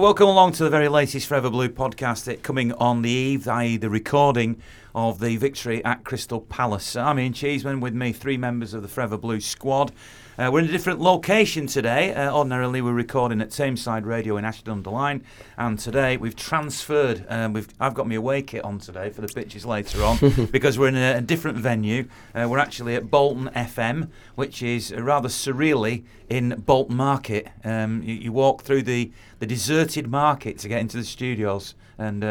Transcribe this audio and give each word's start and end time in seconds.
Welcome 0.00 0.28
along 0.28 0.52
to 0.52 0.64
the 0.64 0.70
very 0.70 0.88
latest 0.88 1.26
Forever 1.26 1.50
Blue 1.50 1.68
podcast. 1.68 2.26
It 2.26 2.42
coming 2.42 2.72
on 2.72 3.02
the 3.02 3.10
eve, 3.10 3.46
i.e., 3.46 3.76
the 3.76 3.90
recording 3.90 4.56
of 4.94 5.20
the 5.20 5.36
victory 5.36 5.84
at 5.84 6.04
Crystal 6.04 6.40
Palace. 6.40 6.96
I'm 6.96 7.18
Ian 7.18 7.32
Cheeseman 7.32 7.80
with 7.80 7.94
me, 7.94 8.12
three 8.12 8.36
members 8.36 8.74
of 8.74 8.82
the 8.82 8.88
Forever 8.88 9.16
Blue 9.16 9.40
squad. 9.40 9.92
Uh, 10.38 10.50
we're 10.50 10.60
in 10.60 10.64
a 10.64 10.72
different 10.72 11.00
location 11.00 11.66
today. 11.66 12.14
Uh, 12.14 12.34
ordinarily, 12.34 12.80
we're 12.80 12.94
recording 12.94 13.42
at 13.42 13.50
Tameside 13.50 14.06
Radio 14.06 14.38
in 14.38 14.44
Ashton 14.44 14.72
under 14.72 14.90
Lyne, 14.90 15.22
and 15.58 15.78
today 15.78 16.16
we've 16.16 16.34
transferred. 16.34 17.26
Um, 17.28 17.52
we've 17.52 17.68
I've 17.78 17.92
got 17.92 18.08
my 18.08 18.14
away 18.14 18.40
kit 18.40 18.64
on 18.64 18.78
today 18.78 19.10
for 19.10 19.20
the 19.20 19.28
pitches 19.28 19.66
later 19.66 20.02
on 20.02 20.16
because 20.50 20.78
we're 20.78 20.88
in 20.88 20.96
a, 20.96 21.18
a 21.18 21.20
different 21.20 21.58
venue. 21.58 22.08
Uh, 22.34 22.48
we're 22.48 22.58
actually 22.58 22.94
at 22.94 23.10
Bolton 23.10 23.50
FM, 23.54 24.08
which 24.34 24.62
is 24.62 24.94
rather 24.94 25.28
surreally 25.28 26.04
in 26.30 26.62
Bolton 26.64 26.96
Market. 26.96 27.48
Um, 27.62 28.02
you, 28.02 28.14
you 28.14 28.32
walk 28.32 28.62
through 28.62 28.84
the 28.84 29.12
the 29.40 29.46
deserted 29.46 30.08
market 30.08 30.58
to 30.60 30.68
get 30.68 30.80
into 30.80 30.96
the 30.96 31.04
studios, 31.04 31.74
and 31.98 32.24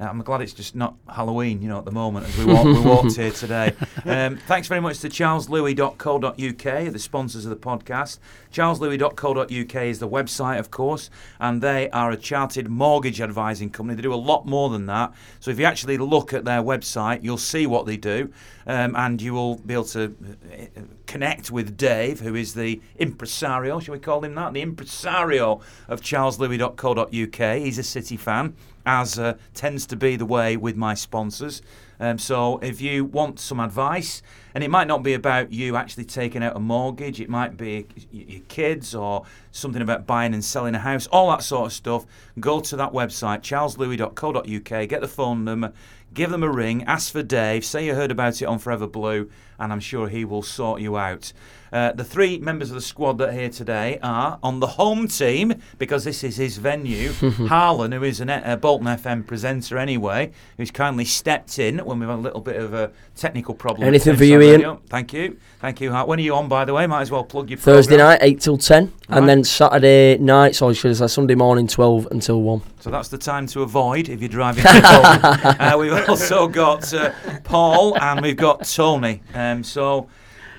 uh, 0.00 0.04
I'm 0.04 0.22
glad 0.22 0.40
it's 0.40 0.52
just 0.52 0.74
not 0.74 0.94
Halloween, 1.08 1.60
you 1.60 1.68
know, 1.68 1.78
at 1.78 1.84
the 1.84 1.90
moment 1.90 2.26
as 2.26 2.38
we, 2.38 2.46
walk, 2.46 2.64
we 2.64 2.80
walked 2.80 3.16
here 3.16 3.30
today. 3.30 3.74
Um, 4.06 4.38
thanks 4.38 4.66
very 4.66 4.80
much 4.80 5.00
to 5.00 5.08
charleslewis.co.uk, 5.10 6.92
the 6.92 6.98
sponsors 6.98 7.44
of 7.44 7.50
the 7.50 7.56
podcast. 7.56 8.18
charleslewis.co.uk 8.50 9.74
is 9.84 9.98
the 9.98 10.08
website, 10.08 10.58
of 10.58 10.70
course, 10.70 11.10
and 11.38 11.60
they 11.60 11.90
are 11.90 12.10
a 12.10 12.16
chartered 12.16 12.68
mortgage 12.68 13.20
advising 13.20 13.68
company. 13.68 13.96
They 13.96 14.02
do 14.02 14.14
a 14.14 14.16
lot 14.16 14.46
more 14.46 14.70
than 14.70 14.86
that. 14.86 15.12
So 15.38 15.50
if 15.50 15.58
you 15.58 15.66
actually 15.66 15.98
look 15.98 16.32
at 16.32 16.44
their 16.44 16.62
website, 16.62 17.22
you'll 17.22 17.36
see 17.36 17.66
what 17.66 17.84
they 17.84 17.98
do, 17.98 18.32
um, 18.70 18.94
and 18.94 19.20
you 19.20 19.34
will 19.34 19.56
be 19.56 19.74
able 19.74 19.84
to 19.84 20.14
uh, 20.52 20.82
connect 21.08 21.50
with 21.50 21.76
Dave, 21.76 22.20
who 22.20 22.36
is 22.36 22.54
the 22.54 22.80
impresario, 23.00 23.80
shall 23.80 23.94
we 23.94 23.98
call 23.98 24.24
him 24.24 24.36
that? 24.36 24.52
The 24.52 24.62
impresario 24.62 25.60
of 25.88 26.00
charleslewis.co.uk. 26.00 27.58
He's 27.58 27.78
a 27.78 27.82
City 27.82 28.16
fan 28.16 28.54
as 28.86 29.18
uh, 29.18 29.36
tends 29.54 29.86
to 29.86 29.96
be 29.96 30.14
the 30.14 30.24
way 30.24 30.56
with 30.56 30.76
my 30.76 30.94
sponsors. 30.94 31.62
Um, 31.98 32.16
so 32.16 32.58
if 32.58 32.80
you 32.80 33.04
want 33.04 33.40
some 33.40 33.58
advice, 33.60 34.22
and 34.54 34.64
it 34.64 34.70
might 34.70 34.86
not 34.86 35.02
be 35.02 35.12
about 35.12 35.52
you 35.52 35.76
actually 35.76 36.04
taking 36.04 36.42
out 36.42 36.56
a 36.56 36.60
mortgage, 36.60 37.20
it 37.20 37.28
might 37.28 37.56
be 37.56 37.86
your 38.10 38.40
kids 38.48 38.94
or 38.94 39.24
something 39.52 39.82
about 39.82 40.06
buying 40.06 40.32
and 40.32 40.44
selling 40.44 40.74
a 40.74 40.78
house, 40.78 41.06
all 41.08 41.30
that 41.30 41.42
sort 41.42 41.66
of 41.66 41.72
stuff, 41.72 42.06
go 42.38 42.60
to 42.60 42.76
that 42.76 42.92
website, 42.92 43.42
charleslewis.co.uk, 43.42 44.88
get 44.88 45.00
the 45.00 45.08
phone 45.08 45.44
number, 45.44 45.72
give 46.12 46.30
them 46.30 46.42
a 46.42 46.50
ring, 46.50 46.84
ask 46.84 47.12
for 47.12 47.22
Dave, 47.22 47.64
say 47.64 47.86
you 47.86 47.94
heard 47.94 48.10
about 48.10 48.40
it 48.40 48.46
on 48.46 48.58
Forever 48.58 48.86
Blue, 48.86 49.30
and 49.58 49.72
I'm 49.72 49.80
sure 49.80 50.08
he 50.08 50.24
will 50.24 50.42
sort 50.42 50.80
you 50.80 50.96
out. 50.96 51.32
Uh, 51.72 51.92
the 51.92 52.04
three 52.04 52.38
members 52.38 52.70
of 52.70 52.74
the 52.74 52.80
squad 52.80 53.18
that 53.18 53.28
are 53.28 53.32
here 53.32 53.48
today 53.48 53.98
are 54.02 54.38
on 54.42 54.60
the 54.60 54.66
home 54.66 55.06
team 55.06 55.54
because 55.78 56.04
this 56.04 56.24
is 56.24 56.36
his 56.36 56.56
venue. 56.58 57.12
Harlan, 57.48 57.92
who 57.92 58.02
is 58.02 58.20
an, 58.20 58.28
a 58.30 58.56
Bolton 58.56 58.86
FM 58.88 59.26
presenter 59.26 59.78
anyway, 59.78 60.32
who's 60.56 60.70
kindly 60.70 61.04
stepped 61.04 61.58
in 61.58 61.78
when 61.78 62.00
we've 62.00 62.08
had 62.08 62.18
a 62.18 62.20
little 62.20 62.40
bit 62.40 62.56
of 62.56 62.74
a 62.74 62.90
technical 63.14 63.54
problem. 63.54 63.86
Anything 63.86 64.16
for 64.16 64.24
you, 64.24 64.40
Ian? 64.42 64.78
Thank 64.88 65.12
you, 65.12 65.38
thank 65.60 65.80
you. 65.80 65.92
When 65.92 66.18
are 66.18 66.22
you 66.22 66.34
on, 66.34 66.48
by 66.48 66.64
the 66.64 66.74
way? 66.74 66.86
Might 66.86 67.02
as 67.02 67.10
well 67.10 67.24
plug 67.24 67.50
your 67.50 67.58
Thursday 67.58 67.96
programme. 67.96 68.08
night, 68.10 68.18
eight 68.22 68.40
till 68.40 68.58
ten, 68.58 68.92
Right. 69.08 69.18
and 69.18 69.28
then 69.28 69.44
Saturday 69.44 70.18
night. 70.18 70.56
So 70.56 70.72
should 70.72 70.90
I 70.90 70.94
say 70.94 71.06
Sunday 71.06 71.34
morning, 71.36 71.66
twelve 71.68 72.08
until 72.10 72.42
one. 72.42 72.62
So 72.80 72.90
that's 72.90 73.08
the 73.08 73.18
time 73.18 73.46
to 73.48 73.62
avoid 73.62 74.08
if 74.08 74.20
you're 74.20 74.28
driving. 74.28 74.64
to 74.64 74.72
Bolton. 74.72 75.60
uh, 75.60 75.76
we've 75.78 76.08
also 76.08 76.48
got 76.48 76.92
uh, 76.94 77.12
Paul 77.44 77.96
and 78.00 78.20
we've 78.22 78.36
got 78.36 78.64
Tony. 78.64 79.22
Um, 79.34 79.62
so. 79.62 80.08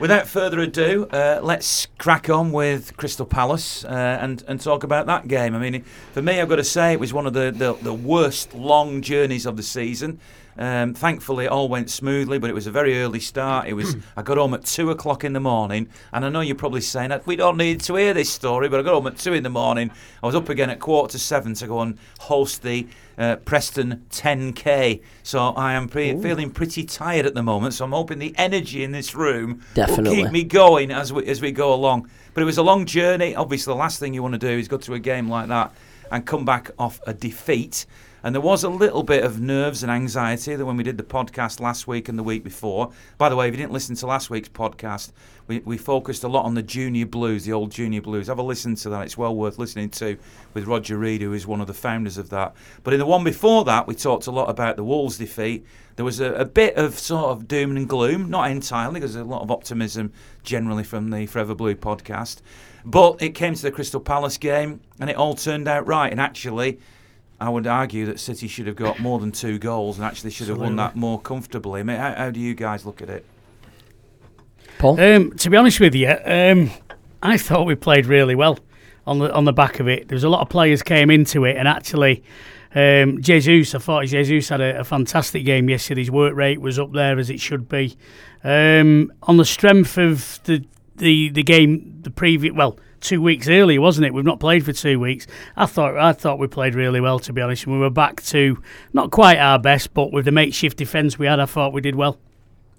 Without 0.02 0.28
further 0.28 0.60
ado, 0.60 1.06
uh, 1.12 1.42
let's 1.44 1.86
crack 2.00 2.28
on 2.28 2.52
with 2.52 2.98
Crystal 2.98 3.24
Palace 3.24 3.86
uh, 3.86 4.18
and 4.20 4.44
and 4.48 4.60
talk 4.60 4.84
about 4.84 5.06
that 5.06 5.28
game. 5.28 5.54
I 5.54 5.60
mean, 5.60 5.84
for 6.12 6.24
me, 6.24 6.42
I've 6.42 6.50
got 6.50 6.56
to 6.56 6.64
say 6.64 6.94
it 6.94 7.00
was 7.00 7.14
one 7.14 7.28
of 7.28 7.34
the, 7.34 7.52
the, 7.52 7.74
the 7.74 7.94
worst 7.94 8.56
long 8.56 9.04
journeys 9.04 9.46
of 9.46 9.58
the 9.58 9.64
season. 9.64 10.20
Um, 10.58 10.96
thankfully, 10.96 11.46
it 11.46 11.50
all 11.50 11.70
went 11.70 11.92
smoothly, 11.92 12.40
but 12.40 12.50
it 12.50 12.54
was 12.54 12.66
a 12.66 12.72
very 12.72 13.00
early 13.00 13.20
start. 13.20 13.68
It 13.68 13.74
was 13.74 13.96
I 14.18 14.24
got 14.24 14.38
home 14.38 14.56
at 14.56 14.66
two 14.66 14.90
o'clock 14.90 15.24
in 15.24 15.34
the 15.34 15.40
morning, 15.40 15.88
and 16.12 16.26
I 16.26 16.30
know 16.30 16.42
you're 16.42 16.56
probably 16.56 16.82
saying 16.82 17.10
that 17.10 17.28
we 17.28 17.36
don't 17.36 17.58
need 17.58 17.82
to 17.82 17.96
hear 17.96 18.16
this 18.16 18.32
story, 18.32 18.70
but 18.70 18.80
I 18.80 18.84
got 18.84 18.96
home 18.96 19.06
at 19.06 19.20
two 19.20 19.34
in 19.34 19.44
the 19.44 19.50
morning. 19.50 19.92
I 20.24 20.26
was 20.26 20.34
up 20.34 20.50
again 20.50 20.72
at 20.72 20.80
quarter 20.80 21.12
to 21.12 21.20
seven 21.20 21.54
to 21.54 21.68
go 21.68 21.80
and 21.80 22.00
host 22.22 22.64
the 22.64 22.88
uh, 23.18 23.38
Preston 23.38 24.06
10k. 24.10 25.02
So 25.24 25.40
I 25.40 25.74
am 25.74 25.88
pre- 25.88 26.20
feeling 26.22 26.52
pretty 26.52 26.84
tired 26.84 27.26
at 27.26 27.34
the 27.34 27.44
moment. 27.44 27.74
So 27.74 27.86
I'm 27.86 27.92
hoping 27.92 28.20
the 28.20 28.34
energy 28.38 28.84
in 28.84 28.92
this 28.92 29.16
room 29.16 29.58
will 29.76 29.86
Definitely. 29.88 30.24
keep 30.24 30.32
me 30.32 30.44
going 30.44 30.92
as 30.92 31.12
we 31.14 31.26
as 31.26 31.42
we 31.42 31.52
go 31.52 31.74
along. 31.74 32.10
But 32.34 32.44
it 32.44 32.46
was 32.46 32.58
a 32.58 32.64
long 32.64 32.86
journey. 32.86 33.36
Obviously, 33.36 33.72
the 33.72 33.78
last 33.78 34.00
thing 34.00 34.14
you 34.14 34.22
want 34.22 34.34
to 34.34 34.40
do 34.40 34.50
is 34.50 34.68
go 34.68 34.78
to 34.78 34.94
a 34.94 35.00
game 35.00 35.30
like 35.30 35.48
that 35.50 35.74
and 36.12 36.26
come 36.26 36.46
back 36.46 36.72
off 36.80 37.00
a 37.08 37.14
defeat. 37.14 37.86
And 38.24 38.36
there 38.36 38.42
was 38.42 38.64
a 38.64 38.70
little 38.70 39.02
bit 39.02 39.24
of 39.24 39.40
nerves 39.40 39.82
and 39.82 39.92
anxiety 39.92 40.56
that 40.56 40.66
when 40.66 40.78
we 40.78 40.84
did 40.84 40.98
the 40.98 41.04
podcast 41.04 41.60
last 41.60 41.88
week 41.88 42.08
and 42.08 42.20
the 42.20 42.24
week 42.24 42.44
before. 42.44 42.92
By 43.18 43.30
the 43.30 43.36
way, 43.36 43.48
if 43.48 43.54
you 43.54 43.58
didn't 43.58 43.74
listen 43.74 43.96
to 43.96 44.06
last 44.06 44.30
week's 44.30 44.50
podcast, 44.50 45.12
we, 45.48 45.60
we 45.60 45.78
focused 45.78 46.24
a 46.24 46.28
lot 46.28 46.46
on 46.46 46.54
the 46.54 46.62
junior 46.62 47.08
blues, 47.08 47.46
the 47.46 47.54
old 47.54 47.72
junior 47.72 48.02
blues. 48.02 48.28
Have 48.28 48.38
a 48.38 48.44
listen 48.44 48.76
to 48.76 48.90
that; 48.90 49.02
it's 49.04 49.18
well 49.18 49.36
worth 49.36 49.58
listening 49.58 49.90
to 49.92 50.18
with 50.54 50.66
Roger 50.66 50.98
Reed, 50.98 51.22
who 51.22 51.34
is 51.34 51.48
one 51.48 51.62
of 51.62 51.68
the 51.68 51.74
founders 51.74 52.18
of 52.18 52.30
that. 52.30 52.56
But 52.84 52.94
in 52.94 53.00
the 53.00 53.06
one 53.08 53.24
before 53.24 53.66
that, 53.66 53.88
we 53.88 53.96
talked 53.96 54.28
a 54.28 54.32
lot 54.32 54.50
about 54.50 54.76
the 54.76 54.84
Wolves 54.84 55.18
defeat. 55.18 55.66
There 55.96 56.06
was 56.06 56.20
a, 56.20 56.34
a 56.34 56.46
bit 56.46 56.76
of 56.76 56.98
sort 57.00 57.32
of 57.32 57.48
doom 57.48 57.76
and 57.76 57.90
gloom, 57.90 58.30
not 58.30 58.52
entirely, 58.52 59.00
because 59.00 59.16
there's 59.16 59.26
a 59.26 59.30
lot 59.30 59.42
of 59.42 59.52
optimism 59.52 60.14
generally 60.44 60.84
from 60.84 61.10
the 61.10 61.26
Forever 61.26 61.56
Blue 61.56 61.76
podcast. 61.76 62.42
But 62.86 63.22
it 63.22 63.36
came 63.36 63.56
to 63.56 63.62
the 63.62 63.72
Crystal 63.72 64.00
Palace 64.00 64.38
game, 64.38 64.80
and 65.00 65.10
it 65.10 65.16
all 65.16 65.34
turned 65.34 65.68
out 65.68 65.88
right. 65.88 66.12
And 66.12 66.22
actually, 66.22 66.80
I 67.42 67.50
would 67.50 67.66
argue 67.66 68.06
that 68.06 68.20
City 68.20 68.48
should 68.48 68.68
have 68.68 68.76
got 68.76 69.00
more 69.00 69.18
than 69.18 69.32
two 69.32 69.58
goals 69.58 69.98
and 69.98 70.06
actually 70.06 70.30
should 70.30 70.48
have 70.48 70.60
won 70.60 70.76
that 70.76 70.96
more 70.96 71.20
comfortably. 71.20 71.80
I 71.80 71.84
mean, 71.84 71.98
how, 71.98 72.14
how 72.14 72.30
do 72.30 72.40
you 72.40 72.54
guys 72.54 72.86
look 72.86 73.02
at 73.02 73.10
it? 73.10 73.26
Paul, 74.78 75.02
Um, 75.02 75.32
to 75.38 75.50
be 75.50 75.58
honest 75.58 75.80
with 75.80 75.96
you, 75.96 76.16
um, 76.24 76.70
I 77.24 77.40
thought 77.40 77.66
we 77.66 77.74
played 77.74 78.06
really 78.06 78.36
well 78.36 78.60
on 79.08 79.18
the 79.18 79.34
on 79.34 79.46
the 79.46 79.54
back 79.54 79.80
of 79.80 79.88
it. 79.88 80.08
There 80.08 80.16
was 80.16 80.24
a 80.24 80.30
lot 80.30 80.42
of 80.42 80.50
players 80.50 80.84
came 80.84 81.10
into 81.10 81.44
it, 81.46 81.58
and 81.58 81.68
actually, 81.68 82.24
um, 82.76 83.20
Jesus, 83.24 83.74
I 83.74 83.80
thought 83.80 84.06
Jesus 84.06 84.50
had 84.50 84.62
a, 84.62 84.82
a 84.82 84.84
fantastic 84.84 85.44
game 85.44 85.68
yesterday. 85.68 86.02
His 86.02 86.12
work 86.12 86.36
rate 86.36 86.62
was 86.62 86.78
up 86.78 86.92
there 86.94 87.18
as 87.18 87.32
it 87.32 87.40
should 87.40 87.68
be. 87.68 87.98
Um, 88.44 89.12
on 89.24 89.38
the 89.38 89.46
strength 89.46 89.98
of 89.98 90.40
the 90.44 90.64
the 90.98 91.30
the 91.30 91.44
game, 91.44 92.02
the 92.04 92.12
previous 92.12 92.54
well. 92.54 92.78
Two 93.02 93.22
weeks 93.22 93.50
earlier, 93.50 93.82
wasn't 93.82 94.06
it? 94.06 94.14
We've 94.14 94.24
not 94.24 94.40
played 94.40 94.64
for 94.64 94.74
two 94.74 95.00
weeks. 95.00 95.26
I 95.58 95.66
thought 95.66 95.98
I 95.98 96.14
thought 96.14 96.40
we 96.40 96.48
played 96.48 96.76
really 96.76 97.02
well, 97.02 97.20
to 97.20 97.34
be 97.34 97.42
honest. 97.42 97.66
And 97.66 97.74
we 97.74 97.80
were 97.80 97.90
back 97.90 98.22
to 98.26 98.62
not 98.94 99.10
quite 99.12 99.38
our 99.38 99.58
best, 99.60 99.94
but 99.94 100.14
with 100.14 100.26
the 100.26 100.32
makeshift 100.32 100.78
defence 100.78 101.18
we 101.18 101.26
had, 101.26 101.40
I 101.40 101.46
thought 101.46 101.74
we 101.74 101.82
did 101.82 101.96
well. 101.96 102.20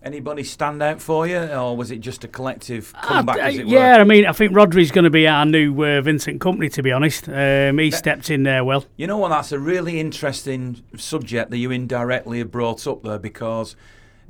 Anybody 0.05 0.43
stand 0.43 0.83
out 0.83 1.01
for 1.01 1.29
you, 1.29 1.39
or 1.39 1.77
was 1.77 1.93
it 1.93 1.99
just 2.01 2.25
a 2.25 2.29
collective 2.29 2.93
comeback, 3.03 3.37
I- 3.37 3.49
as 3.49 3.59
it 3.59 3.67
yeah, 3.67 3.97
were? 3.97 4.01
I 4.01 4.05
mean, 4.05 4.27
I 4.27 4.33
think 4.33 4.53
Rodri's 4.53 4.91
going 4.91 5.05
to 5.05 5.11
be 5.11 5.29
our 5.29 5.45
new 5.45 5.73
uh, 5.85 6.01
Vincent 6.01 6.41
Kompany. 6.41 6.73
To 6.73 6.83
be 6.83 6.91
honest, 6.91 7.29
um, 7.29 7.79
he 7.79 7.91
stepped 7.91 8.31
in 8.31 8.43
there 8.43 8.65
well. 8.65 8.85
You 8.97 9.07
know 9.07 9.19
what? 9.19 9.29
That's 9.29 9.53
a 9.53 9.59
really 9.59 10.01
interesting 10.01 10.83
subject 10.97 11.51
that 11.51 11.59
you 11.59 11.71
indirectly 11.71 12.39
have 12.39 12.51
brought 12.51 12.87
up 12.87 13.03
there 13.05 13.19
because 13.19 13.77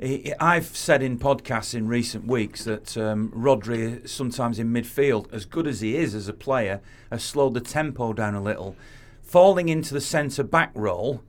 I've 0.03 0.75
said 0.75 1.01
in 1.01 1.17
podcasts 1.17 1.73
in 1.73 1.87
recent 1.87 2.27
weeks 2.27 2.65
that 2.65 2.97
um, 2.97 3.31
Rodri, 3.31 4.05
sometimes 4.07 4.59
in 4.59 4.73
midfield, 4.73 5.31
as 5.31 5.45
good 5.45 5.65
as 5.65 5.79
he 5.79 5.95
is 5.95 6.13
as 6.13 6.27
a 6.27 6.33
player, 6.33 6.81
has 7.09 7.23
slowed 7.23 7.53
the 7.53 7.61
tempo 7.61 8.11
down 8.11 8.35
a 8.35 8.41
little. 8.41 8.75
Falling 9.21 9.69
into 9.69 9.93
the 9.93 10.01
centre 10.01 10.43
back 10.43 10.71
role, 10.75 11.23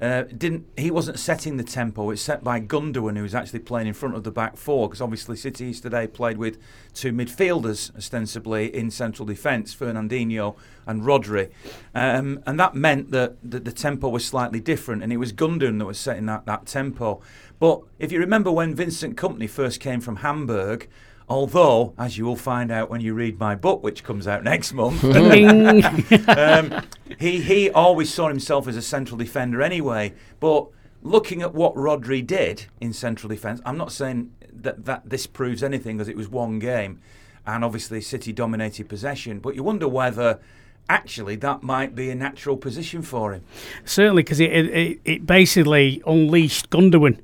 uh, 0.00 0.22
didn't 0.22 0.64
he 0.78 0.90
wasn't 0.90 1.18
setting 1.18 1.56
the 1.56 1.64
tempo. 1.64 2.08
It's 2.10 2.22
set 2.22 2.42
by 2.42 2.60
Gundogan, 2.60 3.16
who 3.16 3.22
was 3.22 3.34
actually 3.34 3.58
playing 3.58 3.88
in 3.88 3.94
front 3.94 4.14
of 4.14 4.24
the 4.24 4.30
back 4.30 4.56
four, 4.56 4.88
because 4.88 5.02
obviously 5.02 5.36
City 5.36 5.66
yesterday 5.66 6.06
played 6.06 6.38
with 6.38 6.56
two 6.94 7.12
midfielders 7.12 7.94
ostensibly 7.96 8.74
in 8.74 8.90
central 8.90 9.26
defence, 9.26 9.74
Fernandinho 9.74 10.56
and 10.86 11.02
Rodri, 11.02 11.50
um, 11.94 12.42
and 12.46 12.58
that 12.58 12.74
meant 12.74 13.10
that 13.10 13.36
the, 13.42 13.60
the 13.60 13.72
tempo 13.72 14.08
was 14.08 14.24
slightly 14.24 14.60
different, 14.60 15.02
and 15.02 15.12
it 15.12 15.18
was 15.18 15.32
Gundogan 15.34 15.78
that 15.80 15.86
was 15.86 15.98
setting 15.98 16.26
that, 16.26 16.46
that 16.46 16.64
tempo. 16.64 17.20
But 17.60 17.82
if 18.00 18.10
you 18.10 18.18
remember 18.18 18.50
when 18.50 18.74
Vincent 18.74 19.16
Kompany 19.16 19.48
first 19.48 19.78
came 19.78 20.00
from 20.00 20.16
Hamburg. 20.16 20.88
Although, 21.28 21.94
as 21.96 22.18
you 22.18 22.24
will 22.24 22.34
find 22.34 22.72
out 22.72 22.90
when 22.90 23.00
you 23.00 23.14
read 23.14 23.38
my 23.38 23.54
book, 23.54 23.84
which 23.84 24.02
comes 24.02 24.26
out 24.26 24.42
next 24.52 24.72
month, 24.72 25.04
um, 26.28 26.82
he 27.20 27.40
he 27.40 27.70
always 27.70 28.12
saw 28.12 28.26
himself 28.26 28.66
as 28.66 28.76
a 28.76 28.82
central 28.82 29.16
defender 29.16 29.62
anyway. 29.62 30.12
But 30.40 30.66
looking 31.04 31.40
at 31.40 31.54
what 31.54 31.76
Rodri 31.76 32.26
did 32.26 32.66
in 32.80 32.92
central 32.92 33.28
defence, 33.28 33.60
I'm 33.64 33.76
not 33.76 33.92
saying 33.92 34.32
that, 34.52 34.84
that 34.86 35.08
this 35.08 35.28
proves 35.28 35.62
anything 35.62 35.98
because 35.98 36.08
it 36.08 36.16
was 36.16 36.28
one 36.28 36.58
game, 36.58 37.00
and 37.46 37.64
obviously 37.64 38.00
City 38.00 38.32
dominated 38.32 38.88
possession. 38.88 39.38
But 39.38 39.54
you 39.54 39.62
wonder 39.62 39.86
whether 39.86 40.40
actually 40.88 41.36
that 41.36 41.62
might 41.62 41.94
be 41.94 42.10
a 42.10 42.16
natural 42.16 42.56
position 42.56 43.02
for 43.02 43.34
him. 43.34 43.44
Certainly, 43.84 44.24
because 44.24 44.40
it, 44.40 44.50
it 44.50 45.00
it 45.04 45.26
basically 45.26 46.02
unleashed 46.04 46.70
Gundogan. 46.70 47.20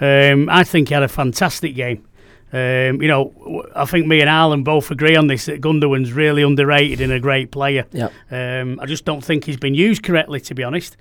Um, 0.00 0.48
I 0.50 0.64
think 0.64 0.88
he 0.88 0.94
had 0.94 1.02
a 1.02 1.08
fantastic 1.08 1.74
game. 1.74 2.04
Um, 2.52 3.02
you 3.02 3.08
know, 3.08 3.32
w- 3.38 3.62
I 3.74 3.84
think 3.86 4.06
me 4.06 4.20
and 4.20 4.30
Alan 4.30 4.62
both 4.62 4.90
agree 4.90 5.16
on 5.16 5.26
this 5.26 5.46
that 5.46 5.60
Gundogan's 5.60 6.12
really 6.12 6.42
underrated 6.42 7.00
and 7.00 7.12
a 7.12 7.18
great 7.20 7.50
player. 7.50 7.86
Yeah. 7.92 8.08
Um, 8.30 8.78
I 8.80 8.86
just 8.86 9.04
don't 9.04 9.24
think 9.24 9.44
he's 9.44 9.56
been 9.56 9.74
used 9.74 10.02
correctly, 10.02 10.40
to 10.42 10.54
be 10.54 10.62
honest. 10.62 10.96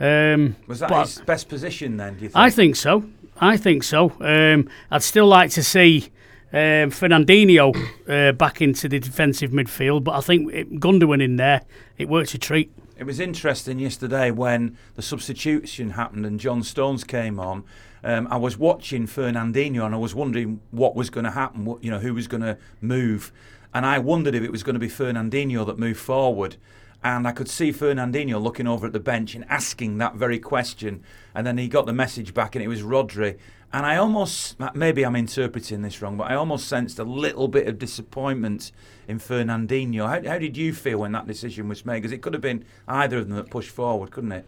Um, 0.00 0.56
Was 0.66 0.80
that 0.80 0.90
his 0.90 1.20
best 1.20 1.48
position 1.48 1.96
then? 1.96 2.14
Do 2.14 2.22
you 2.24 2.28
think? 2.28 2.36
I 2.36 2.50
think 2.50 2.76
so. 2.76 3.04
I 3.40 3.56
think 3.56 3.84
so. 3.84 4.12
Um, 4.20 4.68
I'd 4.90 5.02
still 5.02 5.26
like 5.26 5.50
to 5.52 5.62
see 5.62 6.08
um, 6.52 6.90
Fernandinho 6.90 7.74
uh, 8.08 8.32
back 8.32 8.60
into 8.60 8.88
the 8.88 8.98
defensive 8.98 9.50
midfield, 9.52 10.02
but 10.04 10.12
I 10.16 10.20
think 10.20 10.52
it, 10.52 10.80
Gundogan 10.80 11.22
in 11.22 11.36
there, 11.36 11.62
it 11.96 12.08
works 12.08 12.34
a 12.34 12.38
treat. 12.38 12.72
It 12.96 13.04
was 13.04 13.20
interesting 13.20 13.78
yesterday 13.78 14.32
when 14.32 14.76
the 14.96 15.02
substitution 15.02 15.90
happened 15.90 16.26
and 16.26 16.40
John 16.40 16.64
Stones 16.64 17.04
came 17.04 17.38
on. 17.38 17.62
Um, 18.04 18.28
I 18.30 18.36
was 18.36 18.56
watching 18.56 19.06
Fernandinho 19.06 19.84
and 19.84 19.94
I 19.94 19.98
was 19.98 20.14
wondering 20.14 20.60
what 20.70 20.94
was 20.94 21.10
going 21.10 21.24
to 21.24 21.30
happen. 21.30 21.64
What, 21.64 21.82
you 21.82 21.90
know, 21.90 21.98
who 21.98 22.14
was 22.14 22.28
going 22.28 22.42
to 22.42 22.58
move, 22.80 23.32
and 23.74 23.84
I 23.84 23.98
wondered 23.98 24.34
if 24.34 24.42
it 24.42 24.52
was 24.52 24.62
going 24.62 24.74
to 24.74 24.80
be 24.80 24.88
Fernandinho 24.88 25.66
that 25.66 25.78
moved 25.78 26.00
forward. 26.00 26.56
And 27.02 27.28
I 27.28 27.32
could 27.32 27.48
see 27.48 27.70
Fernandinho 27.70 28.42
looking 28.42 28.66
over 28.66 28.86
at 28.86 28.92
the 28.92 28.98
bench 28.98 29.36
and 29.36 29.44
asking 29.48 29.98
that 29.98 30.16
very 30.16 30.40
question. 30.40 31.04
And 31.32 31.46
then 31.46 31.56
he 31.56 31.68
got 31.68 31.86
the 31.86 31.92
message 31.92 32.34
back, 32.34 32.56
and 32.56 32.64
it 32.64 32.66
was 32.66 32.82
Rodri. 32.82 33.38
And 33.72 33.86
I 33.86 33.96
almost, 33.98 34.56
maybe 34.74 35.04
I'm 35.04 35.14
interpreting 35.14 35.82
this 35.82 36.02
wrong, 36.02 36.16
but 36.16 36.30
I 36.30 36.34
almost 36.34 36.66
sensed 36.66 36.98
a 36.98 37.04
little 37.04 37.46
bit 37.46 37.68
of 37.68 37.78
disappointment 37.78 38.72
in 39.06 39.20
Fernandinho. 39.20 40.08
How, 40.08 40.28
how 40.28 40.38
did 40.38 40.56
you 40.56 40.72
feel 40.72 40.98
when 40.98 41.12
that 41.12 41.26
decision 41.26 41.68
was 41.68 41.84
made? 41.84 41.98
Because 41.98 42.12
it 42.12 42.22
could 42.22 42.32
have 42.32 42.42
been 42.42 42.64
either 42.88 43.18
of 43.18 43.28
them 43.28 43.36
that 43.36 43.50
pushed 43.50 43.70
forward, 43.70 44.10
couldn't 44.10 44.32
it? 44.32 44.46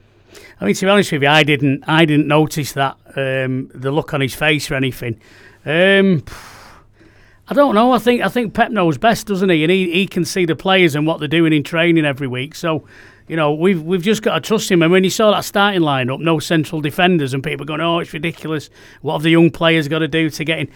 I 0.61 0.65
mean, 0.65 0.75
to 0.75 0.87
be 0.87 0.91
honest 0.91 1.13
with 1.13 1.23
you, 1.23 1.29
I 1.29 1.43
didn't, 1.43 1.85
I 1.87 2.05
didn't 2.05 2.29
notice 2.29 2.73
that 2.73 2.97
um, 3.17 3.71
the 3.75 3.91
look 3.91 4.15
on 4.15 4.21
his 4.21 4.35
face 4.35 4.71
or 4.71 4.75
anything. 4.75 5.21
Um, 5.65 6.25
I 7.51 7.55
don't 7.55 7.75
know. 7.75 7.93
I 7.93 7.99
think 7.99 8.23
I 8.23 8.29
think 8.29 8.55
Pep 8.55 8.71
knows 8.71 8.97
best, 8.97 9.27
doesn't 9.27 9.51
he? 9.51 9.65
And 9.65 9.73
he, 9.73 9.91
he 9.91 10.07
can 10.07 10.25
see 10.25 10.45
the 10.45 10.55
players 10.55 10.95
and 10.95 11.05
what 11.05 11.19
they're 11.19 11.27
doing 11.27 11.53
in 11.53 11.65
training 11.65 12.05
every 12.05 12.29
week. 12.29 12.55
So, 12.55 12.87
you 13.27 13.35
know, 13.35 13.53
we've 13.53 13.83
we've 13.83 14.03
just 14.03 14.23
got 14.23 14.35
to 14.35 14.41
trust 14.41 14.71
him. 14.71 14.83
And 14.83 14.93
when 14.93 15.03
you 15.03 15.11
saw 15.11 15.33
that 15.33 15.45
starting 15.45 15.81
lineup, 15.81 16.21
no 16.21 16.39
central 16.39 16.81
defenders, 16.81 17.35
and 17.35 17.43
people 17.43 17.67
going, 17.67 17.81
"Oh, 17.81 17.99
it's 17.99 18.13
ridiculous. 18.13 18.71
What 19.03 19.15
have 19.15 19.23
the 19.23 19.31
young 19.31 19.51
players 19.51 19.89
got 19.89 19.99
to 19.99 20.09
do 20.09 20.31
to 20.31 20.45
get 20.45 20.61
in?" 20.61 20.69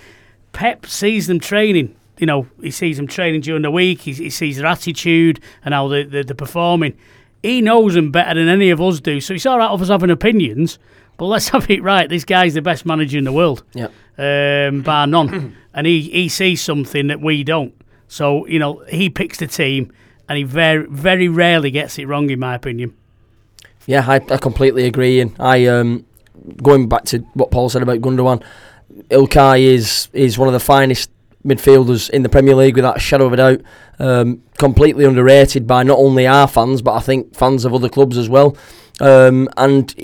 Pep 0.53 0.87
sees 0.87 1.29
them 1.29 1.39
training. 1.39 1.95
You 2.19 2.27
know, 2.27 2.49
he 2.61 2.73
sees 2.73 2.97
them 2.97 3.07
training 3.07 3.43
during 3.43 3.63
the 3.63 3.71
week. 3.71 4.01
He, 4.01 4.13
he 4.13 4.31
sees 4.31 4.57
their 4.57 4.67
attitude 4.67 5.41
and 5.65 5.75
how 5.75 5.87
they, 5.87 6.03
they, 6.03 6.23
they're 6.23 6.35
performing. 6.35 6.97
He 7.45 7.61
knows 7.61 7.93
them 7.93 8.11
better 8.11 8.35
than 8.35 8.49
any 8.49 8.71
of 8.71 8.81
us 8.81 9.01
do. 9.01 9.21
So 9.21 9.35
it's 9.35 9.45
all 9.45 9.59
right 9.59 9.69
of 9.69 9.83
us 9.83 9.89
having 9.89 10.09
opinions, 10.11 10.79
but 11.19 11.27
let's 11.27 11.49
have 11.55 11.71
it 11.71 11.83
right. 11.83 12.09
This 12.09 12.25
guy's 12.25 12.55
the 12.55 12.63
best 12.63 12.87
manager 12.87 13.19
in 13.19 13.25
the 13.25 13.33
world 13.33 13.63
Yeah. 13.75 13.89
um, 14.17 14.81
bar 14.81 15.07
none. 15.07 15.55
and 15.75 15.87
he, 15.87 16.01
he 16.03 16.29
sees 16.31 16.63
something 16.63 17.09
that 17.09 17.21
we 17.21 17.45
don't. 17.45 17.75
So, 18.09 18.47
you 18.47 18.59
know, 18.59 18.83
he 18.89 19.11
picks 19.11 19.39
the 19.39 19.47
team 19.47 19.93
and 20.27 20.39
he 20.39 20.45
very, 20.45 20.87
very 20.87 21.29
rarely 21.29 21.71
gets 21.71 21.99
it 21.99 22.07
wrong, 22.09 22.31
in 22.31 22.39
my 22.41 22.55
opinion. 22.55 22.95
Yeah, 23.87 24.05
I, 24.09 24.15
I 24.17 24.39
completely 24.39 24.87
agree. 24.87 25.21
And 25.21 25.37
I, 25.39 25.67
um, 25.67 26.07
going 26.63 26.89
back 26.89 27.05
to 27.07 27.19
what 27.35 27.51
Paul 27.51 27.69
said 27.69 27.83
about 27.83 28.01
Gundogan, 28.01 28.43
Ilkay 29.11 29.61
is 29.61 30.09
is 30.13 30.39
one 30.39 30.49
of 30.49 30.55
the 30.55 30.61
finest 30.61 31.11
midfielders 31.45 32.11
in 32.11 32.23
the 32.23 32.29
Premier 32.29 32.55
League 32.55 32.77
without 32.77 32.97
a 32.97 33.01
shadow 33.01 33.27
of 33.27 33.33
a 33.33 33.37
doubt. 33.37 33.61
Um, 33.99 34.43
completely 34.59 35.05
underrated 35.05 35.67
by 35.67 35.83
not 35.83 35.99
only 35.99 36.27
our 36.27 36.49
fans, 36.49 36.83
but 36.83 36.95
I 36.95 37.01
think 37.01 37.35
fans 37.35 37.65
of 37.65 37.75
other 37.75 37.89
clubs 37.89 38.17
as 38.17 38.29
well. 38.29 38.57
Um, 39.01 39.49
and 39.57 39.95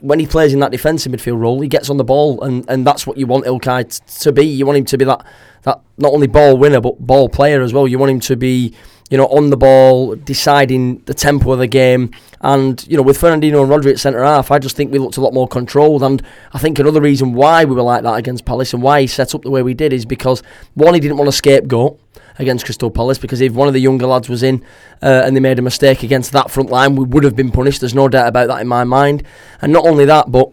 when 0.00 0.20
he 0.20 0.26
plays 0.26 0.52
in 0.52 0.60
that 0.60 0.70
defensive 0.70 1.12
midfield 1.12 1.40
role, 1.40 1.60
he 1.60 1.68
gets 1.68 1.88
on 1.88 1.96
the 1.96 2.04
ball, 2.04 2.42
and, 2.42 2.64
and 2.68 2.86
that's 2.86 3.06
what 3.06 3.16
you 3.16 3.26
want 3.26 3.46
Ilkay 3.46 3.90
t- 3.90 4.20
to 4.24 4.32
be. 4.32 4.44
You 4.44 4.66
want 4.66 4.78
him 4.78 4.84
to 4.84 4.98
be 4.98 5.04
that 5.06 5.24
that 5.62 5.80
not 5.96 6.12
only 6.12 6.26
ball 6.26 6.58
winner 6.58 6.80
but 6.80 6.98
ball 7.00 7.30
player 7.30 7.62
as 7.62 7.72
well. 7.72 7.88
You 7.88 7.98
want 7.98 8.12
him 8.12 8.20
to 8.20 8.36
be 8.36 8.74
you 9.10 9.16
know 9.16 9.26
on 9.28 9.48
the 9.48 9.56
ball, 9.56 10.14
deciding 10.14 10.98
the 11.06 11.14
tempo 11.14 11.52
of 11.52 11.58
the 11.58 11.66
game. 11.66 12.10
And 12.44 12.86
you 12.86 12.98
know 12.98 13.02
with 13.02 13.18
Fernandinho 13.18 13.62
and 13.62 13.70
Rodri 13.70 13.90
at 13.90 13.98
centre 13.98 14.22
half, 14.22 14.50
I 14.50 14.58
just 14.58 14.76
think 14.76 14.92
we 14.92 14.98
looked 14.98 15.16
a 15.16 15.22
lot 15.22 15.32
more 15.32 15.48
controlled. 15.48 16.02
And 16.02 16.22
I 16.52 16.58
think 16.58 16.78
another 16.78 17.00
reason 17.00 17.32
why 17.32 17.64
we 17.64 17.74
were 17.74 17.80
like 17.80 18.02
that 18.02 18.16
against 18.16 18.44
Palace 18.44 18.74
and 18.74 18.82
why 18.82 19.00
he 19.00 19.06
set 19.06 19.34
up 19.34 19.40
the 19.40 19.50
way 19.50 19.62
we 19.62 19.72
did 19.72 19.94
is 19.94 20.04
because 20.04 20.42
one, 20.74 20.92
he 20.92 21.00
didn't 21.00 21.16
want 21.16 21.28
to 21.28 21.32
scapegoat 21.32 21.98
against 22.38 22.66
Crystal 22.66 22.90
Palace 22.90 23.16
because 23.16 23.40
if 23.40 23.54
one 23.54 23.66
of 23.66 23.72
the 23.72 23.80
younger 23.80 24.06
lads 24.06 24.28
was 24.28 24.42
in 24.42 24.62
uh, 25.00 25.22
and 25.24 25.34
they 25.34 25.40
made 25.40 25.58
a 25.58 25.62
mistake 25.62 26.02
against 26.02 26.32
that 26.32 26.50
front 26.50 26.68
line, 26.68 26.96
we 26.96 27.06
would 27.06 27.24
have 27.24 27.34
been 27.34 27.50
punished. 27.50 27.80
There's 27.80 27.94
no 27.94 28.08
doubt 28.10 28.28
about 28.28 28.48
that 28.48 28.60
in 28.60 28.68
my 28.68 28.84
mind. 28.84 29.22
And 29.62 29.72
not 29.72 29.86
only 29.86 30.04
that, 30.04 30.30
but 30.30 30.52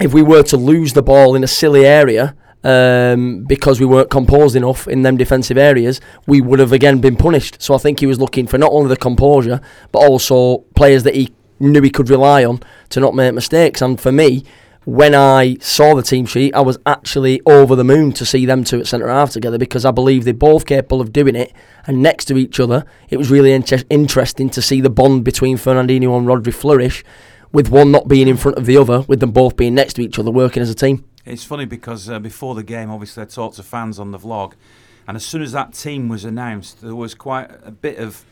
if 0.00 0.14
we 0.14 0.22
were 0.22 0.42
to 0.44 0.56
lose 0.56 0.94
the 0.94 1.02
ball 1.02 1.34
in 1.34 1.44
a 1.44 1.48
silly 1.48 1.84
area 1.84 2.34
um, 2.64 3.44
because 3.44 3.80
we 3.80 3.86
weren't 3.86 4.10
composed 4.10 4.56
enough 4.56 4.88
in 4.88 5.02
them 5.02 5.16
defensive 5.16 5.58
areas, 5.58 6.00
we 6.26 6.40
would 6.40 6.58
have 6.58 6.72
again 6.72 7.00
been 7.00 7.16
punished. 7.16 7.62
So 7.62 7.74
I 7.74 7.78
think 7.78 8.00
he 8.00 8.06
was 8.06 8.18
looking 8.18 8.46
for 8.46 8.58
not 8.58 8.72
only 8.72 8.88
the 8.88 8.96
composure 8.96 9.60
but 9.92 10.00
also 10.00 10.58
players 10.74 11.02
that 11.04 11.14
he 11.14 11.32
knew 11.60 11.82
he 11.82 11.90
could 11.90 12.10
rely 12.10 12.44
on 12.44 12.60
to 12.90 13.00
not 13.00 13.14
make 13.14 13.34
mistakes. 13.34 13.82
And 13.82 14.00
for 14.00 14.12
me, 14.12 14.44
when 14.84 15.14
I 15.14 15.58
saw 15.60 15.94
the 15.94 16.02
team 16.02 16.24
sheet, 16.24 16.54
I 16.54 16.62
was 16.62 16.78
actually 16.86 17.42
over 17.44 17.76
the 17.76 17.84
moon 17.84 18.12
to 18.12 18.24
see 18.24 18.46
them 18.46 18.64
two 18.64 18.80
at 18.80 18.86
centre 18.86 19.08
half 19.08 19.30
together 19.30 19.58
because 19.58 19.84
I 19.84 19.90
believe 19.90 20.24
they're 20.24 20.32
both 20.32 20.64
capable 20.64 21.00
of 21.00 21.12
doing 21.12 21.36
it. 21.36 21.52
And 21.86 22.02
next 22.02 22.24
to 22.26 22.38
each 22.38 22.58
other, 22.58 22.84
it 23.10 23.18
was 23.18 23.30
really 23.30 23.52
inter- 23.52 23.82
interesting 23.90 24.48
to 24.50 24.62
see 24.62 24.80
the 24.80 24.90
bond 24.90 25.24
between 25.24 25.58
Fernandinho 25.58 26.16
and 26.16 26.26
Rodri 26.26 26.54
flourish, 26.54 27.04
with 27.52 27.70
one 27.70 27.90
not 27.90 28.08
being 28.08 28.28
in 28.28 28.36
front 28.36 28.58
of 28.58 28.66
the 28.66 28.76
other, 28.76 29.00
with 29.02 29.20
them 29.20 29.30
both 29.30 29.56
being 29.56 29.74
next 29.74 29.94
to 29.94 30.02
each 30.02 30.18
other, 30.18 30.30
working 30.30 30.62
as 30.62 30.70
a 30.70 30.74
team. 30.74 31.04
It's 31.28 31.44
funny 31.44 31.66
because 31.66 32.08
uh, 32.08 32.18
before 32.18 32.54
the 32.54 32.62
game, 32.62 32.90
obviously, 32.90 33.22
I 33.22 33.26
talked 33.26 33.56
to 33.56 33.62
fans 33.62 33.98
on 33.98 34.10
the 34.12 34.18
vlog, 34.18 34.54
and 35.06 35.16
as 35.16 35.24
soon 35.24 35.42
as 35.42 35.52
that 35.52 35.74
team 35.74 36.08
was 36.08 36.24
announced, 36.24 36.80
there 36.80 36.94
was 36.94 37.14
quite 37.14 37.50
a 37.64 37.70
bit 37.70 37.98
of 37.98 38.24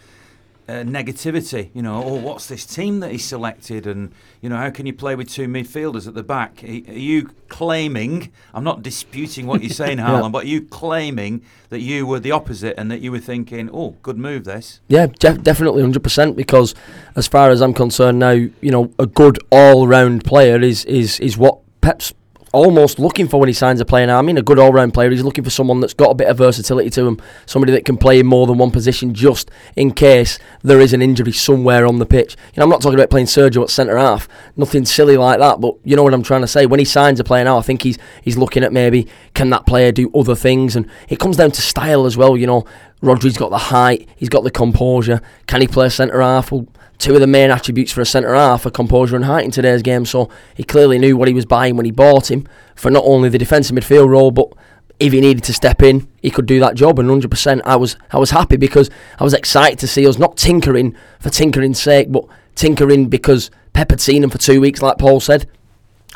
uh, 0.68 0.82
negativity. 0.82 1.70
You 1.74 1.82
know, 1.82 2.02
oh, 2.02 2.14
what's 2.14 2.46
this 2.46 2.66
team 2.66 3.00
that 3.00 3.12
he 3.12 3.18
selected, 3.18 3.86
and 3.86 4.12
you 4.40 4.48
know, 4.48 4.56
how 4.56 4.70
can 4.70 4.86
you 4.86 4.92
play 4.92 5.14
with 5.14 5.28
two 5.28 5.46
midfielders 5.46 6.08
at 6.08 6.14
the 6.14 6.22
back? 6.22 6.64
Are 6.64 6.66
are 6.66 6.98
you 6.98 7.30
claiming? 7.48 8.32
I'm 8.54 8.64
not 8.64 8.82
disputing 8.82 9.46
what 9.46 9.62
you're 9.62 9.70
saying, 9.84 9.98
Harlan, 9.98 10.32
but 10.32 10.44
are 10.44 10.48
you 10.48 10.62
claiming 10.62 11.42
that 11.68 11.80
you 11.80 12.06
were 12.06 12.20
the 12.20 12.32
opposite 12.32 12.74
and 12.78 12.90
that 12.90 13.00
you 13.00 13.12
were 13.12 13.20
thinking, 13.20 13.68
oh, 13.72 13.96
good 14.02 14.18
move, 14.18 14.44
this? 14.44 14.80
Yeah, 14.88 15.06
def- 15.06 15.42
definitely, 15.42 15.82
hundred 15.82 16.02
percent. 16.02 16.36
Because 16.36 16.74
as 17.14 17.28
far 17.28 17.50
as 17.50 17.60
I'm 17.60 17.74
concerned 17.74 18.18
now, 18.18 18.30
you 18.30 18.70
know, 18.70 18.90
a 18.98 19.06
good 19.06 19.38
all-round 19.50 20.24
player 20.24 20.60
is 20.60 20.84
is 20.86 21.20
is 21.20 21.36
what 21.36 21.58
Pep's 21.80 22.12
almost 22.56 22.98
looking 22.98 23.28
for 23.28 23.38
when 23.38 23.48
he 23.48 23.52
signs 23.52 23.80
a 23.80 23.84
player 23.84 24.06
now. 24.06 24.18
I 24.18 24.22
mean, 24.22 24.38
a 24.38 24.42
good 24.42 24.58
all-round 24.58 24.94
player. 24.94 25.10
He's 25.10 25.22
looking 25.22 25.44
for 25.44 25.50
someone 25.50 25.80
that's 25.80 25.94
got 25.94 26.10
a 26.10 26.14
bit 26.14 26.28
of 26.28 26.38
versatility 26.38 26.88
to 26.90 27.06
him, 27.06 27.20
somebody 27.44 27.72
that 27.72 27.84
can 27.84 27.98
play 27.98 28.18
in 28.18 28.26
more 28.26 28.46
than 28.46 28.56
one 28.56 28.70
position, 28.70 29.12
just 29.12 29.50
in 29.76 29.92
case 29.92 30.38
there 30.62 30.80
is 30.80 30.92
an 30.92 31.02
injury 31.02 31.32
somewhere 31.32 31.86
on 31.86 31.98
the 31.98 32.06
pitch. 32.06 32.36
You 32.54 32.60
know, 32.60 32.64
I'm 32.64 32.70
not 32.70 32.80
talking 32.80 32.98
about 32.98 33.10
playing 33.10 33.26
Sergio 33.26 33.62
at 33.62 33.70
centre 33.70 33.98
half, 33.98 34.26
nothing 34.56 34.86
silly 34.86 35.16
like 35.16 35.38
that. 35.38 35.60
But 35.60 35.74
you 35.84 35.96
know 35.96 36.02
what 36.02 36.14
I'm 36.14 36.22
trying 36.22 36.40
to 36.40 36.46
say. 36.46 36.66
When 36.66 36.80
he 36.80 36.86
signs 36.86 37.20
a 37.20 37.24
player 37.24 37.44
now, 37.44 37.58
I 37.58 37.62
think 37.62 37.82
he's 37.82 37.98
he's 38.22 38.38
looking 38.38 38.64
at 38.64 38.72
maybe 38.72 39.06
can 39.34 39.50
that 39.50 39.66
player 39.66 39.92
do 39.92 40.10
other 40.14 40.34
things, 40.34 40.76
and 40.76 40.88
it 41.08 41.18
comes 41.18 41.36
down 41.36 41.50
to 41.52 41.60
style 41.60 42.06
as 42.06 42.16
well. 42.16 42.36
You 42.36 42.46
know, 42.46 42.64
Rodri's 43.02 43.36
got 43.36 43.50
the 43.50 43.58
height, 43.58 44.08
he's 44.16 44.30
got 44.30 44.44
the 44.44 44.50
composure. 44.50 45.20
Can 45.46 45.60
he 45.60 45.68
play 45.68 45.90
centre 45.90 46.22
half? 46.22 46.50
Well, 46.50 46.66
two 46.98 47.14
of 47.14 47.20
the 47.20 47.26
main 47.26 47.50
attributes 47.50 47.92
for 47.92 48.00
a 48.00 48.06
centre 48.06 48.34
half 48.34 48.66
are 48.66 48.70
composure 48.70 49.16
and 49.16 49.24
height 49.24 49.44
in 49.44 49.50
today's 49.50 49.82
game. 49.82 50.06
So 50.06 50.30
he 50.54 50.64
clearly 50.64 50.98
knew 50.98 51.16
what 51.16 51.28
he 51.28 51.34
was 51.34 51.46
buying 51.46 51.76
when 51.76 51.84
he 51.84 51.92
bought 51.92 52.30
him 52.30 52.46
for 52.74 52.90
not 52.90 53.04
only 53.06 53.28
the 53.28 53.38
defensive 53.38 53.76
midfield 53.76 54.08
role, 54.08 54.30
but 54.30 54.52
if 54.98 55.12
he 55.12 55.20
needed 55.20 55.44
to 55.44 55.52
step 55.52 55.82
in, 55.82 56.08
he 56.22 56.30
could 56.30 56.46
do 56.46 56.58
that 56.60 56.74
job. 56.74 56.98
And 56.98 57.08
100%, 57.08 57.60
I 57.64 57.76
was 57.76 57.96
I 58.10 58.18
was 58.18 58.30
happy 58.30 58.56
because 58.56 58.90
I 59.18 59.24
was 59.24 59.34
excited 59.34 59.78
to 59.80 59.86
see 59.86 60.06
us 60.06 60.18
not 60.18 60.36
tinkering 60.36 60.96
for 61.20 61.30
tinkering's 61.30 61.80
sake, 61.80 62.10
but 62.10 62.24
tinkering 62.54 63.08
because 63.08 63.50
Pep 63.72 63.90
had 63.90 64.00
seen 64.00 64.24
him 64.24 64.30
for 64.30 64.38
two 64.38 64.60
weeks, 64.60 64.80
like 64.80 64.98
Paul 64.98 65.20
said, 65.20 65.48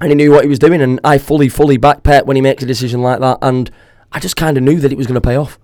and 0.00 0.10
he 0.10 0.14
knew 0.14 0.32
what 0.32 0.44
he 0.44 0.48
was 0.48 0.58
doing. 0.58 0.80
And 0.80 0.98
I 1.04 1.18
fully, 1.18 1.48
fully 1.48 1.76
back 1.76 2.02
Pep 2.02 2.24
when 2.24 2.36
he 2.36 2.40
makes 2.40 2.62
a 2.62 2.66
decision 2.66 3.02
like 3.02 3.20
that. 3.20 3.38
And 3.42 3.70
I 4.12 4.18
just 4.18 4.36
kind 4.36 4.56
of 4.56 4.62
knew 4.62 4.80
that 4.80 4.90
it 4.90 4.98
was 4.98 5.06
going 5.06 5.20
to 5.20 5.26
pay 5.26 5.36
off. 5.36 5.58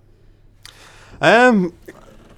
Um, 1.20 1.72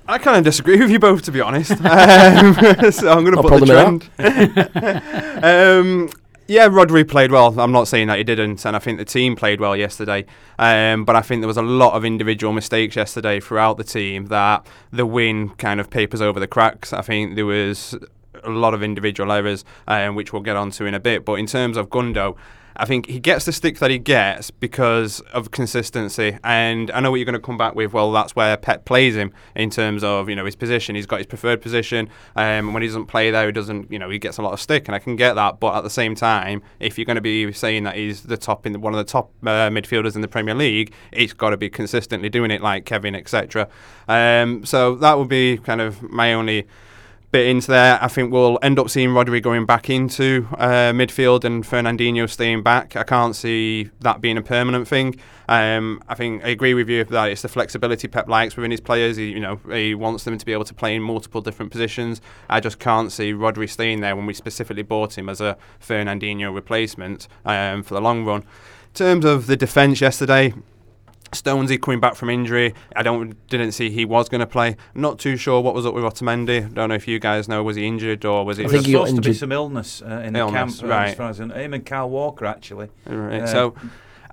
I 0.08 0.16
kind 0.16 0.38
of 0.38 0.44
disagree 0.44 0.78
with 0.78 0.90
you 0.90 0.98
both, 0.98 1.22
to 1.22 1.32
be 1.32 1.42
honest. 1.42 1.70
um, 1.84 2.54
so 2.90 3.12
I'm 3.12 3.24
going 3.24 3.36
to 3.36 3.42
put 3.42 3.60
the 3.60 3.66
problem 3.66 4.00
trend. 4.00 4.10
um, 5.44 6.08
yeah, 6.46 6.66
Rodri 6.66 7.06
played 7.06 7.30
well. 7.30 7.60
I'm 7.60 7.72
not 7.72 7.88
saying 7.88 8.08
that 8.08 8.16
he 8.16 8.24
didn't, 8.24 8.64
and 8.64 8.74
I 8.74 8.78
think 8.78 8.98
the 8.98 9.04
team 9.04 9.36
played 9.36 9.60
well 9.60 9.76
yesterday. 9.76 10.24
Um, 10.58 11.04
but 11.04 11.14
I 11.14 11.20
think 11.20 11.42
there 11.42 11.46
was 11.46 11.58
a 11.58 11.62
lot 11.62 11.92
of 11.92 12.06
individual 12.06 12.54
mistakes 12.54 12.96
yesterday 12.96 13.38
throughout 13.38 13.76
the 13.76 13.84
team 13.84 14.26
that 14.26 14.66
the 14.90 15.04
win 15.04 15.50
kind 15.50 15.78
of 15.78 15.90
papers 15.90 16.22
over 16.22 16.40
the 16.40 16.46
cracks. 16.46 16.94
I 16.94 17.02
think 17.02 17.34
there 17.36 17.44
was 17.44 17.94
a 18.42 18.48
lot 18.48 18.72
of 18.72 18.82
individual 18.82 19.30
errors, 19.30 19.62
um, 19.88 20.14
which 20.14 20.32
we'll 20.32 20.40
get 20.40 20.56
onto 20.56 20.86
in 20.86 20.94
a 20.94 21.00
bit. 21.00 21.26
But 21.26 21.34
in 21.34 21.46
terms 21.46 21.76
of 21.76 21.90
Gundo, 21.90 22.34
I 22.78 22.85
think 22.85 23.06
he 23.06 23.18
gets 23.18 23.44
the 23.44 23.52
stick 23.52 23.80
that 23.80 23.90
he 23.90 23.99
gets 23.99 24.52
because 24.52 25.20
of 25.32 25.50
consistency. 25.50 26.38
And 26.44 26.90
I 26.92 27.00
know 27.00 27.11
what 27.11 27.16
you're 27.16 27.25
going 27.25 27.32
to 27.35 27.40
come 27.40 27.58
back 27.58 27.75
with. 27.75 27.92
Well, 27.92 28.12
that's 28.12 28.37
where 28.37 28.56
Pep 28.56 28.85
plays 28.85 29.16
him 29.16 29.32
in 29.56 29.68
terms 29.68 30.04
of 30.04 30.28
you 30.28 30.37
know 30.37 30.44
his 30.44 30.54
position. 30.54 30.94
He's 30.94 31.06
got 31.06 31.18
his 31.18 31.26
preferred 31.26 31.61
position. 31.61 32.08
Um, 32.37 32.73
when 32.73 32.82
he 32.82 32.88
doesn't 32.88 33.06
play 33.06 33.30
there, 33.32 33.47
he 33.47 33.52
doesn't 33.52 33.90
you 33.90 33.99
know 33.99 34.08
he 34.08 34.18
gets 34.18 34.38
a 34.38 34.42
lot 34.42 34.52
of 34.52 34.61
stick, 34.61 34.87
and 34.87 34.94
I 34.94 35.00
can 35.00 35.16
get 35.16 35.35
that. 35.35 35.58
But 35.58 35.75
at 35.76 35.82
the 35.82 35.90
same 35.90 36.14
time, 36.14 36.62
if 36.78 36.97
you're 36.97 37.04
going 37.04 37.16
to 37.16 37.20
be 37.20 37.52
saying 37.52 37.82
that 37.82 37.97
he's 37.97 38.23
the 38.23 38.37
top 38.37 38.64
in 38.64 38.73
the, 38.73 38.78
one 38.78 38.94
of 38.94 38.99
the 38.99 39.11
top 39.11 39.32
uh, 39.42 39.68
midfielders 39.70 40.14
in 40.14 40.20
the 40.20 40.28
Premier 40.28 40.54
League, 40.54 40.92
it's 41.11 41.32
got 41.32 41.50
to 41.50 41.56
be 41.56 41.68
consistently 41.68 42.28
doing 42.28 42.50
it 42.52 42.62
like 42.62 42.85
Kevin, 42.85 43.16
etc. 43.16 43.68
Um, 44.06 44.64
so 44.64 44.94
that 44.97 45.18
would 45.18 45.28
be 45.28 45.58
kind 45.58 45.80
of 45.80 46.02
my 46.02 46.32
only 46.32 46.66
bit 47.30 47.47
into 47.47 47.68
there. 47.68 47.99
I 48.02 48.08
think 48.08 48.32
we'll 48.32 48.58
end 48.62 48.78
up 48.78 48.88
seeing 48.88 49.11
Rodri 49.11 49.42
going 49.42 49.66
back 49.66 49.90
into 49.90 50.49
uh, 50.52 50.92
midfield 50.92 51.44
and 51.44 51.62
Fernandinho 51.62 52.28
staying 52.28 52.62
back. 52.62 52.97
I 52.97 53.02
can't 53.02 53.37
see 53.37 53.90
that 54.00 54.20
being 54.20 54.38
a 54.38 54.42
permanent 54.42 54.88
thing. 54.88 55.16
Um, 55.49 56.02
I 56.08 56.14
think 56.14 56.44
I 56.44 56.49
agree 56.49 56.75
with 56.75 56.88
you 56.88 57.04
that 57.04 57.30
it's 57.30 57.42
the 57.42 57.49
flexibility 57.49 58.08
Pep 58.08 58.28
likes 58.28 58.56
within 58.56 58.70
his 58.70 58.80
players. 58.80 59.16
He, 59.16 59.30
you 59.30 59.40
know, 59.40 59.56
he 59.70 59.94
wants 59.94 60.25
them 60.25 60.38
to 60.38 60.47
be 60.47 60.52
able 60.52 60.64
to 60.64 60.75
play 60.75 60.94
in 60.94 61.02
multiple 61.02 61.40
different 61.40 61.70
positions. 61.70 62.20
I 62.49 62.61
just 62.61 62.78
can't 62.78 63.12
see 63.12 63.32
Rodri 63.32 63.68
staying 63.68 64.00
there 64.00 64.16
when 64.16 64.26
we 64.26 64.35
specifically 64.35 64.82
bought 64.82 65.18
him 65.18 65.28
as 65.28 65.40
a 65.40 65.56
Fernandinho 65.80 66.54
replacement 66.54 67.28
um, 67.44 67.82
for 67.82 67.94
the 67.94 68.00
long 68.00 68.25
run. 68.25 68.40
In 68.40 68.94
terms 68.94 69.25
of 69.26 69.47
the 69.47 69.56
defence 69.56 70.00
yesterday, 70.00 70.54
Stonesy 71.32 71.80
coming 71.80 72.00
back 72.00 72.14
from 72.14 72.30
injury. 72.30 72.75
I 72.97 73.02
don't 73.02 73.35
didn't 73.49 73.73
see 73.73 73.90
he 73.90 74.04
was 74.04 74.28
going 74.28 74.40
to 74.40 74.47
play. 74.47 74.76
Not 74.94 75.18
too 75.18 75.37
sure 75.37 75.61
what 75.61 75.75
was 75.75 75.87
up 75.87 75.94
with 75.94 76.04
Otamendi. 76.04 76.73
Don't 76.73 76.88
know 76.88 76.94
if 76.94 77.08
you 77.08 77.18
guys 77.18 77.49
know 77.49 77.62
was 77.62 77.76
he 77.76 77.87
injured 77.87 78.25
or 78.25 78.44
was 78.44 78.58
he? 78.58 78.64
I 78.64 78.68
think 78.68 78.87
he 78.87 78.92
supposed 78.92 79.14
got 79.14 79.23
to 79.23 79.28
be 79.28 79.35
some 79.35 79.52
illness 79.52 80.02
uh, 80.02 80.23
in 80.25 80.37
Illness, 80.37 80.76
the 80.76 80.82
camp, 80.82 80.90
right. 80.90 81.08
as 81.11 81.14
far 81.16 81.30
as 81.30 81.40
him 81.40 81.75
and 81.75 81.85
Kyle 81.85 82.08
Walker 82.08 82.47
actually. 82.47 82.88
Right. 83.06 83.42
Uh, 83.42 83.47
so 83.47 83.75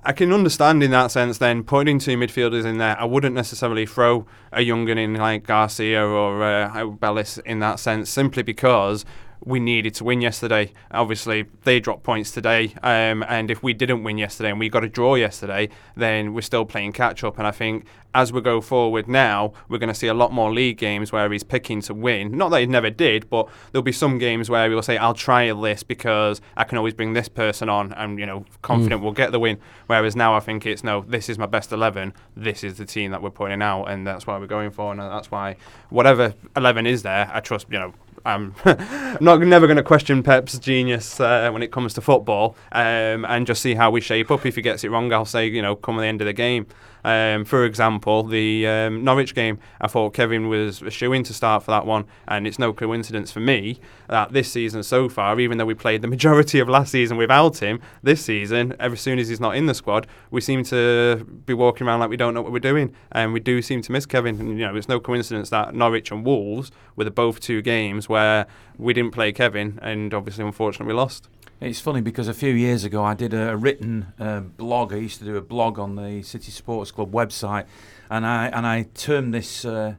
I 0.02 0.12
can 0.12 0.32
understand 0.32 0.82
in 0.82 0.92
that 0.92 1.10
sense. 1.10 1.38
Then 1.38 1.64
putting 1.64 1.98
two 1.98 2.16
midfielders 2.16 2.64
in 2.64 2.78
there, 2.78 2.98
I 2.98 3.04
wouldn't 3.04 3.34
necessarily 3.34 3.86
throw 3.86 4.26
a 4.52 4.62
young 4.62 4.84
gun 4.84 4.98
in 4.98 5.14
like 5.14 5.46
Garcia 5.46 6.06
or 6.06 6.42
uh, 6.42 6.86
Bellis 6.86 7.38
in 7.38 7.58
that 7.60 7.80
sense, 7.80 8.08
simply 8.08 8.42
because. 8.42 9.04
We 9.44 9.60
needed 9.60 9.94
to 9.96 10.04
win 10.04 10.20
yesterday. 10.20 10.72
Obviously, 10.90 11.46
they 11.64 11.78
dropped 11.78 12.02
points 12.02 12.30
today, 12.30 12.74
um, 12.82 13.22
and 13.28 13.50
if 13.50 13.62
we 13.62 13.74
didn't 13.74 14.02
win 14.02 14.18
yesterday 14.18 14.50
and 14.50 14.58
we 14.58 14.68
got 14.68 14.84
a 14.84 14.88
draw 14.88 15.14
yesterday, 15.14 15.68
then 15.96 16.34
we're 16.34 16.40
still 16.40 16.64
playing 16.64 16.92
catch 16.92 17.22
up. 17.22 17.38
And 17.38 17.46
I 17.46 17.50
think 17.50 17.86
as 18.16 18.32
we 18.32 18.40
go 18.40 18.62
forward 18.62 19.06
now, 19.06 19.52
we're 19.68 19.76
going 19.76 19.92
to 19.92 19.94
see 19.94 20.06
a 20.06 20.14
lot 20.14 20.32
more 20.32 20.50
league 20.50 20.78
games 20.78 21.12
where 21.12 21.30
he's 21.30 21.42
picking 21.42 21.82
to 21.82 21.92
win. 21.92 22.34
Not 22.34 22.48
that 22.48 22.60
he 22.60 22.66
never 22.66 22.88
did, 22.88 23.28
but 23.28 23.46
there'll 23.70 23.82
be 23.82 23.92
some 23.92 24.16
games 24.16 24.48
where 24.48 24.70
he'll 24.70 24.80
say, 24.80 24.96
"I'll 24.96 25.12
try 25.12 25.52
this 25.52 25.82
because 25.82 26.40
I 26.56 26.64
can 26.64 26.78
always 26.78 26.94
bring 26.94 27.12
this 27.12 27.28
person 27.28 27.68
on, 27.68 27.92
and 27.92 28.18
you 28.18 28.24
know, 28.24 28.46
confident 28.62 29.02
we'll 29.02 29.12
get 29.12 29.32
the 29.32 29.38
win." 29.38 29.58
Whereas 29.86 30.16
now, 30.16 30.34
I 30.34 30.40
think 30.40 30.64
it's 30.64 30.82
no, 30.82 31.04
this 31.06 31.28
is 31.28 31.38
my 31.38 31.44
best 31.44 31.72
eleven. 31.72 32.14
This 32.34 32.64
is 32.64 32.78
the 32.78 32.86
team 32.86 33.10
that 33.10 33.20
we're 33.20 33.30
putting 33.30 33.60
out, 33.60 33.84
and 33.84 34.06
that's 34.06 34.26
why 34.26 34.38
we're 34.38 34.46
going 34.46 34.70
for, 34.70 34.90
and 34.92 35.00
that's 35.00 35.30
why 35.30 35.56
whatever 35.90 36.34
eleven 36.56 36.86
is 36.86 37.02
there, 37.02 37.30
I 37.32 37.40
trust. 37.40 37.66
You 37.70 37.80
know, 37.80 37.94
I'm 38.26 38.54
not 39.20 39.40
never 39.40 39.66
going 39.66 39.76
to 39.76 39.84
question 39.84 40.22
Pep's 40.22 40.58
genius 40.58 41.20
uh, 41.20 41.48
when 41.52 41.62
it 41.62 41.70
comes 41.70 41.94
to 41.94 42.00
football, 42.00 42.56
um, 42.72 43.24
and 43.24 43.46
just 43.46 43.62
see 43.62 43.74
how 43.74 43.90
we 43.90 44.00
shape 44.00 44.30
up. 44.32 44.44
If 44.44 44.56
he 44.56 44.62
gets 44.62 44.82
it 44.82 44.90
wrong, 44.90 45.12
I'll 45.12 45.24
say 45.24 45.46
you 45.46 45.62
know 45.62 45.76
come 45.76 45.96
at 45.96 46.00
the 46.00 46.08
end 46.08 46.20
of 46.20 46.26
the 46.26 46.32
game. 46.32 46.66
Um, 47.06 47.44
for 47.44 47.64
example, 47.64 48.24
the 48.24 48.66
um, 48.66 49.04
Norwich 49.04 49.32
game, 49.32 49.60
I 49.80 49.86
thought 49.86 50.12
Kevin 50.12 50.48
was 50.48 50.82
a 50.82 50.90
shoe 50.90 51.12
in 51.12 51.22
to 51.22 51.32
start 51.32 51.62
for 51.62 51.70
that 51.70 51.86
one, 51.86 52.04
and 52.26 52.48
it's 52.48 52.58
no 52.58 52.72
coincidence 52.72 53.30
for 53.30 53.38
me 53.38 53.78
that 54.08 54.32
this 54.32 54.50
season 54.50 54.82
so 54.82 55.08
far, 55.08 55.38
even 55.38 55.56
though 55.56 55.66
we 55.66 55.74
played 55.74 56.02
the 56.02 56.08
majority 56.16 56.58
of 56.58 56.68
last 56.68 56.90
season 56.90 57.16
without 57.16 57.58
him, 57.58 57.80
this 58.02 58.24
season, 58.24 58.74
as 58.80 59.00
soon 59.00 59.20
as 59.20 59.28
he's 59.28 59.38
not 59.38 59.54
in 59.54 59.66
the 59.66 59.74
squad, 59.74 60.08
we 60.32 60.40
seem 60.40 60.64
to 60.64 61.24
be 61.46 61.54
walking 61.54 61.86
around 61.86 62.00
like 62.00 62.10
we 62.10 62.16
don't 62.16 62.34
know 62.34 62.42
what 62.42 62.50
we're 62.50 62.58
doing, 62.58 62.92
and 63.12 63.32
we 63.32 63.38
do 63.38 63.62
seem 63.62 63.82
to 63.82 63.92
miss 63.92 64.04
Kevin. 64.04 64.40
And 64.40 64.58
you 64.58 64.66
know, 64.66 64.74
it's 64.74 64.88
no 64.88 64.98
coincidence 64.98 65.48
that 65.50 65.76
Norwich 65.76 66.10
and 66.10 66.26
Wolves 66.26 66.72
were 66.96 67.04
the 67.04 67.12
both 67.12 67.38
two 67.38 67.62
games 67.62 68.08
where 68.08 68.48
we 68.78 68.92
didn't 68.92 69.12
play 69.12 69.30
Kevin, 69.30 69.78
and 69.80 70.12
obviously, 70.12 70.44
unfortunately, 70.44 70.92
we 70.92 70.98
lost. 70.98 71.28
It's 71.60 71.80
funny 71.80 72.02
because 72.02 72.28
a 72.28 72.34
few 72.34 72.52
years 72.52 72.84
ago 72.84 73.02
I 73.02 73.14
did 73.14 73.32
a 73.32 73.56
written 73.56 74.12
uh, 74.20 74.40
blog. 74.40 74.92
I 74.92 74.96
used 74.96 75.18
to 75.20 75.24
do 75.24 75.36
a 75.36 75.40
blog 75.40 75.78
on 75.78 75.96
the 75.96 76.22
City 76.22 76.50
Sports 76.52 76.90
Club 76.90 77.12
website, 77.12 77.64
and 78.10 78.26
I 78.26 78.48
and 78.48 78.66
I 78.66 78.82
termed 78.94 79.32
this 79.32 79.64
uh, 79.64 79.94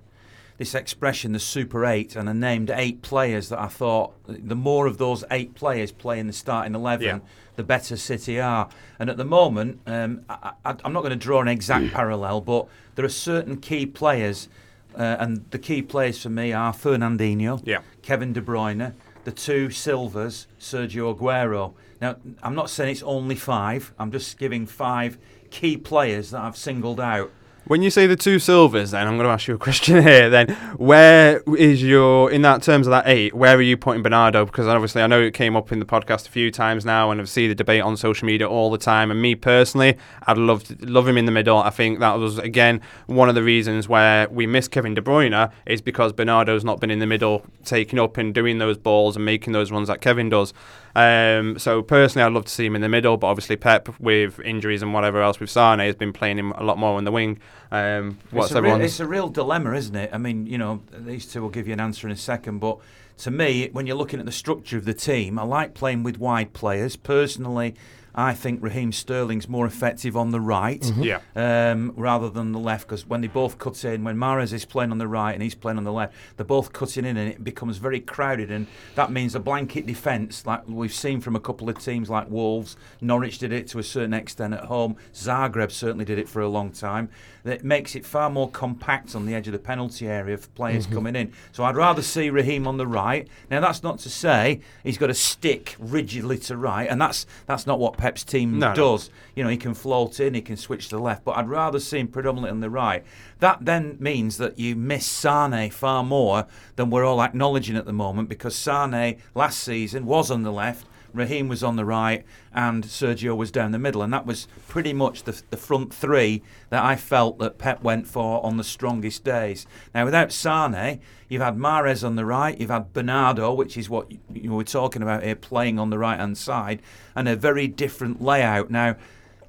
this 0.60 0.76
expression 0.76 1.32
the 1.32 1.40
Super 1.40 1.84
Eight, 1.84 2.16
and 2.16 2.30
I 2.30 2.34
named 2.34 2.70
eight 2.70 3.02
players 3.02 3.50
that 3.50 3.60
I 3.60 3.68
thought 3.68 4.14
the 4.28 4.56
more 4.56 4.86
of 4.86 5.00
those 5.00 5.24
eight 5.32 5.56
players 5.56 5.92
play 5.92 6.20
in 6.20 6.28
the 6.28 6.34
starting 6.34 6.76
eleven, 6.76 7.06
Yeah. 7.08 7.20
the 7.56 7.64
better 7.64 7.98
City 7.98 8.40
are. 8.40 8.70
And 9.00 9.10
at 9.10 9.18
the 9.18 9.26
moment, 9.26 9.80
um, 9.88 10.22
I, 10.30 10.52
I, 10.64 10.76
I'm 10.86 10.94
not 10.94 11.02
going 11.02 11.10
to 11.10 11.16
draw 11.16 11.42
an 11.42 11.48
exact 11.48 11.92
parallel, 11.92 12.42
but 12.42 12.68
there 12.94 13.06
are 13.06 13.10
certain 13.10 13.58
key 13.58 13.88
players, 13.88 14.48
uh, 14.96 15.18
and 15.20 15.44
the 15.50 15.60
key 15.60 15.82
players 15.82 16.22
for 16.22 16.30
me 16.30 16.54
are 16.54 16.72
Fernandinho, 16.72 17.62
Yeah. 17.66 17.80
Kevin 18.04 18.32
De 18.32 18.42
Bruyne, 18.42 18.94
the 19.28 19.34
two 19.34 19.70
Silvas, 19.70 20.48
Sergio 20.58 21.14
Aguero. 21.14 21.74
Now, 22.00 22.16
I'm 22.42 22.56
not 22.56 22.70
saying 22.70 22.94
it's 22.94 23.04
only 23.04 23.36
five. 23.36 23.94
I'm 24.00 24.10
just 24.10 24.38
giving 24.38 24.66
five 24.66 25.18
key 25.52 25.76
players 25.76 26.32
that 26.32 26.40
I've 26.40 26.56
singled 26.56 27.02
out. 27.02 27.30
When 27.68 27.82
you 27.82 27.90
say 27.90 28.08
the 28.08 28.16
two 28.16 28.40
Silvas, 28.40 28.92
then 28.92 29.06
I'm 29.06 29.18
going 29.18 29.28
to 29.28 29.34
ask 29.34 29.46
you 29.46 29.56
a 29.56 29.58
question 29.58 30.02
here. 30.04 30.30
Then, 30.30 30.52
where 30.78 31.42
is 31.58 31.84
your 31.84 32.32
in 32.32 32.42
that 32.44 32.64
terms 32.64 32.88
of 32.88 32.92
that 32.92 33.08
eight? 33.08 33.34
Where 33.34 33.58
are 33.58 33.62
you 33.62 33.76
putting 33.76 34.02
Bernardo? 34.02 34.46
Because 34.46 34.68
obviously, 34.68 35.02
I 35.02 35.08
know 35.08 35.20
it 35.20 35.34
came 35.34 35.58
up 35.58 35.74
in 35.74 35.80
the 35.80 35.86
podcast 35.86 36.28
a 36.28 36.32
few 36.32 36.50
times 36.50 36.86
now, 36.86 37.12
and 37.12 37.20
I've 37.20 37.28
seen 37.28 37.50
the 37.50 37.56
debate 37.56 37.82
on 37.82 37.98
social 37.98 38.26
media 38.26 38.48
all 38.48 38.72
the 38.72 38.78
time. 38.78 39.12
And 39.12 39.22
me 39.22 39.36
personally, 39.36 39.98
I'd 40.28 40.38
love 40.38 40.64
to, 40.66 40.78
love 40.86 41.10
him 41.10 41.18
in 41.18 41.26
the 41.26 41.32
middle. 41.32 41.58
I 41.58 41.70
think 41.70 42.00
that 42.00 42.18
was 42.18 42.38
again 42.38 42.80
one 43.08 43.28
of 43.28 43.36
the 43.36 43.44
reasons 43.44 43.90
where 43.90 44.30
we 44.30 44.48
miss 44.48 44.70
Kevin 44.70 44.94
De 44.94 45.02
Bruyne 45.02 45.52
is 45.66 45.82
because 45.82 46.14
Bernardo's 46.14 46.64
not 46.64 46.80
been 46.80 46.90
in 46.90 47.00
the 47.00 47.06
middle, 47.06 47.46
taking 47.66 48.00
up 48.00 48.16
and 48.16 48.34
doing 48.34 48.60
those 48.60 48.78
balls 48.78 49.18
and 49.18 49.26
making 49.26 49.52
those 49.52 49.72
runs 49.74 49.90
that 49.90 50.00
Kevin 50.00 50.30
does. 50.30 50.54
Um, 50.98 51.60
so 51.60 51.84
personally, 51.84 52.26
I'd 52.26 52.34
love 52.34 52.46
to 52.46 52.52
see 52.52 52.66
him 52.66 52.76
in 52.76 52.82
the 52.82 52.90
middle, 52.90 53.18
but 53.18 53.28
obviously 53.28 53.56
Pep 53.56 53.88
with 54.00 54.40
injuries 54.40 54.82
and 54.82 54.96
whatever 54.96 55.22
else 55.22 55.40
with 55.40 55.52
Sane 55.52 55.78
has 55.78 55.94
been 55.94 56.12
playing 56.12 56.40
him 56.40 56.52
a 56.54 56.64
lot 56.64 56.80
more 56.80 56.98
on 56.98 57.04
the 57.04 57.12
wing. 57.12 57.38
Um, 57.70 58.18
what's 58.32 58.50
it's, 58.50 58.56
a 58.56 58.62
real, 58.64 58.82
it's 58.82 59.00
a 59.00 59.06
real 59.06 59.30
dilemma, 59.30 59.74
isn't 59.74 59.96
it? 59.96 60.10
I 60.12 60.18
mean, 60.18 60.48
you 60.48 60.58
know, 60.58 60.82
these 60.92 61.28
two 61.28 61.44
will 61.44 61.50
give 61.50 61.68
you 61.68 61.74
an 61.74 61.80
answer 61.80 62.08
in 62.08 62.14
a 62.14 62.18
second, 62.18 62.58
but 62.58 62.80
to 63.18 63.30
me, 63.30 63.70
when 63.74 63.86
you're 63.86 63.96
looking 63.96 64.20
at 64.20 64.26
the 64.26 64.32
structure 64.32 64.76
of 64.76 64.86
the 64.86 64.94
team, 64.96 65.38
I 65.38 65.44
like 65.44 65.76
playing 65.76 66.02
with 66.02 66.18
wide 66.18 66.54
players. 66.54 66.96
Personally, 66.96 67.76
I 68.20 68.34
think 68.34 68.64
Raheem 68.64 68.92
Sterling's 68.92 69.48
more 69.48 69.68
effective 69.68 70.18
on 70.18 70.32
the 70.32 70.42
right 70.42 70.84
Yeah. 70.98 71.20
um, 71.36 71.94
rather 71.96 72.30
than 72.32 72.52
the 72.52 72.60
left 72.60 72.88
because 72.88 73.06
when 73.06 73.22
they 73.22 73.28
both 73.28 73.60
cut 73.60 73.86
in, 73.86 74.04
when 74.04 74.18
Mahrez 74.18 74.52
is 74.54 74.66
playing 74.66 74.92
on 74.92 74.98
the 74.98 75.08
right 75.08 75.34
and 75.34 75.44
he's 75.44 75.54
playing 75.54 75.78
on 75.78 75.84
the 75.84 75.92
left, 75.94 76.16
they're 76.36 76.46
both 76.46 76.74
cutting 76.74 77.06
in 77.06 77.16
and 77.16 77.30
it 77.30 77.44
becomes 77.44 77.78
very 77.78 78.00
crowded. 78.00 78.50
And 78.50 78.66
that 78.96 79.12
means 79.12 79.36
a 79.36 79.40
blanket 79.40 79.86
defence, 79.86 80.48
like 80.48 80.68
we've 80.68 80.92
seen 80.92 81.22
from 81.22 81.36
a 81.36 81.40
couple 81.40 81.70
of 81.70 81.78
teams 81.78 82.10
like 82.10 82.28
Wolves. 82.30 82.76
Norwich 83.02 83.38
did 83.38 83.54
it 83.54 83.68
to 83.68 83.78
a 83.80 83.84
certain 83.84 84.16
extent 84.16 84.56
at 84.56 84.64
home. 84.66 84.98
Zagreb 85.14 85.72
certainly 85.72 86.04
did 86.04 86.18
it 86.18 86.28
for 86.28 86.42
a 86.42 86.50
long 86.50 86.72
time. 86.72 87.10
That 87.48 87.64
makes 87.64 87.96
it 87.96 88.06
far 88.06 88.30
more 88.30 88.50
compact 88.50 89.16
on 89.16 89.26
the 89.26 89.34
edge 89.34 89.48
of 89.48 89.54
the 89.54 89.60
penalty 89.60 90.06
area 90.06 90.38
for 90.38 90.50
players 90.50 90.86
mm-hmm. 90.86 90.96
coming 90.96 91.16
in. 91.16 91.32
So 91.54 91.64
I'd 91.64 91.78
rather 91.78 92.02
see 92.02 92.30
Raheem 92.30 92.68
on 92.68 92.76
the 92.76 92.86
right. 92.86 93.26
Now 93.50 93.62
that's 93.62 93.84
not 93.84 94.00
to 94.00 94.10
say 94.10 94.60
he's 94.84 94.98
got 94.98 95.08
to 95.08 95.14
stick 95.14 95.78
rigidly 95.80 96.38
to 96.40 96.58
right, 96.58 96.90
and 96.90 97.02
that's 97.02 97.26
that's 97.46 97.66
not 97.66 97.80
what 97.80 97.96
Pep's 97.98 98.26
team 98.26 98.60
No, 98.60 98.70
no. 98.70 98.76
does. 98.76 99.10
You 99.34 99.46
know, 99.46 99.50
he 99.50 99.56
can 99.56 99.74
float 99.74 100.20
in, 100.20 100.34
he 100.34 100.42
can 100.42 100.58
switch 100.58 100.90
to 100.90 100.98
the 100.98 101.02
left, 101.02 101.24
but 101.24 101.38
I'd 101.38 101.48
rather 101.48 101.80
see 101.80 102.00
him 102.00 102.10
predominantly 102.10 102.52
on 102.52 102.60
the 102.60 102.70
right. 102.70 103.06
That 103.40 103.60
then 103.62 103.96
means 104.00 104.38
that 104.38 104.60
you 104.60 104.76
miss 104.76 105.06
Sane 105.06 105.72
far 105.72 106.04
more 106.04 106.48
than 106.76 106.90
we're 106.90 107.06
all 107.06 107.22
acknowledging 107.22 107.78
at 107.78 107.86
the 107.86 107.94
moment 107.94 108.28
because 108.28 108.56
Sane 108.56 109.22
last 109.34 109.60
season 109.60 110.06
was 110.06 110.30
on 110.30 110.44
the 110.44 110.52
left. 110.52 110.86
Raheem 111.14 111.48
was 111.48 111.64
on 111.64 111.76
the 111.76 111.86
right 111.86 112.26
and 112.54 112.84
Sergio 112.84 113.36
was 113.36 113.52
down 113.52 113.72
the 113.72 113.80
middle, 113.80 114.02
and 114.02 114.14
that 114.14 114.26
was 114.26 114.48
pretty 114.68 114.94
much 114.94 115.24
the, 115.24 115.42
the 115.50 115.58
front 115.58 115.94
three 115.94 116.42
that 116.70 116.84
I 116.84 116.96
felt 116.96 117.40
that 117.40 117.58
Pep 117.58 117.84
went 117.84 118.08
for 118.08 118.44
on 118.46 118.58
the 118.58 118.64
strongest 118.64 119.24
days. 119.24 119.66
Now, 119.94 120.06
without 120.06 120.32
Sane, 120.32 121.00
you've 121.30 121.42
had 121.42 121.58
Mahrez 121.58 122.06
on 122.06 122.16
the 122.16 122.26
right, 122.26 122.60
you've 122.60 122.70
had 122.70 122.94
Bernardo, 122.94 123.54
which 123.54 123.78
is 123.78 123.90
what 123.90 124.12
you 124.34 124.50
know, 124.50 124.56
we're 124.56 124.64
talking 124.64 125.02
about 125.02 125.24
here, 125.24 125.36
playing 125.36 125.80
on 125.80 125.90
the 125.90 126.00
right 126.00 126.20
hand 126.20 126.38
side, 126.38 126.82
and 127.16 127.28
a 127.28 127.36
very 127.36 127.68
different 127.68 128.22
layout. 128.22 128.70
Now, 128.70 128.96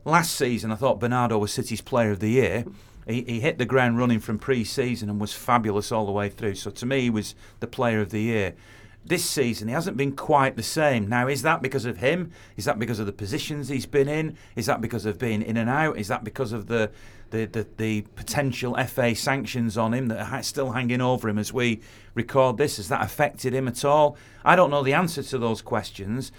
last 0.05 0.35
season, 0.35 0.73
I 0.73 0.77
thought 0.77 1.01
Bernardo 1.01 1.39
was 1.39 1.53
City's 1.53 1.81
Player 1.81 2.11
of 2.11 2.21
the 2.21 2.31
Year. 2.31 2.65
He, 3.07 3.23
he 3.23 3.41
hit 3.41 3.57
the 3.57 3.65
ground 3.65 3.97
running 3.97 4.21
from 4.21 4.39
pre-season 4.39 5.09
and 5.09 5.19
was 5.19 5.33
fabulous 5.33 5.91
all 5.91 6.05
the 6.05 6.13
way 6.13 6.29
through. 6.29 6.57
So 6.57 6.71
to 6.71 6.85
me, 6.85 7.03
he 7.03 7.11
was 7.11 7.35
the 7.61 7.67
Player 7.67 8.01
of 8.01 8.11
the 8.11 8.21
Year. 8.21 8.55
This 9.09 9.25
season 9.25 9.69
he 9.69 9.75
hasn't 9.75 9.97
been 9.97 10.15
quite 10.15 10.57
the 10.57 10.63
same. 10.63 11.09
Now, 11.09 11.29
is 11.29 11.43
that 11.43 11.63
because 11.63 11.85
of 11.85 11.99
him? 11.99 12.33
Is 12.57 12.65
that 12.67 12.79
because 12.79 12.99
of 12.99 13.07
the 13.07 13.13
positions 13.13 13.69
he's 13.69 13.87
been 13.87 14.09
in? 14.09 14.37
Is 14.57 14.67
that 14.67 14.81
because 14.81 15.07
of 15.07 15.19
being 15.19 15.43
in 15.43 15.57
and 15.57 15.71
out? 15.71 15.99
Is 15.99 16.09
that 16.09 16.25
because 16.25 16.53
of 16.53 16.67
the 16.67 16.91
the, 17.31 17.47
the, 17.47 17.67
the 17.77 18.01
potential 18.17 18.75
FA 18.87 19.15
sanctions 19.15 19.77
on 19.77 19.93
him 19.93 20.09
that 20.09 20.33
are 20.33 20.43
still 20.43 20.73
hanging 20.73 21.01
over 21.01 21.29
him 21.29 21.39
as 21.39 21.53
we 21.53 21.81
record 22.15 22.57
this? 22.57 22.79
Has 22.79 22.89
that 22.89 23.03
affected 23.03 23.53
him 23.55 23.69
at 23.69 23.85
all? 23.85 24.17
I 24.45 24.57
don't 24.57 24.71
know 24.71 24.83
the 24.83 24.95
answer 24.95 25.23
to 25.23 25.39
those 25.39 25.61
questions. 25.61 26.33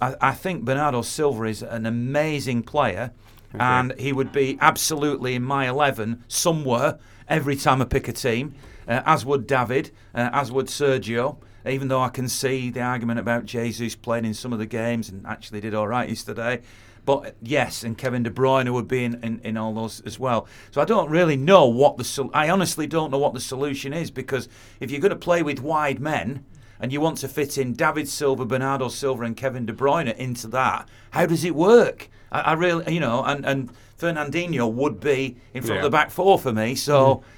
I, 0.00 0.14
I 0.20 0.32
think 0.32 0.64
Bernardo 0.64 1.02
Silva 1.02 1.44
is 1.44 1.62
an 1.62 1.86
amazing 1.86 2.62
player, 2.62 3.12
and 3.58 3.98
he 3.98 4.12
would 4.12 4.32
be 4.32 4.58
absolutely 4.60 5.34
in 5.34 5.42
my 5.42 5.68
11 5.68 6.24
somewhere 6.28 6.98
every 7.28 7.56
time 7.56 7.80
I 7.80 7.86
pick 7.86 8.06
a 8.06 8.12
team, 8.12 8.54
uh, 8.86 9.02
as 9.06 9.24
would 9.24 9.46
David, 9.46 9.90
uh, 10.14 10.30
as 10.32 10.52
would 10.52 10.66
Sergio. 10.66 11.38
Even 11.66 11.88
though 11.88 12.00
I 12.00 12.08
can 12.08 12.28
see 12.28 12.70
the 12.70 12.80
argument 12.82 13.18
about 13.18 13.44
Jesus 13.44 13.94
playing 13.96 14.24
in 14.24 14.34
some 14.34 14.52
of 14.52 14.58
the 14.58 14.66
games 14.66 15.08
and 15.08 15.26
actually 15.26 15.60
did 15.60 15.74
all 15.74 15.88
right 15.88 16.08
yesterday. 16.08 16.62
But 17.04 17.36
yes, 17.40 17.84
and 17.84 17.96
Kevin 17.96 18.24
De 18.24 18.30
Bruyne 18.30 18.72
would 18.72 18.88
be 18.88 19.04
in, 19.04 19.22
in, 19.22 19.40
in 19.44 19.56
all 19.56 19.72
those 19.74 20.00
as 20.00 20.18
well. 20.18 20.48
So 20.72 20.80
I 20.80 20.84
don't 20.84 21.08
really 21.08 21.36
know 21.36 21.66
what 21.66 21.98
the 21.98 22.04
sol- 22.04 22.30
I 22.34 22.50
honestly 22.50 22.86
don't 22.88 23.12
know 23.12 23.18
what 23.18 23.32
the 23.32 23.40
solution 23.40 23.92
is 23.92 24.10
because 24.10 24.48
if 24.80 24.90
you're 24.90 25.00
going 25.00 25.10
to 25.10 25.16
play 25.16 25.42
with 25.42 25.60
wide 25.60 26.00
men 26.00 26.44
and 26.80 26.92
you 26.92 27.00
want 27.00 27.18
to 27.18 27.28
fit 27.28 27.58
in 27.58 27.74
David 27.74 28.08
Silva, 28.08 28.44
Bernardo 28.44 28.88
Silva, 28.88 29.22
and 29.22 29.36
Kevin 29.36 29.66
De 29.66 29.72
Bruyne 29.72 30.14
into 30.16 30.48
that, 30.48 30.88
how 31.12 31.26
does 31.26 31.44
it 31.44 31.54
work? 31.54 32.08
I, 32.32 32.40
I 32.40 32.52
really, 32.54 32.92
you 32.92 33.00
know, 33.00 33.22
and 33.22 33.46
and 33.46 33.70
Fernandinho 33.96 34.70
would 34.72 34.98
be 35.00 35.36
in 35.54 35.62
front 35.62 35.76
Yeah. 35.80 35.86
of 35.86 35.92
the 35.92 35.96
back 35.96 36.10
four 36.10 36.38
for 36.38 36.52
me. 36.52 36.74
So. 36.74 37.14
Hmm. 37.16 37.32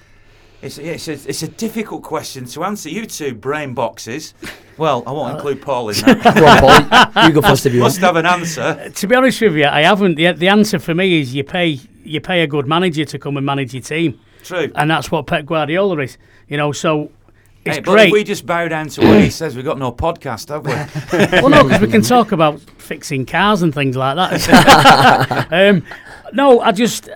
It's, 0.61 0.77
it's, 0.79 1.07
a, 1.07 1.13
it's 1.13 1.43
a 1.45 1.49
difficult 1.49 2.03
question 2.03 2.45
to 2.47 2.65
answer. 2.65 2.89
You 2.89 3.07
two 3.07 3.35
brain 3.35 3.75
boxes. 3.75 4.35
Well, 4.77 5.05
I 5.07 5.13
won't 5.13 5.37
include 5.37 5.63
Paul 5.63 5.91
in 5.91 5.97
that. 5.97 7.15
Paul. 7.15 7.27
You 7.27 7.33
go 7.33 7.43
first 7.43 7.65
if 7.67 7.73
you. 7.73 7.81
Must 7.81 8.01
have 8.01 8.17
an 8.17 8.27
answer. 8.27 8.91
To 8.91 9.07
be 9.07 9.15
honest 9.15 9.41
with 9.41 9.55
you, 9.55 9.67
I 9.67 9.83
haven't. 9.83 10.17
The, 10.17 10.33
the 10.33 10.49
answer 10.49 10.81
for 10.81 10.95
me 10.95 11.21
is 11.21 11.33
you 11.33 11.45
pay 11.45 11.79
you 12.03 12.21
pay 12.21 12.43
a 12.43 12.47
good 12.47 12.67
manager 12.67 13.05
to 13.05 13.19
come 13.19 13.37
and 13.37 13.47
manage 13.47 13.73
your 13.75 13.83
team, 13.83 14.19
True. 14.43 14.73
and 14.75 14.91
that's 14.91 15.11
what 15.11 15.27
Pep 15.27 15.47
Guardiola 15.47 15.99
is. 16.01 16.19
You 16.49 16.57
know, 16.57 16.73
so 16.73 17.13
it's 17.65 17.77
Hey, 17.77 17.83
but 17.83 17.93
great. 17.93 18.07
if 18.09 18.13
we 18.13 18.25
just 18.25 18.47
bow 18.47 18.67
down 18.67 18.89
to 18.89 19.01
what 19.03 19.21
he 19.21 19.31
says, 19.31 19.55
we've 19.55 19.65
got 19.65 19.79
no 19.79 19.93
podcast, 19.93 20.49
have 20.49 20.65
we? 20.65 20.73
well, 21.41 21.51
no, 21.51 21.65
because 21.65 21.81
we 21.81 21.89
can 21.89 22.03
talk 22.03 22.33
about 22.33 22.61
fixing 22.79 23.27
cars 23.27 23.63
and 23.63 23.75
things 23.75 23.97
like 23.97 24.17
that. 24.17 25.49
um, 25.53 25.85
no, 26.33 26.61
I 26.61 26.73
just 26.73 27.09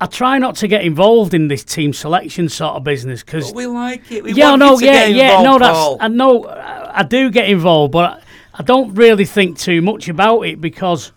I 0.00 0.06
try 0.06 0.38
not 0.38 0.56
to 0.56 0.68
get 0.68 0.84
involved 0.84 1.32
in 1.32 1.48
this 1.48 1.64
team 1.64 1.92
selection 1.92 2.48
sort 2.48 2.74
of 2.76 2.84
business 2.84 3.22
because 3.22 3.52
we 3.52 3.66
like 3.66 4.10
it. 4.12 4.24
We 4.24 4.34
yeah, 4.34 4.50
want 4.50 4.60
no, 4.60 4.72
you 4.74 4.80
to 4.80 4.84
yeah, 4.84 4.92
get 4.92 5.10
yeah, 5.12 5.38
involved, 5.38 5.60
no, 5.62 5.66
Paul. 5.72 5.90
that's 5.96 6.04
I 6.04 6.08
know 6.08 6.44
I 6.46 7.00
I 7.00 7.02
do 7.02 7.30
get 7.30 7.48
involved, 7.48 7.92
but 7.92 8.22
I 8.54 8.62
don't 8.62 8.94
really 8.94 9.24
think 9.24 9.58
too 9.58 9.80
much 9.80 10.08
about 10.08 10.42
it 10.42 10.60
because 10.60 11.12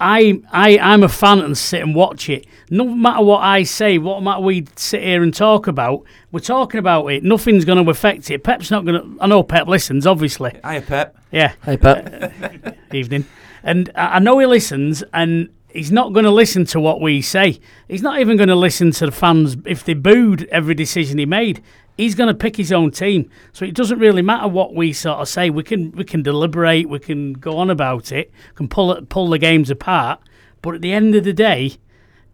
I 0.00 0.40
I 0.52 0.78
I'm 0.78 1.02
a 1.04 1.08
fan 1.08 1.40
and 1.40 1.56
sit 1.56 1.80
and 1.80 1.94
watch 1.94 2.28
it. 2.28 2.46
No 2.70 2.84
matter 2.84 3.22
what 3.24 3.42
I 3.42 3.62
say, 3.62 3.98
what 3.98 4.22
matter 4.22 4.40
we 4.40 4.66
sit 4.76 5.02
here 5.02 5.22
and 5.22 5.32
talk 5.34 5.66
about, 5.68 6.04
we're 6.32 6.40
talking 6.40 6.78
about 6.78 7.06
it. 7.06 7.22
Nothing's 7.24 7.64
going 7.64 7.82
to 7.84 7.90
affect 7.90 8.30
it. 8.30 8.42
Pep's 8.44 8.70
not 8.70 8.84
going 8.84 9.00
to. 9.00 9.22
I 9.22 9.26
know 9.26 9.42
Pep 9.42 9.66
listens, 9.68 10.06
obviously. 10.06 10.58
Hiya, 10.64 10.82
Pep. 10.82 11.16
Yeah, 11.30 11.52
Hey, 11.64 11.76
Pep. 11.76 12.76
evening. 12.92 13.26
And 13.62 13.90
I 13.94 14.16
I 14.16 14.18
know 14.18 14.38
he 14.38 14.46
listens, 14.46 15.02
and 15.12 15.48
he's 15.70 15.92
not 15.92 16.12
going 16.12 16.24
to 16.24 16.30
listen 16.30 16.64
to 16.66 16.80
what 16.80 17.00
we 17.00 17.22
say. 17.22 17.60
He's 17.88 18.02
not 18.02 18.20
even 18.20 18.36
going 18.36 18.48
to 18.48 18.56
listen 18.56 18.90
to 18.92 19.06
the 19.06 19.12
fans 19.12 19.56
if 19.64 19.84
they 19.84 19.94
booed 19.94 20.44
every 20.50 20.74
decision 20.74 21.18
he 21.18 21.26
made. 21.26 21.62
He's 21.96 22.14
going 22.14 22.28
to 22.28 22.34
pick 22.34 22.56
his 22.56 22.72
own 22.72 22.92
team, 22.92 23.28
so 23.52 23.64
it 23.64 23.74
doesn't 23.74 23.98
really 23.98 24.22
matter 24.22 24.46
what 24.46 24.72
we 24.72 24.92
sort 24.92 25.18
of 25.18 25.28
say. 25.28 25.50
We 25.50 25.64
can 25.64 25.90
we 25.92 26.04
can 26.04 26.22
deliberate, 26.22 26.88
we 26.88 27.00
can 27.00 27.32
go 27.32 27.58
on 27.58 27.70
about 27.70 28.12
it, 28.12 28.32
can 28.54 28.68
pull 28.68 29.00
pull 29.06 29.28
the 29.28 29.38
games 29.38 29.68
apart. 29.68 30.20
But 30.62 30.76
at 30.76 30.80
the 30.80 30.92
end 30.92 31.16
of 31.16 31.24
the 31.24 31.32
day, 31.32 31.78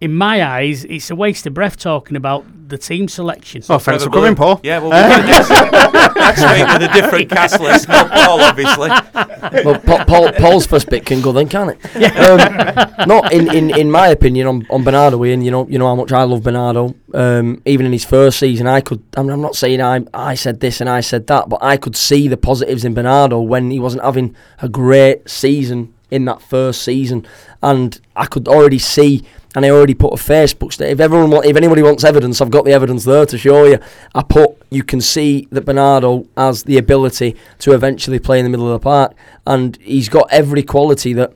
in 0.00 0.14
my 0.14 0.44
eyes, 0.44 0.84
it's 0.84 1.10
a 1.10 1.16
waste 1.16 1.46
of 1.46 1.54
breath 1.54 1.76
talking 1.78 2.16
about 2.16 2.44
the 2.68 2.78
team 2.78 3.08
selection. 3.08 3.62
Oh, 3.68 3.78
thanks 3.78 4.04
for 4.04 4.10
coming, 4.10 4.34
Paul. 4.34 4.60
Yeah, 4.62 4.78
well, 4.78 4.90
we'll 4.90 5.26
get 5.26 5.48
next, 5.48 6.14
next 6.16 6.40
week 6.42 6.66
with 6.66 6.90
a 6.90 6.92
different 6.92 7.30
cast 7.30 7.60
list. 7.60 7.88
No 7.88 8.08
Paul, 8.08 8.40
obviously. 8.40 8.88
well, 9.64 9.78
Pa- 9.80 10.04
Paul, 10.06 10.32
Paul's 10.32 10.66
first 10.66 10.88
bit 10.88 11.06
can 11.06 11.20
go 11.20 11.32
then, 11.32 11.48
can't 11.48 11.76
it? 11.78 12.16
Um, 12.16 13.06
no, 13.06 13.22
in, 13.24 13.54
in, 13.54 13.78
in 13.78 13.90
my 13.90 14.08
opinion 14.08 14.46
on, 14.46 14.66
on 14.70 14.82
Bernardo, 14.82 15.24
Ian, 15.24 15.42
you 15.42 15.50
know 15.50 15.66
you 15.68 15.78
know 15.78 15.86
how 15.86 15.94
much 15.94 16.12
I 16.12 16.22
love 16.24 16.42
Bernardo. 16.42 16.94
Um, 17.12 17.62
even 17.64 17.86
in 17.86 17.92
his 17.92 18.04
first 18.04 18.38
season, 18.38 18.66
I 18.66 18.80
could. 18.80 19.02
I'm, 19.16 19.28
I'm 19.28 19.40
not 19.40 19.56
saying 19.56 19.80
I 19.80 20.00
I 20.12 20.34
said 20.34 20.60
this 20.60 20.80
and 20.80 20.90
I 20.90 21.00
said 21.00 21.26
that, 21.28 21.48
but 21.48 21.62
I 21.62 21.76
could 21.76 21.96
see 21.96 22.28
the 22.28 22.36
positives 22.36 22.84
in 22.84 22.94
Bernardo 22.94 23.40
when 23.40 23.70
he 23.70 23.78
wasn't 23.78 24.04
having 24.04 24.34
a 24.60 24.68
great 24.68 25.28
season 25.28 25.94
in 26.10 26.24
that 26.24 26.42
first 26.42 26.82
season, 26.82 27.26
and 27.62 28.00
I 28.16 28.26
could 28.26 28.48
already 28.48 28.78
see. 28.78 29.24
And 29.54 29.64
I 29.64 29.70
already 29.70 29.94
put 29.94 30.12
a 30.12 30.16
Facebook 30.16 30.72
state. 30.72 30.90
If 30.90 31.00
everyone, 31.00 31.30
wa- 31.30 31.42
if 31.44 31.56
anybody 31.56 31.82
wants 31.82 32.02
evidence, 32.02 32.40
I've 32.40 32.50
got 32.50 32.64
the 32.64 32.72
evidence 32.72 33.04
there 33.04 33.24
to 33.26 33.38
show 33.38 33.64
you. 33.64 33.78
I 34.14 34.22
put, 34.22 34.56
you 34.70 34.82
can 34.82 35.00
see 35.00 35.46
that 35.52 35.64
Bernardo 35.64 36.26
has 36.36 36.64
the 36.64 36.76
ability 36.76 37.36
to 37.60 37.72
eventually 37.72 38.18
play 38.18 38.40
in 38.40 38.44
the 38.44 38.50
middle 38.50 38.66
of 38.66 38.72
the 38.80 38.82
park, 38.82 39.14
and 39.46 39.76
he's 39.76 40.08
got 40.08 40.26
every 40.32 40.64
quality 40.64 41.12
that 41.12 41.32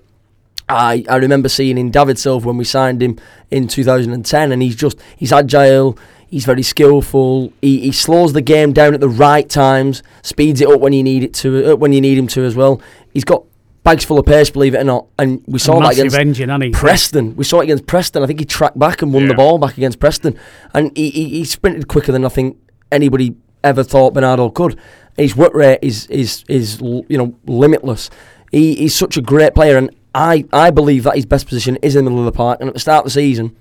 I, 0.68 1.04
I 1.08 1.16
remember 1.16 1.48
seeing 1.48 1.78
in 1.78 1.90
David 1.90 2.18
Silva 2.18 2.46
when 2.48 2.56
we 2.56 2.64
signed 2.64 3.02
him 3.02 3.18
in 3.50 3.68
2010, 3.68 4.52
and 4.52 4.62
he's 4.62 4.76
just 4.76 5.00
he's 5.16 5.32
agile, 5.32 5.96
he's 6.28 6.44
very 6.44 6.62
skillful, 6.62 7.52
he, 7.62 7.80
he 7.80 7.92
slows 7.92 8.32
the 8.32 8.42
game 8.42 8.72
down 8.72 8.94
at 8.94 9.00
the 9.00 9.08
right 9.08 9.48
times, 9.48 10.02
speeds 10.22 10.60
it 10.60 10.68
up 10.68 10.80
when 10.80 10.92
you 10.92 11.02
need 11.02 11.22
it 11.24 11.34
to 11.34 11.72
uh, 11.72 11.76
when 11.76 11.92
you 11.92 12.00
need 12.00 12.18
him 12.18 12.26
to 12.28 12.42
as 12.44 12.54
well. 12.54 12.82
He's 13.14 13.24
got 13.24 13.44
bags 13.88 14.04
full 14.04 14.18
of 14.18 14.26
pace, 14.26 14.50
believe 14.50 14.74
it 14.74 14.78
or 14.78 14.84
not, 14.84 15.06
and 15.18 15.42
we 15.46 15.58
saw 15.58 15.80
that 15.80 15.92
against 15.92 16.16
engine, 16.16 16.48
hasn't 16.48 16.64
he? 16.64 16.70
Preston. 16.70 17.36
We 17.36 17.44
saw 17.44 17.60
it 17.60 17.64
against 17.64 17.86
Preston. 17.86 18.22
I 18.22 18.26
think 18.26 18.40
he 18.40 18.44
tracked 18.44 18.78
back 18.78 19.02
and 19.02 19.12
won 19.12 19.28
the 19.28 19.34
ball 19.34 19.58
back 19.58 19.76
against 19.76 19.98
Preston, 19.98 20.38
and 20.74 20.96
he, 20.96 21.10
he, 21.10 21.28
he 21.30 21.44
sprinted 21.44 21.88
quicker 21.88 22.12
than 22.12 22.24
I 22.24 22.28
think 22.28 22.58
anybody 22.92 23.36
ever 23.64 23.82
thought 23.82 24.14
Bernardo 24.14 24.50
could. 24.50 24.78
His 25.16 25.36
work 25.36 25.54
rate 25.54 25.78
is 25.82 26.06
is 26.06 26.44
is 26.48 26.80
you 26.80 27.18
know 27.18 27.34
limitless. 27.46 28.10
He, 28.52 28.74
he's 28.76 28.94
such 28.94 29.16
a 29.16 29.22
great 29.22 29.54
player, 29.54 29.76
and 29.76 29.90
I, 30.14 30.44
I 30.52 30.70
believe 30.70 31.04
that 31.04 31.16
his 31.16 31.26
best 31.26 31.46
position 31.46 31.76
is 31.82 31.94
in 31.96 32.04
the 32.04 32.10
middle 32.10 32.26
of 32.26 32.32
the 32.32 32.36
park. 32.36 32.60
And 32.60 32.68
at 32.68 32.74
the 32.74 32.80
start 32.80 33.00
of 33.00 33.04
the 33.04 33.10
season, 33.10 33.56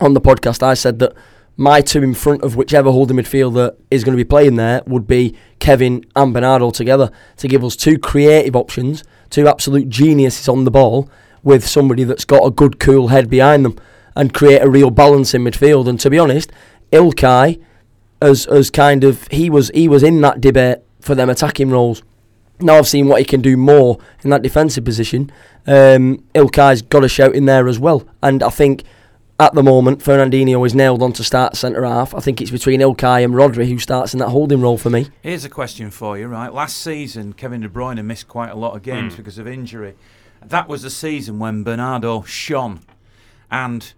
on 0.00 0.14
the 0.14 0.20
podcast, 0.20 0.62
I 0.62 0.74
said 0.74 0.98
that 1.00 1.14
my 1.56 1.80
two 1.80 2.02
in 2.02 2.14
front 2.14 2.42
of 2.42 2.56
whichever 2.56 2.90
holding 2.90 3.18
midfielder 3.18 3.76
is 3.90 4.04
going 4.04 4.16
to 4.16 4.24
be 4.24 4.28
playing 4.28 4.56
there 4.56 4.82
would 4.86 5.06
be 5.06 5.36
Kevin 5.58 6.04
and 6.16 6.32
Bernardo 6.32 6.70
together 6.70 7.10
to 7.36 7.48
give 7.48 7.62
us 7.62 7.76
two 7.76 7.98
creative 7.98 8.56
options, 8.56 9.04
two 9.32 9.48
absolute 9.48 9.88
geniuses 9.88 10.48
on 10.48 10.64
the 10.64 10.70
ball 10.70 11.08
with 11.42 11.66
somebody 11.66 12.04
that's 12.04 12.24
got 12.24 12.46
a 12.46 12.50
good, 12.50 12.78
cool 12.78 13.08
head 13.08 13.28
behind 13.28 13.64
them 13.64 13.76
and 14.14 14.32
create 14.32 14.62
a 14.62 14.70
real 14.70 14.90
balance 14.90 15.34
in 15.34 15.42
midfield. 15.42 15.88
And 15.88 15.98
to 16.00 16.10
be 16.10 16.18
honest, 16.18 16.52
Ilkay 16.92 17.60
as 18.20 18.46
as 18.46 18.70
kind 18.70 19.02
of 19.02 19.26
he 19.28 19.50
was 19.50 19.70
he 19.74 19.88
was 19.88 20.02
in 20.02 20.20
that 20.20 20.40
debate 20.40 20.78
for 21.00 21.14
them 21.14 21.28
attacking 21.28 21.70
roles. 21.70 22.02
Now 22.60 22.76
I've 22.76 22.86
seen 22.86 23.08
what 23.08 23.18
he 23.18 23.24
can 23.24 23.40
do 23.40 23.56
more 23.56 23.98
in 24.22 24.30
that 24.30 24.42
defensive 24.42 24.84
position. 24.84 25.32
Um, 25.66 26.22
Ilkay's 26.34 26.82
got 26.82 27.04
a 27.04 27.08
shout 27.08 27.34
in 27.34 27.46
there 27.46 27.66
as 27.66 27.78
well, 27.78 28.06
and 28.22 28.42
I 28.42 28.50
think 28.50 28.84
at 29.38 29.54
the 29.54 29.62
moment 29.62 30.00
Fernandinho 30.00 30.64
is 30.66 30.74
nailed 30.74 31.02
on 31.02 31.12
to 31.14 31.24
start 31.24 31.56
centre 31.56 31.84
half. 31.84 32.14
I 32.14 32.20
think 32.20 32.40
it's 32.40 32.50
between 32.50 32.80
Ilkay 32.80 33.24
and 33.24 33.34
Rodri 33.34 33.68
who 33.68 33.78
starts 33.78 34.12
in 34.12 34.18
that 34.20 34.28
holding 34.28 34.60
role 34.60 34.78
for 34.78 34.90
me. 34.90 35.08
Here's 35.22 35.44
a 35.44 35.48
question 35.48 35.90
for 35.90 36.18
you, 36.18 36.26
right? 36.26 36.52
Last 36.52 36.78
season, 36.78 37.32
Kevin 37.32 37.60
De 37.60 37.68
Bruyne 37.68 38.04
missed 38.04 38.28
quite 38.28 38.50
a 38.50 38.56
lot 38.56 38.76
of 38.76 38.82
games 38.82 39.14
hmm. 39.14 39.18
because 39.18 39.38
of 39.38 39.46
injury. 39.46 39.94
That 40.44 40.68
was 40.68 40.82
the 40.82 40.90
season 40.90 41.38
when 41.38 41.62
Bernardo 41.62 42.22
shone. 42.22 42.80
And 43.50 43.92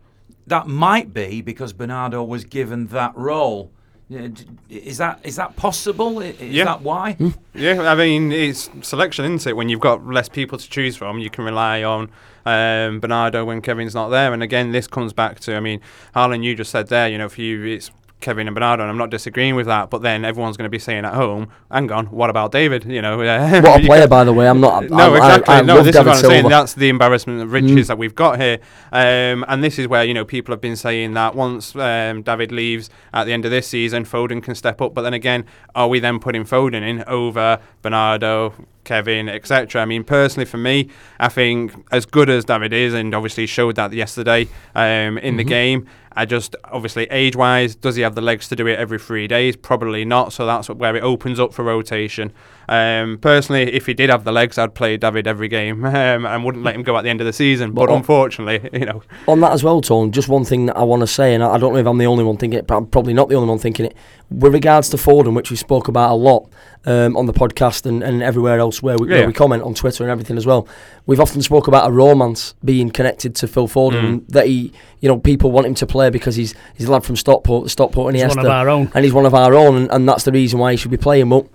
that 0.46 0.66
might 0.66 1.14
be 1.14 1.40
because 1.40 1.72
Bernardo 1.72 2.22
was 2.22 2.44
given 2.44 2.88
that 2.88 3.16
role. 3.16 3.70
Yeah, 4.08 4.28
Is 4.68 4.98
that 4.98 5.20
is 5.24 5.36
that 5.36 5.56
possible? 5.56 6.20
Is 6.20 6.38
Yeah. 6.40 6.64
that 6.64 6.82
why? 6.82 7.16
Yeah, 7.54 7.90
I 7.90 7.94
mean 7.94 8.32
it's 8.32 8.68
selection, 8.82 9.24
isn't 9.24 9.46
it? 9.50 9.56
When 9.56 9.68
you've 9.70 9.80
got 9.80 10.06
less 10.06 10.28
people 10.28 10.58
to 10.58 10.68
choose 10.68 10.94
from, 10.96 11.18
you 11.18 11.30
can 11.30 11.44
rely 11.44 11.82
on 11.82 12.10
um, 12.44 13.00
Bernardo 13.00 13.44
when 13.46 13.62
Kevin's 13.62 13.94
not 13.94 14.10
there. 14.10 14.34
And 14.34 14.42
again, 14.42 14.72
this 14.72 14.86
comes 14.86 15.14
back 15.14 15.40
to, 15.40 15.56
I 15.56 15.60
mean, 15.60 15.80
Harlan, 16.12 16.42
you 16.42 16.54
just 16.54 16.70
said 16.70 16.88
there, 16.88 17.08
you 17.08 17.16
know, 17.16 17.30
for 17.30 17.40
you 17.40 17.64
it's 17.64 17.90
Kevin 18.24 18.48
and 18.48 18.54
Bernardo, 18.54 18.82
and 18.82 18.90
I'm 18.90 18.98
not 18.98 19.10
disagreeing 19.10 19.54
with 19.54 19.66
that. 19.66 19.90
But 19.90 20.02
then 20.02 20.24
everyone's 20.24 20.56
going 20.56 20.64
to 20.66 20.70
be 20.70 20.78
saying 20.80 21.04
at 21.04 21.14
home, 21.14 21.48
"Hang 21.70 21.92
on, 21.92 22.06
what 22.06 22.30
about 22.30 22.50
David?" 22.50 22.84
You 22.86 23.00
know, 23.02 23.20
uh, 23.22 23.60
What 23.60 23.80
a 23.82 23.86
player, 23.86 24.08
by 24.08 24.24
the 24.24 24.32
way. 24.32 24.48
I'm 24.48 24.60
not. 24.60 24.90
no, 24.90 25.14
I, 25.14 25.16
exactly. 25.18 25.54
I, 25.54 25.58
I 25.58 25.62
no, 25.62 25.82
this 25.82 25.94
David 25.94 26.10
is 26.10 26.16
what 26.22 26.24
I'm 26.24 26.30
saying. 26.30 26.48
That's 26.48 26.74
the 26.74 26.88
embarrassment 26.88 27.42
of 27.42 27.52
riches 27.52 27.84
Mm. 27.84 27.86
that 27.88 27.98
we've 27.98 28.14
got 28.14 28.40
here. 28.40 28.58
Um, 28.92 29.44
and 29.48 29.62
this 29.62 29.78
is 29.78 29.86
where, 29.86 30.04
you 30.04 30.14
know, 30.14 30.24
people 30.24 30.52
have 30.52 30.60
been 30.60 30.76
saying 30.76 31.14
that 31.14 31.34
once 31.36 31.76
um, 31.76 32.22
David 32.22 32.50
leaves 32.50 32.90
at 33.12 33.24
the 33.24 33.32
end 33.32 33.44
of 33.44 33.50
this 33.50 33.66
season, 33.68 34.04
Foden 34.04 34.42
can 34.42 34.54
step 34.54 34.80
up. 34.80 34.94
But 34.94 35.02
then 35.02 35.14
again, 35.14 35.44
are 35.74 35.88
we 35.88 36.00
then 36.00 36.18
putting 36.18 36.44
Foden 36.44 36.82
in 36.82 37.04
over 37.06 37.58
Bernardo, 37.82 38.54
Kevin, 38.84 39.28
etc. 39.28 39.80
I 39.82 39.84
mean, 39.86 40.04
personally, 40.04 40.44
for 40.44 40.58
me, 40.58 40.88
I 41.18 41.28
think 41.28 41.72
as 41.90 42.04
good 42.06 42.28
as 42.28 42.44
David 42.44 42.72
is, 42.72 42.92
and 42.94 43.14
obviously 43.14 43.46
showed 43.46 43.76
that 43.76 43.92
yesterday 43.92 44.46
um, 44.74 45.18
in 45.18 45.36
the 45.36 45.44
Mhm. 45.44 45.48
game. 45.48 45.86
I 46.16 46.24
just 46.26 46.54
obviously 46.64 47.04
age 47.10 47.34
wise, 47.36 47.74
does 47.74 47.96
he 47.96 48.02
have 48.02 48.14
the 48.14 48.20
legs 48.20 48.48
to 48.48 48.56
do 48.56 48.66
it 48.66 48.78
every 48.78 48.98
three 48.98 49.26
days? 49.26 49.56
Probably 49.56 50.04
not. 50.04 50.32
So 50.32 50.46
that's 50.46 50.68
where 50.68 50.94
it 50.96 51.02
opens 51.02 51.40
up 51.40 51.52
for 51.52 51.64
rotation. 51.64 52.32
Um, 52.68 53.18
personally, 53.20 53.72
if 53.74 53.86
he 53.86 53.94
did 53.94 54.08
have 54.10 54.24
the 54.24 54.32
legs, 54.32 54.56
I'd 54.56 54.74
play 54.74 54.96
David 54.96 55.26
every 55.26 55.48
game 55.48 55.84
um, 55.84 56.24
and 56.24 56.44
wouldn't 56.44 56.64
let 56.64 56.74
him 56.74 56.82
go 56.82 56.96
at 56.96 57.02
the 57.02 57.10
end 57.10 57.20
of 57.20 57.26
the 57.26 57.32
season. 57.32 57.72
But, 57.72 57.86
But 57.86 57.90
on- 57.92 57.98
unfortunately, 57.98 58.70
you 58.78 58.86
know, 58.86 59.02
On 59.28 59.40
that 59.40 59.52
as 59.52 59.62
well, 59.62 59.80
Tone, 59.80 60.12
just 60.12 60.28
one 60.28 60.44
thing 60.44 60.66
that 60.66 60.76
I 60.76 60.82
want 60.82 61.00
to 61.00 61.06
say, 61.06 61.34
and 61.34 61.42
I 61.42 61.54
I 61.54 61.58
don't 61.58 61.72
know 61.74 61.78
if 61.80 61.86
I'm 61.86 61.98
the 61.98 62.06
only 62.06 62.24
one 62.24 62.36
thinking 62.36 62.58
it, 62.58 62.66
but 62.66 62.76
I'm 62.76 62.86
probably 62.86 63.12
not 63.12 63.28
the 63.28 63.34
only 63.34 63.48
one 63.48 63.58
thinking 63.58 63.86
it. 63.86 63.96
With 64.30 64.54
regards 64.54 64.88
to 64.90 64.96
Foden, 64.96 65.34
which 65.34 65.50
we 65.50 65.56
spoke 65.56 65.86
about 65.88 66.10
a 66.10 66.14
lot 66.14 66.48
um, 66.86 67.16
on 67.16 67.26
the 67.26 67.32
podcast 67.32 67.84
and, 67.86 68.02
and 68.02 68.22
everywhere 68.22 68.58
else 68.58 68.82
where 68.82 68.96
we, 68.98 69.08
Yeah. 69.10 69.18
where 69.18 69.26
we 69.26 69.32
comment 69.34 69.62
on 69.62 69.74
Twitter 69.74 70.02
and 70.02 70.10
everything 70.10 70.36
as 70.38 70.46
well, 70.46 70.66
we've 71.06 71.20
often 71.20 71.42
spoke 71.42 71.68
about 71.68 71.88
a 71.88 71.92
romance 71.92 72.54
being 72.64 72.90
connected 72.90 73.34
to 73.36 73.46
Phil 73.46 73.68
Foden, 73.68 73.94
Mm. 74.22 74.28
that 74.28 74.46
he, 74.46 74.72
you 75.04 75.08
know, 75.10 75.18
people 75.18 75.50
want 75.52 75.66
him 75.66 75.74
to 75.74 75.86
play 75.86 76.08
because 76.08 76.34
he's 76.34 76.54
he's 76.76 76.88
a 76.88 76.90
lad 76.92 77.04
from 77.04 77.14
Stockport, 77.16 77.68
Stockport 77.68 78.14
and 78.14 78.16
He's 78.22 78.34
one 78.34 78.46
of 78.46 78.50
our 78.50 78.68
own. 78.70 78.90
and 78.94 79.04
he's 79.04 79.12
one 79.12 79.26
of 79.26 79.34
our 79.34 79.52
own, 79.54 79.76
and, 79.76 79.90
and 79.90 80.08
that's 80.08 80.24
the 80.24 80.32
reason 80.32 80.58
why 80.58 80.70
he 80.70 80.78
should 80.78 80.90
be 80.90 80.96
playing. 80.96 81.28
But 81.28 81.46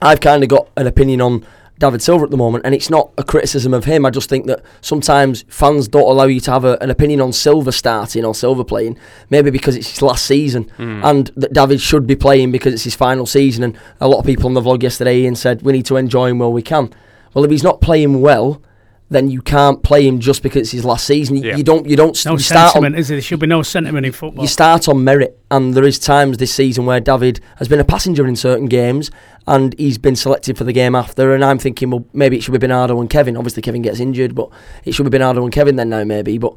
I've 0.00 0.20
kind 0.20 0.44
of 0.44 0.48
got 0.48 0.68
an 0.76 0.86
opinion 0.86 1.20
on 1.20 1.44
David 1.80 2.00
Silva 2.02 2.22
at 2.24 2.30
the 2.30 2.36
moment, 2.36 2.64
and 2.64 2.72
it's 2.72 2.90
not 2.90 3.10
a 3.18 3.24
criticism 3.24 3.74
of 3.74 3.84
him. 3.84 4.06
I 4.06 4.10
just 4.10 4.28
think 4.28 4.46
that 4.46 4.62
sometimes 4.80 5.44
fans 5.48 5.88
don't 5.88 6.08
allow 6.08 6.26
you 6.26 6.38
to 6.38 6.52
have 6.52 6.64
a, 6.64 6.78
an 6.80 6.88
opinion 6.90 7.20
on 7.20 7.32
Silva 7.32 7.72
starting 7.72 8.24
or 8.24 8.32
Silva 8.32 8.64
playing, 8.64 8.96
maybe 9.28 9.50
because 9.50 9.74
it's 9.74 9.90
his 9.90 10.00
last 10.00 10.24
season, 10.24 10.70
Mm. 10.78 11.04
and 11.04 11.30
that 11.36 11.52
David 11.52 11.80
should 11.80 12.06
be 12.06 12.14
playing 12.14 12.52
because 12.52 12.72
it's 12.74 12.84
his 12.84 12.94
final 12.94 13.26
season. 13.26 13.64
And 13.64 13.78
a 14.00 14.06
lot 14.06 14.18
of 14.20 14.24
people 14.24 14.46
on 14.46 14.54
the 14.54 14.60
vlog 14.62 14.84
yesterday 14.84 15.18
Ian 15.22 15.34
said 15.34 15.62
we 15.62 15.72
need 15.72 15.86
to 15.86 15.96
enjoy 15.96 16.28
him 16.28 16.38
while 16.38 16.52
we 16.52 16.62
can. 16.62 16.94
Well, 17.34 17.44
if 17.44 17.50
he's 17.50 17.64
not 17.64 17.80
playing 17.80 18.20
well. 18.20 18.62
Then 19.10 19.30
you 19.30 19.42
can't 19.42 19.82
play 19.82 20.06
him 20.08 20.18
just 20.18 20.42
because 20.42 20.62
it's 20.62 20.70
his 20.70 20.84
last 20.84 21.06
season. 21.06 21.36
You, 21.36 21.42
Yeah. 21.50 21.56
you 21.56 21.62
don't. 21.62 21.86
You 21.86 21.94
don't. 21.94 22.24
No 22.24 22.32
you 22.32 22.38
start 22.38 22.68
on, 22.68 22.72
sentiment, 22.72 22.98
is 22.98 23.08
there? 23.08 23.16
There 23.16 23.22
should 23.22 23.38
be 23.38 23.46
no 23.46 23.62
sentiment 23.62 24.06
in 24.06 24.12
football. 24.12 24.42
you 24.42 24.48
start 24.48 24.88
on 24.88 25.04
merit, 25.04 25.38
and 25.50 25.74
there 25.74 25.84
is 25.84 25.98
times 25.98 26.38
this 26.38 26.52
season 26.54 26.86
where 26.86 27.00
David 27.00 27.38
has 27.56 27.68
been 27.68 27.80
a 27.80 27.84
passenger 27.84 28.26
in 28.26 28.34
certain 28.34 28.64
games, 28.66 29.10
and 29.46 29.74
he's 29.78 29.98
been 29.98 30.16
selected 30.16 30.56
for 30.56 30.64
the 30.64 30.72
game 30.72 30.94
after. 30.94 31.34
And 31.34 31.44
I'm 31.44 31.58
thinking, 31.58 31.90
well, 31.90 32.06
maybe 32.14 32.36
it 32.38 32.42
should 32.42 32.54
have 32.54 32.60
been 32.60 32.70
Bernardo 32.70 32.98
and 32.98 33.10
Kevin. 33.10 33.36
Obviously, 33.36 33.60
Kevin 33.62 33.82
gets 33.82 34.00
injured, 34.00 34.34
but 34.34 34.48
it 34.84 34.92
should 34.92 35.04
have 35.04 35.10
been 35.12 35.20
Bernardo 35.20 35.44
and 35.44 35.52
Kevin 35.52 35.76
then 35.76 35.90
now, 35.90 36.02
maybe. 36.04 36.38
But 36.38 36.54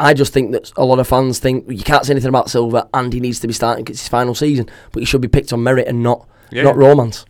I 0.00 0.14
just 0.14 0.32
think 0.32 0.52
that 0.52 0.72
a 0.78 0.84
lot 0.86 0.98
of 0.98 1.06
fans 1.06 1.40
think 1.40 1.66
you 1.70 1.84
can't 1.84 2.06
say 2.06 2.12
anything 2.14 2.30
about 2.30 2.48
Silva, 2.48 2.88
and 2.94 3.12
he 3.12 3.20
needs 3.20 3.38
to 3.40 3.46
be 3.46 3.52
starting 3.52 3.84
'cause 3.84 3.94
it's 3.94 4.00
his 4.02 4.08
final 4.08 4.34
season. 4.34 4.66
But 4.92 5.00
he 5.00 5.04
should 5.04 5.20
be 5.20 5.28
picked 5.28 5.52
on 5.52 5.62
merit 5.62 5.86
and 5.88 6.02
not 6.02 6.26
Yeah. 6.50 6.62
not 6.62 6.76
romance. 6.76 7.26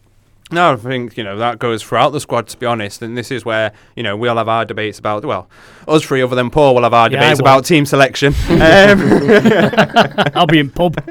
No, 0.52 0.72
I 0.72 0.76
think 0.76 1.16
you 1.16 1.24
know 1.24 1.38
that 1.38 1.58
goes 1.58 1.82
throughout 1.82 2.10
the 2.10 2.20
squad. 2.20 2.48
To 2.48 2.58
be 2.58 2.66
honest, 2.66 3.02
and 3.02 3.16
this 3.16 3.30
is 3.30 3.44
where 3.44 3.72
you 3.96 4.02
know 4.02 4.16
we 4.16 4.28
all 4.28 4.36
have 4.36 4.48
our 4.48 4.64
debates 4.64 4.98
about. 4.98 5.24
Well, 5.24 5.48
us 5.88 6.04
three, 6.04 6.22
other 6.22 6.36
than 6.36 6.50
Paul, 6.50 6.74
will 6.74 6.82
have 6.82 6.94
our 6.94 7.10
Yeah, 7.10 7.20
debates 7.20 7.40
about 7.40 7.64
team 7.64 7.86
selection. 7.86 8.34
um, 8.50 8.60
I'll 10.34 10.46
be 10.46 10.58
in 10.58 10.70
pub. 10.70 10.94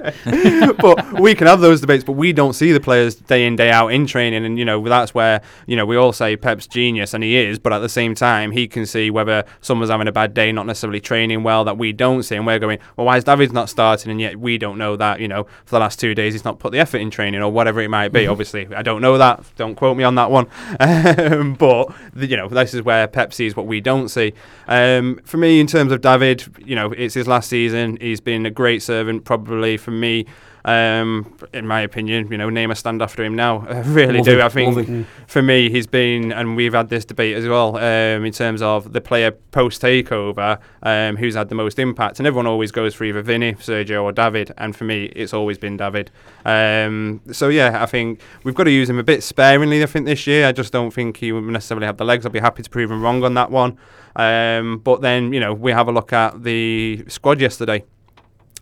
but 0.77 1.19
we 1.19 1.35
can 1.35 1.47
have 1.47 1.59
those 1.59 1.81
debates, 1.81 2.03
but 2.03 2.13
we 2.13 2.33
don't 2.33 2.53
see 2.53 2.71
the 2.71 2.79
players 2.79 3.15
day 3.15 3.45
in 3.45 3.55
day 3.55 3.71
out 3.71 3.87
in 3.87 4.05
training, 4.05 4.45
and 4.45 4.59
you 4.59 4.65
know 4.65 4.81
that's 4.83 5.13
where 5.13 5.41
you 5.65 5.75
know 5.75 5.85
we 5.85 5.95
all 5.95 6.13
say 6.13 6.35
Pep's 6.37 6.67
genius, 6.67 7.13
and 7.13 7.23
he 7.23 7.35
is. 7.35 7.57
But 7.59 7.73
at 7.73 7.79
the 7.79 7.89
same 7.89 8.15
time, 8.15 8.51
he 8.51 8.67
can 8.67 8.85
see 8.85 9.09
whether 9.09 9.43
someone's 9.61 9.89
having 9.89 10.07
a 10.07 10.11
bad 10.11 10.33
day, 10.33 10.51
not 10.51 10.65
necessarily 10.65 10.99
training 10.99 11.43
well, 11.43 11.63
that 11.65 11.77
we 11.77 11.91
don't 11.93 12.23
see, 12.23 12.35
and 12.35 12.45
we're 12.45 12.59
going, 12.59 12.79
well, 12.95 13.07
why 13.07 13.17
is 13.17 13.23
David 13.23 13.51
not 13.53 13.69
starting? 13.69 14.11
And 14.11 14.21
yet 14.21 14.39
we 14.39 14.57
don't 14.57 14.77
know 14.77 14.95
that. 14.95 15.19
You 15.19 15.27
know, 15.27 15.43
for 15.65 15.75
the 15.75 15.79
last 15.79 15.99
two 15.99 16.13
days, 16.13 16.33
he's 16.33 16.45
not 16.45 16.59
put 16.59 16.71
the 16.71 16.79
effort 16.79 16.99
in 16.99 17.09
training 17.09 17.41
or 17.41 17.51
whatever 17.51 17.81
it 17.81 17.89
might 17.89 18.09
be. 18.09 18.27
Obviously, 18.27 18.67
I 18.75 18.81
don't 18.81 19.01
know 19.01 19.17
that. 19.17 19.30
Don't 19.55 19.75
quote 19.75 19.97
me 19.97 20.03
on 20.03 20.15
that 20.15 20.31
one. 20.31 20.47
Um, 20.81 21.53
but 21.53 21.93
the, 22.13 22.27
you 22.27 22.35
know, 22.35 22.47
this 22.47 22.73
is 22.73 22.81
where 22.81 23.07
Pep 23.07 23.33
sees 23.33 23.55
what 23.55 23.67
we 23.67 23.79
don't 23.79 24.09
see. 24.09 24.33
Um, 24.67 25.19
for 25.23 25.37
me, 25.37 25.59
in 25.59 25.67
terms 25.67 25.91
of 25.91 26.01
David, 26.01 26.43
you 26.65 26.75
know, 26.75 26.91
it's 26.91 27.13
his 27.13 27.27
last 27.27 27.49
season. 27.49 27.97
He's 28.01 28.19
been 28.19 28.45
a 28.45 28.49
great 28.49 28.81
servant, 28.81 29.23
probably 29.23 29.77
for 29.77 29.91
me. 29.91 30.25
Um, 30.63 31.37
in 31.53 31.65
my 31.65 31.81
opinion, 31.81 32.31
you 32.31 32.37
know, 32.37 32.49
name 32.49 32.71
a 32.71 32.75
stand 32.75 33.01
after 33.01 33.23
him 33.23 33.35
now. 33.35 33.65
I 33.69 33.81
really 33.81 34.21
do. 34.21 34.41
I 34.41 34.49
think 34.49 35.07
for 35.27 35.41
me, 35.41 35.69
he's 35.69 35.87
been, 35.87 36.31
and 36.31 36.55
we've 36.55 36.73
had 36.73 36.89
this 36.89 37.05
debate 37.05 37.35
as 37.35 37.47
well, 37.47 37.77
um, 37.77 38.25
in 38.25 38.31
terms 38.31 38.61
of 38.61 38.93
the 38.93 39.01
player 39.01 39.31
post 39.31 39.81
takeover, 39.81 40.59
um, 40.83 41.17
who's 41.17 41.35
had 41.35 41.49
the 41.49 41.55
most 41.55 41.79
impact. 41.79 42.19
And 42.19 42.27
everyone 42.27 42.47
always 42.47 42.71
goes 42.71 42.93
for 42.93 43.05
either 43.05 43.21
Vinny, 43.21 43.53
Sergio, 43.53 44.03
or 44.03 44.11
David. 44.11 44.53
And 44.57 44.75
for 44.75 44.83
me, 44.83 45.05
it's 45.05 45.33
always 45.33 45.57
been 45.57 45.77
David. 45.77 46.11
Um, 46.45 47.21
so 47.31 47.49
yeah, 47.49 47.81
I 47.81 47.85
think 47.85 48.21
we've 48.43 48.55
got 48.55 48.65
to 48.65 48.71
use 48.71 48.89
him 48.89 48.99
a 48.99 49.03
bit 49.03 49.23
sparingly. 49.23 49.83
I 49.83 49.85
think 49.85 50.05
this 50.05 50.27
year, 50.27 50.47
I 50.47 50.51
just 50.51 50.71
don't 50.71 50.91
think 50.91 51.17
he 51.17 51.31
would 51.31 51.43
necessarily 51.43 51.87
have 51.87 51.97
the 51.97 52.05
legs. 52.05 52.25
I'll 52.25 52.31
be 52.31 52.39
happy 52.39 52.63
to 52.63 52.69
prove 52.69 52.91
him 52.91 53.01
wrong 53.01 53.23
on 53.23 53.33
that 53.35 53.51
one. 53.51 53.77
Um, 54.15 54.79
but 54.79 55.01
then, 55.01 55.33
you 55.33 55.39
know, 55.39 55.53
we 55.53 55.71
have 55.71 55.87
a 55.87 55.91
look 55.91 56.13
at 56.13 56.43
the 56.43 57.03
squad 57.07 57.39
yesterday. 57.39 57.83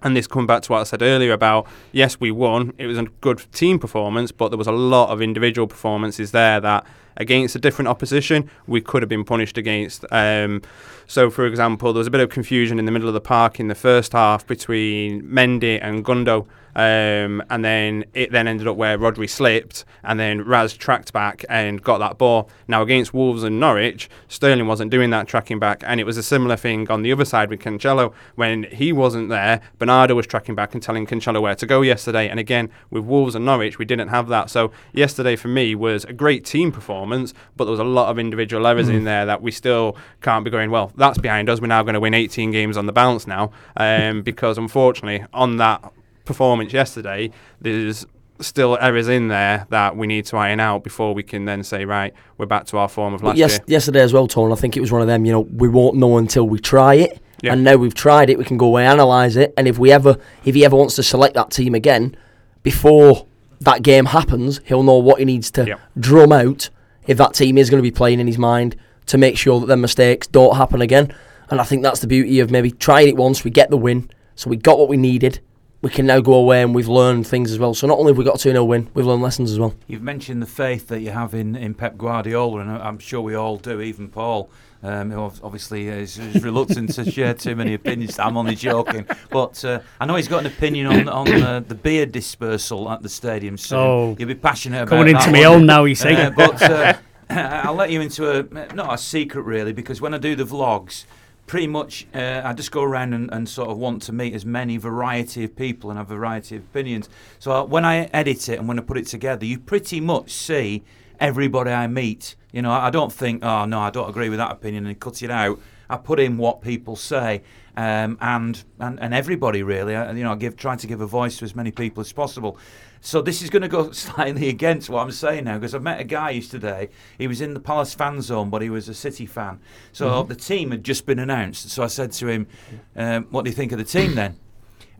And 0.01 0.15
this 0.15 0.27
coming 0.27 0.47
back 0.47 0.62
to 0.63 0.71
what 0.71 0.79
I 0.79 0.83
said 0.83 1.01
earlier 1.01 1.33
about 1.33 1.67
yes, 1.91 2.19
we 2.19 2.31
won. 2.31 2.73
It 2.77 2.88
was 2.88 2.97
a 2.97 3.03
good 3.21 3.45
team 3.51 3.79
performance, 3.79 4.31
but 4.31 4.49
there 4.49 4.57
was 4.57 4.67
a 4.67 4.71
lot 4.71 5.09
of 5.09 5.21
individual 5.21 5.67
performances 5.67 6.31
there 6.31 6.59
that 6.62 6.85
against 7.17 7.55
a 7.55 7.59
different 7.59 7.89
opposition 7.89 8.49
we 8.65 8.81
could 8.81 9.01
have 9.01 9.09
been 9.09 9.25
punished 9.25 9.57
against. 9.57 10.05
Um, 10.12 10.62
so, 11.05 11.29
for 11.29 11.45
example, 11.45 11.91
there 11.91 11.99
was 11.99 12.07
a 12.07 12.12
bit 12.12 12.21
of 12.21 12.29
confusion 12.29 12.79
in 12.79 12.85
the 12.85 12.91
middle 12.91 13.07
of 13.07 13.13
the 13.13 13.21
park 13.21 13.59
in 13.59 13.67
the 13.67 13.75
first 13.75 14.13
half 14.13 14.47
between 14.47 15.23
Mendy 15.23 15.79
and 15.81 16.05
Gundo. 16.05 16.47
Um, 16.80 17.44
and 17.50 17.65
then 17.65 18.06
it 18.13 18.32
then 18.32 18.48
ended 18.48 18.65
up 18.65 18.78
where 18.78 18.98
Rodri 18.98 19.30
slipped, 19.30 19.84
and 20.02 20.18
then 20.18 20.46
Raz 20.46 20.72
tracked 20.72 21.12
back 21.12 21.44
and 21.50 21.84
got 21.84 21.98
that 21.98 22.18
ball. 22.18 22.50
Now 22.70 22.82
against 22.84 23.13
Wolves 23.13 23.44
and 23.44 23.60
Norwich, 23.60 24.10
Sterling 24.30 24.65
wasn't 24.65 24.89
doing 24.89 25.10
that 25.10 25.28
tracking 25.28 25.60
back, 25.60 25.84
and 25.86 26.00
it 26.00 26.06
was 26.06 26.15
a 26.15 26.24
similar 26.24 26.56
thing 26.56 26.89
on 26.89 27.02
the 27.02 27.12
other 27.12 27.26
side 27.26 27.50
with 27.50 27.60
Cancelo 27.60 28.13
when 28.36 28.63
he 28.63 28.94
wasn't 28.94 29.28
there. 29.28 29.60
Bernardo 29.78 30.15
was 30.15 30.26
tracking 30.26 30.56
back 30.56 30.74
and 30.74 30.82
telling 30.82 31.06
Cancelo 31.06 31.42
where 31.42 31.54
to 31.54 31.65
go 31.65 31.82
yesterday, 31.82 32.30
and 32.30 32.39
again 32.39 32.70
with 32.89 33.04
Wolves 33.04 33.36
and 33.36 33.44
Norwich, 33.44 33.78
we 33.78 33.84
didn't 33.84 34.08
have 34.08 34.30
that. 34.30 34.50
So 34.50 34.72
yesterday 34.94 35.36
for 35.36 35.50
me 35.50 35.76
was 35.76 36.06
a 36.06 36.13
great 36.13 36.46
team 36.46 36.72
performance, 36.72 37.34
but 37.58 37.65
there 37.65 37.72
was 37.72 37.82
a 37.82 37.84
lot 37.84 38.10
of 38.10 38.18
individual 38.18 38.65
errors 38.65 38.88
in 38.88 39.04
there 39.04 39.26
that 39.26 39.42
we 39.42 39.52
still 39.52 39.98
can't 40.22 40.46
be 40.46 40.50
going. 40.50 40.72
Well, 40.72 40.94
that's 40.96 41.18
behind 41.18 41.50
us. 41.50 41.60
We're 41.60 41.68
now 41.68 41.84
going 41.84 41.96
to 41.96 42.00
win 42.00 42.13
18 42.13 42.52
games 42.52 42.78
on 42.78 42.86
the 42.86 42.94
bounce 42.94 43.28
now, 43.28 43.52
um, 43.76 44.22
because 44.22 44.58
unfortunately 44.58 45.26
on 45.34 45.58
that 45.58 45.92
performance 46.30 46.72
yesterday, 46.72 47.32
there's 47.60 48.06
still 48.39 48.78
errors 48.80 49.08
in 49.10 49.28
there 49.28 49.65
that 49.70 49.98
we 49.98 50.08
need 50.08 50.26
to 50.26 50.38
iron 50.38 50.60
out 50.60 50.84
before 50.84 51.13
we 51.13 51.24
can 51.24 51.44
then 51.46 51.63
say, 51.63 51.84
right, 51.86 52.13
we're 52.38 52.46
back 52.46 52.65
to 52.68 52.78
our 52.78 52.88
form 52.88 53.13
of 53.13 53.22
last 53.24 53.38
yes, 53.38 53.54
year. 53.54 53.60
yesterday 53.68 54.00
as 54.02 54.13
well, 54.13 54.28
Tone. 54.28 54.52
I 54.52 54.56
think 54.56 54.78
it 54.78 54.80
was 54.82 54.92
one 54.92 55.02
of 55.02 55.08
them. 55.08 55.26
You 55.26 55.34
know, 55.34 55.42
we 55.42 55.68
won't 55.68 55.98
know 55.98 56.18
until 56.20 56.48
we 56.48 56.60
try 56.60 56.94
it, 56.94 57.20
Yeah. 57.42 57.54
and 57.54 57.63
now 57.63 57.76
we've 57.76 57.96
tried 57.96 58.30
it. 58.30 58.38
We 58.38 58.46
can 58.46 58.58
go 58.58 58.68
away, 58.68 58.86
analyze 58.86 59.36
it, 59.36 59.54
and 59.58 59.68
if 59.68 59.78
we 59.80 59.92
ever, 59.92 60.15
if 60.46 60.54
he 60.56 60.63
ever 60.63 60.76
wants 60.78 60.96
to 60.96 61.04
select 61.04 61.34
that 61.34 61.50
team 61.52 61.74
again, 61.76 62.15
before 62.63 63.26
that 63.62 63.82
game 63.82 64.06
happens, 64.06 64.62
he'll 64.65 64.84
know 64.84 64.98
what 65.00 65.20
he 65.20 65.26
needs 65.26 65.52
to 65.52 65.65
Yeah. 65.65 65.76
drum 66.00 66.32
out 66.32 66.70
if 67.08 67.18
that 67.18 67.34
team 67.34 67.58
is 67.58 67.70
going 67.70 67.80
to 67.80 67.84
be 67.84 67.92
playing 67.92 68.20
in 68.20 68.28
his 68.28 68.38
mind 68.38 68.76
to 69.08 69.18
make 69.18 69.38
sure 69.38 69.60
that 69.60 69.65
their 69.65 69.76
mistakes 69.78 70.28
don't 70.28 70.56
happen 70.56 70.82
again. 70.82 71.12
And 71.50 71.60
I 71.60 71.63
think 71.63 71.82
that's 71.84 72.00
the 72.00 72.08
beauty 72.08 72.39
of 72.39 72.52
maybe 72.52 72.70
trying 72.72 73.08
it 73.10 73.18
once. 73.18 73.44
We 73.44 73.50
get 73.52 73.70
the 73.72 73.78
win, 73.78 74.10
so 74.36 74.50
we 74.50 74.56
got 74.56 74.78
what 74.80 74.88
we 74.88 74.96
needed. 74.98 75.39
We 75.82 75.89
can 75.89 76.06
now 76.06 76.20
go 76.20 76.34
away 76.34 76.62
and 76.62 76.76
we've 76.76 76.89
learned 76.89 77.26
things 77.26 77.52
as 77.52 77.60
well. 77.60 77.74
So 77.74 77.88
not 77.88 77.98
only 78.00 78.12
have 78.12 78.18
we 78.18 78.26
got 78.26 78.36
a 78.36 78.44
2 78.44 78.52
0 78.52 78.63
win, 78.65 78.89
we've 78.94 79.06
learned 79.06 79.22
lessons 79.22 79.50
as 79.52 79.60
well. 79.60 79.74
You've 79.88 80.02
mentioned 80.02 80.42
the 80.42 80.46
faith 80.48 80.88
that 80.89 81.00
you 81.00 81.12
have 81.12 81.34
in, 81.34 81.56
in 81.56 81.74
Pep 81.74 81.98
Guardiola, 81.98 82.60
and 82.60 82.70
I- 82.72 82.86
I'm 82.88 83.00
sure 83.00 83.22
we 83.22 83.34
all 83.36 83.58
do, 83.58 83.80
even 83.82 84.10
Paul. 84.10 84.50
Um, 84.82 85.12
who 85.12 85.20
obviously 85.44 85.89
is, 85.89 86.18
is 86.18 86.42
reluctant 86.42 86.94
to 86.94 87.12
share 87.12 87.34
too 87.34 87.54
many 87.54 87.74
opinions. 87.74 88.18
I'm 88.18 88.38
only 88.38 88.56
joking, 88.56 89.06
but 89.30 89.65
uh, 89.65 89.82
I 90.00 90.06
know 90.06 90.15
he's 90.15 90.30
got 90.30 90.39
an 90.39 90.46
opinion 90.46 90.88
on 90.88 91.10
on 91.10 91.26
the, 91.26 91.65
the 91.68 91.76
beer 91.76 92.06
dispersal 92.06 92.89
at 92.89 93.02
the 93.02 93.10
stadium. 93.10 93.58
So 93.58 93.78
Oh. 93.78 94.15
you'll 94.18 94.30
be 94.30 94.36
passionate 94.36 94.84
about 94.84 94.89
Coming 94.98 95.13
that 95.13 95.28
into 95.28 95.32
my 95.38 95.46
one. 95.50 95.58
own 95.60 95.65
now, 95.65 95.84
you 95.84 95.96
see. 95.96 96.13
Uh, 96.15 96.30
but 96.30 96.62
uh, 96.62 96.94
I'll 97.30 97.76
let 97.76 97.89
you 97.92 98.00
into 98.00 98.32
a 98.32 98.74
not 98.74 98.94
a 98.94 98.98
secret 98.98 99.42
really, 99.42 99.74
because 99.74 100.00
when 100.00 100.13
I 100.13 100.18
do 100.18 100.34
the 100.38 100.46
vlogs, 100.46 101.04
pretty 101.49 101.65
much 101.65 102.05
uh, 102.13 102.41
I 102.45 102.53
just 102.53 102.71
go 102.71 102.83
around 102.83 103.15
and, 103.15 103.27
and 103.33 103.49
sort 103.49 103.69
of 103.69 103.77
want 103.79 104.03
to 104.03 104.13
meet 104.13 104.35
as 104.35 104.45
many 104.45 104.77
variety 104.77 105.43
of 105.45 105.55
people 105.55 105.89
and 105.89 105.97
have 105.97 106.12
a 106.12 106.15
variety 106.15 106.55
of 106.57 106.62
opinions. 106.62 107.09
So 107.39 107.51
uh, 107.51 107.63
when 107.63 107.85
I 107.85 108.03
edit 108.13 108.49
it 108.49 108.59
and 108.59 108.67
when 108.67 108.77
I 108.77 108.83
put 108.83 108.99
it 108.99 109.07
together, 109.07 109.47
you 109.47 109.57
pretty 109.57 109.99
much 109.99 110.29
see 110.31 110.83
everybody 111.19 111.71
I 111.71 111.88
meet. 111.88 112.35
You 112.51 112.62
know, 112.62 112.71
I 112.71 112.88
I 112.88 112.89
don't 112.91 113.12
think, 113.12 113.43
oh 113.43 113.65
no, 113.65 113.79
I 113.79 113.89
don't 113.89 114.07
agree 114.07 114.29
with 114.29 114.38
that 114.38 114.51
opinion 114.51 114.85
and 114.85 114.99
cut 114.99 115.23
it 115.23 115.31
out. 115.31 115.59
I 115.89 115.97
put 115.97 116.19
in 116.19 116.38
what 116.38 116.62
people 116.62 116.95
say, 116.95 117.41
um, 117.75 118.19
and, 118.21 118.63
and 118.79 118.99
and 118.99 119.12
everybody 119.12 119.63
really. 119.63 119.95
I, 119.95 120.12
you 120.12 120.23
know, 120.23 120.33
I 120.33 120.35
give 120.35 120.55
try 120.55 120.75
to 120.75 120.85
give 120.85 121.01
a 121.01 121.07
voice 121.07 121.39
to 121.39 121.45
as 121.45 121.55
many 121.55 121.71
people 121.71 122.01
as 122.01 122.13
possible. 122.13 122.59
So 123.01 123.21
this 123.21 123.41
is 123.41 123.49
going 123.49 123.62
to 123.62 123.67
go 123.67 123.91
slightly 123.93 124.49
against 124.49 124.89
what 124.89 125.01
I'm 125.01 125.12
saying 125.12 125.45
now 125.45 125.57
because 125.57 125.75
I 125.75 125.79
met 125.79 125.99
a 125.99 126.03
guy 126.03 126.31
yesterday. 126.31 126.89
He 127.17 127.27
was 127.27 127.41
in 127.41 127.53
the 127.53 127.59
Palace 127.59 127.93
fan 127.93 128.21
zone, 128.21 128.49
but 128.49 128.62
he 128.62 128.69
was 128.69 128.89
a 128.89 128.93
City 128.93 129.25
fan. 129.25 129.59
So 129.91 130.23
the 130.23 130.35
team 130.35 130.71
had 130.71 130.83
just 130.83 131.05
been 131.05 131.19
announced. 131.19 131.69
So 131.69 131.83
I 131.83 131.88
said 131.88 132.12
to 132.13 132.27
him, 132.27 132.47
um, 132.95 133.27
"What 133.29 133.45
do 133.45 133.51
you 133.51 133.55
think 133.55 133.71
of 133.71 133.77
the 133.77 133.83
team 133.83 134.15
then?" 134.15 134.38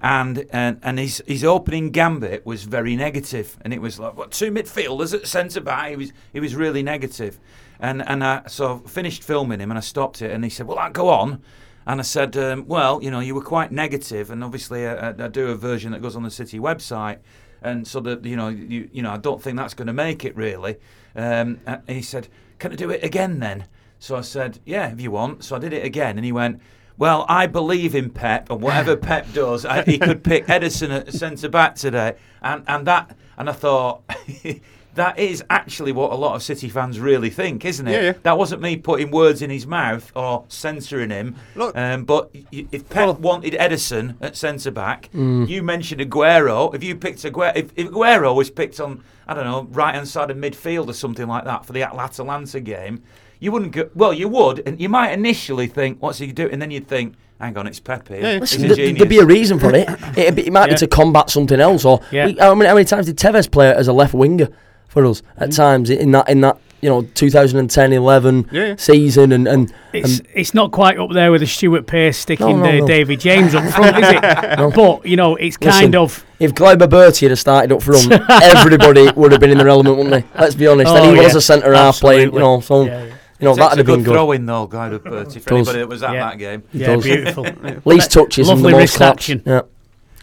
and 0.02 0.46
and 0.52 0.80
and 0.82 0.98
his 0.98 1.22
his 1.28 1.44
opening 1.44 1.92
gambit 1.92 2.46
was 2.46 2.64
very 2.64 2.96
negative, 2.96 3.58
and 3.62 3.74
it 3.74 3.82
was 3.82 4.00
like 4.00 4.16
what 4.16 4.32
two 4.32 4.52
midfielders 4.52 5.14
at 5.14 5.28
centre 5.28 5.62
back. 5.62 5.90
He 5.90 5.96
was 5.96 6.14
he 6.32 6.40
was 6.40 6.56
really 6.56 6.84
negative, 6.84 7.40
and 7.80 8.08
and 8.08 8.24
I 8.24 8.44
so 8.48 8.82
I 8.86 8.90
finished 8.90 9.24
filming 9.24 9.60
him 9.60 9.72
and 9.72 9.78
I 9.78 9.82
stopped 9.82 10.22
it, 10.22 10.32
and 10.32 10.44
he 10.44 10.50
said, 10.50 10.68
"Well, 10.68 10.80
I'll 10.80 10.92
go 10.92 11.10
on." 11.10 11.42
And 11.88 12.00
I 12.00 12.04
said, 12.04 12.38
um, 12.38 12.68
well, 12.68 13.02
you 13.02 13.10
know, 13.10 13.20
you 13.20 13.34
were 13.34 13.42
quite 13.42 13.72
negative, 13.72 14.30
and 14.30 14.44
obviously 14.44 14.86
I, 14.86 15.10
I, 15.10 15.10
I 15.10 15.28
do 15.28 15.48
a 15.48 15.56
version 15.56 15.92
that 15.94 16.04
goes 16.04 16.16
on 16.16 16.22
the 16.22 16.30
city 16.30 16.60
website, 16.60 17.18
and 17.62 17.88
so 17.88 18.00
that 18.02 18.26
you 18.26 18.36
know, 18.36 18.50
you, 18.50 18.90
you 18.92 19.02
know, 19.02 19.12
I 19.12 19.18
don't 19.18 19.42
think 19.42 19.58
that's 19.58 19.74
going 19.74 19.88
to 19.88 19.94
make 19.94 20.26
it 20.26 20.36
really. 20.36 20.78
Um, 21.16 21.60
he 21.88 22.02
said, 22.02 22.28
can 22.60 22.72
I 22.72 22.76
do 22.76 22.90
it 22.90 23.04
again 23.04 23.40
then? 23.40 23.66
So 24.00 24.16
I 24.16 24.22
said, 24.22 24.60
yeah, 24.66 24.92
if 24.92 25.02
you 25.02 25.12
want. 25.12 25.44
So 25.44 25.56
I 25.56 25.60
did 25.60 25.74
it 25.74 25.86
again, 25.86 26.18
and 26.18 26.26
he 26.26 26.32
went, 26.32 26.62
well, 26.98 27.26
I 27.30 27.48
believe 27.48 27.96
in 27.96 28.10
Pep, 28.10 28.50
and 28.50 28.62
whatever 28.62 28.96
Pep 29.10 29.32
does, 29.34 29.66
I, 29.66 29.84
he 29.84 29.98
could 29.98 30.24
pick 30.24 30.48
Ederson 30.48 30.90
at 30.90 31.14
centre 31.14 31.50
back 31.50 31.76
today, 31.76 32.16
and 32.42 32.64
and 32.68 32.88
that, 32.88 33.16
and 33.38 33.50
I 33.50 33.54
thought. 33.54 34.04
That 34.96 35.20
is 35.20 35.44
actually 35.50 35.92
what 35.92 36.12
a 36.12 36.16
lot 36.16 36.36
of 36.36 36.44
City 36.44 36.68
fans 36.68 37.00
really 37.00 37.30
think, 37.30 37.64
isn't 37.64 37.88
it? 37.88 37.92
Yeah, 37.92 38.02
yeah. 38.02 38.14
That 38.24 38.38
wasn't 38.38 38.62
me 38.62 38.76
putting 38.76 39.12
words 39.12 39.42
in 39.42 39.50
his 39.50 39.66
mouth 39.68 40.12
or 40.16 40.46
censoring 40.50 41.12
him. 41.12 41.36
Look- 41.56 41.78
um, 41.78 42.06
but 42.06 42.32
if 42.52 42.90
Pep 42.90 43.20
wanted 43.20 43.54
Ederson 43.54 44.16
at 44.20 44.36
centre 44.36 44.72
back, 44.72 45.10
you 45.14 45.62
mentioned 45.64 46.02
Aguero. 46.02 46.74
If 46.74 46.84
you 46.84 46.96
picked 46.96 47.20
Aguero, 47.24 47.56
if, 47.56 47.72
if 47.76 47.88
Aguero 47.90 48.36
was 48.36 48.50
picked 48.50 48.80
on, 48.80 49.04
I 49.28 49.34
don't 49.36 49.46
know, 49.46 49.68
right 49.72 49.94
hand 49.94 50.08
side 50.08 50.32
of 50.32 50.38
midfield 50.38 50.88
or 50.90 50.94
something 50.94 51.28
like 51.28 51.46
that 51.46 51.66
for 51.66 51.74
the 51.74 51.84
Atalanta 51.84 52.60
game, 52.60 53.04
you 53.40 53.52
wouldn't 53.54 53.72
go. 53.72 53.90
Well, 53.96 54.12
you 54.12 54.28
would, 54.28 54.64
and 54.68 54.82
you 54.82 54.90
might 54.90 55.12
initially 55.12 55.68
think, 55.68 56.02
"What's 56.02 56.18
he 56.18 56.32
doing?" 56.34 56.52
And 56.52 56.62
then 56.62 56.72
you'd 56.72 56.90
think, 56.90 57.14
"Hang 57.40 57.56
on, 57.58 57.68
it's 57.68 57.80
Pep 57.80 58.08
here. 58.10 58.18
Yeah, 58.20 58.24
yeah. 58.24 58.40
He's 58.40 58.42
Listen, 58.42 58.64
a 58.66 58.68
th- 58.68 58.78
genius." 58.78 58.98
there'd 58.98 59.10
be 59.10 59.20
a 59.20 59.26
reason 59.26 59.60
for 59.60 59.74
it. 59.74 59.88
It'd 60.18 60.36
be, 60.36 60.48
it 60.48 60.52
might 60.52 60.68
Yeah. 60.68 60.74
be 60.74 60.80
to 60.80 60.88
combat 60.88 61.30
something 61.30 61.58
else. 61.60 61.86
Or 61.86 62.02
Yeah. 62.12 62.26
we- 62.26 62.36
how, 62.38 62.54
many, 62.54 62.68
how 62.68 62.74
many 62.76 62.84
times 62.86 63.06
did 63.06 63.18
Tevez 63.18 63.50
play 63.50 63.72
as 63.74 63.88
a 63.88 63.94
left 63.94 64.14
winger 64.14 64.50
for 64.90 65.06
us 65.06 65.22
Mm-hmm. 65.22 65.44
at 65.44 65.52
times 65.54 65.90
in 65.90 66.12
that 66.12 66.28
in 66.30 66.42
that 66.42 66.58
you 66.82 66.90
know 66.90 67.02
2010 67.14 67.94
11 67.94 68.50
Yeah, 68.52 68.66
yeah. 68.68 68.76
season 68.78 69.32
and 69.34 69.48
and, 69.48 69.74
It's 69.94 70.20
and 70.20 70.28
it's 70.34 70.54
not 70.54 70.72
quite 70.72 70.98
up 70.98 71.12
there 71.12 71.32
with 71.32 71.42
the 71.42 71.48
Stuart 71.48 71.88
Pearce 71.88 72.18
sticking 72.18 72.48
No, 72.60 72.64
no, 72.66 72.72
the 72.72 72.80
no. 72.80 72.88
David 72.88 73.20
James 73.20 73.54
up 73.56 73.66
front, 73.74 73.98
is 73.98 74.10
it? 74.10 74.22
But 74.76 75.06
you 75.06 75.16
know, 75.18 75.36
it's 75.36 75.58
kind 75.58 75.94
Listen, 75.94 75.96
of 75.96 76.26
if 76.40 76.56
Glauber 76.56 76.88
Berti 76.88 77.28
had 77.28 77.38
started 77.38 77.72
up 77.74 77.82
front, 77.84 78.12
everybody 78.44 79.10
would 79.12 79.32
have 79.34 79.42
been 79.42 79.50
in 79.52 79.58
the 79.58 79.66
element, 79.66 79.98
wouldn't 79.98 80.14
they? 80.34 80.40
Let's 80.40 80.56
be 80.56 80.68
honest. 80.68 80.92
Oh, 80.92 80.96
and 81.10 81.18
he 81.18 81.24
was 81.24 81.36
a 81.36 81.42
centre 81.42 81.74
half 81.74 82.00
playing, 82.00 82.34
you 82.34 82.40
know, 82.40 82.62
so 82.62 82.86
Yeah, 82.86 82.92
yeah. 82.92 83.04
you 83.04 83.12
know 83.42 83.52
Takes 83.56 83.58
that'd 83.58 83.78
have 83.80 83.86
been 83.86 83.96
good 83.98 84.06
good. 84.06 84.14
throw 84.14 84.32
in 84.32 84.46
though, 84.46 84.66
Guy 84.68 84.88
of 84.88 85.04
Bertie, 85.04 85.40
for 85.40 85.54
anybody 85.56 85.80
that 85.80 85.88
was 85.90 86.02
at 86.02 86.14
Yeah. 86.14 86.30
that 86.30 86.38
game. 86.40 86.64
Yeah, 86.72 86.96
beautiful. 86.96 87.46
Least 87.84 88.12
touches 88.12 88.48
and 88.48 88.60
the 88.64 88.70
most 88.70 88.80
wrist 88.80 88.96
claps. 88.96 89.18
action. 89.18 89.44
Yeah, 89.46 89.62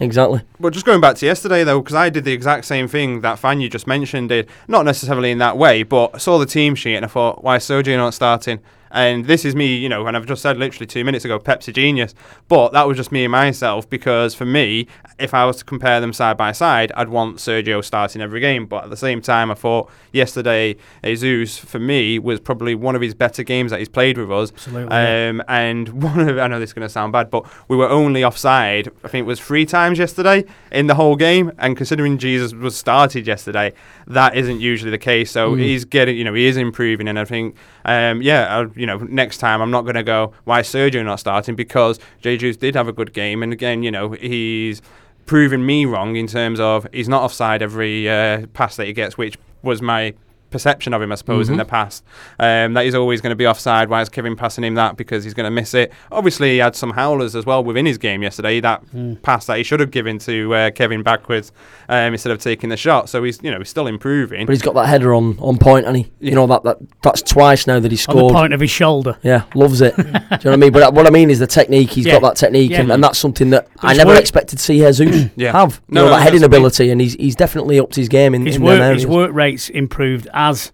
exactly. 0.01 0.43
But 0.61 0.73
just 0.73 0.87
going 0.87 1.01
back 1.01 1.17
to 1.17 1.27
yesterday, 1.27 1.65
though, 1.65 1.81
because 1.81 1.95
I 1.95 2.11
did 2.11 2.25
the 2.25 2.33
exact 2.33 2.65
same 2.65 2.89
thing 2.89 3.21
that 3.21 3.39
fan 3.39 3.61
you 3.61 3.69
just 3.69 3.87
mentioned 3.87 4.29
did. 4.29 4.49
Not 4.69 4.85
necessarily 4.85 5.31
in 5.31 5.39
that 5.39 5.57
way, 5.57 5.83
but 5.83 6.11
I 6.15 6.19
saw 6.19 6.39
the 6.39 6.47
team 6.47 6.75
sheet 6.75 6.97
and 6.97 7.05
I 7.05 7.09
thought, 7.09 7.43
why 7.43 7.57
is 7.57 7.65
Sergio 7.65 7.97
not 7.97 8.15
starting? 8.15 8.61
And 8.91 9.25
this 9.27 9.45
is 9.45 9.55
me, 9.57 9.77
you 9.77 9.89
know, 9.89 10.07
and 10.07 10.17
I've 10.17 10.27
just 10.27 10.43
said 10.43 10.57
literally 10.59 10.87
two 10.87 11.05
minutes 11.05 11.25
ago, 11.25 11.39
Pepsi 11.39 11.73
genius. 11.75 12.15
But 12.49 12.73
that 12.73 12.87
was 12.87 12.97
just 12.97 13.13
me 13.13 13.25
and 13.25 13.33
myself 13.33 13.89
because 13.91 14.35
for 14.35 14.45
me, 14.47 14.87
if 15.19 15.35
I 15.35 15.45
was 15.45 15.57
to 15.59 15.65
compare 15.65 16.01
them 16.01 16.13
side 16.13 16.37
by 16.37 16.53
side, 16.53 16.93
I'd 16.95 17.09
want 17.09 17.37
Sergio 17.39 17.83
starting 17.85 18.23
every 18.23 18.41
game. 18.41 18.67
But 18.67 18.85
at 18.85 18.91
the 18.91 18.97
same 18.97 19.21
time, 19.21 19.51
I 19.51 19.55
thought 19.55 19.91
yesterday, 20.13 20.77
Jesus, 21.05 21.59
for 21.59 21.79
me, 21.79 22.19
was 22.19 22.41
probably 22.41 22.75
one 22.75 22.95
of 22.95 23.03
his 23.03 23.15
better 23.15 23.43
games 23.43 23.71
that 23.71 23.79
he's 23.79 23.89
played 23.89 24.19
with 24.19 24.31
us. 24.31 24.53
Absolutely, 24.53 24.95
yeah. 24.95 25.29
Um, 25.31 25.43
and 25.49 25.89
one 26.03 26.29
of, 26.29 26.39
I 26.39 26.47
know 26.47 26.59
this 26.61 26.71
is 26.71 26.75
going 26.75 26.87
to 26.87 26.93
sound 26.93 27.13
bad, 27.13 27.31
but 27.31 27.45
we 27.69 27.77
were 27.77 27.89
only 27.89 28.25
offside, 28.25 28.89
I 29.05 29.09
think 29.09 29.25
it 29.25 29.27
was 29.27 29.41
three 29.41 29.67
times 29.67 29.99
yesterday 29.99 30.45
in 30.73 30.87
the 30.87 30.95
whole 30.95 31.17
game. 31.17 31.53
And 31.59 31.77
considering 31.77 32.19
Jesus 32.19 32.53
was 32.53 32.77
started 32.77 33.27
yesterday, 33.27 33.73
that 34.07 34.37
isn't 34.37 34.61
usually 34.61 34.91
the 34.91 34.99
case. 34.99 35.31
So 35.31 35.55
Mm. 35.55 35.61
he's 35.61 35.85
getting, 35.85 36.17
you 36.17 36.25
know, 36.25 36.35
he 36.35 36.47
is 36.47 36.57
improving. 36.57 37.09
And 37.09 37.19
I 37.19 37.25
think, 37.25 37.57
um, 37.87 38.21
yeah, 38.21 38.59
I, 38.59 38.79
you 38.79 38.85
know, 38.85 38.99
next 38.99 39.39
time 39.39 39.63
I'm 39.63 39.71
not 39.71 39.83
going 39.83 39.95
to 39.95 40.03
go, 40.03 40.33
why 40.45 40.61
is 40.61 40.67
Sergio 40.67 41.05
not 41.05 41.21
starting? 41.21 41.55
Because 41.55 41.99
Jesus 42.21 42.57
did 42.57 42.75
have 42.75 42.89
a 42.89 42.93
good 42.93 43.13
game. 43.13 43.43
And 43.43 43.53
again, 43.53 43.85
you 43.85 43.93
know, 43.93 44.11
he's 44.11 44.83
proven 45.25 45.65
me 45.65 45.87
wrong 45.87 46.17
in 46.17 46.27
terms 46.27 46.59
of 46.59 46.87
he's 46.93 47.09
not 47.09 47.23
offside 47.23 47.63
every 47.63 48.09
uh, 48.09 48.47
pass 48.55 48.77
that 48.77 48.87
he 48.87 48.93
gets, 48.93 49.17
which 49.17 49.39
was 49.63 49.81
my 49.81 50.15
perception 50.51 50.95
of 50.95 51.03
him, 51.03 51.13
I 51.13 51.15
suppose, 51.17 51.49
in 51.49 51.55
Mhm. 51.55 51.59
the 51.59 51.65
past. 51.65 52.05
Um, 52.39 52.75
that 52.75 52.85
he's 52.85 52.95
always 52.95 53.21
going 53.21 53.31
to 53.31 53.37
be 53.37 53.47
offside. 53.47 53.89
Why 53.89 54.01
is 54.03 54.09
Kevin 54.09 54.37
passing 54.37 54.65
him 54.65 54.75
that? 54.75 54.97
Because 54.97 55.25
he's 55.25 55.35
going 55.35 55.45
to 55.45 55.51
miss 55.51 55.75
it. 55.75 55.93
Obviously, 56.13 56.53
he 56.53 56.59
had 56.59 56.75
some 56.77 56.91
howlers 56.93 57.35
as 57.37 57.45
well 57.47 57.63
within 57.65 57.87
his 57.87 57.99
game 57.99 58.23
yesterday. 58.23 58.61
That 58.61 58.83
pass 59.23 59.47
that 59.47 59.59
he 59.59 59.63
should 59.63 59.81
have 59.81 59.91
given 59.91 60.19
to 60.21 60.55
uh, 60.55 60.71
Kevin 60.71 61.03
backwards 61.03 61.53
um, 61.89 62.13
instead 62.13 62.33
of 62.33 62.39
taking 62.39 62.71
the 62.71 62.77
shot. 62.77 63.09
So 63.09 63.23
he's, 63.25 63.39
you 63.43 63.51
know, 63.51 63.59
he's 63.59 63.69
still 63.69 63.87
improving. 63.87 64.47
But 64.47 64.53
he's 64.53 64.63
got 64.63 64.75
that 64.75 64.87
header 64.87 65.15
on, 65.15 65.37
on 65.41 65.59
point, 65.59 65.87
and 65.87 65.97
he, 65.97 66.03
Yeah. 66.21 66.31
you 66.31 66.35
know 66.37 66.47
that, 66.47 66.63
that 66.65 66.79
that's 67.03 67.23
twice 67.23 67.67
now 67.67 67.81
that 67.81 67.91
he 67.93 67.97
on 68.09 68.17
the 68.17 68.21
scored. 68.21 68.33
point 68.35 68.53
of 68.53 68.61
his 68.61 68.71
shoulder. 68.71 69.17
Yeah, 69.23 69.43
loves 69.55 69.81
it. 69.81 69.97
Do 69.97 70.03
you 70.03 70.13
know 70.13 70.21
what 70.31 70.47
I 70.47 70.57
mean? 70.57 70.73
But 70.73 70.95
what 70.95 71.07
I 71.07 71.11
mean 71.11 71.31
is 71.31 71.39
the 71.39 71.47
technique. 71.47 71.91
He's 71.91 72.07
Yeah. 72.07 72.15
got 72.21 72.23
that 72.23 72.37
technique, 72.37 72.71
Yeah. 72.71 72.81
and, 72.81 72.93
and 72.93 73.03
that's 73.05 73.19
something 73.19 73.51
that 73.51 73.67
I 73.81 73.95
never 73.95 74.11
work- 74.11 74.21
expected 74.21 74.59
to 74.59 74.63
see 74.65 74.79
Jesus 74.79 75.31
Yeah. 75.37 75.53
have. 75.53 75.81
You 75.89 75.95
No, 75.95 76.01
know, 76.03 76.07
no, 76.11 76.17
that 76.17 76.23
heading 76.23 76.41
that's 76.41 76.49
what 76.51 76.55
I 76.55 76.59
mean. 76.59 76.61
ability, 76.67 76.91
and 76.91 77.01
he's 77.01 77.15
he's 77.15 77.35
definitely 77.37 77.79
upped 77.81 77.95
his 77.97 78.09
game 78.09 78.35
in, 78.35 78.47
His 78.47 78.57
in 78.57 78.63
work, 78.63 78.95
his 78.95 79.07
work 79.07 79.33
rates 79.33 79.69
improved 79.71 80.29
as 80.37 80.71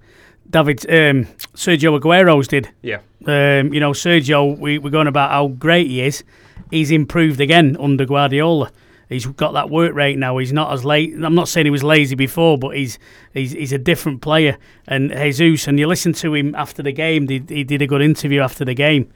David 0.51 0.81
um, 0.91 1.25
Sergio 1.55 1.99
Aguero's 1.99 2.49
did. 2.49 2.69
Yeah. 2.83 2.99
Um, 3.27 3.73
you 3.73 3.81
know, 3.81 3.93
Sergio, 3.93 4.59
we, 4.59 4.79
we're 4.79 4.91
going 4.91 5.07
about 5.07 5.31
how 5.31 5.49
great 5.49 5.87
he 5.87 6.03
is. 6.03 6.25
He's 6.71 6.91
improved 6.91 7.41
again 7.41 7.77
under 7.81 8.05
Guardiola. 8.05 8.71
He's 9.09 9.27
got 9.27 9.53
that 9.53 9.69
work 9.69 9.95
rate 9.95 10.17
now. 10.19 10.39
He's 10.39 10.53
not 10.55 10.73
as 10.73 10.85
late. 10.87 11.13
I'm 11.23 11.35
not 11.35 11.47
saying 11.49 11.67
he 11.67 11.71
was 11.71 11.85
lazy 11.85 12.15
before, 12.15 12.57
but 12.57 12.77
he's 12.77 12.99
he's, 13.35 13.53
he's 13.53 13.73
a 13.73 13.79
different 13.79 14.23
player. 14.23 14.57
And 14.89 15.11
Jesus, 15.11 15.69
and 15.69 15.79
you 15.79 15.87
listen 15.87 16.15
to 16.15 16.35
him 16.35 16.55
after 16.55 16.83
the 16.83 16.93
game. 16.93 17.29
He, 17.29 17.43
he 17.47 17.63
did 17.63 17.83
a 17.83 17.87
good 17.87 18.01
interview 18.01 18.41
after 18.41 18.65
the 18.65 18.73
game, 18.75 19.13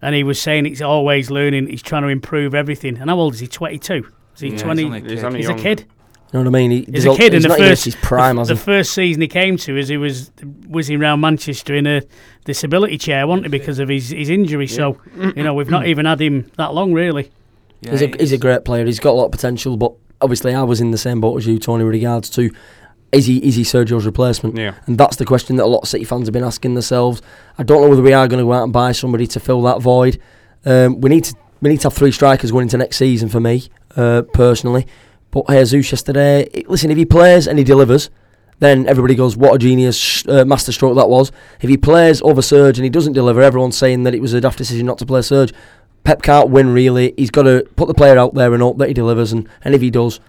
and 0.00 0.14
he 0.14 0.24
was 0.24 0.40
saying 0.40 0.64
he's 0.64 0.80
always 0.80 1.30
learning. 1.30 1.66
He's 1.68 1.82
trying 1.82 2.02
to 2.02 2.08
improve 2.08 2.54
everything. 2.54 2.96
And 2.98 3.10
how 3.10 3.18
old 3.18 3.34
is 3.34 3.40
he? 3.40 3.46
22. 3.46 4.06
Is 4.34 4.40
he 4.40 4.46
Yeah, 4.46 4.52
he's 4.52 4.62
20? 4.62 4.84
only 4.84 4.98
a 4.98 5.02
He's 5.02 5.10
kid. 5.12 5.24
only 5.24 5.38
He's 5.40 5.48
a 5.50 5.54
kid. 5.54 5.84
You 6.34 6.42
know 6.42 6.50
what 6.50 6.56
I 6.56 6.62
mean? 6.62 6.70
He, 6.72 6.84
He's 6.90 7.04
a 7.04 7.14
kid 7.14 7.32
in 7.32 7.34
he's 7.34 7.42
the 7.44 7.48
not 7.50 7.58
even 7.60 7.70
first 7.70 7.84
his 7.84 7.94
prime, 7.94 8.34
the, 8.34 8.42
the 8.42 8.56
first 8.56 8.92
season 8.92 9.22
he 9.22 9.28
came 9.28 9.56
to 9.58 9.78
as 9.78 9.88
he 9.88 9.96
was 9.96 10.32
whizzing 10.66 11.00
around 11.00 11.20
Manchester 11.20 11.76
in 11.76 11.86
a 11.86 12.02
disability 12.44 12.98
chair, 12.98 13.24
wasn't 13.24 13.46
he, 13.46 13.50
because 13.50 13.78
of 13.78 13.88
his, 13.88 14.08
his 14.10 14.30
injury. 14.30 14.66
So 14.66 14.98
you 15.16 15.44
know 15.44 15.54
we've 15.54 15.70
not 15.70 15.86
even 15.86 16.06
had 16.06 16.20
him 16.20 16.50
that 16.56 16.74
long 16.74 16.92
really. 16.92 17.30
Yeah, 17.82 17.92
He's 17.92 18.02
a 18.02 18.06
he's 18.18 18.32
a 18.32 18.38
great 18.38 18.64
player. 18.64 18.84
He's 18.84 18.98
got 18.98 19.10
a 19.10 19.12
lot 19.12 19.26
of 19.26 19.30
potential, 19.30 19.76
but 19.76 19.92
obviously 20.20 20.52
I 20.56 20.64
was 20.64 20.80
in 20.80 20.90
the 20.90 20.98
same 20.98 21.20
boat 21.20 21.36
as 21.36 21.46
you, 21.46 21.56
Tony, 21.60 21.84
with 21.84 21.94
regards 21.94 22.28
to 22.30 22.50
is 23.12 23.26
he 23.26 23.38
is 23.38 23.54
he 23.54 23.62
Sergio's 23.62 24.04
replacement? 24.04 24.56
Yeah. 24.56 24.74
And 24.86 24.98
that's 24.98 25.14
the 25.14 25.24
question 25.24 25.54
that 25.56 25.64
a 25.64 25.66
lot 25.66 25.82
of 25.82 25.88
City 25.88 26.02
fans 26.02 26.26
have 26.26 26.32
been 26.32 26.42
asking 26.42 26.74
themselves. 26.74 27.22
I 27.58 27.62
don't 27.62 27.80
know 27.80 27.88
whether 27.88 28.02
we 28.02 28.12
are 28.12 28.26
going 28.26 28.40
to 28.40 28.44
go 28.44 28.54
out 28.54 28.64
and 28.64 28.72
buy 28.72 28.90
somebody 28.90 29.28
to 29.28 29.38
fill 29.38 29.62
that 29.62 29.80
void. 29.80 30.20
Um, 30.64 31.00
we 31.00 31.10
need 31.10 31.22
to 31.24 31.36
we 31.60 31.70
need 31.70 31.80
to 31.82 31.86
have 31.86 31.94
three 31.94 32.10
strikers 32.10 32.50
going 32.50 32.64
into 32.64 32.76
next 32.76 32.96
season 32.96 33.28
for 33.28 33.38
me, 33.38 33.68
uh, 33.94 34.22
personally. 34.32 34.88
But 35.34 35.48
Jesus 35.48 35.90
yesterday, 35.90 36.48
listen, 36.68 36.92
if 36.92 36.96
he 36.96 37.04
plays 37.04 37.48
and 37.48 37.58
he 37.58 37.64
delivers, 37.64 38.08
then 38.60 38.86
everybody 38.86 39.16
goes, 39.16 39.36
"What 39.36 39.52
a 39.56 39.58
genius 39.58 40.24
uh, 40.28 40.44
masterstroke 40.44 40.94
that 40.94 41.08
was." 41.08 41.32
If 41.60 41.68
he 41.68 41.76
plays 41.76 42.22
over 42.22 42.40
Surge 42.40 42.78
and 42.78 42.84
he 42.84 42.88
doesn't 42.90 43.14
deliver, 43.14 43.42
everyone's 43.42 43.76
saying 43.76 44.04
that 44.04 44.14
it 44.14 44.22
was 44.22 44.32
a 44.32 44.40
daft 44.40 44.58
decision 44.58 44.86
not 44.86 44.98
to 44.98 45.06
play 45.06 45.22
Surge. 45.22 45.52
Pep 46.04 46.22
can't 46.22 46.50
win 46.50 46.68
really. 46.72 47.14
He's 47.16 47.32
got 47.32 47.42
to 47.42 47.66
put 47.74 47.88
the 47.88 47.94
player 47.94 48.16
out 48.16 48.34
there 48.34 48.54
and 48.54 48.62
hope 48.62 48.78
that 48.78 48.86
he 48.86 48.94
delivers, 48.94 49.32
and, 49.32 49.48
and 49.62 49.74
if 49.74 49.80
he 49.80 49.90
does, 49.90 50.20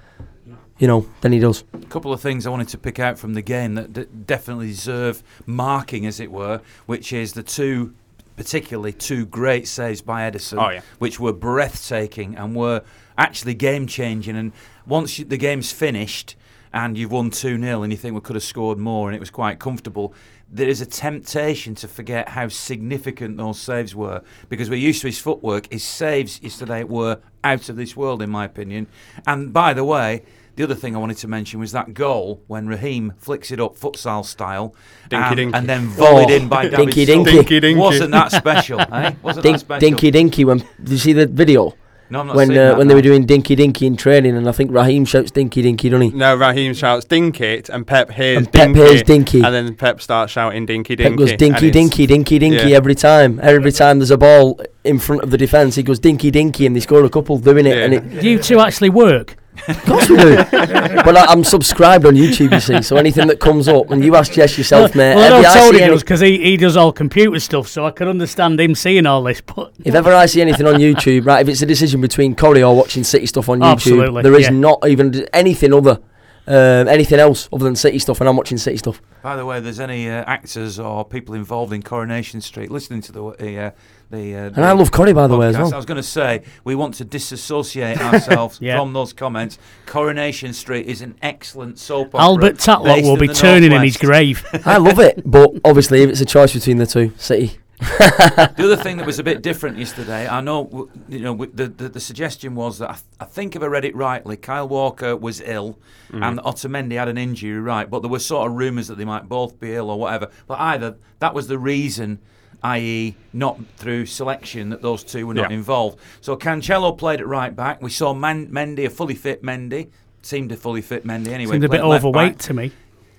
you 0.79 0.87
know, 0.87 1.05
then 1.21 1.31
he 1.33 1.39
does. 1.39 1.63
A 1.73 1.77
couple 1.85 2.11
of 2.11 2.19
things 2.19 2.47
I 2.47 2.49
wanted 2.49 2.69
to 2.69 2.77
pick 2.79 2.97
out 2.97 3.19
from 3.19 3.35
the 3.35 3.43
game 3.43 3.75
that, 3.75 3.93
that 3.93 4.25
definitely 4.25 4.69
deserve 4.69 5.21
marking, 5.45 6.07
as 6.07 6.19
it 6.19 6.31
were, 6.31 6.61
which 6.87 7.13
is 7.13 7.33
the 7.33 7.43
two, 7.43 7.93
particularly 8.37 8.91
two 8.93 9.27
great 9.27 9.67
saves 9.67 10.01
by 10.01 10.27
Ederson, 10.29 10.65
Oh, 10.65 10.69
yeah. 10.71 10.81
which 10.97 11.19
were 11.19 11.33
breathtaking 11.33 12.35
and 12.35 12.55
were 12.55 12.81
actually 13.17 13.53
game 13.53 13.85
changing. 13.85 14.35
And 14.35 14.51
once 14.87 15.19
you, 15.19 15.25
the 15.25 15.37
game's 15.37 15.71
finished 15.71 16.35
and 16.73 16.97
you've 16.97 17.11
won 17.11 17.29
2 17.29 17.59
0 17.59 17.83
and 17.83 17.91
you 17.93 17.97
think 17.97 18.15
we 18.15 18.21
could 18.21 18.35
have 18.35 18.43
scored 18.43 18.77
more 18.77 19.07
and 19.07 19.15
it 19.15 19.19
was 19.19 19.29
quite 19.29 19.59
comfortable, 19.59 20.13
there 20.51 20.67
is 20.67 20.81
a 20.81 20.85
temptation 20.85 21.73
to 21.75 21.87
forget 21.87 22.29
how 22.29 22.47
significant 22.47 23.37
those 23.37 23.59
saves 23.59 23.95
were 23.95 24.21
because 24.49 24.69
we're 24.69 24.75
used 24.75 25.01
to 25.01 25.07
his 25.07 25.19
footwork. 25.19 25.71
His 25.71 25.83
saves 25.83 26.41
yesterday 26.41 26.83
were 26.83 27.19
out 27.43 27.69
of 27.69 27.75
this 27.77 27.95
world, 27.95 28.21
in 28.21 28.29
my 28.29 28.45
opinion. 28.45 28.87
And 29.25 29.51
by 29.53 29.73
the 29.73 29.83
way, 29.83 30.23
the 30.55 30.63
other 30.63 30.75
thing 30.75 30.95
I 30.95 30.99
wanted 30.99 31.17
to 31.17 31.27
mention 31.27 31.59
was 31.59 31.71
that 31.73 31.93
goal 31.93 32.41
when 32.47 32.67
Raheem 32.67 33.13
flicks 33.17 33.51
it 33.51 33.59
up 33.59 33.75
futsal 33.75 34.23
style 34.25 34.73
Dinky 35.09 35.25
and, 35.27 35.35
dinky. 35.35 35.57
and 35.57 35.67
then 35.69 35.87
volleyed 35.89 36.29
in 36.29 36.47
by 36.47 36.63
David 36.69 36.77
Dinky 36.77 37.05
dinky. 37.05 37.31
Dinky 37.31 37.59
dinky. 37.59 37.79
Wasn't 37.79 38.11
that 38.11 38.31
special? 38.31 38.79
eh? 38.79 39.13
Wasn't 39.21 39.43
Dink, 39.43 39.55
that 39.55 39.59
special? 39.59 39.79
dinky 39.81 40.11
dinky. 40.11 40.45
When 40.45 40.59
did 40.59 40.89
you 40.89 40.97
see 40.97 41.13
the 41.13 41.25
video? 41.27 41.73
No, 42.09 42.19
I'm 42.19 42.27
not 42.27 42.35
when 42.35 42.51
uh, 42.51 42.53
that 42.53 42.77
when 42.77 42.87
they 42.87 42.93
now. 42.93 42.97
were 42.97 43.01
doing 43.01 43.25
Dinky 43.25 43.55
Dinky 43.55 43.87
in 43.87 43.97
training, 43.97 44.37
and 44.37 44.47
I 44.47 44.51
think 44.51 44.71
Raheem 44.71 45.05
shouts 45.05 45.31
Dinky 45.31 45.61
Dinky, 45.63 45.89
doesn't 45.89 46.11
he? 46.11 46.17
No, 46.17 46.35
Raheem 46.35 46.73
shouts 46.73 47.05
dink 47.05 47.41
it, 47.41 47.67
and 47.69 47.85
Pep 47.85 48.11
hears 48.11 48.37
And 48.37 48.51
Pep 48.51 48.67
dinky, 48.67 48.79
hears 48.79 49.03
Dinky. 49.03 49.41
and 49.41 49.53
then 49.53 49.75
Pep 49.75 50.01
starts 50.01 50.31
shouting 50.31 50.65
dinky 50.65 50.95
dinky. 50.95 51.09
Pep 51.09 51.17
goes 51.17 51.31
and 51.31 51.39
dinky 51.39 51.71
dinky 51.71 52.05
dinky 52.05 52.39
dinky 52.39 52.69
yeah. 52.69 52.77
every 52.77 52.95
time. 52.95 53.39
Every 53.41 53.71
time 53.71 53.99
there's 53.99 54.11
a 54.11 54.17
ball 54.17 54.61
in 54.83 54.99
front 54.99 55.23
of 55.23 55.31
the 55.31 55.37
defence, 55.37 55.75
he 55.75 55.83
goes 55.83 55.99
dinky 55.99 56.29
dinky, 56.29 56.65
and 56.65 56.75
they 56.75 56.79
score 56.79 57.03
a 57.03 57.09
couple 57.09 57.39
doing 57.39 57.65
it. 57.65 57.75
Yeah. 57.75 57.83
And 57.85 57.93
it, 57.93 58.23
you 58.23 58.39
two 58.39 58.59
actually 58.59 58.89
work? 58.89 59.37
Of 59.67 59.83
course 59.83 60.09
we 60.09 60.17
do. 60.17 60.35
but 60.35 61.15
I, 61.17 61.25
I'm 61.25 61.43
subscribed 61.43 62.05
on 62.05 62.13
YouTube, 62.15 62.51
you 62.53 62.59
see. 62.59 62.81
So 62.81 62.97
anything 62.97 63.27
that 63.27 63.39
comes 63.39 63.67
up, 63.67 63.89
and 63.91 64.03
you 64.03 64.15
ask 64.15 64.31
Jess 64.33 64.57
yourself, 64.57 64.95
mate, 64.95 65.15
well, 65.15 65.25
I 65.25 65.29
know 65.29 65.39
you- 65.39 65.45
I 65.47 65.53
Tony 65.55 65.77
see 65.77 65.83
any- 65.83 65.93
does 65.93 66.03
because 66.03 66.19
he, 66.19 66.37
he 66.37 66.57
does 66.57 66.77
all 66.77 66.91
computer 66.91 67.39
stuff, 67.39 67.67
so 67.67 67.85
I 67.85 67.91
can 67.91 68.07
understand 68.07 68.59
him 68.59 68.75
seeing 68.75 69.05
all 69.05 69.23
this. 69.23 69.41
But 69.41 69.73
if 69.83 69.95
ever 69.95 70.13
I 70.13 70.25
see 70.27 70.41
anything 70.41 70.67
on 70.67 70.75
YouTube, 70.75 71.25
right, 71.25 71.41
if 71.41 71.47
it's 71.49 71.61
a 71.61 71.65
decision 71.65 72.01
between 72.01 72.35
Corrie 72.35 72.63
or 72.63 72.75
watching 72.75 73.03
City 73.03 73.25
stuff 73.25 73.49
on 73.49 73.61
oh, 73.61 73.65
YouTube, 73.65 73.71
Absolutely, 73.73 74.21
there 74.23 74.35
is 74.35 74.43
yeah. 74.43 74.49
not 74.51 74.87
even 74.87 75.27
anything 75.33 75.73
other, 75.73 75.99
um, 76.47 76.87
anything 76.87 77.19
else 77.19 77.49
other 77.51 77.65
than 77.65 77.75
City 77.75 77.99
stuff, 77.99 78.19
and 78.21 78.29
I'm 78.29 78.37
watching 78.37 78.57
City 78.57 78.77
stuff. 78.77 79.01
By 79.23 79.35
the 79.35 79.45
way, 79.45 79.59
there's 79.59 79.79
any 79.79 80.07
uh, 80.09 80.23
actors 80.27 80.79
or 80.79 81.03
people 81.03 81.33
involved 81.35 81.73
in 81.73 81.81
Coronation 81.81 82.41
Street 82.41 82.69
listening 82.69 83.01
to 83.01 83.11
the 83.11 83.23
uh, 83.23 83.71
the. 84.11 84.35
Uh, 84.35 84.51
And 84.55 84.63
I 84.65 84.71
love 84.73 84.91
Corrie, 84.91 85.13
by 85.13 85.25
the 85.27 85.35
way, 85.35 85.47
as 85.47 85.57
well. 85.57 85.73
I 85.73 85.77
was 85.77 85.85
going 85.85 85.97
to 85.97 86.03
say 86.03 86.43
we 86.63 86.75
want 86.75 86.93
to 86.95 87.05
disassociate 87.05 87.99
ourselves 87.99 88.59
Yeah. 88.61 88.77
from 88.79 88.93
those 88.93 89.13
comments. 89.13 89.57
Coronation 89.87 90.53
Street 90.53 90.85
is 90.85 91.01
an 91.01 91.15
excellent 91.21 91.79
soap 91.79 92.09
opera. 92.13 92.19
Albert 92.21 92.55
Tatlock 92.57 93.01
will 93.01 93.17
be 93.17 93.27
the 93.27 93.33
turning 93.33 93.71
in 93.71 93.81
his 93.81 93.97
grave. 93.97 94.45
I 94.65 94.77
love 94.77 94.99
it, 94.99 95.21
but 95.25 95.51
obviously, 95.65 96.03
if 96.03 96.09
it's 96.11 96.21
a 96.21 96.25
choice 96.25 96.53
between 96.53 96.77
the 96.77 96.85
two, 96.85 97.11
City. 97.17 97.57
The 97.79 98.53
other 98.59 98.75
thing 98.75 98.97
that 98.97 99.05
was 99.05 99.19
a 99.19 99.23
bit 99.23 99.41
different 99.41 99.77
yesterday, 99.77 100.27
I 100.27 100.41
know, 100.41 100.89
you 101.09 101.19
know, 101.19 101.35
the, 101.35 101.67
the 101.67 101.89
the 101.89 101.99
suggestion 101.99 102.55
was 102.55 102.79
that 102.79 102.89
I, 102.89 102.93
th- 102.93 103.05
I 103.19 103.25
think 103.25 103.55
if 103.55 103.61
I 103.61 103.65
read 103.65 103.85
it 103.85 103.95
rightly, 103.95 104.37
Kyle 104.37 104.67
Walker 104.67 105.15
was 105.15 105.41
ill 105.41 105.77
mm. 106.09 106.23
and 106.23 106.39
Otamendi 106.39 106.93
had 106.97 107.07
an 107.07 107.17
injury, 107.17 107.59
right? 107.59 107.89
But 107.89 108.01
there 108.01 108.09
were 108.09 108.19
sort 108.19 108.49
of 108.49 108.57
rumours 108.57 108.87
that 108.87 108.97
they 108.97 109.05
might 109.05 109.27
both 109.27 109.59
be 109.59 109.73
ill 109.73 109.89
or 109.89 109.99
whatever. 109.99 110.29
But 110.47 110.59
either 110.59 110.95
that 111.19 111.33
was 111.33 111.47
the 111.47 111.59
reason, 111.59 112.19
i.e., 112.63 113.15
not 113.33 113.59
through 113.77 114.05
selection, 114.05 114.69
that 114.69 114.81
those 114.81 115.03
two 115.03 115.27
were 115.27 115.33
not 115.33 115.51
Yeah. 115.51 115.57
involved. 115.57 115.99
So 116.21 116.35
Cancelo 116.35 116.97
played 116.97 117.19
at 117.19 117.27
right 117.27 117.55
back. 117.55 117.81
We 117.81 117.89
saw 117.89 118.13
Man- 118.13 118.47
Mendy, 118.47 118.85
a 118.85 118.89
fully 118.89 119.15
fit 119.15 119.43
Mendy, 119.43 119.89
seemed 120.21 120.51
a 120.51 120.57
fully 120.57 120.81
fit 120.81 121.05
Mendy 121.05 121.27
anyway. 121.27 121.53
Seemed 121.53 121.65
a 121.65 121.69
bit 121.69 121.81
overweight 121.81 122.39
to 122.39 122.53
me. 122.53 122.71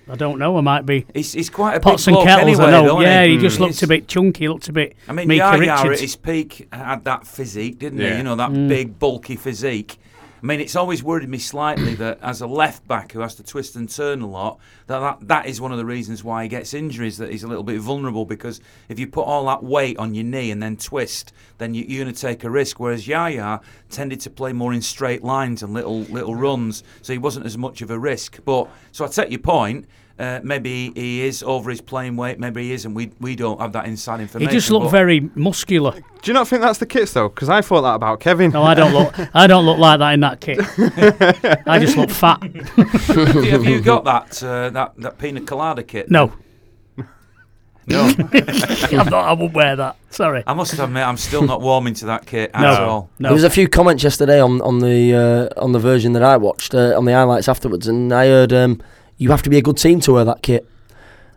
I 0.09 0.15
don't 0.15 0.39
know. 0.39 0.57
I 0.57 0.61
might 0.61 0.85
be 0.85 1.05
He's, 1.13 1.33
he's 1.33 1.49
quite 1.49 1.75
a 1.75 1.79
pots 1.79 2.05
big 2.05 2.13
and 2.13 2.15
bloke 2.15 2.27
kettles. 2.27 2.59
anyway, 2.59 2.65
I 2.65 2.71
know. 2.81 2.87
don't 2.87 3.01
Yeah, 3.01 3.23
he? 3.25 3.31
he 3.33 3.37
just 3.37 3.57
Mm. 3.57 3.61
looked 3.61 3.83
a 3.83 3.87
bit 3.87 4.07
chunky. 4.07 4.47
Looked 4.47 4.69
a 4.69 4.73
bit. 4.73 4.95
I 5.07 5.11
mean, 5.11 5.27
Mika 5.27 5.57
Yaya 5.57 5.91
at 5.91 5.99
his 5.99 6.15
peak 6.15 6.67
had 6.71 7.03
that 7.05 7.27
physique, 7.27 7.79
didn't 7.79 7.99
Yeah. 7.99 8.11
he? 8.11 8.17
You 8.17 8.23
know, 8.23 8.35
that 8.35 8.51
Mm. 8.51 8.67
big, 8.69 8.99
bulky 8.99 9.35
physique. 9.35 9.97
I 10.41 10.45
mean, 10.45 10.59
it's 10.59 10.75
always 10.75 11.01
worried 11.01 11.27
me 11.27 11.39
slightly 11.39 11.95
that 11.95 12.19
as 12.21 12.41
a 12.41 12.47
left 12.47 12.87
back 12.87 13.11
who 13.11 13.21
has 13.21 13.35
to 13.35 13.43
twist 13.43 13.75
and 13.75 13.89
turn 13.89 14.21
a 14.21 14.27
lot, 14.27 14.59
that, 14.85 14.99
that 14.99 15.27
that 15.27 15.45
is 15.47 15.59
one 15.59 15.71
of 15.71 15.79
the 15.79 15.85
reasons 15.85 16.23
why 16.23 16.43
he 16.43 16.49
gets 16.49 16.73
injuries. 16.73 17.17
That 17.17 17.31
he's 17.31 17.43
a 17.43 17.47
little 17.47 17.63
bit 17.63 17.79
vulnerable 17.79 18.25
because 18.25 18.61
if 18.87 18.99
you 18.99 19.07
put 19.07 19.23
all 19.23 19.45
that 19.45 19.63
weight 19.63 19.97
on 19.97 20.13
your 20.13 20.25
knee 20.25 20.51
and 20.51 20.61
then 20.61 20.77
twist, 20.77 21.33
then 21.57 21.73
you, 21.73 21.85
you're 21.87 22.03
going 22.03 22.13
to 22.13 22.21
take 22.21 22.43
a 22.43 22.49
risk. 22.49 22.79
Whereas 22.79 23.07
Yaya 23.07 23.61
tended 23.89 24.19
to 24.21 24.29
play 24.29 24.53
more 24.53 24.73
in 24.73 24.81
straight 24.81 25.23
lines 25.23 25.63
and 25.63 25.73
little 25.73 26.01
little 26.01 26.35
runs, 26.35 26.83
so 27.01 27.13
he 27.13 27.19
wasn't 27.19 27.45
as 27.47 27.57
much 27.57 27.81
of 27.81 27.89
a 27.89 27.97
risk. 27.97 28.39
But 28.45 28.69
so 28.91 29.05
I 29.05 29.07
take 29.07 29.31
your 29.31 29.39
point. 29.39 29.87
Uh, 30.19 30.39
maybe 30.43 30.91
he 30.95 31.21
is 31.21 31.43
over 31.43 31.69
his 31.69 31.79
playing 31.79 32.15
weight. 32.17 32.39
Maybe 32.39 32.63
he 32.63 32.71
isn't. 32.73 32.93
We 32.93 33.11
we 33.19 33.35
don't 33.35 33.59
have 33.61 33.73
that 33.73 33.85
inside 33.85 34.19
information. 34.19 34.49
He 34.49 34.55
just 34.55 34.71
looked 34.71 34.89
very 34.89 35.29
muscular. 35.35 35.91
Do 35.91 36.01
you 36.31 36.33
not 36.33 36.47
think 36.47 36.63
that's 36.63 36.79
the 36.79 36.87
kits 36.87 37.13
though? 37.13 37.29
Because 37.29 37.49
I 37.49 37.61
thought 37.61 37.81
that 37.81 37.93
about 37.93 38.19
Kevin. 38.19 38.49
No, 38.51 38.63
I 38.63 38.73
don't 38.73 38.93
look. 38.93 39.13
I 39.35 39.45
don't 39.45 39.65
look 39.65 39.77
like 39.77 39.99
that 39.99 40.13
in 40.13 40.19
that 40.21 40.41
kit. 40.41 40.57
I 41.67 41.77
just 41.79 41.97
look 41.97 42.09
fat. 42.09 42.41
have, 42.41 43.35
you, 43.35 43.51
have 43.51 43.65
you 43.65 43.79
got 43.79 44.05
that 44.05 44.41
uh, 44.43 44.71
that 44.71 44.93
that 44.97 45.19
pina 45.19 45.41
colada 45.41 45.83
kit? 45.83 46.09
No, 46.09 46.33
no. 47.85 48.01
I'm 48.33 49.09
not, 49.09 49.13
I 49.13 49.33
won't 49.33 49.53
wear 49.53 49.75
that. 49.75 49.95
Sorry. 50.09 50.43
I 50.45 50.53
must 50.53 50.73
admit, 50.73 51.03
I'm 51.05 51.15
still 51.17 51.43
not 51.43 51.61
warming 51.61 51.93
to 51.95 52.07
that 52.07 52.25
kit 52.25 52.51
No. 52.53 52.59
at 52.73 52.81
all. 52.81 53.09
No. 53.19 53.29
There 53.29 53.33
was 53.35 53.43
a 53.45 53.49
few 53.49 53.67
comments 53.69 54.03
yesterday 54.03 54.41
on 54.41 54.61
on 54.61 54.79
the 54.79 55.51
uh, 55.55 55.61
on 55.61 55.71
the 55.71 55.79
version 55.79 56.13
that 56.13 56.23
I 56.23 56.37
watched 56.37 56.73
uh, 56.73 56.97
on 56.97 57.05
the 57.05 57.13
highlights 57.13 57.47
afterwards, 57.47 57.87
and 57.87 58.11
I 58.13 58.25
heard 58.25 58.51
um, 58.51 58.81
you 59.17 59.31
have 59.31 59.41
to 59.43 59.49
be 59.49 59.57
a 59.57 59.61
good 59.61 59.77
team 59.77 59.99
to 60.01 60.13
wear 60.13 60.25
that 60.25 60.41
kit. 60.41 60.67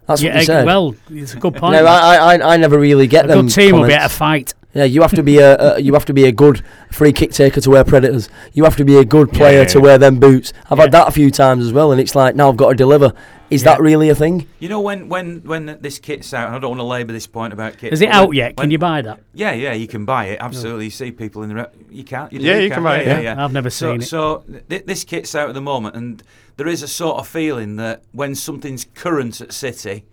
That's 0.07 0.23
what 0.23 0.27
yeah, 0.33 0.39
they 0.39 0.45
said. 0.45 0.67
well, 0.67 0.95
it's 1.11 1.35
a 1.35 1.37
good 1.39 1.55
point. 1.55 1.73
no, 1.75 1.87
I, 1.87 2.35
I 2.37 2.55
I 2.55 2.57
never 2.57 2.79
really 2.79 3.07
get 3.07 3.27
a 3.27 3.29
them. 3.29 3.47
good 3.47 3.53
team 3.55 3.77
will 3.77 3.87
be 3.87 3.93
at 3.95 4.07
a 4.07 4.09
fight. 4.09 4.55
Yeah, 4.73 4.85
you 4.85 5.03
have 5.03 5.15
to 5.15 5.23
be 5.23 5.39
a, 5.39 5.77
a 5.77 5.81
you 5.81 5.95
have 5.95 6.05
to 6.07 6.13
be 6.13 6.25
a 6.27 6.33
good 6.33 6.65
free 6.93 7.13
kick 7.13 7.33
taker 7.33 7.61
to 7.61 7.71
wear 7.71 7.85
Predators. 7.85 8.29
You 8.53 8.65
have 8.65 8.77
to 8.77 8.85
be 8.85 8.97
a 8.97 9.05
good 9.05 9.33
player 9.33 9.63
Yeah. 9.63 9.69
to 9.69 9.81
wear 9.81 9.99
them 9.99 10.19
boots. 10.21 10.53
I've 10.71 10.79
Yeah. 10.79 10.85
had 10.85 10.93
that 10.93 11.09
a 11.09 11.11
few 11.11 11.31
times 11.31 11.65
as 11.67 11.73
well, 11.73 11.91
and 11.93 12.01
it's 12.01 12.15
like 12.15 12.35
now 12.37 12.49
I've 12.49 12.57
got 12.57 12.71
to 12.71 12.75
deliver. 12.77 13.13
Is 13.51 13.63
Yeah. 13.63 13.75
that 13.75 13.81
really 13.83 14.11
a 14.11 14.15
thing? 14.15 14.47
You 14.61 14.69
know 14.69 14.81
when 14.81 15.09
when 15.09 15.43
when 15.45 15.79
this 15.81 15.99
kit's 15.99 16.33
out, 16.35 16.47
and 16.49 16.57
I 16.57 16.59
don't 16.61 16.71
want 16.71 16.81
to 16.81 16.85
labour 16.85 17.13
this 17.13 17.27
point 17.27 17.53
about 17.53 17.79
kits. 17.79 17.95
Is 17.95 18.01
it 18.01 18.07
but 18.11 18.15
out 18.15 18.29
when- 18.29 18.37
yet? 18.37 18.57
Can 18.57 18.63
when- 18.65 18.71
you 18.71 18.79
buy 18.79 19.03
that? 19.03 19.19
Yeah, 19.35 19.53
yeah, 19.53 19.73
you 19.73 19.89
can 19.89 20.05
buy 20.05 20.27
it. 20.27 20.39
Absolutely, 20.41 20.85
you 20.85 20.91
see 20.93 21.11
people 21.11 21.43
in 21.43 21.49
the. 21.51 21.55
Re- 21.57 21.67
you 21.91 22.05
can't. 22.05 22.33
You 22.33 22.39
Yeah, 22.41 22.59
you 22.59 22.71
can 22.71 22.83
buy 22.85 22.99
it, 22.99 23.07
Yeah, 23.09 23.21
yeah. 23.21 23.35
yeah. 23.35 23.45
I've 23.45 23.53
never 23.53 23.71
So, 23.71 23.93
seen 23.93 24.03
it. 24.03 24.07
so 24.07 24.45
th- 24.69 24.87
this 24.87 25.03
kit's 25.05 25.35
out 25.35 25.49
at 25.49 25.55
the 25.55 25.61
moment, 25.61 25.97
and 25.97 26.23
there 26.61 26.69
is 26.69 26.83
a 26.83 26.89
sort 26.89 27.17
of 27.17 27.27
feeling 27.27 27.77
that 27.77 28.03
when 28.13 28.35
something's 28.35 28.85
current 28.93 29.41
at 29.41 29.51
City, 29.51 30.05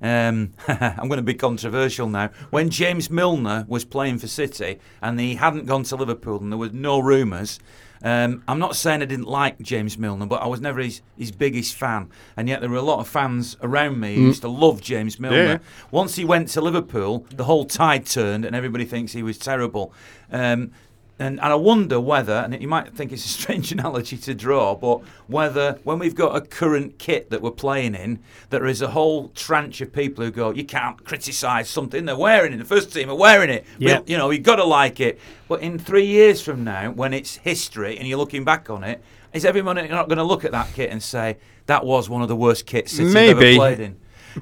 um, 0.00 0.52
I'm 0.66 1.06
going 1.06 1.18
to 1.18 1.22
be 1.22 1.32
controversial 1.32 2.08
now. 2.08 2.30
When 2.50 2.70
James 2.70 3.08
Milner 3.08 3.64
was 3.68 3.84
playing 3.84 4.18
for 4.18 4.26
City 4.26 4.80
and 5.00 5.20
he 5.20 5.36
hadn't 5.36 5.66
gone 5.66 5.84
to 5.84 5.94
Liverpool 5.94 6.40
and 6.40 6.50
there 6.50 6.58
was 6.58 6.72
no 6.72 6.98
rumours, 6.98 7.60
um, 8.02 8.42
I'm 8.48 8.58
not 8.58 8.74
saying 8.74 9.00
I 9.02 9.04
didn't 9.04 9.28
like 9.28 9.60
James 9.60 9.96
Milner, 9.96 10.26
but 10.26 10.42
I 10.42 10.48
was 10.48 10.60
never 10.60 10.80
his, 10.80 11.02
his 11.16 11.30
biggest 11.30 11.76
fan. 11.76 12.10
And 12.36 12.48
yet 12.48 12.62
there 12.62 12.70
were 12.70 12.78
a 12.78 12.82
lot 12.82 12.98
of 12.98 13.06
fans 13.06 13.56
around 13.62 14.00
me 14.00 14.16
who 14.16 14.22
used 14.22 14.42
to 14.42 14.48
love 14.48 14.80
James 14.80 15.20
Milner. 15.20 15.36
Yeah. 15.36 15.58
Once 15.92 16.16
he 16.16 16.24
went 16.24 16.48
to 16.48 16.60
Liverpool, 16.60 17.26
the 17.30 17.44
whole 17.44 17.64
tide 17.64 18.06
turned 18.06 18.44
and 18.44 18.56
everybody 18.56 18.86
thinks 18.86 19.12
he 19.12 19.22
was 19.22 19.38
terrible. 19.38 19.94
Um, 20.32 20.72
and, 21.18 21.38
and 21.40 21.52
I 21.52 21.54
wonder 21.54 22.00
whether, 22.00 22.32
and 22.32 22.60
you 22.60 22.68
might 22.68 22.94
think 22.94 23.12
it's 23.12 23.24
a 23.24 23.28
strange 23.40 23.70
analogy 23.70 24.16
to 24.18 24.34
draw, 24.34 24.74
but 24.74 25.02
whether 25.26 25.78
when 25.84 25.98
we've 25.98 26.14
got 26.14 26.34
a 26.36 26.40
current 26.40 26.98
kit 26.98 27.30
that 27.30 27.42
we're 27.42 27.50
playing 27.50 27.94
in, 27.94 28.18
there 28.50 28.66
is 28.66 28.82
a 28.82 28.88
whole 28.88 29.28
tranche 29.28 29.80
of 29.80 29.92
people 29.92 30.24
who 30.24 30.30
go, 30.30 30.50
you 30.50 30.64
can't 30.64 31.04
criticise 31.04 31.68
something 31.68 32.04
they're 32.04 32.16
wearing 32.16 32.52
it. 32.52 32.56
The 32.56 32.64
first 32.64 32.92
team 32.92 33.10
are 33.10 33.16
wearing 33.16 33.50
it. 33.50 33.64
Yeah. 33.78 33.94
Well, 33.94 34.04
you 34.06 34.18
know, 34.18 34.30
you've 34.30 34.42
got 34.42 34.56
to 34.56 34.64
like 34.64 35.00
it. 35.00 35.20
But 35.48 35.60
in 35.60 35.78
three 35.78 36.06
years 36.06 36.42
from 36.42 36.64
now, 36.64 36.90
when 36.90 37.12
it's 37.12 37.36
history 37.36 37.98
and 37.98 38.08
you're 38.08 38.18
looking 38.18 38.44
back 38.44 38.70
on 38.70 38.82
it, 38.82 39.02
is 39.32 39.44
everyone 39.44 39.76
not 39.76 40.08
going 40.08 40.18
to 40.18 40.24
look 40.24 40.44
at 40.44 40.52
that 40.52 40.72
kit 40.74 40.90
and 40.90 41.02
say, 41.02 41.38
that 41.66 41.84
was 41.84 42.08
one 42.08 42.22
of 42.22 42.28
the 42.28 42.36
worst 42.36 42.66
kits 42.66 42.92
City's 42.92 43.14
ever 43.14 43.40
played 43.54 43.80
in? 43.80 43.96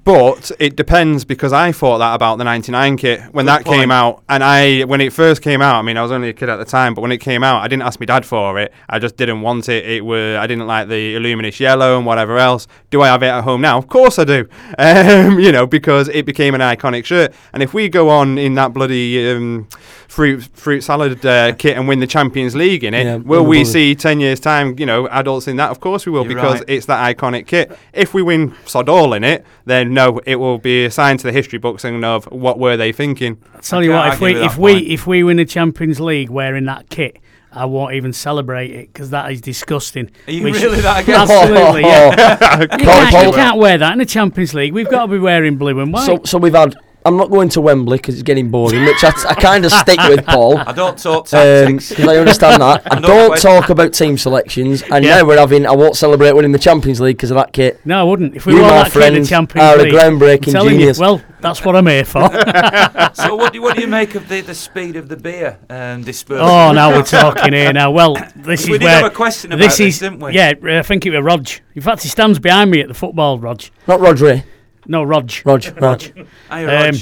But 0.04 0.52
it 0.58 0.76
depends 0.76 1.24
because 1.24 1.52
I 1.52 1.72
thought 1.72 1.98
that 1.98 2.14
about 2.14 2.38
the 2.38 2.44
'99 2.44 2.96
kit 2.96 3.20
when 3.32 3.46
Good 3.46 3.48
that 3.50 3.64
point. 3.64 3.80
came 3.80 3.90
out, 3.90 4.22
and 4.28 4.42
I 4.44 4.82
when 4.82 5.00
it 5.00 5.12
first 5.12 5.42
came 5.42 5.60
out. 5.60 5.76
I 5.76 5.82
mean, 5.82 5.96
I 5.96 6.02
was 6.02 6.12
only 6.12 6.28
a 6.28 6.32
kid 6.32 6.48
at 6.48 6.56
the 6.56 6.64
time, 6.64 6.94
but 6.94 7.00
when 7.02 7.12
it 7.12 7.18
came 7.18 7.42
out, 7.42 7.62
I 7.62 7.68
didn't 7.68 7.82
ask 7.82 7.98
my 7.98 8.06
dad 8.06 8.24
for 8.24 8.58
it. 8.58 8.72
I 8.88 8.98
just 8.98 9.16
didn't 9.16 9.40
want 9.42 9.68
it. 9.68 9.84
It 9.84 10.04
were 10.04 10.38
I 10.38 10.46
didn't 10.46 10.66
like 10.66 10.88
the 10.88 11.16
Illuminous 11.16 11.58
yellow 11.60 11.96
and 11.96 12.06
whatever 12.06 12.38
else. 12.38 12.66
Do 12.90 13.02
I 13.02 13.08
have 13.08 13.22
it 13.22 13.26
at 13.28 13.42
home 13.44 13.60
now? 13.60 13.78
Of 13.78 13.88
course 13.88 14.18
I 14.18 14.24
do. 14.24 14.48
Um, 14.78 15.38
you 15.38 15.52
know, 15.52 15.66
because 15.66 16.08
it 16.08 16.24
became 16.26 16.54
an 16.54 16.60
iconic 16.60 17.04
shirt. 17.04 17.32
And 17.52 17.62
if 17.62 17.74
we 17.74 17.88
go 17.88 18.08
on 18.08 18.38
in 18.38 18.54
that 18.54 18.72
bloody 18.72 19.30
um, 19.30 19.68
fruit 20.08 20.42
fruit 20.54 20.82
salad 20.82 21.24
uh, 21.24 21.52
kit 21.54 21.76
and 21.76 21.86
win 21.88 22.00
the 22.00 22.06
Champions 22.06 22.54
League 22.56 22.82
in 22.84 22.94
it, 22.94 23.04
Yeah, 23.04 23.16
will 23.16 23.44
we 23.44 23.64
see 23.64 23.94
ten 23.94 24.20
years 24.20 24.40
time? 24.40 24.78
You 24.78 24.86
know, 24.86 25.08
adults 25.08 25.48
in 25.48 25.56
that? 25.56 25.70
Of 25.70 25.80
course 25.80 26.06
we 26.06 26.12
will, 26.12 26.24
You're 26.24 26.34
because 26.34 26.60
right. 26.60 26.68
it's 26.68 26.86
that 26.86 27.16
iconic 27.16 27.46
kit. 27.46 27.76
If 27.92 28.14
we 28.14 28.22
win 28.22 28.54
sod 28.66 28.88
all 28.88 29.12
in 29.12 29.22
it, 29.24 29.44
then 29.64 29.79
no, 29.84 30.20
it 30.26 30.36
will 30.36 30.58
be 30.58 30.84
assigned 30.84 31.20
to 31.20 31.26
the 31.26 31.32
history 31.32 31.58
books 31.58 31.84
and 31.84 32.04
of 32.04 32.24
what 32.26 32.58
were 32.58 32.76
they 32.76 32.92
thinking. 32.92 33.38
Tell 33.62 33.82
you 33.82 33.92
what, 33.92 34.14
if 34.14 34.20
we 34.20 34.34
if 34.36 34.56
we 34.58 34.72
point. 34.74 34.86
if 34.86 35.06
we 35.06 35.22
win 35.22 35.36
the 35.36 35.44
Champions 35.44 36.00
League 36.00 36.30
wearing 36.30 36.64
that 36.66 36.88
kit, 36.90 37.18
I 37.52 37.64
won't 37.64 37.94
even 37.94 38.12
celebrate 38.12 38.70
it 38.70 38.92
because 38.92 39.10
that 39.10 39.32
is 39.32 39.40
disgusting. 39.40 40.10
Are 40.26 40.32
you 40.32 40.44
We 40.44 40.52
should- 40.54 40.70
really 40.70 40.82
that 40.82 41.02
against 41.02 41.32
Absolutely, 41.32 41.84
oh, 41.84 41.88
yeah. 41.88 42.38
Oh, 42.40 42.56
oh. 42.56 42.60
You 42.60 42.68
can't, 42.84 43.26
you 43.26 43.32
can't 43.32 43.58
wear 43.58 43.78
that 43.78 43.92
in 43.92 43.98
the 43.98 44.06
Champions 44.06 44.54
League. 44.54 44.72
We've 44.72 44.88
got 44.90 45.06
to 45.06 45.12
be 45.12 45.18
wearing 45.18 45.56
blue 45.56 45.80
and 45.80 45.92
white. 45.92 46.06
So, 46.06 46.20
so 46.24 46.38
we've 46.38 46.54
had. 46.54 46.76
I'm 47.10 47.16
not 47.16 47.28
going 47.30 47.48
to 47.50 47.60
Wembley 47.60 47.98
because 47.98 48.14
it's 48.14 48.22
getting 48.22 48.50
boring, 48.50 48.84
which 48.84 49.02
I, 49.02 49.08
I 49.28 49.34
kind 49.34 49.64
of 49.64 49.72
stick 49.72 49.98
with 50.08 50.24
Paul. 50.24 50.58
I 50.58 50.70
don't 50.72 50.96
talk 50.96 51.24
Because 51.24 51.88
tactics. 51.88 51.98
I 51.98 52.16
understand 52.18 52.62
that. 52.62 52.82
I 52.92 52.96
I 52.96 53.00
don't 53.00 53.26
quite- 53.30 53.40
talk 53.40 53.68
about 53.68 53.92
team 53.92 54.16
selections, 54.16 54.82
and 54.82 55.04
Yeah. 55.04 55.16
now 55.18 55.26
we're 55.26 55.38
having. 55.38 55.66
I 55.66 55.72
won't 55.72 55.96
celebrate 55.96 56.32
winning 56.34 56.52
the 56.52 56.58
Champions 56.58 57.00
League 57.00 57.16
because 57.16 57.32
of 57.32 57.36
that 57.36 57.52
kit. 57.52 57.80
no, 57.84 57.98
I 57.98 58.04
wouldn't. 58.04 58.36
If 58.36 58.46
we 58.46 58.54
You, 58.54 58.62
won 58.62 58.70
my 58.70 58.82
that 58.84 58.92
kit 58.92 59.14
in 59.14 59.22
the 59.22 59.28
Champions 59.28 59.64
are 59.64 59.78
a 59.80 59.82
League, 59.82 59.92
groundbreaking 59.92 60.54
I'm 60.60 60.68
genius. 60.68 60.98
You, 60.98 61.02
well, 61.02 61.22
that's 61.40 61.64
what 61.64 61.74
I'm 61.74 61.86
here 61.88 62.04
for. 62.04 62.20
so 63.14 63.34
what 63.34 63.52
do, 63.52 63.60
what 63.62 63.74
do 63.74 63.80
you 63.82 63.88
make 63.88 64.14
of 64.14 64.28
the, 64.28 64.40
the 64.40 64.54
speed 64.54 64.94
of 64.96 65.08
the 65.08 65.16
beer 65.16 65.58
um, 65.68 66.02
dispersal? 66.04 66.46
oh, 66.46 66.70
now 66.72 66.90
we're 66.90 67.02
talking 67.02 67.52
here. 67.52 67.72
Now, 67.72 67.90
well, 67.90 68.14
this 68.36 68.66
we 68.68 68.74
is 68.74 68.78
did 68.78 68.82
where 68.82 68.96
have 69.02 69.12
a 69.12 69.14
question 69.14 69.50
about 69.52 69.62
this 69.62 69.78
this, 69.78 69.94
is. 69.96 69.98
didn't 70.00 70.20
we? 70.20 70.32
Yeah, 70.34 70.52
I 70.64 70.82
think 70.82 71.04
it 71.06 71.10
was 71.10 71.22
Rog. 71.24 71.48
In 71.74 71.82
fact, 71.82 72.02
he 72.02 72.08
stands 72.08 72.38
behind 72.38 72.70
me 72.70 72.80
at 72.80 72.88
the 72.88 72.94
football, 72.94 73.38
Rog. 73.38 73.62
Not 73.88 74.00
Rodri. 74.00 74.44
No, 74.90 75.04
Rog. 75.04 75.30
Rog. 75.44 75.64
Rog. 75.80 76.02
Hey, 76.02 76.64
Rog. 76.64 76.94
Um, 76.94 77.00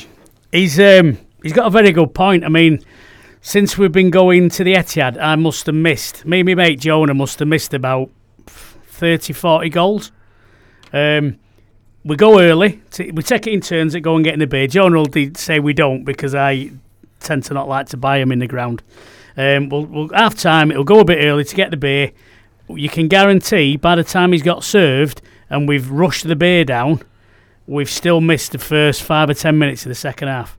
he's 0.53 0.79
um, 0.79 1.16
he's 1.42 1.55
got 1.55 1.66
a 1.66 1.70
very 1.70 1.90
good 1.90 2.12
point. 2.12 2.44
I 2.44 2.48
mean, 2.51 2.85
since 3.40 3.79
we've 3.79 3.90
been 3.90 4.11
going 4.11 4.51
to 4.51 4.62
the 4.62 4.74
Etihad, 4.74 5.18
I 5.18 5.37
must 5.37 5.64
have 5.64 5.74
missed. 5.74 6.27
Me 6.27 6.40
and 6.40 6.46
my 6.46 6.55
mate 6.55 6.81
Jonah 6.81 7.14
must 7.14 7.38
have 7.38 7.48
missed 7.48 7.72
about 7.72 8.11
30, 8.46 9.33
40 9.33 9.70
goals. 9.70 10.12
Um, 10.92 11.38
we 12.05 12.16
go 12.16 12.38
early. 12.38 12.83
To, 12.90 13.11
we 13.12 13.22
take 13.22 13.46
it 13.46 13.55
in 13.55 13.62
turns 13.62 13.94
at 13.94 14.03
going 14.03 14.22
getting 14.22 14.40
the 14.40 14.46
beer. 14.46 14.66
Jonah 14.66 14.98
will 14.98 15.07
de- 15.07 15.33
say 15.35 15.59
we 15.59 15.72
don't 15.72 16.05
because 16.05 16.35
I 16.35 16.72
tend 17.20 17.44
to 17.44 17.55
not 17.55 17.68
like 17.68 17.87
to 17.88 17.96
buy 17.96 18.18
them 18.18 18.33
in 18.33 18.38
the 18.40 18.46
ground. 18.46 18.83
Um, 19.35 19.70
we'll, 19.70 19.87
we'll 19.87 20.09
half 20.11 20.35
time. 20.35 20.70
It'll 20.70 20.85
go 20.85 21.01
a 21.01 21.07
bit 21.07 21.24
early 21.24 21.44
to 21.44 21.57
get 21.57 21.70
the 21.70 21.79
beer. 21.79 22.12
You 22.68 22.91
can 22.91 23.09
guarantee 23.09 23.78
by 23.78 23.95
the 23.97 24.05
time 24.05 24.32
he's 24.32 24.43
got 24.43 24.62
served 24.62 25.22
and 25.49 25.66
we've 25.66 25.91
rushed 25.91 26.28
the 26.28 26.36
beer 26.36 26.66
down, 26.66 27.01
we've 27.69 27.91
still 27.91 28.21
missed 28.21 28.53
the 28.53 28.59
first 28.59 29.03
five 29.03 29.31
or 29.31 29.35
ten 29.35 29.59
minutes 29.59 29.85
of 29.85 29.91
the 29.91 29.95
second 29.95 30.29
half. 30.29 30.59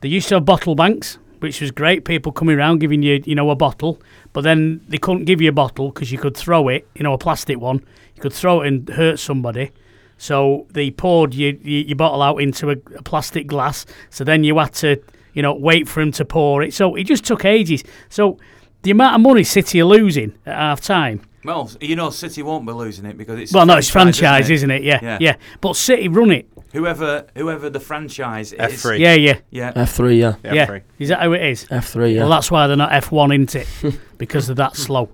They 0.00 0.08
used 0.08 0.28
to 0.30 0.36
have 0.36 0.44
bottle 0.44 0.74
banks, 0.74 1.18
which 1.38 1.60
was 1.60 1.70
great. 1.70 2.04
People 2.04 2.32
coming 2.32 2.56
around 2.56 2.78
giving 2.80 3.02
you, 3.02 3.22
you 3.24 3.34
know, 3.34 3.50
a 3.50 3.54
bottle, 3.54 4.00
but 4.32 4.42
then 4.42 4.80
they 4.88 4.98
couldn't 4.98 5.24
give 5.24 5.40
you 5.40 5.50
a 5.50 5.52
bottle 5.52 5.90
because 5.90 6.10
you 6.10 6.18
could 6.18 6.36
throw 6.36 6.68
it, 6.68 6.88
you 6.94 7.02
know, 7.02 7.12
a 7.12 7.18
plastic 7.18 7.60
one. 7.60 7.84
You 8.16 8.22
could 8.22 8.32
throw 8.32 8.62
it 8.62 8.68
and 8.68 8.88
hurt 8.88 9.18
somebody. 9.18 9.70
So 10.16 10.66
they 10.70 10.90
poured 10.90 11.34
your, 11.34 11.52
your, 11.54 11.96
bottle 11.96 12.22
out 12.22 12.36
into 12.36 12.70
a, 12.70 12.76
a 12.96 13.02
plastic 13.02 13.46
glass. 13.46 13.84
So 14.10 14.24
then 14.24 14.44
you 14.44 14.58
had 14.58 14.72
to, 14.74 15.02
you 15.34 15.42
know, 15.42 15.54
wait 15.54 15.88
for 15.88 16.00
him 16.00 16.12
to 16.12 16.24
pour 16.24 16.62
it. 16.62 16.72
So 16.72 16.94
it 16.94 17.04
just 17.04 17.24
took 17.24 17.44
ages. 17.44 17.84
So 18.08 18.38
the 18.82 18.92
amount 18.92 19.16
of 19.16 19.20
money 19.20 19.44
City 19.44 19.80
are 19.82 19.86
losing 19.86 20.34
at 20.46 20.54
half 20.54 20.80
time. 20.80 21.20
Well, 21.44 21.70
you 21.80 21.94
know, 21.96 22.10
City 22.10 22.42
won't 22.42 22.66
be 22.66 22.72
losing 22.72 23.04
it 23.06 23.16
because 23.18 23.38
it's 23.38 23.52
Well, 23.52 23.66
no, 23.66 23.76
it's 23.76 23.90
franchise, 23.90 24.44
isn't 24.50 24.54
isn't 24.54 24.70
it? 24.70 24.82
Yeah, 24.82 24.98
Yeah. 25.02 25.18
yeah, 25.20 25.36
But 25.60 25.76
City 25.76 26.08
run 26.08 26.30
it. 26.30 26.48
Whoever, 26.72 27.26
whoever 27.36 27.70
the 27.70 27.78
franchise 27.80 28.52
is, 28.52 28.58
F3. 28.58 28.98
Yeah, 28.98 29.14
yeah, 29.14 29.38
yeah. 29.50 29.72
F3, 29.74 30.18
yeah. 30.18 30.34
Yeah, 30.44 30.52
yeah. 30.54 30.66
free. 30.66 30.80
Is 30.98 31.08
that 31.10 31.20
how 31.20 31.32
it 31.32 31.42
is? 31.44 31.66
F3, 31.66 32.14
yeah. 32.14 32.20
Well, 32.22 32.30
that's 32.30 32.50
why 32.50 32.66
they're 32.66 32.76
not 32.76 32.90
F1, 32.90 33.32
isn't 33.32 33.54
it? 33.54 34.00
because 34.18 34.46
they're 34.48 34.56
that 34.56 34.74
slow. 34.76 35.10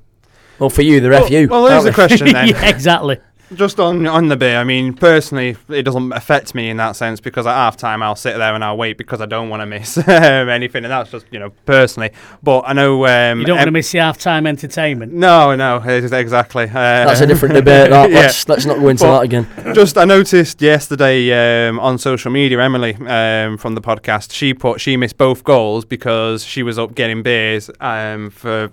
Well, 0.59 0.71
for 0.71 0.83
you, 0.83 1.01
they're 1.01 1.11
Well, 1.11 1.27
FU. 1.27 1.49
well, 1.51 1.67
here's 1.67 1.73
aren't 1.85 1.85
the 1.85 1.93
question 1.93 2.29
then. 2.33 2.49
yeah, 2.49 2.69
exactly. 2.69 3.19
Just 3.55 3.81
on 3.81 4.07
on 4.07 4.29
the 4.29 4.37
beer, 4.37 4.59
I 4.59 4.65
mean, 4.65 4.95
personally, 4.95 5.57
it 5.69 5.83
doesn't 5.83 6.13
affect 6.13 6.55
me 6.55 6.71
in 6.71 6.77
that 6.77 6.93
sense 6.97 7.21
because 7.21 7.47
at 7.47 7.55
half 7.55 7.77
time 7.77 8.03
I'll 8.03 8.15
sit 8.15 8.37
there 8.39 8.55
and 8.55 8.63
I'll 8.65 8.77
wait 8.77 8.97
because 8.97 9.21
I 9.21 9.27
don't 9.27 9.49
want 9.49 9.61
to 9.61 9.67
miss 9.67 9.99
um, 9.99 10.05
anything, 10.09 10.85
and 10.85 10.93
that's 10.93 11.11
just 11.11 11.27
you 11.33 11.39
know 11.41 11.51
personally. 11.67 12.11
But 12.43 12.61
I 12.67 12.73
know 12.75 13.07
um, 13.07 13.41
You 13.41 13.47
don't 13.47 13.57
want 13.57 13.65
to 13.65 13.69
em- 13.69 13.73
miss 13.73 13.91
the 13.91 13.99
half-time 13.99 14.47
entertainment. 14.47 15.13
No, 15.13 15.55
no, 15.57 15.79
exactly. 15.79 16.65
Uh, 16.65 16.73
That's 16.75 17.21
a 17.21 17.27
different 17.27 17.55
debate. 17.55 17.91
That. 17.91 18.11
Yeah. 18.11 18.21
Let's, 18.21 18.49
let's 18.49 18.67
not 18.67 18.79
go 18.79 18.89
into 18.89 19.05
But- 19.05 19.19
that 19.19 19.25
again. 19.25 19.75
just 19.75 19.97
I 19.99 20.05
noticed 20.05 20.61
yesterday 20.63 21.69
um, 21.69 21.79
on 21.81 21.99
social 21.99 22.31
media, 22.31 22.61
Emily 22.61 22.95
um, 23.07 23.57
from 23.59 23.75
the 23.75 23.81
podcast, 23.81 24.33
she 24.33 24.55
put 24.55 24.81
she 24.81 24.97
missed 24.97 25.19
both 25.19 25.45
goals 25.45 25.85
because 25.85 26.45
she 26.45 26.63
was 26.63 26.79
up 26.79 26.95
getting 26.95 27.23
beers 27.23 27.71
um, 27.81 28.31
for 28.31 28.71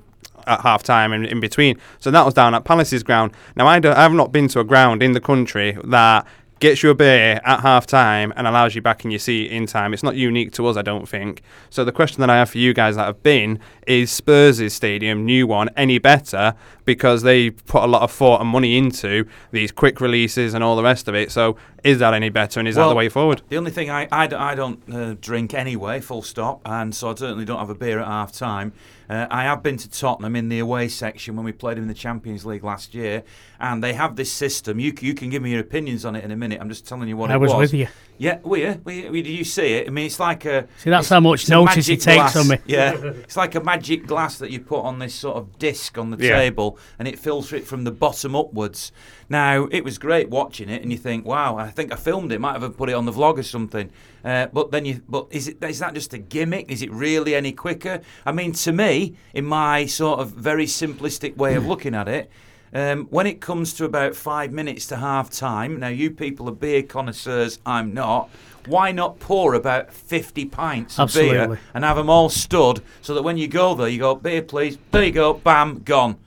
at 0.47 0.61
half 0.61 0.83
time 0.83 1.13
and 1.13 1.25
in 1.25 1.39
between. 1.39 1.77
So 1.99 2.11
that 2.11 2.25
was 2.25 2.33
down 2.33 2.55
at 2.55 2.63
Palace's 2.63 3.03
ground. 3.03 3.31
Now 3.55 3.67
I, 3.67 3.79
don't, 3.79 3.95
I 3.95 4.03
have 4.03 4.13
not 4.13 4.31
been 4.31 4.47
to 4.49 4.59
a 4.59 4.63
ground 4.63 5.03
in 5.03 5.11
the 5.11 5.21
country 5.21 5.77
that 5.83 6.25
gets 6.59 6.81
you 6.81 6.89
a 6.89 6.95
beer 6.95 7.39
at 7.43 7.59
half 7.59 7.85
time 7.85 8.33
and 8.35 8.47
allows 8.47 8.75
you 8.75 8.81
back 8.81 9.05
in 9.05 9.11
your 9.11 9.19
seat 9.19 9.51
in 9.51 9.65
time. 9.65 9.93
It's 9.93 10.03
not 10.03 10.15
unique 10.15 10.51
to 10.53 10.65
us, 10.67 10.75
I 10.75 10.81
don't 10.81 11.07
think. 11.07 11.41
So 11.69 11.85
the 11.85 11.91
question 11.91 12.21
that 12.21 12.29
I 12.29 12.37
have 12.37 12.49
for 12.49 12.57
you 12.57 12.73
guys 12.73 12.95
that 12.95 13.05
have 13.05 13.21
been 13.21 13.59
is 13.85 14.11
Spurs' 14.11 14.73
stadium, 14.73 15.25
new 15.25 15.45
one, 15.45 15.69
any 15.77 15.99
better? 15.99 16.55
Because 16.85 17.21
they 17.21 17.51
put 17.51 17.83
a 17.83 17.87
lot 17.87 18.01
of 18.01 18.11
thought 18.11 18.41
and 18.41 18.49
money 18.49 18.77
into 18.77 19.27
these 19.51 19.71
quick 19.71 20.01
releases 20.01 20.53
and 20.53 20.63
all 20.63 20.75
the 20.75 20.83
rest 20.83 21.07
of 21.07 21.15
it. 21.15 21.31
So 21.31 21.57
is 21.83 21.99
that 21.99 22.13
any 22.13 22.29
better 22.29 22.59
and 22.59 22.67
is 22.67 22.75
that 22.75 22.87
the 22.87 22.95
way 22.95 23.09
forward? 23.09 23.41
The 23.49 23.57
only 23.57 23.71
thing 23.71 23.89
I 23.89 24.07
I 24.11 24.55
don't 24.55 24.81
uh, 24.91 25.15
drink 25.21 25.53
anyway, 25.53 25.99
full 25.99 26.21
stop, 26.21 26.61
and 26.65 26.95
so 26.95 27.11
I 27.11 27.15
certainly 27.15 27.45
don't 27.45 27.59
have 27.59 27.69
a 27.69 27.75
beer 27.75 27.99
at 27.99 28.07
half 28.07 28.31
time. 28.31 28.73
Uh, 29.09 29.27
I 29.29 29.43
have 29.43 29.63
been 29.63 29.77
to 29.77 29.89
Tottenham 29.89 30.35
in 30.35 30.49
the 30.49 30.59
away 30.59 30.87
section 30.87 31.35
when 31.35 31.45
we 31.45 31.51
played 31.51 31.77
them 31.77 31.83
in 31.83 31.87
the 31.87 31.93
Champions 31.93 32.45
League 32.45 32.63
last 32.63 32.93
year, 32.93 33.23
and 33.59 33.83
they 33.83 33.93
have 33.93 34.15
this 34.15 34.31
system. 34.31 34.79
You, 34.79 34.93
you 34.99 35.13
can 35.13 35.29
give 35.29 35.41
me 35.41 35.51
your 35.51 35.61
opinions 35.61 36.05
on 36.05 36.15
it 36.15 36.23
in 36.23 36.31
a 36.31 36.35
minute. 36.35 36.59
I'm 36.59 36.69
just 36.69 36.87
telling 36.87 37.07
you 37.07 37.15
what 37.15 37.31
I 37.31 37.35
it 37.35 37.37
was 37.37 37.53
with 37.53 37.73
you. 37.73 37.87
Yeah, 38.19 38.39
were 38.43 38.57
you? 38.57 38.81
Were 38.83 38.91
you? 38.91 39.11
Did 39.11 39.27
you 39.27 39.43
see 39.43 39.73
it? 39.75 39.87
I 39.87 39.89
mean, 39.91 40.07
it's 40.07 40.19
like 40.19 40.45
a. 40.45 40.67
See, 40.79 40.89
that's 40.89 41.09
how 41.09 41.19
much 41.19 41.47
notice 41.49 41.85
he 41.87 41.93
magic 41.93 42.05
takes 42.05 42.33
glass. 42.33 42.35
on 42.35 42.47
me. 42.47 42.57
Yeah, 42.65 42.93
it's 42.95 43.37
like 43.37 43.55
a 43.55 43.63
magic 43.63 44.07
glass 44.07 44.37
that 44.39 44.49
you 44.51 44.59
put 44.59 44.81
on 44.81 44.99
this 44.99 45.13
sort 45.13 45.37
of 45.37 45.59
disc 45.59 45.97
on 45.97 46.09
the 46.11 46.17
Yeah. 46.23 46.37
table, 46.37 46.77
and 46.97 47.07
it 47.07 47.19
fills 47.19 47.53
it 47.53 47.65
from 47.67 47.83
the 47.83 47.91
bottom 47.91 48.35
upwards. 48.35 48.91
Now, 49.29 49.67
it 49.71 49.83
was 49.83 49.97
great 49.97 50.29
watching 50.29 50.69
it, 50.69 50.81
and 50.81 50.91
you 50.91 50.97
think, 50.97 51.25
wow, 51.25 51.57
I 51.57 51.69
think 51.69 51.91
I 51.91 51.95
filmed 51.95 52.31
it. 52.31 52.39
Might 52.41 52.59
have 52.61 52.77
put 52.77 52.89
it 52.89 52.93
on 52.93 53.05
the 53.05 53.11
vlog 53.11 53.37
or 53.37 53.43
something. 53.43 53.89
Uh, 54.25 54.47
but 54.47 54.71
then 54.71 54.85
you, 54.85 55.01
but 55.07 55.27
is 55.31 55.47
it 55.47 55.63
is 55.63 55.79
that 55.79 55.93
just 55.93 56.13
a 56.13 56.17
gimmick? 56.17 56.71
Is 56.71 56.81
it 56.81 56.91
really 56.91 57.35
any 57.35 57.51
quicker? 57.51 58.01
I 58.25 58.31
mean, 58.31 58.53
to 58.53 58.71
me, 58.71 59.15
in 59.33 59.45
my 59.45 59.85
sort 59.85 60.19
of 60.19 60.31
very 60.31 60.65
simplistic 60.65 61.37
way 61.37 61.55
of 61.55 61.65
looking 61.67 61.93
at 61.93 62.07
it. 62.07 62.29
Um, 62.77 63.05
when 63.09 63.25
it 63.25 63.41
comes 63.41 63.73
to 63.73 63.85
about 63.85 64.15
five 64.15 64.51
minutes 64.51 64.85
to 64.87 64.97
half 64.97 65.31
time, 65.31 65.79
now 65.79 65.87
you 65.87 66.11
people 66.11 66.47
are 66.47 66.51
beer 66.51 66.83
connoisseurs, 66.83 67.57
I'm 67.65 67.91
not. 67.91 68.29
Why 68.67 68.91
not 68.91 69.19
pour 69.19 69.55
about 69.55 69.91
50 69.91 70.45
pints 70.45 70.99
of 70.99 71.11
beer 71.11 71.59
and 71.73 71.83
have 71.83 71.97
them 71.97 72.07
all 72.07 72.29
stood 72.29 72.83
so 73.01 73.15
that 73.15 73.23
when 73.23 73.35
you 73.35 73.47
go 73.47 73.73
there, 73.73 73.87
you 73.87 73.97
go, 73.97 74.13
beer 74.13 74.43
please, 74.43 74.77
there 74.91 75.05
you 75.05 75.11
go, 75.11 75.33
bam, 75.33 75.79
gone. 75.79 76.17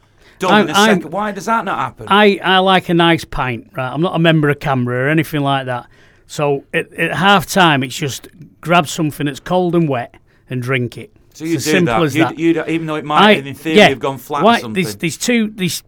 Done 0.41 0.53
I'm- 0.53 0.69
in 0.69 0.75
a 0.75 0.79
I'm- 0.79 0.97
second. 0.97 1.13
Why 1.13 1.31
does 1.31 1.45
that 1.45 1.65
not 1.65 1.79
happen? 1.79 2.07
I, 2.09 2.41
I 2.43 2.59
like 2.59 2.89
a 2.89 2.95
nice 2.95 3.25
pint, 3.25 3.71
right? 3.77 3.93
I'm 3.93 4.01
not 4.01 4.17
a 4.17 4.19
member 4.19 4.49
of 4.49 4.59
CAMRA 4.59 4.89
or 5.05 5.09
anything 5.09 5.43
like 5.43 5.67
that. 5.67 5.87
So 6.27 6.65
at, 6.75 6.93
at 6.95 7.15
half 7.15 7.47
time, 7.47 7.85
it's 7.85 7.95
just 7.97 8.27
grab 8.61 8.89
something 8.89 9.27
that's 9.27 9.39
cold 9.39 9.77
and 9.77 9.89
wet 9.89 10.17
and 10.49 10.61
drink 10.61 10.97
it. 10.99 11.15
so 11.35 11.45
you 11.45 11.57
it's 11.57 11.65
do 11.65 11.71
as 11.71 11.75
simple 11.77 11.95
that. 11.95 12.03
as 12.03 12.17
You'd, 12.17 12.27
that. 12.27 12.39
you'd- 12.39 12.63
even 12.73 12.87
though 12.87 12.95
it 12.97 13.05
might, 13.05 13.47
in 13.47 13.55
theory, 13.55 13.77
yeah, 13.77 13.89
have 13.91 13.99
gone 13.99 14.17
flat 14.19 14.43
why, 14.45 14.57
or 14.57 14.61
something. 14.61 14.83
There's, 14.83 14.97
there's 14.97 15.17
two, 15.19 15.51
these 15.51 15.83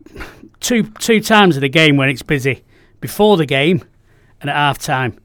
two, 0.62 0.84
two 0.84 1.20
times 1.20 1.56
of 1.56 1.60
the 1.60 1.68
game 1.68 1.96
when 1.96 2.08
it's 2.08 2.22
busy 2.22 2.64
before 3.00 3.36
the 3.36 3.46
game 3.46 3.84
and 4.40 4.48
at 4.48 4.56
half 4.56 4.78
time. 4.78 5.18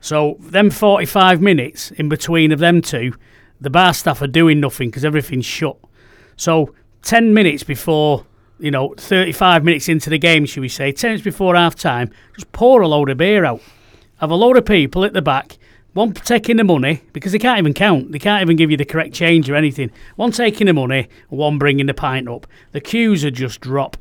So 0.00 0.36
them 0.40 0.70
45 0.70 1.40
minutes 1.40 1.90
in 1.92 2.08
between 2.08 2.52
of 2.52 2.58
them 2.58 2.80
two, 2.80 3.14
the 3.60 3.70
bar 3.70 3.94
staff 3.94 4.22
are 4.22 4.26
doing 4.26 4.60
nothing 4.60 4.88
because 4.88 5.04
everything's 5.04 5.46
shut. 5.46 5.76
So 6.36 6.74
10 7.02 7.34
minutes 7.34 7.62
before, 7.62 8.26
you 8.58 8.70
know, 8.70 8.94
35 8.96 9.64
minutes 9.64 9.88
into 9.88 10.10
the 10.10 10.18
game, 10.18 10.46
should 10.46 10.60
we 10.60 10.68
say, 10.68 10.92
10 10.92 11.10
minutes 11.10 11.24
before 11.24 11.54
half 11.54 11.74
time, 11.74 12.10
just 12.34 12.50
pour 12.52 12.82
a 12.82 12.88
load 12.88 13.10
of 13.10 13.18
beer 13.18 13.44
out. 13.44 13.60
Have 14.18 14.30
a 14.30 14.34
load 14.34 14.56
of 14.56 14.64
people 14.64 15.04
at 15.04 15.12
the 15.12 15.22
back, 15.22 15.58
one 15.92 16.12
taking 16.12 16.56
the 16.56 16.64
money, 16.64 17.02
because 17.12 17.32
they 17.32 17.38
can't 17.38 17.58
even 17.58 17.74
count. 17.74 18.12
They 18.12 18.18
can't 18.18 18.42
even 18.42 18.56
give 18.56 18.70
you 18.70 18.76
the 18.76 18.84
correct 18.84 19.14
change 19.14 19.48
or 19.48 19.54
anything. 19.54 19.90
One 20.16 20.32
taking 20.32 20.66
the 20.66 20.72
money, 20.72 21.08
one 21.28 21.58
bringing 21.58 21.86
the 21.86 21.94
pint 21.94 22.28
up. 22.28 22.46
The 22.72 22.80
queues 22.80 23.24
are 23.24 23.30
just 23.30 23.60
drop. 23.60 23.96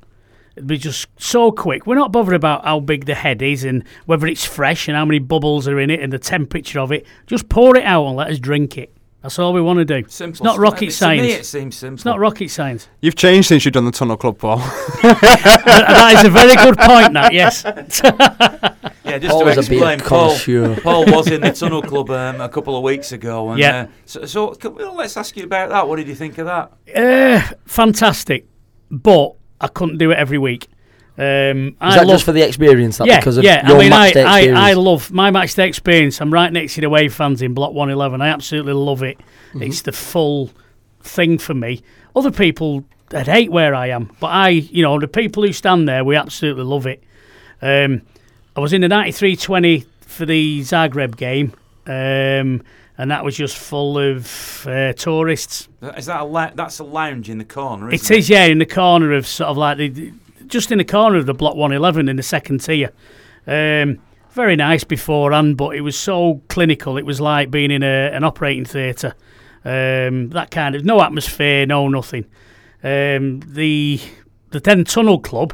It'd 0.55 0.67
be 0.67 0.77
just 0.77 1.07
so 1.17 1.51
quick. 1.51 1.87
We're 1.87 1.95
not 1.95 2.11
bothered 2.11 2.35
about 2.35 2.63
how 2.63 2.79
big 2.79 3.05
the 3.05 3.15
head 3.15 3.41
is 3.41 3.63
and 3.63 3.83
whether 4.05 4.27
it's 4.27 4.45
fresh 4.45 4.87
and 4.87 4.95
how 4.95 5.03
many 5.05 5.17
bubbles 5.19 5.67
are 5.67 5.79
in 5.79 5.89
it 5.89 5.99
and 5.99 6.13
the 6.13 6.19
temperature 6.19 6.79
of 6.79 6.91
it. 6.91 7.05
Just 7.25 7.49
pour 7.49 7.75
it 7.75 7.83
out 7.83 8.05
and 8.05 8.15
let 8.15 8.29
us 8.29 8.37
drink 8.39 8.77
it. 8.77 8.95
That's 9.23 9.39
all 9.39 9.53
we 9.53 9.61
want 9.61 9.79
to 9.79 9.85
do. 9.85 10.03
Simple. 10.09 10.31
It's 10.33 10.43
not 10.43 10.59
rocket 10.59 10.89
To 10.91 11.07
me, 11.07 11.19
it 11.19 11.31
science. 11.31 11.47
seems 11.47 11.75
simple. 11.77 11.93
It's 11.95 12.03
not 12.05 12.19
rocket 12.19 12.49
science. 12.49 12.89
You've 13.01 13.15
changed 13.15 13.47
since 13.47 13.63
you've 13.63 13.73
done 13.73 13.85
the 13.85 13.91
Tunnel 13.91 14.17
Club, 14.17 14.37
Paul. 14.37 14.57
that 15.01 15.85
that 15.87 16.13
is 16.17 16.25
a 16.25 16.29
very 16.29 16.55
good 16.57 16.77
point. 16.77 17.13
That 17.13 17.33
yes. 17.33 17.63
Yeah, 19.05 19.19
just 19.19 19.31
Paul 19.31 19.43
to 19.43 19.49
is 19.59 19.67
a 19.67 19.69
beer 19.69 19.93
explain, 19.93 19.99
Paul. 19.99 20.75
Paul 20.81 21.05
was 21.05 21.27
in 21.29 21.41
the 21.41 21.51
Tunnel 21.51 21.81
Club 21.81 22.09
um, 22.09 22.39
a 22.41 22.47
couple 22.49 22.75
of 22.77 22.83
weeks 22.83 23.11
ago. 23.11 23.49
And, 23.51 23.59
Yeah. 23.59 23.81
Uh, 23.83 23.87
so, 24.05 24.25
so 24.25 24.51
can- 24.55 24.75
well, 24.75 24.95
let's 24.95 25.17
ask 25.17 25.35
you 25.37 25.43
about 25.43 25.69
that. 25.69 25.87
What 25.87 25.97
did 25.97 26.07
you 26.07 26.15
think 26.15 26.37
of 26.37 26.45
that? 26.47 26.71
Uh, 26.95 27.53
fantastic, 27.65 28.47
but 28.89 29.33
I 29.63 29.67
couldn't 29.67 29.97
do 29.97 30.11
it 30.11 30.17
every 30.17 30.37
week. 30.37 30.67
Um, 31.17 31.67
Is 31.67 31.73
I 31.79 31.95
that 31.97 32.07
love, 32.07 32.15
just 32.15 32.25
for 32.25 32.31
the 32.31 32.45
experience? 32.45 32.97
That 32.97 33.07
yeah, 33.07 33.19
because 33.19 33.37
of 33.37 33.43
yeah. 33.43 33.67
your 33.67 33.77
I 33.77 33.79
mean, 33.79 33.93
I, 33.93 34.05
match 34.05 34.13
day 34.13 34.23
I, 34.23 34.39
experience? 34.39 34.59
I 34.59 34.73
love 34.73 35.11
my 35.11 35.31
match 35.31 35.55
day 35.55 35.67
experience. 35.67 36.21
I'm 36.21 36.33
right 36.33 36.51
next 36.51 36.75
to 36.75 36.81
the 36.81 36.87
away 36.87 37.07
fans 37.07 37.41
in 37.41 37.53
Block 37.53 37.71
111. 37.71 38.21
I 38.21 38.27
absolutely 38.29 38.73
love 38.73 39.03
it. 39.03 39.17
Mm-hmm. 39.19 39.63
It's 39.63 39.83
the 39.83 39.91
full 39.91 40.49
thing 41.01 41.37
for 41.37 41.53
me. 41.53 41.81
Other 42.15 42.31
people 42.31 42.83
that 43.09 43.27
hate 43.27 43.51
where 43.51 43.75
I 43.75 43.87
am, 43.87 44.15
but 44.19 44.27
I, 44.27 44.49
you 44.49 44.81
know, 44.81 44.99
the 44.99 45.07
people 45.07 45.43
who 45.43 45.53
stand 45.53 45.87
there, 45.87 46.03
we 46.03 46.15
absolutely 46.15 46.63
love 46.63 46.87
it. 46.87 47.03
Um, 47.61 48.01
I 48.55 48.59
was 48.59 48.73
in 48.73 48.81
the 48.81 48.87
93-20 48.87 49.85
for 50.01 50.25
the 50.25 50.61
Zagreb 50.61 51.15
game, 51.15 51.53
um, 51.87 52.63
and 52.97 53.09
that 53.11 53.23
was 53.25 53.35
just 53.35 53.57
full 53.57 53.97
of 53.97 54.65
uh, 54.67 54.93
tourists. 54.93 55.67
Is 55.97 56.05
that 56.05 56.21
a 56.21 56.25
la- 56.25 56.51
that's 56.53 56.79
a 56.79 56.83
lounge 56.83 57.29
in 57.29 57.37
the 57.37 57.45
corner? 57.45 57.91
It 57.91 58.09
is, 58.11 58.29
yeah, 58.29 58.45
in 58.45 58.59
the 58.59 58.65
corner 58.65 59.11
of 59.13 59.25
sort 59.25 59.49
of 59.49 59.57
like 59.57 59.77
the, 59.77 60.13
just 60.47 60.71
in 60.71 60.77
the 60.77 60.85
corner 60.85 61.17
of 61.17 61.25
the 61.25 61.33
block 61.33 61.55
111 61.55 62.07
in 62.09 62.15
the 62.15 62.23
second 62.23 62.59
tier. 62.59 62.91
Um, 63.47 63.99
very 64.31 64.55
nice 64.55 64.83
beforehand, 64.83 65.57
but 65.57 65.75
it 65.75 65.81
was 65.81 65.97
so 65.97 66.41
clinical. 66.49 66.97
It 66.97 67.05
was 67.05 67.19
like 67.21 67.51
being 67.51 67.71
in 67.71 67.83
a, 67.83 68.09
an 68.11 68.23
operating 68.23 68.65
theatre. 68.65 69.15
Um, 69.65 70.29
that 70.29 70.49
kind 70.51 70.75
of 70.75 70.83
no 70.83 71.01
atmosphere, 71.01 71.65
no 71.65 71.87
nothing. 71.87 72.25
Um, 72.83 73.39
the 73.45 73.99
the 74.49 74.59
then 74.59 74.83
Tunnel 74.83 75.19
Club 75.19 75.53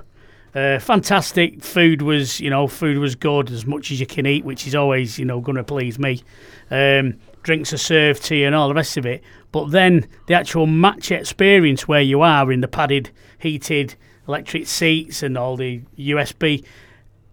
Uh, 0.56 0.80
fantastic 0.80 1.64
food 1.64 2.02
was, 2.02 2.40
you 2.40 2.50
know, 2.50 2.68
food 2.68 2.98
was 2.98 3.16
good 3.16 3.52
as 3.52 3.66
much 3.68 3.92
as 3.92 4.00
you 4.00 4.08
can 4.08 4.26
eat, 4.26 4.44
which 4.44 4.66
is 4.66 4.74
always, 4.74 5.20
you 5.20 5.26
know, 5.26 5.40
going 5.40 5.56
to 5.58 5.64
please 5.64 6.00
me. 6.00 6.24
Um, 6.72 7.20
drinks 7.44 7.74
are 7.74 7.78
served 7.78 8.24
to 8.26 8.36
you 8.36 8.46
and 8.46 8.56
all 8.56 8.68
the 8.68 8.74
rest 8.74 8.98
of 8.98 9.06
it. 9.06 9.24
But 9.52 9.72
then 9.72 10.08
the 10.28 10.34
actual 10.34 10.68
match 10.68 11.12
experience 11.12 11.88
where 11.88 12.02
you 12.02 12.22
are 12.22 12.52
in 12.52 12.62
the 12.62 12.68
padded, 12.68 13.12
heated, 13.40 13.96
electric 14.28 14.68
seats 14.68 15.24
and 15.24 15.38
all 15.38 15.58
the 15.58 15.82
USB, 15.98 16.64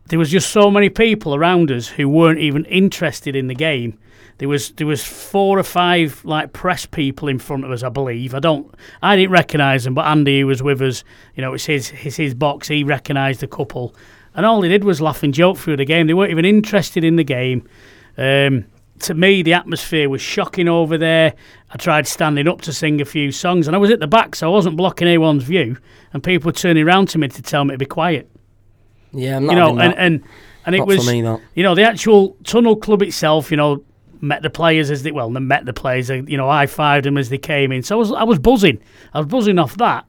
there 0.08 0.18
was 0.18 0.30
just 0.30 0.50
so 0.50 0.70
many 0.70 0.88
people 0.88 1.34
around 1.34 1.70
us 1.70 1.88
who 1.88 2.08
weren't 2.08 2.38
even 2.38 2.64
interested 2.66 3.36
in 3.36 3.48
the 3.48 3.54
game. 3.54 3.98
There 4.38 4.48
was 4.48 4.70
there 4.72 4.86
was 4.86 5.02
four 5.02 5.58
or 5.58 5.62
five 5.62 6.22
like 6.24 6.52
press 6.52 6.84
people 6.84 7.28
in 7.28 7.38
front 7.38 7.64
of 7.64 7.70
us, 7.70 7.82
I 7.82 7.88
believe. 7.88 8.34
I 8.34 8.38
don't, 8.38 8.72
I 9.02 9.16
didn't 9.16 9.30
recognise 9.30 9.84
them, 9.84 9.94
but 9.94 10.06
Andy 10.06 10.40
who 10.40 10.46
was 10.46 10.62
with 10.62 10.82
us, 10.82 11.04
you 11.34 11.42
know, 11.42 11.54
it's 11.54 11.64
his 11.64 11.92
it's 12.02 12.16
his 12.16 12.34
box. 12.34 12.68
He 12.68 12.84
recognised 12.84 13.40
the 13.40 13.46
couple, 13.46 13.94
and 14.34 14.44
all 14.44 14.60
they 14.60 14.68
did 14.68 14.84
was 14.84 15.00
laugh 15.00 15.22
and 15.22 15.32
joke 15.32 15.56
through 15.56 15.78
the 15.78 15.86
game. 15.86 16.06
They 16.06 16.14
weren't 16.14 16.30
even 16.30 16.44
interested 16.44 17.02
in 17.02 17.16
the 17.16 17.24
game. 17.24 17.66
Um, 18.18 18.66
to 19.00 19.14
me, 19.14 19.42
the 19.42 19.52
atmosphere 19.54 20.08
was 20.08 20.20
shocking 20.20 20.68
over 20.68 20.96
there. 20.98 21.34
I 21.70 21.76
tried 21.76 22.06
standing 22.06 22.48
up 22.48 22.60
to 22.62 22.72
sing 22.72 23.00
a 23.00 23.04
few 23.04 23.32
songs, 23.32 23.66
and 23.66 23.74
I 23.76 23.78
was 23.78 23.90
at 23.90 24.00
the 24.00 24.06
back, 24.06 24.34
so 24.34 24.48
I 24.48 24.50
wasn't 24.52 24.76
blocking 24.76 25.08
anyone's 25.08 25.42
view. 25.44 25.76
And 26.12 26.22
people 26.22 26.48
were 26.48 26.52
turning 26.52 26.84
around 26.86 27.08
to 27.10 27.18
me 27.18 27.28
to 27.28 27.42
tell 27.42 27.64
me 27.64 27.74
to 27.74 27.78
be 27.78 27.86
quiet. 27.86 28.30
Yeah, 29.12 29.36
I'm 29.36 29.46
not 29.46 29.52
You 29.52 29.58
know, 29.58 29.68
and 29.70 29.92
that. 29.92 29.98
and 29.98 30.22
and 30.66 30.74
it 30.74 30.78
Not 30.78 30.86
was 30.88 31.04
for 31.04 31.10
me, 31.12 31.22
that. 31.22 31.40
you 31.54 31.62
know 31.62 31.74
the 31.74 31.84
actual 31.84 32.36
tunnel 32.44 32.76
club 32.76 33.02
itself. 33.02 33.50
You 33.50 33.56
know, 33.56 33.84
met 34.20 34.42
the 34.42 34.50
players 34.50 34.90
as 34.90 35.02
they 35.04 35.12
well, 35.12 35.30
they 35.30 35.40
met 35.40 35.64
the 35.64 35.72
players. 35.72 36.08
You 36.10 36.36
know, 36.36 36.48
I 36.48 36.66
fived 36.66 37.04
them 37.04 37.16
as 37.16 37.28
they 37.28 37.38
came 37.38 37.70
in. 37.72 37.82
So 37.82 37.96
I 37.96 37.98
was 37.98 38.12
I 38.12 38.24
was 38.24 38.38
buzzing. 38.38 38.80
I 39.14 39.18
was 39.18 39.28
buzzing 39.28 39.58
off 39.58 39.76
that. 39.78 40.06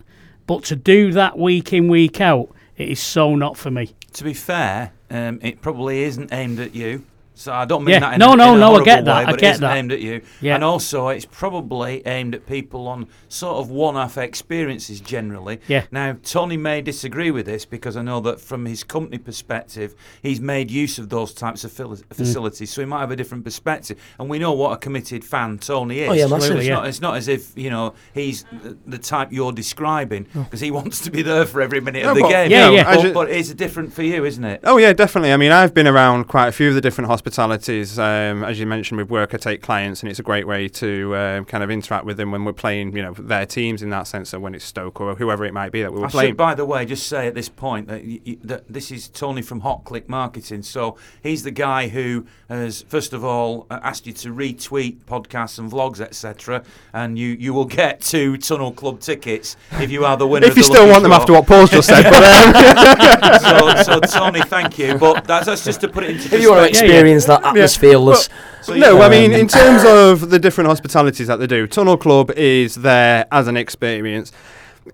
But 0.47 0.63
to 0.65 0.75
do 0.75 1.11
that 1.11 1.37
week 1.37 1.73
in 1.73 1.89
week 1.89 2.21
out, 2.21 2.49
it 2.77 2.89
is 2.89 2.99
so 2.99 3.35
not 3.35 3.57
for 3.57 3.69
me. 3.69 3.93
To 4.13 4.23
be 4.23 4.33
fair, 4.33 4.93
um, 5.11 5.39
it 5.43 5.61
probably 5.61 6.03
isn't 6.03 6.31
aimed 6.33 6.59
at 6.59 6.73
you. 6.73 7.03
So 7.37 7.53
I 7.53 7.65
don't 7.65 7.83
mean 7.83 7.93
Yeah. 7.93 7.99
that 7.99 8.13
in 8.15 8.19
No, 8.19 8.33
a, 8.33 8.35
no, 8.35 8.51
in 8.53 8.57
a 8.57 8.59
no, 8.59 8.75
I 8.75 8.83
get 8.83 9.05
that, 9.05 9.15
way, 9.15 9.21
I 9.21 9.25
but 9.25 9.35
it 9.35 9.41
get 9.41 9.51
isn't 9.53 9.61
that. 9.61 9.77
aimed 9.77 9.91
at 9.91 10.01
you. 10.01 10.21
Yeah. 10.41 10.55
And 10.55 10.63
also, 10.63 11.09
it's 11.09 11.25
probably 11.25 12.01
aimed 12.07 12.33
at 12.33 12.47
people 12.47 12.87
on 12.87 13.07
sort 13.29 13.57
of 13.57 13.69
one-off 13.69 14.17
experiences 14.17 14.99
generally. 14.99 15.59
Yeah. 15.67 15.83
Now, 15.91 16.17
Tony 16.23 16.57
may 16.57 16.81
disagree 16.81 17.29
with 17.29 17.45
this 17.45 17.63
because 17.63 17.95
I 17.95 18.01
know 18.01 18.19
that 18.21 18.41
from 18.41 18.65
his 18.65 18.83
company 18.83 19.19
perspective, 19.19 19.93
he's 20.23 20.41
made 20.41 20.71
use 20.71 20.97
of 20.97 21.09
those 21.09 21.31
types 21.31 21.63
of 21.63 21.71
fili- 21.71 21.97
Mm. 21.97 22.15
facilities, 22.15 22.71
so 22.71 22.81
he 22.81 22.85
might 22.85 23.01
have 23.01 23.11
a 23.11 23.15
different 23.15 23.43
perspective. 23.43 23.97
And 24.19 24.29
we 24.29 24.39
know 24.39 24.53
what 24.53 24.71
a 24.73 24.77
committed 24.77 25.23
fan 25.23 25.59
Tony 25.59 25.99
is. 25.99 26.09
Oh, 26.09 26.13
yeah, 26.13 26.23
So 26.27 26.35
massive. 26.35 26.57
it's, 26.57 26.65
Yeah. 26.65 26.73
not, 26.75 26.87
it's 26.87 27.01
not 27.01 27.17
as 27.17 27.27
if 27.27 27.51
you 27.55 27.69
know 27.69 27.93
he's 28.15 28.45
the, 28.63 28.75
the 28.87 28.97
type 28.97 29.29
you're 29.31 29.51
describing 29.51 30.25
Oh. 30.35 30.41
because 30.41 30.59
he 30.61 30.71
wants 30.71 31.01
to 31.01 31.11
be 31.11 31.21
there 31.21 31.45
for 31.45 31.61
every 31.61 31.81
minute 31.81 32.01
No, 32.03 32.09
of 32.09 32.15
the 32.15 32.21
but- 32.21 32.29
game. 32.29 32.49
Yeah, 32.51 32.67
No, 32.69 32.73
yeah. 32.73 32.95
But, 32.95 33.13
but 33.13 33.29
it's 33.29 33.53
different 33.53 33.93
for 33.93 34.01
you, 34.01 34.25
isn't 34.25 34.43
it? 34.43 34.61
Oh 34.63 34.77
yeah, 34.77 34.93
definitely. 34.93 35.31
I 35.33 35.37
mean, 35.37 35.51
I've 35.51 35.73
been 35.75 35.87
around 35.87 36.25
quite 36.27 36.47
a 36.47 36.51
few 36.51 36.69
of 36.69 36.73
the 36.75 36.81
different 36.81 37.09
hospitalities. 37.31 37.99
Um, 37.99 38.43
as 38.43 38.59
you 38.59 38.65
mentioned, 38.65 38.97
with 38.99 39.09
work, 39.09 39.33
I 39.33 39.37
take 39.37 39.61
clients, 39.61 40.01
and 40.01 40.09
it's 40.09 40.19
a 40.19 40.23
great 40.23 40.47
way 40.47 40.67
to 40.69 41.15
um, 41.15 41.45
kind 41.45 41.63
of 41.63 41.69
interact 41.71 42.05
with 42.05 42.17
them 42.17 42.31
when 42.31 42.45
we're 42.45 42.53
playing, 42.53 42.95
you 42.95 43.03
know, 43.03 43.13
their 43.13 43.45
teams 43.45 43.83
in 43.83 43.89
that 43.91 44.07
sense. 44.07 44.29
So 44.29 44.39
when 44.39 44.55
it's 44.55 44.65
Stoke 44.65 45.01
or 45.01 45.15
whoever 45.15 45.45
it 45.45 45.53
might 45.53 45.71
be 45.71 45.81
that 45.81 45.91
we 45.93 45.99
were 45.99 46.07
I 46.07 46.09
playing. 46.09 46.29
should, 46.31 46.37
by 46.37 46.55
the 46.55 46.65
way, 46.65 46.85
just 46.85 47.07
say 47.07 47.27
at 47.27 47.35
this 47.35 47.49
point 47.49 47.87
that, 47.87 48.03
y- 48.03 48.19
y- 48.25 48.37
that 48.43 48.65
this 48.69 48.91
is 48.91 49.09
Tony 49.09 49.41
from 49.41 49.61
Hot 49.61 49.83
Click 49.83 50.07
Marketing. 50.09 50.61
So 50.63 50.97
he's 51.21 51.43
the 51.43 51.51
guy 51.51 51.89
who 51.89 52.25
has, 52.49 52.83
first 52.83 53.13
of 53.13 53.23
all, 53.23 53.67
uh, 53.69 53.79
asked 53.83 54.07
you 54.07 54.13
to 54.13 54.29
retweet 54.33 54.97
podcasts 55.05 55.59
and 55.59 55.71
vlogs, 55.71 55.99
etc. 55.99 56.63
And 56.93 57.17
you, 57.17 57.29
you 57.29 57.53
will 57.53 57.65
get 57.65 58.01
two 58.01 58.37
Tunnel 58.37 58.71
Club 58.71 58.99
tickets 58.99 59.55
if 59.73 59.91
you 59.91 60.05
are 60.05 60.17
the 60.17 60.27
winner. 60.27 60.45
if 60.45 60.51
of 60.51 60.57
you 60.57 60.63
the 60.63 60.67
still 60.67 60.81
lucky 60.83 60.91
want 60.91 61.03
them 61.03 61.11
draw. 61.11 61.19
after 61.19 61.33
what 61.33 61.47
Paul's 61.47 61.69
just 61.69 61.87
said, 61.87 62.03
but 62.03 62.23
um, 63.23 63.83
so, 63.83 63.83
so 63.83 63.99
Tony, 63.99 64.41
thank 64.41 64.77
you. 64.79 64.97
But 64.97 65.25
that's, 65.25 65.45
that's 65.45 65.63
just 65.63 65.81
to 65.81 65.87
put 65.87 66.03
it 66.03 66.11
into 66.11 66.35
If 66.35 66.41
you 66.41 66.51
want 66.51 66.71
to 67.25 67.31
perspective. 67.39 67.63
experience 67.63 67.75
that 67.77 67.89
atmosphere, 67.89 67.97
let's- 67.97 68.29
So 68.61 68.75
no, 68.75 68.95
you- 68.97 69.01
I 69.01 69.09
mean, 69.09 69.33
Um, 69.33 69.39
in 69.39 69.47
terms 69.47 69.83
of 69.85 70.29
the 70.29 70.39
different 70.39 70.67
hospitalities 70.69 71.27
that 71.27 71.39
they 71.39 71.47
do, 71.47 71.67
Tunnel 71.67 71.97
Club 71.97 72.31
is 72.31 72.75
there 72.75 73.25
as 73.31 73.47
an 73.47 73.55
experience. 73.57 74.31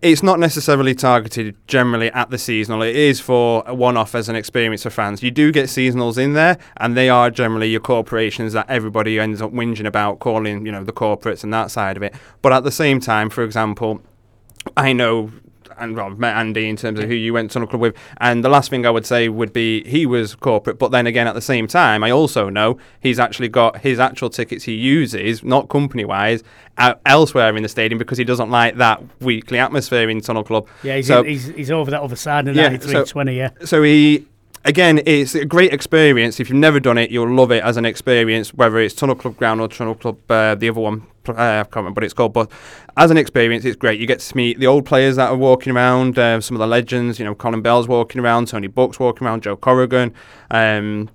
It's 0.01 0.23
not 0.23 0.39
necessarily 0.39 0.95
targeted 0.95 1.55
generally 1.67 2.11
at 2.13 2.31
the 2.31 2.39
seasonal. 2.39 2.81
It 2.81 2.95
is 2.95 3.19
for 3.19 3.63
a 3.67 3.75
one-off 3.75 4.15
as 4.15 4.27
an 4.27 4.35
experience 4.35 4.81
for 4.83 4.89
fans. 4.89 5.21
You 5.21 5.29
do 5.29 5.51
get 5.51 5.65
seasonals 5.65 6.17
in 6.17 6.33
there, 6.33 6.57
and 6.77 6.97
they 6.97 7.09
are 7.09 7.29
generally 7.29 7.69
your 7.69 7.79
corporations 7.79 8.53
that 8.53 8.65
everybody 8.69 9.19
ends 9.19 9.39
up 9.39 9.53
whinging 9.53 9.85
about, 9.85 10.19
calling 10.19 10.65
you 10.65 10.71
know 10.71 10.83
the 10.83 10.93
corporates 10.93 11.43
and 11.43 11.53
that 11.53 11.69
side 11.69 11.95
of 11.95 12.01
it. 12.01 12.13
But 12.41 12.53
at 12.53 12.63
the 12.63 12.71
same 12.71 12.99
time, 12.99 13.29
for 13.29 13.43
example, 13.43 14.01
I 14.75 14.93
know, 14.93 15.29
and 15.77 15.95
well, 15.95 16.07
I've 16.07 16.19
met 16.19 16.35
Andy 16.37 16.67
in 16.67 16.75
terms 16.75 16.99
of 16.99 17.05
who 17.07 17.15
you 17.15 17.33
went 17.33 17.49
to 17.51 17.53
Tunnel 17.55 17.67
Club 17.67 17.81
with, 17.81 17.95
and 18.17 18.43
the 18.43 18.49
last 18.49 18.69
thing 18.69 18.85
I 18.85 18.89
would 18.89 19.05
say 19.05 19.29
would 19.29 19.53
be 19.53 19.83
he 19.83 20.05
was 20.05 20.35
corporate, 20.35 20.77
but 20.79 20.91
then 20.91 21.07
again, 21.07 21.27
at 21.27 21.35
the 21.35 21.41
same 21.41 21.67
time, 21.67 22.03
I 22.03 22.11
also 22.11 22.49
know 22.49 22.77
he's 22.99 23.19
actually 23.19 23.49
got 23.49 23.81
his 23.81 23.99
actual 23.99 24.29
tickets 24.29 24.63
he 24.65 24.73
uses, 24.73 25.43
not 25.43 25.69
company 25.69 26.05
wise, 26.05 26.43
out 26.77 26.97
uh, 26.97 26.99
elsewhere 27.05 27.55
in 27.55 27.63
the 27.63 27.69
stadium 27.69 27.97
because 27.99 28.17
he 28.17 28.23
doesn't 28.23 28.49
like 28.49 28.77
that 28.77 29.01
weekly 29.21 29.59
atmosphere 29.59 30.09
in 30.09 30.21
Tunnel 30.21 30.43
Club. 30.43 30.67
Yeah, 30.83 30.95
he's, 30.97 31.07
So- 31.07 31.19
in, 31.21 31.25
he's 31.27 31.47
he's 31.47 31.71
over 31.71 31.91
that 31.91 32.01
other 32.01 32.15
side 32.15 32.47
of 32.47 32.55
Yeah, 32.55 32.63
9320, 32.69 33.37
yeah. 33.37 33.49
So 33.65 33.83
he. 33.83 34.27
Again, 34.65 35.01
it's 35.05 35.35
a 35.35 35.43
great 35.43 35.73
experience. 35.73 36.39
If 36.39 36.49
you've 36.49 36.57
never 36.57 36.79
done 36.79 36.97
it, 36.97 37.11
you'll 37.11 37.35
love 37.35 37.51
it 37.51 37.61
as 37.65 37.75
an 37.75 37.85
experience, 37.85 38.53
whether 38.53 38.79
it's 38.79 38.95
Tunnel 38.95 39.15
Club 39.15 39.35
Ground 39.35 39.59
or 39.59 39.67
Tunnel 39.67 39.95
Club, 39.95 40.17
uh, 40.31 40.55
the 40.55 40.69
other 40.69 40.79
one, 40.79 41.05
uh, 41.27 41.33
I 41.33 41.63
can't 41.63 41.75
remember 41.75 41.99
what 41.99 42.05
it's 42.05 42.13
called, 42.13 42.31
but 42.31 42.49
as 42.95 43.11
an 43.11 43.17
experience, 43.17 43.65
it's 43.65 43.75
great. 43.75 43.99
You 43.99 44.07
get 44.07 44.21
to 44.21 44.37
meet 44.37 44.59
the 44.59 44.67
old 44.67 44.85
players 44.85 45.17
that 45.17 45.29
are 45.29 45.35
walking 45.35 45.73
around, 45.73 46.17
uh, 46.17 46.39
some 46.39 46.55
of 46.55 46.59
the 46.59 46.67
legends, 46.67 47.19
you 47.19 47.25
know, 47.25 47.35
Colin 47.35 47.61
Bell's 47.61 47.89
walking 47.89 48.21
around, 48.21 48.47
Tony 48.47 48.67
Book's 48.67 49.01
walking 49.01 49.27
around, 49.27 49.43
Joe 49.43 49.57
Corrigan. 49.57 50.13
Um, 50.49 51.09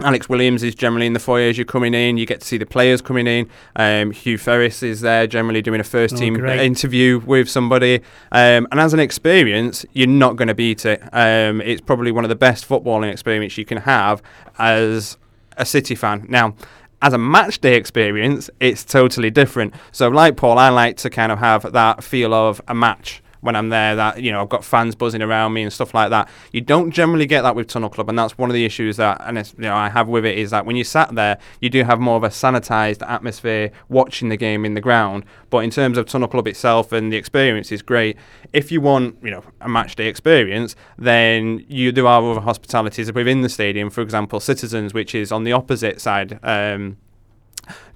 Alex 0.00 0.28
Williams 0.28 0.62
is 0.62 0.74
generally 0.74 1.06
in 1.06 1.12
the 1.12 1.18
foyer 1.18 1.48
as 1.48 1.58
you're 1.58 1.64
coming 1.64 1.92
in. 1.92 2.16
You 2.18 2.26
get 2.26 2.40
to 2.40 2.46
see 2.46 2.56
the 2.56 2.66
players 2.66 3.00
coming 3.02 3.26
in. 3.26 3.48
Um, 3.74 4.12
Hugh 4.12 4.38
Ferris 4.38 4.82
is 4.82 5.00
there 5.00 5.26
generally 5.26 5.60
doing 5.60 5.80
a 5.80 5.84
first 5.84 6.14
Oh, 6.14 6.18
team 6.18 6.34
great. 6.34 6.60
interview 6.60 7.18
with 7.26 7.48
somebody. 7.50 7.96
Um, 8.30 8.68
and 8.70 8.78
as 8.78 8.94
an 8.94 9.00
experience, 9.00 9.84
you're 9.92 10.06
not 10.06 10.36
going 10.36 10.48
to 10.48 10.54
beat 10.54 10.86
it. 10.86 11.02
Um, 11.12 11.60
it's 11.60 11.80
probably 11.80 12.12
one 12.12 12.24
of 12.24 12.28
the 12.28 12.36
best 12.36 12.68
footballing 12.68 13.10
experience 13.10 13.58
you 13.58 13.64
can 13.64 13.78
have 13.78 14.22
as 14.58 15.16
a 15.56 15.66
City 15.66 15.94
fan. 15.96 16.26
Now, 16.28 16.54
as 17.02 17.12
a 17.12 17.18
match 17.18 17.60
day 17.60 17.74
experience, 17.76 18.50
it's 18.60 18.84
totally 18.84 19.30
different. 19.30 19.74
So, 19.92 20.08
like 20.08 20.36
Paul, 20.36 20.58
I 20.58 20.68
like 20.68 20.96
to 20.98 21.10
kind 21.10 21.32
of 21.32 21.38
have 21.38 21.72
that 21.72 22.04
feel 22.04 22.32
of 22.34 22.60
a 22.68 22.74
match 22.74 23.22
when 23.40 23.56
I'm 23.56 23.68
there. 23.68 23.96
That 23.96 24.22
you 24.22 24.32
know, 24.32 24.42
I've 24.42 24.48
got 24.48 24.64
fans 24.64 24.94
buzzing 24.94 25.22
around 25.22 25.52
me 25.52 25.62
and 25.62 25.72
stuff 25.72 25.94
like 25.94 26.10
that. 26.10 26.28
You 26.52 26.60
don't 26.60 26.90
generally 26.90 27.26
get 27.26 27.42
that 27.42 27.54
with 27.54 27.68
Tunnel 27.68 27.88
Club, 27.88 28.08
and 28.08 28.18
that's 28.18 28.38
one 28.38 28.50
of 28.50 28.54
the 28.54 28.64
issues 28.64 28.96
that, 28.96 29.20
and 29.24 29.38
it's, 29.38 29.54
you 29.56 29.64
know, 29.64 29.76
I 29.76 29.88
have 29.88 30.08
with 30.08 30.24
it 30.24 30.38
is 30.38 30.50
that 30.50 30.66
when 30.66 30.76
you 30.76 30.84
sat 30.84 31.14
there, 31.14 31.38
you 31.60 31.70
do 31.70 31.84
have 31.84 32.00
more 32.00 32.16
of 32.16 32.24
a 32.24 32.28
sanitized 32.28 33.08
atmosphere 33.08 33.70
watching 33.88 34.28
the 34.28 34.36
game 34.36 34.64
in 34.64 34.74
the 34.74 34.80
ground. 34.80 35.24
But 35.50 35.58
in 35.58 35.70
terms 35.70 35.98
of 35.98 36.06
Tunnel 36.06 36.28
Club 36.28 36.46
itself 36.46 36.92
and 36.92 37.12
the 37.12 37.16
experience 37.16 37.72
is 37.72 37.82
great. 37.82 38.16
If 38.52 38.70
you 38.72 38.80
want, 38.80 39.16
you 39.22 39.30
know, 39.30 39.44
a 39.60 39.68
match 39.68 39.96
day 39.96 40.08
experience, 40.08 40.76
then 40.96 41.64
you 41.68 41.92
do 41.92 42.04
have 42.06 42.24
other 42.24 42.40
hospitalities 42.40 43.12
within 43.12 43.42
the 43.42 43.48
stadium. 43.48 43.90
For 43.90 44.02
example, 44.02 44.40
Citizens, 44.40 44.94
which 44.94 45.14
is 45.14 45.32
on 45.32 45.44
the 45.44 45.52
opposite 45.52 46.00
side. 46.00 46.38
Um, 46.42 46.98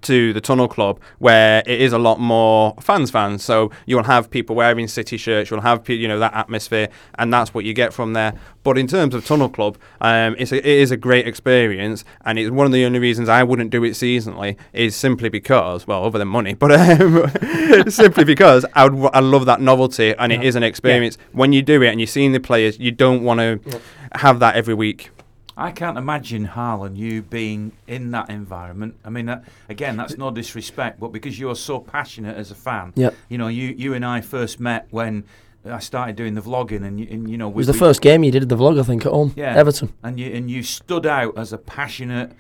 to 0.03 0.33
the 0.33 0.41
Tunnel 0.41 0.69
Club, 0.69 1.01
where 1.19 1.63
it 1.67 1.81
is 1.81 1.93
a 1.93 1.99
lot 1.99 2.21
more 2.21 2.75
fans 2.81 3.11
fans. 3.11 3.43
So 3.43 3.71
you'll 3.87 4.03
have 4.05 4.31
people 4.31 4.57
wearing 4.57 4.89
City 4.89 5.17
shirts, 5.17 5.51
you'll 5.51 5.61
have 5.61 5.89
you 5.89 6.09
know 6.09 6.19
that 6.19 6.35
atmosphere, 6.35 6.89
and 7.17 7.33
that's 7.33 7.55
what 7.55 7.65
you 7.65 7.73
get 7.73 7.93
from 7.93 8.13
there. 8.13 8.35
But 8.65 8.79
in 8.79 8.87
terms 8.87 9.15
of 9.15 9.25
Tunnel 9.25 9.49
Club, 9.49 9.77
um, 10.01 10.37
it's 10.39 10.53
a, 10.53 10.59
it 10.59 10.65
is 10.65 10.91
a 10.91 10.97
great 10.97 11.27
experience, 11.27 12.05
and 12.25 12.39
it's 12.39 12.51
one 12.51 12.67
of 12.67 12.73
the 12.73 12.85
only 12.85 12.99
reasons 12.99 13.29
I 13.29 13.43
wouldn't 13.43 13.71
do 13.71 13.83
it 13.85 13.93
seasonally 13.93 14.57
is 14.73 14.95
simply 14.95 15.29
because, 15.29 15.87
well, 15.87 16.05
other 16.05 16.19
than 16.19 16.29
money, 16.29 16.55
but 16.63 16.73
um, 16.73 17.31
simply 17.91 18.25
because 18.25 18.65
I 18.75 18.89
would 18.89 19.11
I 19.13 19.21
love 19.21 19.47
that 19.47 19.61
novelty, 19.61 20.15
and 20.17 20.33
it 20.33 20.43
is 20.43 20.57
an 20.57 20.63
experience. 20.63 21.19
When 21.33 21.53
you 21.53 21.63
do 21.63 21.83
it 21.83 21.89
and 21.89 22.01
you're 22.01 22.07
seeing 22.07 22.33
the 22.33 22.41
players, 22.41 22.79
you 22.79 22.91
don't 22.91 23.23
want 23.23 23.41
to 23.41 23.81
have 24.15 24.41
that 24.41 24.57
every 24.57 24.75
week. 24.75 25.11
I 25.57 25.71
can't 25.71 25.99
imagine 25.99 26.45
Harlan 26.47 26.97
you 26.97 27.23
being 27.23 27.73
in 27.87 28.11
that 28.13 28.31
environment. 28.31 28.95
I 29.05 29.11
mean, 29.11 29.27
that, 29.27 29.45
again, 29.69 29.97
that's 29.97 30.17
no 30.17 30.31
disrespect, 30.31 30.99
but 30.99 31.13
because 31.13 31.39
you're 31.39 31.57
so 31.57 31.79
passionate 31.79 32.37
as 32.37 32.51
a 32.51 32.55
fan, 32.55 32.93
Yep. 32.97 33.15
you 33.29 33.39
know, 33.39 33.49
you 33.49 33.75
you 33.77 33.95
and 33.95 34.05
I 34.05 34.21
first 34.23 34.61
met 34.61 34.87
when 34.91 35.25
I 35.65 35.79
started 35.79 36.17
doing 36.17 36.35
the 36.35 36.41
vlogging, 36.41 36.85
and 36.85 36.99
you, 36.99 37.07
and, 37.11 37.31
you 37.31 37.37
know, 37.39 37.49
It 37.49 37.55
was 37.55 37.67
the 37.67 37.75
first 37.75 38.01
game 38.01 38.25
you 38.25 38.31
did 38.33 38.49
the 38.49 38.57
vlog, 38.57 38.81
I 38.81 38.83
think, 38.83 39.05
at 39.07 39.13
home. 39.13 39.33
Yeah. 39.37 39.55
Everton. 39.57 39.93
and 40.03 40.19
you 40.19 40.33
and 40.33 40.51
you 40.51 40.63
stood 40.63 41.07
out 41.07 41.37
as 41.39 41.53
a 41.53 41.59
passionate, 41.59 42.33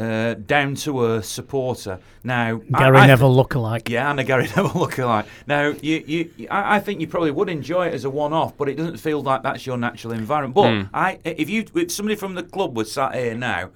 uh, 0.00 0.34
down 0.34 0.74
to 0.76 1.04
earth 1.04 1.26
supporter. 1.26 1.98
Now, 2.24 2.56
Gary 2.56 2.96
I, 2.98 3.06
Neville 3.06 3.34
lookalike. 3.34 3.88
Yeah, 3.88 4.10
and 4.10 4.18
a 4.18 4.24
Gary 4.24 4.44
Neville 4.56 4.70
lookalike. 4.70 5.26
Now, 5.46 5.74
you, 5.82 6.02
you, 6.06 6.48
I, 6.50 6.76
I 6.76 6.80
think 6.80 7.00
you 7.00 7.06
probably 7.06 7.30
would 7.30 7.48
enjoy 7.50 7.88
it 7.88 7.94
as 7.94 8.04
a 8.04 8.10
one-off, 8.10 8.56
but 8.56 8.68
it 8.68 8.76
doesn't 8.76 8.96
feel 8.96 9.22
like 9.22 9.42
that's 9.42 9.66
your 9.66 9.76
natural 9.76 10.12
environment. 10.14 10.54
But 10.54 10.70
Hmm. 10.70 10.82
I, 10.94 11.18
if 11.24 11.50
you, 11.50 11.66
if 11.74 11.92
somebody 11.92 12.16
from 12.16 12.34
the 12.34 12.42
club 12.42 12.76
was 12.76 12.90
sat 12.90 13.14
here 13.14 13.34
now, 13.34 13.70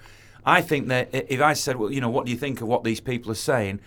I 0.47 0.63
think 0.63 0.89
that 0.89 1.09
if 1.13 1.41
I 1.41 1.53
said, 1.53 1.77
well, 1.77 1.91
you 1.93 2.01
know, 2.01 2.11
what 2.11 2.25
do 2.27 2.33
you 2.33 2.39
think 2.39 2.61
of 2.61 2.69
what 2.69 2.85
these 2.85 3.01
people 3.01 3.31
are 3.33 3.35
saying? 3.37 3.81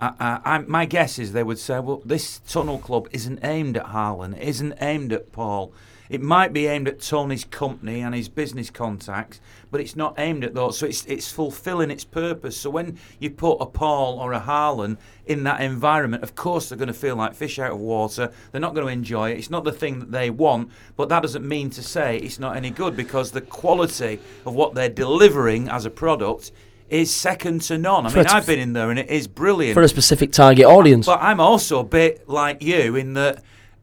I, 0.00 0.12
I, 0.18 0.40
I, 0.44 0.58
my 0.60 0.84
guess 0.86 1.18
is 1.18 1.32
they 1.32 1.42
would 1.42 1.58
say, 1.58 1.78
well, 1.80 2.02
this 2.04 2.38
tunnel 2.46 2.78
club 2.78 3.08
isn't 3.12 3.40
aimed 3.44 3.76
at 3.76 3.86
Harlan, 3.86 4.34
it 4.34 4.48
isn't 4.48 4.74
aimed 4.80 5.12
at 5.12 5.32
Paul. 5.32 5.72
It 6.10 6.20
might 6.20 6.52
be 6.52 6.66
aimed 6.66 6.88
at 6.88 7.00
Tony's 7.00 7.44
company 7.44 8.00
and 8.00 8.14
his 8.14 8.28
business 8.28 8.70
contacts, 8.70 9.40
but 9.70 9.80
it's 9.80 9.96
not 9.96 10.14
aimed 10.18 10.44
at 10.44 10.54
those. 10.54 10.78
So 10.78 10.86
it's 10.86 11.04
it's 11.06 11.30
fulfilling 11.32 11.90
its 11.90 12.04
purpose. 12.04 12.56
So 12.56 12.70
when 12.70 12.98
you 13.18 13.30
put 13.30 13.56
a 13.56 13.66
Paul 13.66 14.18
or 14.18 14.32
a 14.32 14.38
Harlan 14.38 14.98
in 15.26 15.44
that 15.44 15.60
environment, 15.60 16.22
of 16.22 16.34
course 16.34 16.68
they're 16.68 16.78
going 16.78 16.88
to 16.88 16.92
feel 16.94 17.16
like 17.16 17.34
fish 17.34 17.58
out 17.58 17.72
of 17.72 17.78
water. 17.78 18.30
They're 18.50 18.60
not 18.60 18.74
going 18.74 18.86
to 18.86 18.92
enjoy 18.92 19.30
it. 19.30 19.38
It's 19.38 19.50
not 19.50 19.64
the 19.64 19.72
thing 19.72 20.00
that 20.00 20.10
they 20.10 20.28
want, 20.28 20.70
but 20.96 21.08
that 21.08 21.22
doesn't 21.22 21.46
mean 21.46 21.70
to 21.70 21.82
say 21.82 22.18
it's 22.18 22.38
not 22.38 22.56
any 22.56 22.70
good 22.70 22.96
because 22.96 23.30
the 23.30 23.40
quality 23.40 24.18
of 24.44 24.54
what 24.54 24.74
they're 24.74 24.88
delivering 24.88 25.68
as 25.68 25.86
a 25.86 25.90
product 25.90 26.52
is 26.90 27.10
second 27.10 27.62
to 27.62 27.78
none. 27.78 28.04
I 28.04 28.10
For 28.10 28.18
mean, 28.18 28.26
I've 28.26 28.46
been 28.46 28.58
in 28.58 28.74
there 28.74 28.90
and 28.90 28.98
it 28.98 29.08
is 29.08 29.26
brilliant. 29.26 29.72
for 29.72 29.82
a 29.82 29.88
specific 29.88 30.30
target 30.32 30.66
audience. 30.66 31.06
But 31.06 31.22
I'm 31.22 31.40
also 31.40 31.80
a 31.80 31.84
bit 31.84 32.28
like 32.28 32.62
you 32.62 32.96
in 32.96 33.14
that. 33.14 33.42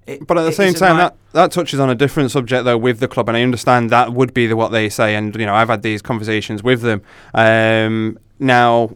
It, 0.10 0.26
But 0.28 0.38
at 0.38 0.44
the 0.44 0.52
same 0.52 0.74
time, 0.74 0.98
like- 0.98 1.14
that, 1.14 1.34
that 1.34 1.52
touches 1.52 1.80
on 1.80 1.90
a 1.90 1.96
different 1.96 2.32
subject 2.32 2.66
though 2.66 2.78
with 2.78 3.00
the 3.00 3.08
club, 3.08 3.30
and 3.30 3.38
I 3.38 3.44
understand 3.44 3.90
that 3.92 4.14
would 4.14 4.34
be 4.34 4.48
the, 4.48 4.56
what 4.56 4.70
they 4.72 4.90
say, 4.90 5.16
and 5.16 5.36
you 5.36 5.46
know 5.46 5.54
I've 5.54 5.70
had 5.70 5.82
these 5.84 6.02
conversations 6.02 6.64
with 6.64 6.82
them. 6.82 7.02
Um, 7.34 8.18
now 8.40 8.96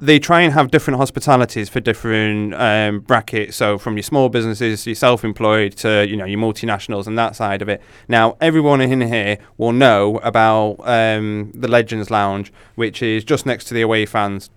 they 0.00 0.18
try 0.18 0.40
and 0.40 0.52
have 0.52 0.72
different 0.72 0.98
hospitalities 0.98 1.68
for 1.68 1.78
different 1.78 2.54
um, 2.54 2.98
brackets. 3.00 3.56
So 3.56 3.78
from 3.78 3.96
your 3.96 4.02
small 4.02 4.28
businesses, 4.28 4.84
your 4.84 4.96
self-employed 4.96 5.76
to 5.78 6.06
you 6.08 6.16
know 6.16 6.24
your 6.24 6.40
multinationals 6.40 7.06
and 7.06 7.16
that 7.18 7.36
side 7.36 7.62
of 7.62 7.68
it. 7.68 7.80
Now 8.08 8.36
everyone 8.40 8.80
in 8.80 9.00
here 9.00 9.38
will 9.58 9.72
know 9.72 10.18
about 10.18 10.76
um, 10.80 11.52
the 11.54 11.68
Legends 11.68 12.10
Lounge, 12.10 12.52
which 12.74 13.00
is 13.02 13.22
just 13.24 13.46
next 13.46 13.66
to 13.66 13.74
the 13.74 13.80
away 13.80 14.04
fans 14.04 14.50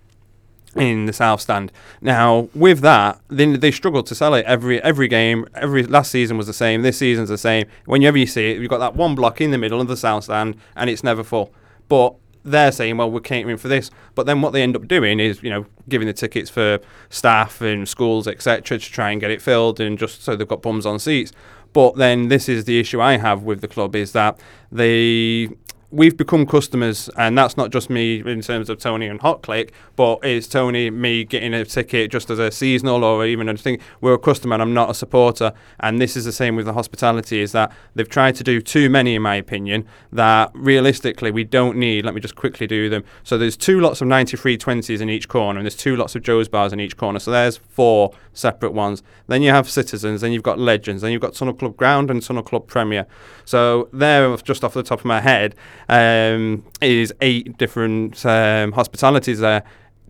in 0.76 1.06
the 1.06 1.12
south 1.12 1.40
stand. 1.40 1.72
Now, 2.00 2.48
with 2.54 2.80
that, 2.80 3.20
then 3.28 3.60
they 3.60 3.70
struggle 3.70 4.02
to 4.02 4.14
sell 4.14 4.34
it 4.34 4.44
every 4.46 4.82
every 4.82 5.08
game. 5.08 5.46
Every 5.54 5.82
last 5.84 6.10
season 6.10 6.36
was 6.36 6.46
the 6.46 6.52
same. 6.52 6.82
This 6.82 6.98
season's 6.98 7.28
the 7.28 7.38
same. 7.38 7.66
Whenever 7.84 8.18
you 8.18 8.26
see 8.26 8.50
it, 8.50 8.58
you've 8.58 8.70
got 8.70 8.78
that 8.78 8.94
one 8.94 9.14
block 9.14 9.40
in 9.40 9.50
the 9.50 9.58
middle 9.58 9.80
of 9.80 9.88
the 9.88 9.96
south 9.96 10.24
stand, 10.24 10.56
and 10.74 10.90
it's 10.90 11.04
never 11.04 11.24
full. 11.24 11.52
But 11.88 12.14
they're 12.44 12.72
saying, 12.72 12.96
well, 12.96 13.10
we're 13.10 13.20
catering 13.20 13.56
for 13.56 13.68
this. 13.68 13.90
But 14.14 14.26
then 14.26 14.40
what 14.40 14.52
they 14.52 14.62
end 14.62 14.76
up 14.76 14.86
doing 14.86 15.18
is, 15.18 15.42
you 15.42 15.50
know, 15.50 15.66
giving 15.88 16.06
the 16.06 16.12
tickets 16.12 16.48
for 16.48 16.78
staff 17.10 17.60
and 17.60 17.88
schools, 17.88 18.28
etc., 18.28 18.78
to 18.78 18.90
try 18.90 19.10
and 19.10 19.20
get 19.20 19.30
it 19.30 19.42
filled, 19.42 19.80
and 19.80 19.98
just 19.98 20.22
so 20.22 20.36
they've 20.36 20.46
got 20.46 20.62
bums 20.62 20.86
on 20.86 20.98
seats. 20.98 21.32
But 21.72 21.96
then 21.96 22.28
this 22.28 22.48
is 22.48 22.64
the 22.64 22.80
issue 22.80 23.02
I 23.02 23.18
have 23.18 23.42
with 23.42 23.60
the 23.60 23.68
club 23.68 23.94
is 23.94 24.12
that 24.12 24.40
they 24.72 25.50
we've 25.90 26.16
become 26.16 26.46
customers, 26.46 27.08
and 27.16 27.36
that's 27.36 27.56
not 27.56 27.70
just 27.70 27.88
me 27.90 28.20
in 28.20 28.40
terms 28.40 28.68
of 28.68 28.78
Tony 28.78 29.06
and 29.06 29.20
Hot 29.20 29.42
Click, 29.42 29.72
but 29.94 30.18
it's 30.22 30.46
Tony, 30.46 30.90
me 30.90 31.24
getting 31.24 31.54
a 31.54 31.64
ticket 31.64 32.10
just 32.10 32.30
as 32.30 32.38
a 32.38 32.50
seasonal 32.50 33.04
or 33.04 33.24
even 33.24 33.48
a 33.48 33.56
thing. 33.56 33.78
We're 34.00 34.14
a 34.14 34.18
customer, 34.18 34.54
and 34.54 34.62
I'm 34.62 34.74
not 34.74 34.90
a 34.90 34.94
supporter. 34.94 35.52
And 35.80 36.00
this 36.00 36.16
is 36.16 36.24
the 36.24 36.32
same 36.32 36.56
with 36.56 36.66
the 36.66 36.72
hospitality: 36.72 37.40
is 37.40 37.52
that 37.52 37.72
they've 37.94 38.08
tried 38.08 38.34
to 38.36 38.44
do 38.44 38.60
too 38.60 38.90
many, 38.90 39.14
in 39.14 39.22
my 39.22 39.36
opinion. 39.36 39.86
That 40.12 40.50
realistically 40.54 41.30
we 41.30 41.44
don't 41.44 41.76
need. 41.76 42.04
Let 42.04 42.14
me 42.14 42.20
just 42.20 42.36
quickly 42.36 42.66
do 42.66 42.88
them. 42.88 43.04
So 43.22 43.38
there's 43.38 43.56
two 43.56 43.80
lots 43.80 44.00
of 44.00 44.08
93 44.08 44.58
20s 44.58 45.00
in 45.00 45.10
each 45.10 45.28
corner, 45.28 45.58
and 45.58 45.66
there's 45.66 45.76
two 45.76 45.96
lots 45.96 46.14
of 46.14 46.22
Joe's 46.22 46.48
bars 46.48 46.72
in 46.72 46.80
each 46.80 46.96
corner. 46.96 47.18
So 47.18 47.30
there's 47.30 47.56
four 47.56 48.12
separate 48.32 48.72
ones. 48.72 49.02
Then 49.26 49.42
you 49.42 49.50
have 49.50 49.68
Citizens, 49.68 50.20
then 50.20 50.32
you've 50.32 50.42
got 50.42 50.58
Legends, 50.58 51.02
then 51.02 51.12
you've 51.12 51.22
got 51.22 51.34
Tunnel 51.34 51.54
Club 51.54 51.76
Ground 51.76 52.10
and 52.10 52.22
Tunnel 52.22 52.42
Club 52.42 52.66
Premier. 52.66 53.06
So 53.44 53.88
there, 53.92 54.36
just 54.38 54.62
off 54.62 54.74
the 54.74 54.82
top 54.82 55.00
of 55.00 55.04
my 55.04 55.20
head, 55.20 55.54
um, 55.88 56.64
is 56.80 57.12
eight 57.20 57.56
different 57.58 58.24
um, 58.26 58.72
hospitalities 58.72 59.40
there. 59.40 59.62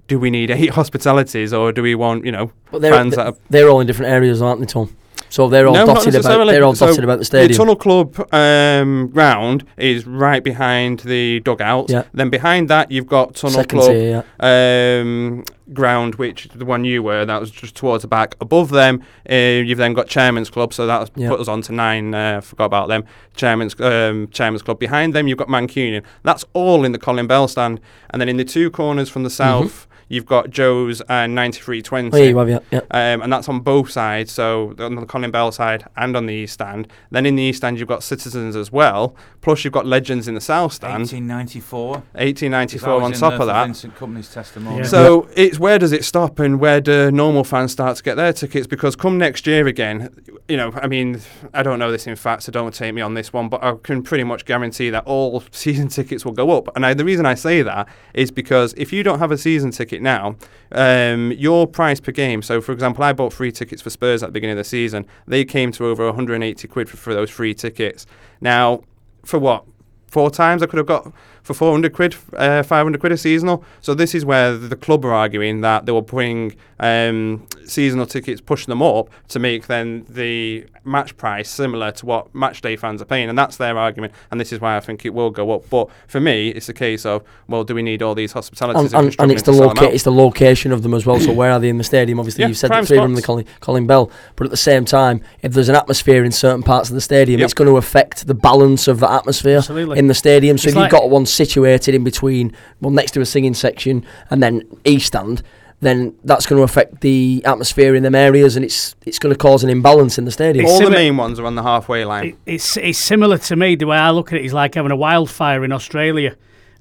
Do 0.08 0.18
we 0.18 0.30
need 0.30 0.50
eight 0.50 0.70
hospitalities, 0.80 1.52
or 1.52 1.72
do 1.72 1.82
we 1.82 1.94
want 1.94 2.24
you 2.24 2.32
know 2.32 2.52
But 2.70 2.82
they're, 2.82 2.92
fans 2.92 3.14
th- 3.14 3.16
that 3.16 3.26
are 3.34 3.36
they're 3.50 3.68
all 3.68 3.80
in 3.80 3.86
different 3.86 4.12
areas, 4.12 4.40
aren't 4.42 4.60
they, 4.60 4.66
Tom? 4.66 4.96
So 5.28 5.48
they're 5.48 5.66
all 5.66 5.74
No, 5.74 5.86
dotted 5.86 6.14
about. 6.14 6.46
They're 6.46 6.64
all 6.64 6.74
So 6.74 6.86
dotted 6.86 7.04
about 7.04 7.18
the 7.18 7.24
stadium. 7.24 7.52
The. 7.52 7.56
Tunnel 7.58 7.76
Club 7.76 8.32
um, 8.32 9.08
ground 9.08 9.64
is 9.76 10.06
right 10.06 10.42
behind 10.42 11.00
the 11.00 11.40
dugouts. 11.40 11.92
Yeah. 11.92 12.04
Then 12.14 12.30
behind 12.30 12.68
that, 12.70 12.90
you've 12.90 13.06
got 13.06 13.34
Tunnel 13.34 13.56
Second 13.56 13.78
Club 13.80 13.90
tier, 13.90 14.24
yeah. 14.40 15.00
um, 15.00 15.44
ground, 15.72 16.14
which 16.16 16.48
the 16.54 16.64
one 16.64 16.84
you 16.84 17.02
were, 17.02 17.24
that 17.24 17.40
was 17.40 17.50
just 17.50 17.74
towards 17.74 18.02
the 18.02 18.08
back. 18.08 18.36
Above 18.40 18.70
them, 18.70 19.02
uh, 19.30 19.34
you've 19.34 19.78
then 19.78 19.94
got 19.94 20.06
Chairman's 20.08 20.50
Club, 20.50 20.72
so 20.72 20.86
that 20.86 21.10
Yeah. 21.16 21.28
put 21.28 21.40
us 21.40 21.48
on 21.48 21.62
to 21.62 21.72
nine. 21.72 22.14
Uh, 22.14 22.40
forgot 22.40 22.66
about 22.66 22.88
them. 22.88 23.04
Chairman's 23.34 23.78
um, 23.80 24.28
Chairman's 24.28 24.62
Club. 24.62 24.78
Behind 24.78 25.12
them, 25.14 25.26
you've 25.28 25.38
got 25.38 25.48
Mancunian. 25.48 26.02
That's 26.22 26.44
all 26.52 26.84
in 26.84 26.92
the 26.92 26.98
Colin 26.98 27.26
Bell 27.26 27.48
stand. 27.48 27.80
And 28.10 28.20
then 28.20 28.28
in 28.28 28.36
the 28.36 28.44
two 28.44 28.70
corners 28.70 29.08
from 29.08 29.24
the 29.24 29.30
south, 29.30 29.86
you've 30.08 30.26
got 30.26 30.50
Joe's 30.50 31.00
and 31.02 31.34
9320. 31.34 32.08
Mm-hmm. 32.08 32.14
Oh, 32.14 32.18
yeah, 32.18 32.28
you 32.28 32.36
have, 32.38 32.48
yeah. 32.48 32.80
yeah. 32.92 33.12
Um, 33.12 33.22
and 33.22 33.32
that's 33.32 33.48
on 33.48 33.60
both 33.60 33.90
sides, 33.90 34.32
so 34.32 34.74
on 34.78 34.94
the 34.94 35.06
Colin 35.06 35.30
Bell 35.30 35.52
side 35.52 35.86
and 35.96 36.16
on 36.16 36.26
the 36.26 36.34
east 36.34 36.54
stand. 36.54 36.88
Then 37.10 37.26
in 37.26 37.36
the 37.36 37.42
east 37.42 37.58
stand, 37.58 37.78
you've 37.78 37.88
got 37.88 38.02
Citizens 38.02 38.56
as 38.56 38.70
well. 38.70 39.16
Plus, 39.40 39.64
you've 39.64 39.72
got 39.72 39.86
Legends 39.86 40.28
in 40.28 40.34
the 40.34 40.40
south 40.40 40.72
stand. 40.72 41.00
1894. 41.00 41.88
1894 41.88 43.02
on 43.02 43.12
top 43.12 43.40
of 43.40 43.46
that. 43.46 43.64
Vincent 43.64 43.94
Kompany's 43.94 44.32
testimony. 44.32 44.78
Yeah. 44.78 44.84
So 44.84 45.28
it's 45.34 45.58
where 45.58 45.78
does 45.78 45.92
it 45.92 46.04
stop 46.04 46.38
and 46.38 46.60
where 46.60 46.80
do 46.80 47.10
normal 47.10 47.44
fans 47.44 47.72
start 47.72 47.96
to 47.96 48.02
get 48.02 48.16
their 48.16 48.32
tickets? 48.32 48.66
Because 48.66 48.96
come 48.96 49.18
next 49.18 49.46
year 49.46 49.66
again, 49.66 50.14
you 50.48 50.56
know, 50.56 50.72
I 50.74 50.86
mean, 50.86 51.20
I 51.54 51.62
don't 51.62 51.78
know 51.78 51.90
this 51.90 52.06
in 52.06 52.16
fact, 52.16 52.44
so 52.44 52.52
don't 52.52 52.74
take 52.74 52.94
me 52.94 53.02
on 53.02 53.14
this 53.14 53.32
one, 53.32 53.48
but 53.48 53.62
I 53.62 53.74
can 53.82 54.02
pretty 54.02 54.24
much 54.24 54.44
guarantee 54.44 54.90
that 54.90 55.04
all 55.06 55.42
season 55.50 55.88
tickets 55.88 56.24
will 56.24 56.32
go 56.32 56.50
up. 56.56 56.74
And 56.76 56.84
I, 56.84 56.94
the 56.94 57.04
reason 57.04 57.26
I 57.26 57.34
say 57.34 57.62
that 57.62 57.88
is 58.14 58.30
because 58.30 58.74
if 58.76 58.92
you 58.92 59.02
don't 59.02 59.18
have 59.18 59.30
a 59.30 59.38
season 59.38 59.70
ticket 59.70 59.95
now, 60.02 60.36
um, 60.72 61.32
your 61.32 61.66
price 61.66 62.00
per 62.00 62.12
game. 62.12 62.42
So, 62.42 62.60
for 62.60 62.72
example, 62.72 63.04
I 63.04 63.12
bought 63.12 63.32
free 63.32 63.52
tickets 63.52 63.82
for 63.82 63.90
Spurs 63.90 64.22
at 64.22 64.28
the 64.28 64.32
beginning 64.32 64.52
of 64.52 64.58
the 64.58 64.64
season. 64.64 65.06
They 65.26 65.44
came 65.44 65.72
to 65.72 65.86
over 65.86 66.06
180 66.06 66.68
quid 66.68 66.88
for, 66.88 66.96
for 66.96 67.14
those 67.14 67.30
free 67.30 67.54
tickets. 67.54 68.06
Now, 68.40 68.82
for 69.24 69.38
what? 69.38 69.64
Four 70.06 70.30
times 70.30 70.62
I 70.62 70.66
could 70.66 70.78
have 70.78 70.86
got 70.86 71.12
for 71.46 71.54
400 71.54 71.92
quid, 71.92 72.16
uh, 72.34 72.60
500 72.64 72.98
quid 72.98 73.12
a 73.12 73.16
seasonal. 73.16 73.62
So 73.80 73.94
this 73.94 74.16
is 74.16 74.24
where 74.24 74.56
the 74.56 74.74
club 74.74 75.04
are 75.04 75.12
arguing 75.14 75.60
that 75.60 75.86
they 75.86 75.92
will 75.92 76.02
bring 76.02 76.56
um, 76.80 77.46
seasonal 77.64 78.04
tickets, 78.06 78.40
pushing 78.40 78.70
them 78.72 78.82
up 78.82 79.08
to 79.28 79.38
make 79.38 79.68
then 79.68 80.04
the 80.08 80.66
match 80.84 81.16
price 81.16 81.48
similar 81.48 81.92
to 81.92 82.04
what 82.06 82.34
match 82.34 82.60
day 82.62 82.74
fans 82.74 83.00
are 83.00 83.04
paying, 83.04 83.28
and 83.28 83.38
that's 83.38 83.56
their 83.58 83.78
argument. 83.78 84.12
And 84.32 84.40
this 84.40 84.52
is 84.52 84.60
why 84.60 84.76
I 84.76 84.80
think 84.80 85.06
it 85.06 85.14
will 85.14 85.30
go 85.30 85.52
up. 85.52 85.70
But 85.70 85.88
for 86.08 86.18
me, 86.20 86.48
it's 86.48 86.68
a 86.68 86.74
case 86.74 87.06
of 87.06 87.22
well, 87.46 87.62
do 87.62 87.76
we 87.76 87.82
need 87.82 88.02
all 88.02 88.16
these 88.16 88.32
hospitalities? 88.32 88.92
And, 88.92 89.06
and, 89.06 89.16
and 89.20 89.30
it's 89.32 89.42
the 89.42 89.52
struggling 89.52 89.70
to 89.70 89.74
sell 89.74 89.74
them 89.74 89.84
loca- 89.84 89.94
it's 89.94 90.04
the 90.04 90.12
location 90.12 90.72
of 90.72 90.82
them 90.82 90.94
as 90.94 91.06
well. 91.06 91.20
So 91.20 91.32
where 91.40 91.52
are 91.52 91.60
they 91.60 91.68
in 91.68 91.78
the 91.78 91.84
stadium? 91.84 92.18
Obviously, 92.18 92.42
Yeah, 92.42 92.48
you've 92.48 92.56
said 92.58 92.72
that 92.72 92.86
three 92.88 92.98
of 92.98 93.02
them 93.04 93.12
in 93.12 93.16
the. 93.16 93.22
Colin, 93.22 93.46
Colin 93.60 93.86
Bell, 93.86 94.10
but 94.34 94.44
at 94.46 94.50
the 94.50 94.56
same 94.56 94.84
time, 94.84 95.20
if 95.42 95.52
there's 95.52 95.68
an 95.68 95.76
atmosphere 95.76 96.24
in 96.24 96.32
certain 96.32 96.62
parts 96.64 96.88
of 96.88 96.94
the 96.96 97.00
stadium, 97.00 97.38
Yep. 97.40 97.44
it's 97.44 97.54
going 97.54 97.68
to 97.70 97.76
affect 97.76 98.26
the 98.26 98.34
balance 98.34 98.88
of 98.88 98.98
the 99.00 99.10
atmosphere 99.10 99.58
Absolutely. 99.58 99.98
in 99.98 100.08
the 100.08 100.14
stadium. 100.14 100.58
So 100.58 100.66
It's 100.68 100.72
if 100.72 100.76
like- 100.76 100.92
you've 100.92 101.00
got 101.00 101.08
one 101.10 101.24
situated 101.36 101.94
in 101.94 102.04
between, 102.04 102.52
well, 102.80 102.90
next 102.90 103.12
to 103.12 103.20
a 103.20 103.26
singing 103.26 103.54
section 103.54 104.04
and 104.30 104.42
then 104.42 104.62
east 104.84 105.08
stand. 105.08 105.42
Then 105.80 106.16
that's 106.24 106.46
going 106.46 106.58
to 106.58 106.62
affect 106.62 107.02
the 107.02 107.42
atmosphere 107.44 107.94
in 107.94 108.02
them 108.02 108.14
areas, 108.14 108.56
and 108.56 108.64
it's 108.64 108.96
it's 109.04 109.18
going 109.18 109.34
to 109.34 109.38
cause 109.38 109.62
an 109.62 109.68
imbalance 109.68 110.16
in 110.16 110.24
the 110.24 110.30
stadium. 110.30 110.64
It's 110.64 110.72
all 110.72 110.84
the 110.84 110.90
main 110.90 111.18
ones 111.18 111.38
are 111.38 111.44
on 111.44 111.54
the 111.54 111.62
halfway 111.62 112.02
line. 112.06 112.28
It, 112.28 112.36
it's 112.46 112.78
it's 112.78 112.98
similar 112.98 113.36
to 113.36 113.56
me. 113.56 113.76
The 113.76 113.86
way 113.86 113.98
I 113.98 114.10
look 114.10 114.32
at 114.32 114.38
it 114.38 114.46
is 114.46 114.54
like 114.54 114.74
having 114.74 114.90
a 114.90 114.96
wildfire 114.96 115.64
in 115.64 115.72
Australia, 115.72 116.34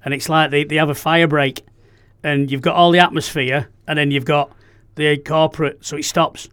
and 0.05 0.13
it's 0.13 0.29
like 0.29 0.49
they, 0.49 0.63
they 0.63 0.77
have 0.77 0.89
a 0.89 0.95
fire 0.95 1.27
break, 1.27 1.65
and 2.23 2.49
you've 2.49 2.61
got 2.61 2.75
all 2.75 2.91
the 2.91 2.99
atmosphere, 2.99 3.67
and 3.85 3.99
then 3.99 4.11
you've 4.11 4.23
got 4.23 4.53
the 4.95 5.17
corporate, 5.17 5.85
so 5.85 5.97
it 5.97 6.05
stops. 6.05 6.47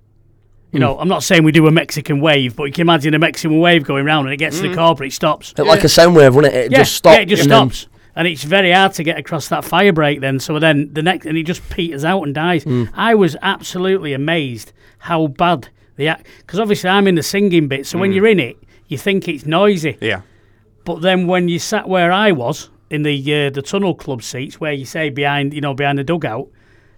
You 0.72 0.78
hmm. 0.78 0.80
know, 0.80 0.98
I'm 0.98 1.09
not 1.09 1.22
saying 1.22 1.44
we 1.44 1.53
do 1.53 1.66
a 1.68 1.70
Mexican 1.70 2.20
wave, 2.20 2.57
but 2.57 2.64
you 2.64 2.72
can 2.72 2.82
imagine 2.82 3.14
a 3.14 3.18
Mexican 3.18 3.61
wave 3.61 3.84
going 3.84 4.05
round, 4.05 4.26
and 4.26 4.34
it 4.34 4.38
gets 4.38 4.57
to 4.57 4.62
the 4.62 4.68
hmm. 4.70 4.74
corporate, 4.74 5.12
it 5.12 5.14
stops. 5.14 5.53
Bit 5.53 5.66
like 5.66 5.84
a 5.84 5.88
sound 5.88 6.16
wave, 6.16 6.34
wouldn't 6.34 6.53
it? 6.53 6.64
It 6.66 6.72
yeah, 6.72 6.78
just 6.78 6.96
stops. 6.96 7.16
yeah, 7.16 7.22
it 7.22 7.26
just 7.26 7.42
and 7.42 7.53
then- 7.53 7.70
stops. 7.70 7.91
And 8.14 8.28
it's 8.28 8.44
very 8.44 8.72
hard 8.72 8.92
to 8.94 9.02
get 9.02 9.18
across 9.18 9.48
that 9.48 9.64
fire 9.64 9.92
break 9.92 10.20
then. 10.20 10.38
So 10.38 10.58
then 10.58 10.92
the 10.92 11.02
next, 11.02 11.24
and 11.26 11.38
it 11.38 11.44
just 11.44 11.66
peters 11.70 12.04
out 12.04 12.22
and 12.24 12.34
dies. 12.34 12.64
Hmm. 12.64 12.84
I 12.94 13.14
was 13.14 13.36
absolutely 13.40 14.12
amazed 14.12 14.72
how 14.98 15.28
bad 15.28 15.68
the 15.96 16.08
act, 16.08 16.26
because 16.38 16.58
obviously 16.60 16.90
I'm 16.90 17.06
in 17.08 17.14
the 17.14 17.22
singing 17.22 17.68
bit. 17.68 17.86
So 17.86 17.96
Hmm. 17.96 18.00
when 18.02 18.12
you're 18.12 18.26
in 18.26 18.38
it, 18.40 18.56
you 18.88 18.98
think 18.98 19.28
it's 19.28 19.46
noisy. 19.46 19.96
Yeah. 20.00 20.22
But 20.84 21.00
then 21.00 21.26
when 21.26 21.48
you 21.48 21.58
sat 21.58 21.88
where 21.88 22.12
I 22.12 22.32
was 22.32 22.68
in 22.90 23.02
the 23.02 23.46
uh, 23.46 23.50
the 23.50 23.62
tunnel 23.62 23.94
club 23.94 24.22
seats, 24.22 24.60
where 24.60 24.72
you 24.72 24.84
say 24.84 25.08
behind 25.10 25.54
you 25.54 25.60
know 25.62 25.72
behind 25.74 25.98
the 25.98 26.04
dugout, 26.04 26.48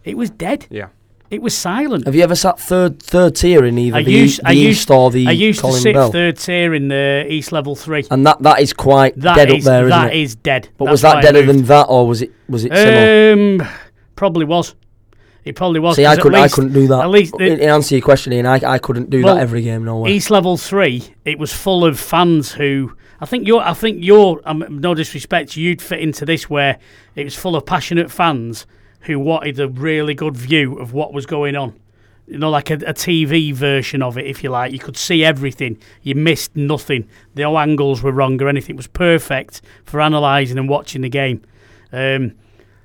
it 0.04 0.16
was 0.16 0.30
dead. 0.30 0.66
Yeah. 0.70 0.88
It 1.34 1.42
was 1.42 1.56
silent. 1.56 2.06
Have 2.06 2.14
you 2.14 2.22
ever 2.22 2.36
sat 2.36 2.60
third 2.60 3.02
third 3.02 3.34
tier 3.34 3.64
in 3.64 3.76
either 3.76 3.96
I 3.98 4.02
the, 4.04 4.12
used, 4.12 4.40
the 4.40 4.48
I 4.48 4.52
east 4.52 4.66
used, 4.66 4.90
or 4.92 5.10
the 5.10 5.26
I 5.26 5.32
used 5.32 5.60
Colin 5.60 5.76
to 5.76 5.80
sit 5.82 5.94
Bell? 5.94 6.12
third 6.12 6.36
tier 6.38 6.72
in 6.74 6.86
the 6.88 7.26
East 7.28 7.50
Level 7.50 7.74
Three. 7.74 8.04
And 8.10 8.24
that, 8.26 8.40
that 8.42 8.60
is 8.60 8.72
quite 8.72 9.16
That 9.18 9.34
dead 9.36 9.50
is 9.50 9.66
up 9.66 9.70
there, 9.72 9.88
that 9.88 10.04
isn't 10.12 10.16
it? 10.16 10.22
is 10.22 10.34
dead. 10.36 10.68
but 10.78 10.84
That's 10.84 10.92
was 10.92 11.02
that 11.02 11.22
deader 11.22 11.42
than 11.42 11.62
that, 11.64 11.86
or 11.88 12.06
was 12.06 12.22
it 12.22 12.30
was 12.48 12.64
it 12.64 12.72
similar? 12.72 13.62
Um, 13.62 13.68
probably 14.14 14.44
was. 14.44 14.76
It 15.44 15.56
probably 15.56 15.80
was. 15.80 15.96
See, 15.96 16.06
I 16.06 16.16
couldn't, 16.16 16.36
I 16.40 16.48
couldn't 16.48 16.72
do 16.72 16.86
that. 16.86 17.00
At 17.00 17.10
least 17.10 17.34
the- 17.36 17.44
in, 17.46 17.58
in 17.60 17.68
answer 17.68 17.96
your 17.96 18.02
question, 18.02 18.32
Ian, 18.32 18.46
I, 18.46 18.60
I 18.64 18.78
couldn't 18.78 19.10
do 19.10 19.22
Well, 19.24 19.34
that 19.34 19.42
every 19.42 19.60
game. 19.62 19.84
No 19.84 19.98
way. 19.98 20.12
East 20.12 20.30
Level 20.30 20.56
Three, 20.56 21.02
it 21.24 21.38
was 21.38 21.52
full 21.52 21.84
of 21.84 21.98
fans 21.98 22.52
who 22.52 22.94
I 23.20 23.26
think 23.26 23.46
you're. 23.46 23.60
I 23.60 23.74
think 23.74 23.98
you're. 24.00 24.40
Um, 24.44 24.64
no 24.70 24.94
disrespect, 24.94 25.56
you'd 25.56 25.82
fit 25.82 25.98
into 25.98 26.24
this 26.24 26.48
where 26.48 26.78
it 27.16 27.24
was 27.24 27.34
full 27.34 27.56
of 27.56 27.66
passionate 27.66 28.10
fans 28.10 28.66
who 29.04 29.18
wanted 29.18 29.58
a 29.60 29.68
really 29.68 30.14
good 30.14 30.36
view 30.36 30.78
of 30.78 30.92
what 30.92 31.12
was 31.12 31.26
going 31.26 31.56
on. 31.56 31.78
You 32.26 32.38
know, 32.38 32.48
like 32.48 32.70
a, 32.70 32.74
a 32.74 32.94
TV 32.94 33.52
version 33.52 34.02
of 34.02 34.16
it, 34.16 34.26
if 34.26 34.42
you 34.42 34.48
like. 34.50 34.72
You 34.72 34.78
could 34.78 34.96
see 34.96 35.22
everything. 35.24 35.76
You 36.02 36.14
missed 36.14 36.56
nothing. 36.56 37.06
No 37.36 37.58
angles 37.58 38.02
were 38.02 38.12
wrong 38.12 38.40
or 38.40 38.48
anything. 38.48 38.74
It 38.74 38.78
was 38.78 38.86
perfect 38.86 39.60
for 39.84 40.00
analysing 40.00 40.56
and 40.58 40.66
watching 40.68 41.02
the 41.02 41.10
game. 41.10 41.42
Um, 41.92 42.32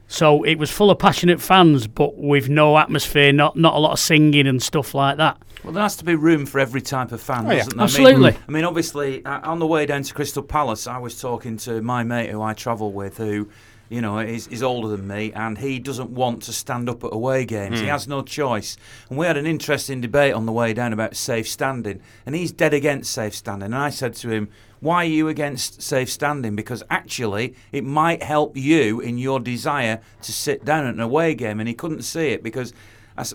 so 0.08 0.44
it 0.44 0.56
was 0.56 0.70
full 0.72 0.92
of 0.92 1.00
passionate 1.00 1.40
fans, 1.40 1.88
but 1.88 2.18
with 2.18 2.50
no 2.50 2.78
atmosphere, 2.78 3.32
not 3.32 3.56
not 3.56 3.76
a 3.76 3.80
lot 3.80 3.92
of 3.94 4.00
singing 4.00 4.48
and 4.48 4.62
stuff 4.62 4.94
like 4.94 5.18
that. 5.18 5.38
Well, 5.64 5.72
there 5.74 5.84
has 5.84 5.96
to 5.98 6.06
be 6.06 6.16
room 6.16 6.46
for 6.46 6.60
every 6.60 6.82
type 6.82 7.12
of 7.12 7.22
fan, 7.22 7.46
Oh, 7.46 7.52
yeah. 7.52 7.58
doesn't 7.60 7.78
there? 7.78 7.84
Absolutely. 7.84 8.30
I 8.30 8.32
mean, 8.32 8.42
I 8.48 8.52
mean, 8.52 8.66
obviously, 8.66 9.24
uh, 9.26 9.50
on 9.50 9.60
the 9.60 9.68
way 9.68 9.86
down 9.86 10.04
to 10.04 10.14
Crystal 10.14 10.42
Palace, 10.44 10.88
I 10.88 10.98
was 10.98 11.20
talking 11.20 11.58
to 11.58 11.82
my 11.82 12.04
mate 12.04 12.30
who 12.30 12.42
I 12.42 12.54
travel 12.54 12.92
with, 12.94 13.18
who, 13.18 13.50
you 13.90 14.02
know, 14.02 14.20
is, 14.20 14.48
is 14.48 14.62
older 14.62 14.88
than 14.88 15.08
me, 15.08 15.34
and 15.34 15.58
he 15.58 15.80
doesn't 15.80 16.12
want 16.12 16.44
to 16.44 16.54
stand 16.54 16.88
up 16.88 17.04
at 17.04 17.14
away 17.14 17.46
games. 17.46 17.80
He 17.80 17.86
hmm. 17.86 17.92
has 17.92 18.08
no 18.08 18.22
choice. 18.22 18.78
And 19.10 19.18
we 19.18 19.26
had 19.26 19.38
an 19.38 19.46
interesting 19.46 20.00
debate 20.00 20.34
on 20.34 20.46
the 20.46 20.52
way 20.52 20.74
down 20.74 20.94
about 20.94 21.16
safe 21.16 21.48
standing, 21.48 22.02
and 22.26 22.36
he's 22.36 22.52
dead 22.52 22.74
against 22.74 23.12
safe 23.12 23.36
standing. 23.36 23.68
And 23.68 23.76
I 23.76 23.90
said 23.90 24.14
to 24.16 24.30
him, 24.30 24.50
why 24.80 25.04
are 25.04 25.10
you 25.10 25.28
against 25.28 25.82
safe 25.82 26.10
standing? 26.10 26.56
Because 26.56 26.84
actually, 26.90 27.56
it 27.72 27.84
might 27.84 28.24
help 28.24 28.56
you 28.56 29.00
in 29.00 29.18
your 29.18 29.40
desire 29.40 30.00
to 30.22 30.32
sit 30.32 30.64
down 30.64 30.86
at 30.86 30.94
an 30.94 31.02
away 31.02 31.36
game. 31.36 31.60
And 31.60 31.68
he 31.68 31.76
couldn't 31.76 32.04
see 32.04 32.30
it 32.30 32.44
because 32.44 32.74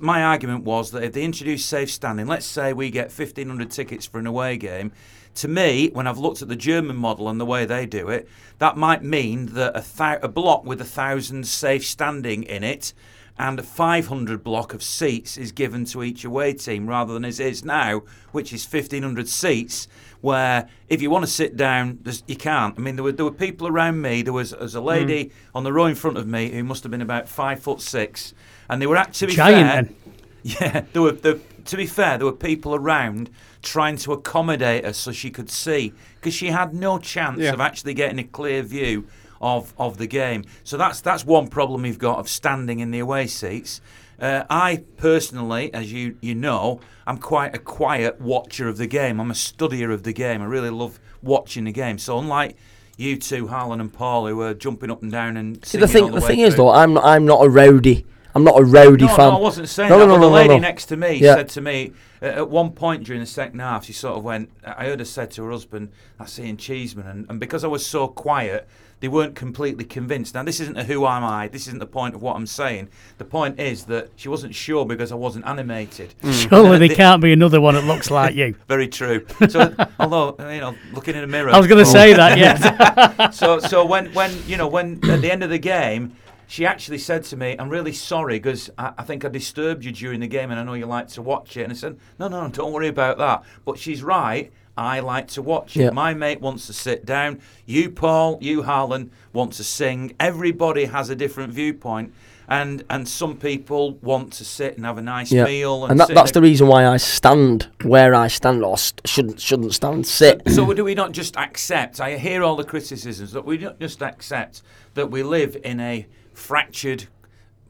my 0.01 0.23
argument 0.23 0.65
was 0.65 0.91
that 0.93 1.03
if 1.03 1.13
they 1.13 1.23
introduce 1.23 1.65
safe 1.65 1.91
standing, 1.91 2.27
let's 2.27 2.47
say 2.47 2.73
we 2.73 2.91
get 2.91 3.13
1,500 3.13 3.71
tickets 3.71 4.07
for 4.07 4.19
an 4.19 4.27
away 4.27 4.57
game. 4.57 4.93
To 5.37 5.49
me, 5.49 5.91
when 5.93 6.07
I've 6.07 6.19
looked 6.19 6.43
at 6.43 6.49
the 6.49 6.57
German 6.57 6.97
model 6.97 7.29
and 7.29 7.41
the 7.41 7.45
way 7.45 7.65
they 7.65 7.87
do 7.87 8.09
it, 8.09 8.29
that 8.59 8.77
might 8.77 9.03
mean 9.03 9.47
that 9.55 9.77
a, 9.77 9.85
thou- 9.97 10.19
a 10.23 10.29
block 10.29 10.65
with 10.65 10.81
a 10.81 10.85
thousand 10.85 11.47
safe 11.47 11.85
standing 11.85 12.45
in 12.45 12.63
it 12.63 12.93
and 13.39 13.59
a 13.59 13.63
500 13.63 14.45
block 14.45 14.75
of 14.75 14.83
seats 14.83 15.37
is 15.37 15.51
given 15.51 15.85
to 15.87 16.03
each 16.03 16.25
away 16.25 16.53
team 16.53 16.87
rather 16.87 17.13
than 17.13 17.25
as 17.25 17.41
it 17.41 17.49
is 17.49 17.65
now, 17.65 18.03
which 18.31 18.53
is 18.53 18.65
1,500 18.65 19.29
seats. 19.29 19.89
Where 20.21 20.69
if 20.89 21.03
you 21.03 21.11
want 21.11 21.25
to 21.25 21.31
sit 21.31 21.57
down, 21.57 21.99
you 22.27 22.37
can't. 22.37 22.79
I 22.79 22.81
mean, 22.81 22.97
there 22.97 23.03
were 23.03 23.13
there 23.13 23.27
were 23.27 23.33
people 23.33 23.67
around 23.67 24.01
me. 24.01 24.23
There 24.23 24.33
was, 24.33 24.53
there 24.53 24.61
was 24.61 24.75
a 24.75 24.81
hmm. 24.81 24.87
lady 24.87 25.33
on 25.55 25.65
the 25.65 25.73
row 25.73 25.87
in 25.87 25.95
front 25.95 26.17
of 26.17 26.27
me 26.27 26.51
who 26.51 26.65
must 26.65 26.83
have 26.83 26.91
been 26.91 27.03
about 27.03 27.29
five 27.29 27.61
foot 27.61 27.83
six, 27.83 28.33
and 28.71 28.81
they 28.81 28.87
were 28.87 28.97
actually 28.97 29.35
Giant 29.35 29.89
fair, 29.89 29.97
yeah, 30.43 30.85
there 30.93 31.03
were. 31.03 31.13
There, 31.13 31.39
to 31.67 31.77
be 31.77 31.87
fair, 31.87 32.19
there 32.19 32.27
were 32.27 32.33
people 32.33 32.75
around 32.75 33.31
trying 33.65 33.97
to 33.97 34.13
accommodate 34.13 34.85
her 34.85 34.93
so 34.93 35.11
she 35.11 35.31
could 35.31 35.51
see 35.51 35.93
because 36.17 36.35
she 36.35 36.49
had 36.49 36.73
no 36.75 36.99
chance 36.99 37.41
Yeah. 37.41 37.53
of 37.53 37.61
actually 37.61 37.95
getting 37.95 38.19
a 38.19 38.25
clear 38.25 38.63
view 38.63 39.07
of 39.41 39.75
of 39.79 39.99
the 39.99 40.07
game. 40.07 40.45
So 40.63 40.77
that's 40.77 41.01
that's 41.01 41.25
one 41.25 41.49
problem 41.49 41.83
we've 41.83 41.99
got 41.99 42.19
of 42.19 42.29
standing 42.29 42.79
in 42.81 42.91
the 42.93 43.01
away 43.01 43.27
seats. 43.27 43.81
Uh, 44.21 44.45
I 44.49 44.85
personally, 44.97 45.75
as 45.75 45.93
you 45.93 46.17
you 46.21 46.35
know, 46.35 46.81
I'm 47.07 47.19
quite 47.19 47.55
a 47.55 47.59
quiet 47.59 48.21
watcher 48.21 48.69
of 48.69 48.77
the 48.77 48.87
game. 48.87 49.21
I'm 49.21 49.31
a 49.31 49.35
studier 49.35 49.93
of 49.93 50.05
the 50.05 50.13
game. 50.13 50.41
I 50.41 50.47
really 50.47 50.71
love 50.71 51.01
watching 51.23 51.65
the 51.65 51.73
game. 51.73 51.99
So 51.99 52.19
unlike 52.19 52.57
you 52.97 53.17
two, 53.17 53.49
Harlan 53.49 53.81
and 53.81 53.93
Paul, 53.93 54.29
who 54.29 54.41
are 54.43 54.55
jumping 54.55 54.91
up 54.91 55.03
and 55.03 55.11
down 55.11 55.37
and 55.37 55.65
See, 55.65 55.79
the 55.79 55.89
singing 55.89 56.05
all 56.05 56.09
thing, 56.11 56.21
the 56.21 56.27
way 56.27 56.29
thing 56.29 56.41
is 56.41 56.55
though, 56.57 56.71
I'm 56.71 56.95
not, 56.95 57.05
I'm 57.05 57.27
not 57.27 57.45
a 57.45 57.49
rowdy. 57.51 58.07
I'm 58.35 58.45
not 58.45 58.59
a 58.61 58.65
rowdy 58.65 59.05
no, 59.05 59.09
fan. 59.17 59.29
no, 59.31 59.37
I 59.37 59.41
wasn't 59.41 59.69
saying 59.69 59.91
No, 59.91 59.99
that. 59.99 60.07
no, 60.07 60.15
but 60.15 60.21
no, 60.21 60.27
the 60.27 60.31
no, 60.31 60.35
lady 60.37 60.55
no. 60.55 60.59
next 60.59 60.87
to 60.87 60.97
me 60.97 61.15
Yeah. 61.17 61.35
said 61.37 61.49
to 61.51 61.61
me 61.61 61.93
uh, 62.23 62.27
at 62.27 62.51
one 62.51 62.71
point 62.73 63.05
during 63.05 63.21
the 63.21 63.27
second 63.27 63.61
half, 63.61 63.85
she 63.85 63.93
sort 63.93 64.17
of 64.19 64.25
went. 64.25 64.51
I 64.67 64.87
heard 64.87 64.99
her 64.99 65.05
said 65.05 65.31
to 65.33 65.45
her 65.45 65.51
husband, 65.51 65.91
"I 66.19 66.27
see 66.27 66.45
Ian 66.45 66.57
Cheeseman," 66.57 67.07
and, 67.07 67.27
and 67.29 67.39
because 67.39 67.63
I 67.65 67.69
was 67.69 67.85
so 67.87 68.09
quiet, 68.09 68.67
they 69.01 69.09
weren't 69.09 69.35
completely 69.37 69.85
convinced. 69.85 70.35
Now, 70.35 70.43
this 70.43 70.59
isn't 70.61 70.79
a 70.79 70.85
who 70.85 71.07
am 71.07 71.23
I. 71.23 71.49
This 71.49 71.67
isn't 71.67 71.81
the 71.81 71.87
point 71.87 72.15
of 72.15 72.23
what 72.23 72.35
I'm 72.37 72.47
saying. 72.47 72.89
The 73.19 73.25
point 73.25 73.61
is 73.61 73.85
that 73.85 74.09
she 74.17 74.29
wasn't 74.31 74.55
sure 74.55 74.87
because 74.87 75.13
I 75.13 75.17
wasn't 75.17 75.47
animated. 75.47 76.15
Surely 76.33 76.79
there 76.89 76.97
can't 76.97 77.21
be 77.21 77.33
another 77.33 77.61
one 77.61 77.75
that 77.75 77.85
looks 77.85 78.11
like 78.11 78.35
you. 78.41 78.55
Very 78.69 78.89
true. 78.89 79.27
So, 79.49 79.75
although 80.01 80.35
you 80.51 80.61
know, 80.61 80.75
looking 80.95 81.15
in 81.17 81.25
a 81.25 81.27
mirror. 81.29 81.51
I 81.51 81.59
was 81.59 81.67
going 81.67 81.79
to 81.79 81.85
Paul- 81.85 81.93
say 81.93 82.15
that, 82.15 82.39
yeah. 82.39 83.31
so 83.31 83.59
so 83.59 83.85
when 83.85 84.13
when 84.15 84.33
you 84.47 84.57
know 84.57 84.67
when 84.69 84.99
at 85.11 85.21
the 85.21 85.31
end 85.31 85.43
of 85.45 85.51
the 85.51 85.59
game 85.59 86.17
she 86.47 86.67
actually 86.67 86.99
said 86.99 87.25
to 87.25 87.37
me 87.37 87.57
i'm 87.59 87.69
really 87.69 87.93
sorry 87.93 88.39
because 88.39 88.71
I, 88.79 88.93
I 88.99 89.03
think 89.03 89.25
i 89.25 89.29
disturbed 89.29 89.85
you 89.85 89.93
during 89.93 90.21
the 90.21 90.27
game 90.29 90.51
and 90.51 90.59
i 90.59 90.63
know 90.63 90.75
you 90.75 90.87
like 90.87 91.09
to 91.09 91.23
watch 91.23 91.57
it 91.57 91.63
and 91.63 91.73
i 91.73 91.77
said 91.77 91.99
no 92.19 92.29
no 92.29 92.49
don't 92.49 92.73
worry 92.73 92.89
about 92.89 93.19
that 93.19 93.45
but 93.65 93.79
she's 93.79 94.03
right 94.03 94.53
I 94.77 95.01
like 95.01 95.29
to 95.29 95.43
watch 95.43 95.77
it. 95.77 95.95
My 95.95 96.15
mate 96.15 96.41
wants 96.41 96.67
to 96.67 96.73
sit 96.73 97.07
down. 97.07 97.41
You, 97.65 97.91
Paul, 97.91 98.39
you, 98.41 98.65
Harlan, 98.65 99.13
want 99.33 99.53
to 99.55 99.65
sing. 99.65 100.17
Everybody 100.19 100.87
has 100.87 101.11
a 101.11 101.15
different 101.15 101.53
viewpoint, 101.53 102.13
and 102.49 102.85
and 102.91 103.09
some 103.09 103.37
people 103.37 103.93
want 104.03 104.33
to 104.35 104.45
sit 104.45 104.77
and 104.77 104.85
have 104.87 104.99
a 104.99 105.03
nice 105.03 105.33
Yeah. 105.33 105.45
meal. 105.45 105.85
And, 105.85 105.93
and 105.93 106.01
that, 106.01 106.09
that's 106.15 106.33
the 106.33 106.43
reason 106.43 106.67
why 106.67 106.87
I 106.87 106.97
stand 106.99 107.69
where 107.83 108.15
I 108.15 108.29
stand, 108.29 108.65
or 108.65 108.77
st- 108.79 109.01
shouldn't 109.07 109.41
shouldn't 109.41 109.75
stand. 109.75 110.07
Sit. 110.07 110.43
So 110.51 110.73
do 110.75 110.85
we 110.85 110.95
not 110.95 111.13
just 111.13 111.37
accept? 111.37 112.01
I 112.01 112.17
hear 112.17 112.43
all 112.43 112.57
the 112.57 112.65
criticisms 112.65 113.33
that 113.33 113.45
we 113.45 113.57
don't 113.59 113.79
just 113.81 114.03
accept 114.03 114.63
that 114.95 115.11
we 115.11 115.23
live 115.23 115.57
in 115.65 115.81
a 115.81 116.07
fractured, 116.33 117.07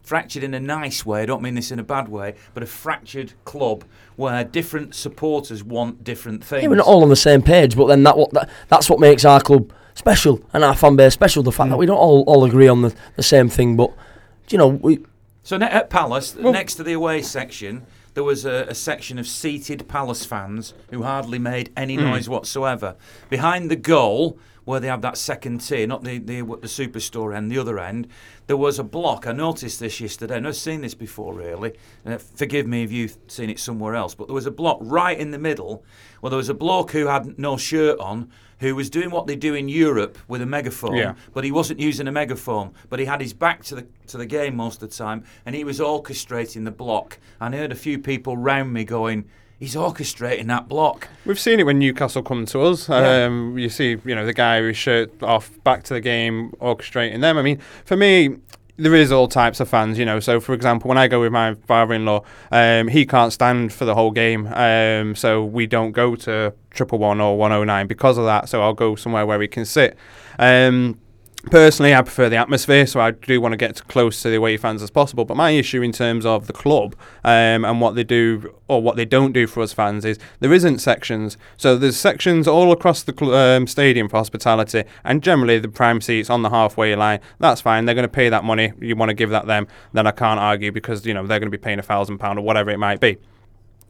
fractured 0.02 0.42
in 0.42 0.54
a 0.54 0.60
nice 0.60 1.06
way. 1.06 1.22
I 1.22 1.26
don't 1.26 1.42
mean 1.42 1.54
this 1.54 1.70
in 1.70 1.78
a 1.78 1.84
bad 1.84 2.08
way, 2.08 2.34
but 2.52 2.62
a 2.62 2.66
fractured 2.66 3.32
club 3.44 3.84
where 4.16 4.44
different 4.44 4.94
supporters 4.94 5.62
want 5.64 6.04
different 6.04 6.44
things. 6.44 6.62
Yeah, 6.62 6.68
we're 6.68 6.76
not 6.76 6.86
all 6.86 7.02
on 7.02 7.08
the 7.08 7.16
same 7.16 7.42
page, 7.42 7.76
but 7.76 7.86
then 7.86 8.02
that 8.04 8.16
what 8.16 8.30
that, 8.32 8.48
that's 8.68 8.88
what 8.90 9.00
makes 9.00 9.24
our 9.24 9.40
club 9.40 9.72
special 9.94 10.42
and 10.52 10.64
our 10.64 10.74
fan 10.74 10.96
base 10.96 11.12
special. 11.14 11.42
The 11.42 11.52
fact 11.52 11.68
Mm. 11.68 11.70
that 11.70 11.76
we 11.78 11.86
don't 11.86 11.96
all, 11.98 12.22
all 12.26 12.44
agree 12.44 12.68
on 12.68 12.82
the, 12.82 12.94
the 13.16 13.22
same 13.22 13.48
thing, 13.48 13.76
but 13.76 13.92
you 14.50 14.58
know, 14.58 14.68
we 14.68 15.00
So 15.42 15.56
at 15.56 15.90
Palace, 15.90 16.34
next 16.36 16.74
to 16.76 16.84
the 16.84 16.92
away 16.92 17.22
section, 17.22 17.86
there 18.14 18.24
was 18.24 18.44
a, 18.44 18.66
a 18.68 18.74
section 18.74 19.18
of 19.18 19.26
seated 19.26 19.88
Palace 19.88 20.24
fans 20.24 20.74
who 20.90 21.02
hardly 21.02 21.38
made 21.38 21.70
any 21.76 21.96
hmm. 21.96 22.04
noise 22.04 22.28
whatsoever. 22.28 22.96
Behind 23.28 23.70
the 23.70 23.76
goal, 23.76 24.38
where 24.64 24.80
they 24.80 24.86
have 24.88 25.02
that 25.02 25.16
second 25.16 25.58
tier, 25.58 25.86
not 25.86 26.02
the 26.04 26.18
the, 26.18 26.40
the 26.40 26.68
superstore 26.68 27.36
end, 27.36 27.50
the 27.50 27.58
other 27.58 27.78
end, 27.78 28.08
there 28.46 28.56
was 28.56 28.78
a 28.78 28.84
block. 28.84 29.26
I 29.26 29.32
noticed 29.32 29.80
this 29.80 30.00
yesterday. 30.00 30.36
I've 30.36 30.42
never 30.42 30.52
seen 30.52 30.80
this 30.80 30.94
before, 30.94 31.34
really. 31.34 31.74
Uh, 32.06 32.18
forgive 32.18 32.66
me 32.66 32.82
if 32.82 32.92
you've 32.92 33.16
seen 33.28 33.50
it 33.50 33.58
somewhere 33.58 33.94
else, 33.94 34.14
but 34.14 34.26
there 34.28 34.34
was 34.34 34.46
a 34.46 34.50
block 34.50 34.78
right 34.80 35.18
in 35.18 35.30
the 35.30 35.38
middle 35.38 35.84
where 36.20 36.30
there 36.30 36.36
was 36.38 36.48
a 36.48 36.54
bloke 36.54 36.92
who 36.92 37.06
had 37.06 37.38
no 37.38 37.56
shirt 37.56 37.98
on. 37.98 38.30
Who 38.60 38.76
was 38.76 38.88
doing 38.88 39.10
what 39.10 39.26
they 39.26 39.36
do 39.36 39.52
in 39.54 39.68
Europe 39.68 40.16
with 40.28 40.40
a 40.40 40.46
megaphone, 40.46 40.94
Yeah. 40.96 41.14
but 41.34 41.44
he 41.44 41.50
wasn't 41.50 41.80
using 41.80 42.06
a 42.08 42.12
megaphone. 42.12 42.72
But 42.88 42.98
he 43.00 43.04
had 43.04 43.20
his 43.20 43.34
back 43.34 43.64
to 43.64 43.74
the 43.74 43.86
to 44.06 44.16
the 44.16 44.24
game 44.26 44.54
most 44.56 44.80
of 44.80 44.88
the 44.88 44.96
time, 44.96 45.24
and 45.44 45.54
he 45.54 45.64
was 45.64 45.80
orchestrating 45.80 46.64
the 46.64 46.70
block. 46.70 47.18
And 47.40 47.54
I 47.54 47.58
heard 47.58 47.72
a 47.72 47.76
few 47.76 47.98
people 47.98 48.36
round 48.36 48.72
me 48.72 48.84
going, 48.84 49.24
"He's 49.58 49.74
orchestrating 49.74 50.46
that 50.48 50.68
block." 50.68 51.08
We've 51.24 51.38
seen 51.38 51.60
it 51.60 51.64
when 51.64 51.78
Newcastle 51.78 52.22
come 52.22 52.46
to 52.46 52.60
us. 52.62 52.88
Yeah. 52.88 53.24
Um, 53.24 53.58
you 53.58 53.68
see, 53.68 53.96
you 54.04 54.14
know, 54.14 54.26
the 54.26 54.32
guy 54.32 54.60
with 54.60 54.68
his 54.68 54.76
shirt 54.76 55.22
off, 55.22 55.50
back 55.64 55.82
to 55.84 55.94
the 55.94 56.00
game, 56.00 56.52
orchestrating 56.60 57.20
them. 57.20 57.38
I 57.38 57.42
mean, 57.42 57.60
for 57.84 57.96
me, 57.96 58.36
there 58.76 58.94
is 58.94 59.12
all 59.12 59.28
types 59.28 59.60
of 59.60 59.68
fans, 59.68 59.98
you 59.98 60.04
know. 60.04 60.20
So, 60.20 60.40
for 60.40 60.52
example, 60.52 60.88
when 60.88 60.98
I 60.98 61.06
go 61.06 61.20
with 61.20 61.32
my 61.32 61.54
father-in-law, 61.54 62.22
um, 62.50 62.88
he 62.88 63.06
can't 63.06 63.32
stand 63.32 63.72
for 63.72 63.84
the 63.84 63.94
whole 63.94 64.10
game, 64.10 64.48
um, 64.52 65.14
so 65.14 65.44
we 65.44 65.66
don't 65.66 65.92
go 65.92 66.16
to 66.16 66.52
triple 66.70 66.98
one 66.98 67.20
or 67.20 67.38
one 67.38 67.52
oh 67.52 67.62
nine 67.64 67.86
because 67.86 68.18
of 68.18 68.24
that. 68.24 68.48
So 68.48 68.62
I'll 68.62 68.74
go 68.74 68.96
somewhere 68.96 69.26
where 69.26 69.38
we 69.38 69.48
can 69.48 69.64
sit. 69.64 69.96
Um, 70.38 70.98
Personally, 71.50 71.94
I 71.94 72.02
prefer 72.02 72.28
the 72.28 72.36
atmosphere, 72.36 72.86
so 72.86 73.00
I 73.00 73.12
do 73.12 73.40
want 73.40 73.52
to 73.52 73.56
get 73.56 73.70
as 73.70 73.80
close 73.80 74.22
to 74.22 74.30
the 74.30 74.36
away 74.36 74.56
fans 74.56 74.82
as 74.82 74.90
possible. 74.90 75.24
But 75.24 75.36
my 75.36 75.50
issue 75.50 75.82
in 75.82 75.92
terms 75.92 76.26
of 76.26 76.46
the 76.46 76.52
club 76.52 76.96
um, 77.22 77.64
and 77.64 77.80
what 77.80 77.94
they 77.94 78.02
do 78.02 78.54
or 78.66 78.82
what 78.82 78.96
they 78.96 79.04
don't 79.04 79.32
do 79.32 79.46
for 79.46 79.62
us 79.62 79.72
fans 79.72 80.04
is 80.04 80.18
there 80.40 80.52
isn't 80.52 80.78
sections. 80.78 81.36
So 81.56 81.76
there's 81.76 81.96
sections 81.96 82.48
all 82.48 82.72
across 82.72 83.02
the 83.02 83.14
cl- 83.16 83.34
um, 83.34 83.66
stadium 83.66 84.08
for 84.08 84.16
hospitality, 84.16 84.84
and 85.04 85.22
generally 85.22 85.58
the 85.58 85.68
prime 85.68 86.00
seats 86.00 86.30
on 86.30 86.42
the 86.42 86.50
halfway 86.50 86.96
line. 86.96 87.20
That's 87.38 87.60
fine. 87.60 87.84
They're 87.84 87.94
going 87.94 88.02
to 88.04 88.08
pay 88.08 88.30
that 88.30 88.42
money. 88.42 88.72
You 88.80 88.96
want 88.96 89.10
to 89.10 89.14
give 89.14 89.30
that 89.30 89.46
them, 89.46 89.68
then 89.92 90.06
I 90.06 90.12
can't 90.12 90.40
argue 90.40 90.72
because 90.72 91.06
you 91.06 91.14
know 91.14 91.26
they're 91.26 91.40
going 91.40 91.52
to 91.52 91.56
be 91.56 91.62
paying 91.62 91.78
a 91.78 91.82
thousand 91.82 92.18
pound 92.18 92.38
or 92.38 92.42
whatever 92.42 92.70
it 92.70 92.78
might 92.78 93.00
be. 93.00 93.18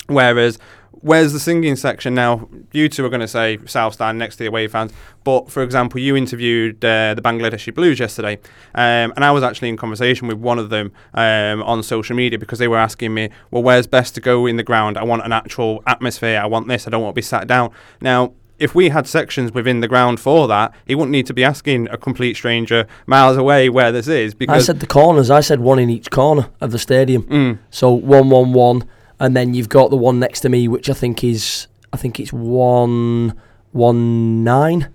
Whereas, 0.07 0.59
where's 1.01 1.33
the 1.33 1.41
singing 1.41 1.77
section 1.77 2.15
now? 2.15 2.49
You 2.73 2.89
two 2.89 3.05
are 3.05 3.09
going 3.09 3.21
to 3.21 3.29
say 3.29 3.59
South 3.67 3.95
Stand 3.95 4.19
next 4.19 4.37
to 4.37 4.45
the 4.45 4.47
away 4.47 4.69
fans, 4.69 4.93
but 5.23 5.51
for 5.51 5.63
example, 5.63 6.01
you 6.01 6.17
interviewed 6.17 6.85
uh, 6.85 7.15
the 7.15 7.23
Bangladeshi 7.23 7.75
Blues 7.75 7.99
yesterday, 7.99 8.39
um, 8.75 9.13
and 9.17 9.25
I 9.25 9.31
was 9.31 9.43
actually 9.43 9.69
in 9.69 9.77
conversation 9.77 10.29
with 10.29 10.39
one 10.39 10.59
of 10.59 10.71
them 10.71 10.93
um, 11.15 11.63
on 11.63 11.83
social 11.83 12.17
media 12.17 12.39
because 12.39 12.59
they 12.59 12.69
were 12.69 12.79
asking 12.79 13.15
me, 13.15 13.31
well, 13.51 13.63
where's 13.63 13.87
best 13.87 14.15
to 14.17 14.21
go 14.21 14.47
in 14.47 14.57
the 14.57 14.63
ground? 14.63 14.97
I 14.97 15.05
want 15.05 15.25
an 15.25 15.33
actual 15.33 15.83
atmosphere. 15.87 16.41
I 16.41 16.47
want 16.47 16.69
this. 16.69 16.87
I 16.87 16.91
don't 16.91 17.03
want 17.03 17.15
to 17.15 17.19
be 17.19 17.23
sat 17.23 17.47
down. 17.47 17.71
Now, 18.01 18.33
if 18.59 18.75
we 18.75 18.89
had 18.89 19.07
sections 19.07 19.53
within 19.53 19.81
the 19.81 19.89
ground 19.89 20.21
for 20.21 20.47
that, 20.49 20.73
he 20.87 20.95
wouldn't 20.95 21.11
need 21.11 21.27
to 21.27 21.35
be 21.35 21.45
asking 21.45 21.89
a 21.91 21.97
complete 21.97 22.37
stranger 22.37 22.87
miles 23.07 23.37
away 23.37 23.69
where 23.69 23.91
this 23.91 24.07
is 24.07 24.35
Because 24.35 24.63
I 24.63 24.67
said 24.67 24.81
the 24.81 24.87
corners. 24.87 25.31
I 25.31 25.41
said 25.41 25.61
one 25.61 25.79
in 25.79 25.91
each 25.91 26.11
corner 26.11 26.49
of 26.61 26.71
the 26.71 26.79
stadium. 26.79 27.25
Mm. 27.25 27.59
So 27.71 27.93
one, 27.93 28.31
one, 28.31 28.53
one, 28.53 28.89
and 29.21 29.37
then 29.37 29.55
you've 29.55 29.69
got 29.69 29.91
the 29.91 29.97
one 29.97 30.19
next 30.19 30.41
to 30.41 30.49
me, 30.49 30.69
which 30.69 30.89
I 30.91 30.93
think 30.95 31.23
is, 31.25 31.67
I 31.93 31.97
think 31.97 32.19
it's 32.21 32.33
one, 32.33 33.35
one 33.73 34.45
nine. 34.45 34.89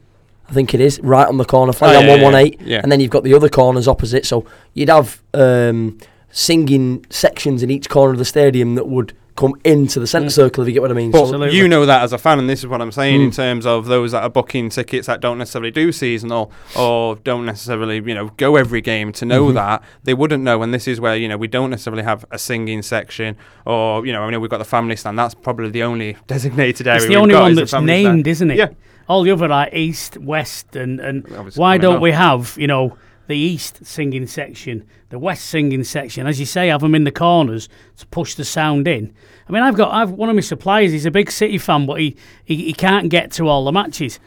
I 0.50 0.52
think 0.54 0.74
it 0.74 0.82
is 0.82 1.00
right 1.02 1.28
on 1.28 1.38
the 1.38 1.46
corner 1.46 1.74
flag 1.74 1.96
Oh, 1.96 2.00
on 2.00 2.06
yeah, 2.06 2.12
one 2.12 2.22
one 2.22 2.34
yeah, 2.34 2.52
yeah. 2.60 2.80
and 2.82 2.92
then 2.92 3.00
you've 3.00 3.12
got 3.12 3.24
the 3.24 3.34
other 3.36 3.50
corners 3.50 3.88
opposite. 3.88 4.26
So 4.26 4.46
you'd 4.74 4.90
have 4.90 5.22
um, 5.34 6.00
singing 6.32 7.06
sections 7.10 7.62
in 7.62 7.70
each 7.70 7.88
corner 7.90 8.14
of 8.14 8.18
the 8.18 8.26
stadium 8.26 8.76
that 8.76 8.88
would 8.88 9.14
come 9.40 9.54
into 9.64 10.00
the 10.02 10.06
centre 10.08 10.28
Mm. 10.28 10.32
circle. 10.32 10.64
If 10.64 10.68
you 10.68 10.74
get 10.74 10.82
what 10.82 10.92
I 10.92 10.96
mean. 10.96 11.12
But 11.12 11.20
So- 11.20 11.24
Absolutely. 11.26 11.58
you 11.58 11.68
know 11.70 11.86
that 11.86 12.04
as 12.04 12.12
a 12.12 12.18
fan, 12.18 12.40
and 12.40 12.50
this 12.50 12.60
is 12.60 12.68
what 12.68 12.82
I'm 12.82 12.92
saying 12.92 13.22
in 13.22 13.30
Mm. 13.30 13.36
terms 13.36 13.66
of 13.66 13.86
those 13.88 14.12
that 14.12 14.22
are 14.24 14.30
booking 14.30 14.70
tickets 14.70 15.08
that 15.08 15.22
don't 15.22 15.38
necessarily 15.38 15.72
do 15.72 15.92
seasonal 15.94 16.52
or 16.76 17.16
don't 17.24 17.46
necessarily, 17.46 17.96
you 18.06 18.14
know, 18.14 18.32
go 18.38 18.58
every 18.58 18.82
game 18.82 19.12
to 19.14 19.26
know 19.26 19.46
Mhm. 19.48 19.54
that 19.54 19.82
they 20.04 20.14
wouldn't 20.14 20.44
know. 20.44 20.62
And 20.62 20.74
this 20.74 20.88
is 20.88 21.00
where 21.00 21.16
you 21.16 21.28
know 21.30 21.38
we 21.38 21.48
don't 21.48 21.70
necessarily 21.70 22.04
have 22.04 22.26
a 22.32 22.38
singing 22.38 22.82
section, 22.82 23.36
or 23.66 24.06
you 24.06 24.12
know, 24.12 24.24
I 24.24 24.30
mean, 24.30 24.42
we've 24.42 24.50
got 24.52 24.58
the 24.60 24.66
family 24.66 24.96
stand. 24.98 25.18
That's 25.18 25.36
probably 25.36 25.70
the 25.70 25.84
only 25.84 26.18
designated 26.28 26.86
area. 26.88 26.98
It's 26.98 27.06
the 27.06 27.10
we've 27.12 27.20
only 27.22 27.34
got 27.34 27.42
one 27.44 27.56
that's 27.56 27.74
named, 27.74 28.06
stand. 28.06 28.28
isn't 28.28 28.52
it? 28.52 28.58
Yeah. 28.58 28.68
All 29.08 29.24
the 29.24 29.32
other 29.32 29.52
are 29.52 29.70
east, 29.74 30.18
west, 30.18 30.76
and 30.76 31.00
and 31.00 31.26
Obviously 31.38 31.60
why 31.62 31.78
don't 31.78 31.96
up. 31.96 32.02
we 32.02 32.12
have 32.12 32.56
you 32.60 32.68
know 32.68 32.94
the 33.30 33.38
east 33.38 33.86
singing 33.86 34.26
section, 34.26 34.84
the 35.10 35.20
west 35.20 35.46
singing 35.46 35.84
section, 35.84 36.26
as 36.26 36.40
you 36.40 36.48
say, 36.48 36.70
have 36.70 36.82
them 36.82 36.96
in 36.96 37.04
the 37.04 37.12
corners 37.12 37.70
to 37.98 38.08
push 38.08 38.34
the 38.34 38.44
sound 38.44 38.88
in. 38.88 39.14
I 39.48 39.52
mean, 39.52 39.62
I've 39.62 39.76
got 39.76 39.94
I've 39.94 40.10
one 40.10 40.30
of 40.30 40.36
my 40.36 40.42
suppliers. 40.42 40.92
He's 40.92 41.06
a 41.06 41.12
big 41.12 41.30
City 41.30 41.60
fan, 41.60 41.86
but 41.86 42.00
he 42.00 42.18
he, 42.44 42.56
he 42.56 42.74
can't 42.74 43.08
get 43.08 43.32
to 43.34 43.48
all 43.48 43.64
the 43.64 43.72
matches. 43.72 44.20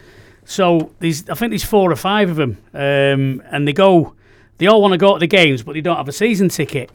So 0.45 0.93
there's 1.01 1.29
I 1.29 1.35
think 1.35 1.51
there's 1.51 1.65
four 1.65 1.91
or 1.91 1.97
five 1.97 2.31
of 2.31 2.37
them, 2.37 2.59
um, 2.73 3.43
and 3.51 3.67
they 3.67 3.73
go. 3.73 4.15
They 4.59 4.69
all 4.69 4.81
want 4.81 4.93
to 4.93 4.99
go 4.99 5.15
to 5.15 5.19
the 5.19 5.27
games, 5.27 5.65
but 5.65 5.73
they 5.73 5.81
don't 5.81 5.97
have 5.97 6.07
a 6.07 6.13
season 6.13 6.49
ticket. 6.49 6.89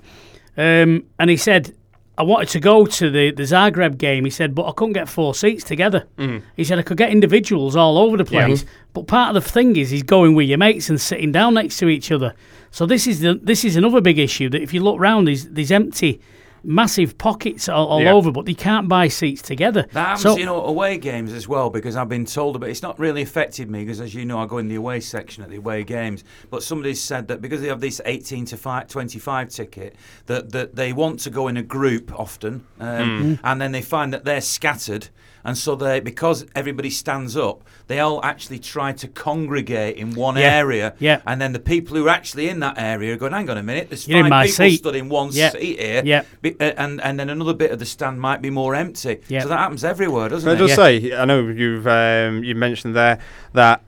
Um, 0.56 1.08
and 1.20 1.30
he 1.30 1.36
said, 1.36 1.76
I 2.20 2.24
wanted 2.24 2.50
to 2.50 2.60
go 2.60 2.86
to 2.86 3.10
the, 3.12 3.32
the 3.32 3.44
Zagreb 3.44 3.98
game. 3.98 4.26
He 4.26 4.32
said, 4.32 4.56
but 4.56 4.66
I 4.66 4.72
couldn't 4.72 4.94
get 4.94 5.08
four 5.08 5.36
seats 5.36 5.64
together. 5.64 6.08
Mm. 6.18 6.42
He 6.56 6.64
said, 6.64 6.80
I 6.80 6.82
could 6.82 6.98
get 6.98 7.12
individuals 7.12 7.76
all 7.76 7.98
over 7.98 8.18
the 8.18 8.26
place. 8.26 8.66
But 8.94 9.06
part 9.06 9.36
of 9.36 9.44
the 9.44 9.50
thing 9.50 9.76
is, 9.76 9.92
he's 9.92 10.02
going 10.02 10.34
with 10.34 10.48
your 10.48 10.58
mates 10.58 10.90
and 10.90 11.00
sitting 11.00 11.32
down 11.32 11.54
next 11.54 11.78
to 11.78 11.88
each 11.90 12.12
other. 12.12 12.34
So 12.72 12.86
this 12.88 13.06
is 13.06 13.20
the 13.20 13.40
this 13.42 13.64
is 13.64 13.76
another 13.76 14.02
big 14.02 14.18
issue 14.18 14.50
that 14.50 14.62
if 14.62 14.74
you 14.74 14.82
look 14.82 15.00
round, 15.00 15.28
there's, 15.28 15.46
there's 15.46 15.72
empty, 15.72 16.20
massive 16.64 17.18
pockets 17.18 17.70
all, 17.70 17.88
all 17.88 18.02
Yeah. 18.02 18.14
over, 18.14 18.32
but 18.32 18.46
they 18.46 18.54
can't 18.54 18.88
buy 18.88 19.08
seats 19.08 19.42
together. 19.42 19.86
That 19.94 20.08
happens, 20.08 20.22
So- 20.22 20.38
you 20.38 20.46
know, 20.46 20.64
away 20.64 20.98
games 20.98 21.34
as 21.34 21.48
well 21.48 21.70
because 21.70 21.96
I've 21.96 22.10
been 22.10 22.26
told 22.26 22.56
about. 22.56 22.70
It's 22.70 22.82
not 22.82 23.00
really 23.00 23.22
affected 23.22 23.70
me 23.70 23.80
because, 23.84 24.02
as 24.02 24.14
you 24.14 24.26
know, 24.26 24.40
I 24.40 24.46
go 24.46 24.58
in 24.58 24.68
the 24.68 24.76
away 24.76 25.00
section 25.00 25.44
at 25.44 25.50
the 25.50 25.58
away 25.58 25.84
games. 25.84 26.24
But 26.50 26.64
somebody's 26.64 27.02
said 27.02 27.28
that 27.30 27.42
because 27.42 27.62
they 27.62 27.68
have 27.68 27.82
this 27.82 28.02
18 28.06 28.46
to 28.46 28.58
fi 28.58 28.84
25 28.84 29.50
ticket, 29.50 29.96
that 30.26 30.52
that 30.52 30.76
they 30.76 30.94
want 30.94 31.20
to 31.22 31.30
go 31.30 31.48
in 31.48 31.58
a 31.58 31.64
group 31.64 32.12
often, 32.20 32.64
um, 32.80 33.40
and 33.44 33.62
then 33.62 33.72
they 33.72 33.82
find 33.82 34.12
that 34.14 34.26
they're 34.26 34.42
scattered, 34.42 35.10
and 35.48 35.58
so 35.58 35.74
they 35.76 36.00
because 36.00 36.46
everybody 36.54 36.92
stands 36.92 37.36
up, 37.36 37.64
they 37.88 38.00
all 38.00 38.20
actually 38.24 38.60
try 38.60 38.92
to 38.92 39.08
congregate 39.08 39.96
in 39.98 40.14
one 40.14 40.36
Yeah. 40.36 40.54
area. 40.62 40.94
Yeah. 41.00 41.22
And 41.26 41.42
then 41.42 41.54
the 41.54 41.60
people 41.60 41.96
who 41.98 42.06
are 42.08 42.10
actually 42.20 42.50
in 42.50 42.60
that 42.60 42.76
area 42.78 43.14
are 43.14 43.18
going, 43.18 43.32
"Hang 43.34 43.50
on 43.50 43.58
a 43.58 43.64
minute, 43.64 43.90
there's 43.90 44.08
You're 44.08 44.20
in 44.20 44.26
five 44.26 44.30
my 44.30 44.44
people 44.46 44.56
seat." 44.70 44.78
stood 44.78 44.96
in 44.96 45.10
one 45.10 45.30
Yeah. 45.32 45.50
seat 45.50 45.80
here." 45.80 46.02
Yeah. 46.06 46.22
Be- 46.44 46.56
uh, 46.60 46.74
and 46.78 47.02
and 47.02 47.20
then 47.20 47.30
another 47.30 47.54
bit 47.54 47.72
of 47.72 47.80
the 47.80 47.86
stand 47.86 48.20
might 48.22 48.42
be 48.42 48.50
more 48.52 48.76
empty. 48.76 49.22
Yeah. 49.30 49.42
So 49.44 49.48
that 49.50 49.58
happens 49.60 49.84
everywhere, 49.84 50.30
doesn't 50.30 50.48
Can 50.48 50.60
I 50.62 50.64
it? 50.64 50.68
just 50.68 50.78
Yeah. 50.78 51.10
say, 51.10 51.16
I 51.16 51.26
know 51.26 51.40
you've 51.48 51.88
um, 51.88 52.44
you 52.44 52.54
mentioned 52.54 52.96
there 52.96 53.18
that 53.54 53.82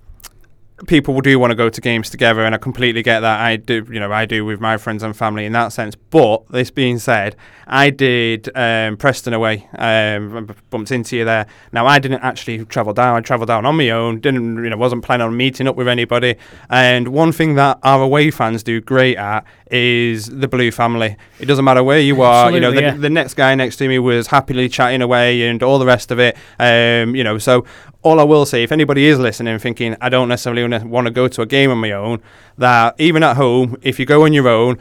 people 0.88 1.19
do 1.21 1.38
want 1.39 1.51
to 1.51 1.55
go 1.55 1.69
to 1.69 1.82
games 1.82 2.09
together, 2.09 2.43
and 2.43 2.55
I 2.55 2.57
completely 2.57 3.01
get 3.03 3.21
that. 3.21 3.39
I 3.39 3.57
do, 3.57 3.86
you 3.91 3.99
know, 3.99 4.11
I 4.11 4.25
do 4.25 4.45
with 4.45 4.59
my 4.59 4.77
friends 4.77 5.03
and 5.03 5.15
family 5.15 5.45
in 5.45 5.53
that 5.53 5.69
sense. 5.69 5.95
But 5.95 6.47
this 6.49 6.71
being 6.71 6.99
said, 6.99 7.36
I 7.67 7.89
did 7.89 8.49
um, 8.55 8.97
Preston 8.97 9.34
away, 9.34 9.67
um, 9.77 10.55
bumped 10.69 10.91
into 10.91 11.17
you 11.17 11.25
there. 11.25 11.45
Now 11.71 11.86
I 11.86 11.99
didn't 11.99 12.21
actually 12.21 12.65
travel 12.65 12.93
down. 12.93 13.15
I 13.15 13.21
travelled 13.21 13.47
down 13.47 13.65
on 13.65 13.75
my 13.75 13.89
own. 13.91 14.19
Didn't, 14.19 14.63
you 14.63 14.69
know, 14.69 14.77
wasn't 14.77 15.03
planning 15.03 15.27
on 15.27 15.38
meeting 15.38 15.67
up 15.67 15.75
with 15.75 15.88
anybody. 15.88 16.36
And 16.69 17.09
one 17.09 17.32
thing 17.32 17.55
that 17.55 17.80
our 17.84 18.01
away 18.01 18.32
fans 18.32 18.63
do 18.63 18.82
great 18.82 19.17
at 19.17 19.45
is 19.70 20.28
the 20.28 20.47
blue 20.47 20.72
family. 20.72 21.15
It 21.39 21.45
doesn't 21.45 21.65
matter 21.65 21.84
where 21.84 21.99
you 21.99 22.22
are. 22.22 22.51
You 22.51 22.59
know, 22.59 22.72
the, 22.72 22.82
yeah. 22.82 22.93
the 22.95 23.09
next 23.09 23.36
guy 23.36 23.53
next 23.55 23.78
to 23.78 23.88
me 23.88 23.99
was 23.99 24.28
happily 24.28 24.70
chatting 24.70 25.01
away 25.01 25.47
and 25.47 25.61
all 25.61 25.80
the 25.80 25.86
rest 25.86 26.11
of 26.11 26.20
it. 26.20 26.36
Um, 26.59 27.15
you 27.15 27.24
know, 27.24 27.38
so 27.38 27.65
all 28.01 28.20
I 28.20 28.24
will 28.24 28.45
say, 28.45 28.63
if 28.63 28.72
anybody 28.72 29.05
is 29.05 29.20
listening 29.20 29.59
thinking 29.59 29.95
I 29.99 30.09
don't 30.09 30.30
necessarily 30.30 30.63
want 30.86 31.05
to 31.05 31.11
go 31.11 31.28
to 31.28 31.41
a 31.41 31.45
game 31.45 31.70
on 31.70 31.78
my 31.80 31.91
own, 31.91 32.22
that 32.57 32.95
even 32.97 33.24
at 33.24 33.36
home, 33.36 33.78
if 33.82 33.99
you 33.99 34.05
go 34.05 34.24
on 34.24 34.34
your 34.34 34.47
own, 34.47 34.78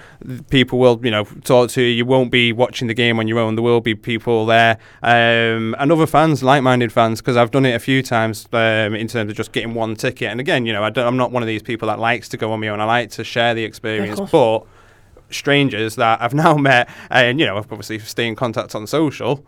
people 0.50 0.78
will, 0.78 1.00
you 1.02 1.10
know, 1.10 1.24
talk 1.44 1.70
to 1.70 1.82
you. 1.82 1.88
You 1.88 2.06
won't 2.06 2.30
be 2.30 2.52
watching 2.52 2.88
the 2.88 2.94
game 2.94 3.18
on 3.18 3.28
your 3.28 3.38
own. 3.40 3.56
There 3.56 3.62
will 3.62 3.80
be 3.80 3.94
people 3.94 4.46
there 4.46 4.78
um, 5.02 5.74
and 5.78 5.92
other 5.92 6.06
fans, 6.06 6.42
like-minded 6.42 6.92
fans, 6.92 7.20
because 7.20 7.36
I've 7.36 7.50
done 7.50 7.66
it 7.66 7.74
a 7.74 7.80
few 7.80 8.02
times 8.02 8.48
um, 8.52 8.94
in 8.94 9.08
terms 9.08 9.30
of 9.30 9.36
just 9.36 9.52
getting 9.52 9.74
one 9.74 9.96
ticket. 9.96 10.30
And 10.30 10.40
again, 10.40 10.64
you 10.64 10.72
know, 10.72 10.84
I 10.84 10.90
don't, 10.90 11.06
I'm 11.06 11.16
not 11.16 11.32
one 11.32 11.42
of 11.42 11.46
these 11.46 11.62
people 11.62 11.88
that 11.88 11.98
likes 11.98 12.28
to 12.30 12.36
go 12.36 12.52
on 12.52 12.60
my 12.60 12.68
own. 12.68 12.80
I 12.80 12.84
like 12.84 13.10
to 13.10 13.24
share 13.24 13.54
the 13.54 13.64
experience, 13.64 14.20
but 14.30 14.64
strangers 15.30 15.96
that 15.96 16.20
I've 16.20 16.34
now 16.44 16.56
met, 16.56 16.88
and 17.10 17.40
you 17.40 17.46
know, 17.46 17.56
obviously 17.56 17.98
stay 17.98 18.26
in 18.26 18.36
contact 18.36 18.74
on 18.74 18.86
social, 18.86 19.44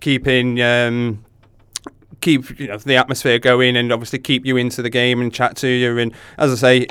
keeping 0.00 0.60
um, 0.60 1.24
keep 2.20 2.58
you 2.58 2.68
know 2.68 2.78
the 2.78 2.96
atmosphere 2.96 3.38
going, 3.38 3.76
and 3.76 3.92
obviously 3.92 4.18
keep 4.18 4.46
you 4.46 4.56
into 4.56 4.82
the 4.82 4.90
game 4.90 5.20
and 5.20 5.32
chat 5.32 5.56
to 5.58 5.68
you. 5.68 5.98
And 5.98 6.12
as 6.38 6.52
I 6.52 6.56
say, 6.56 6.86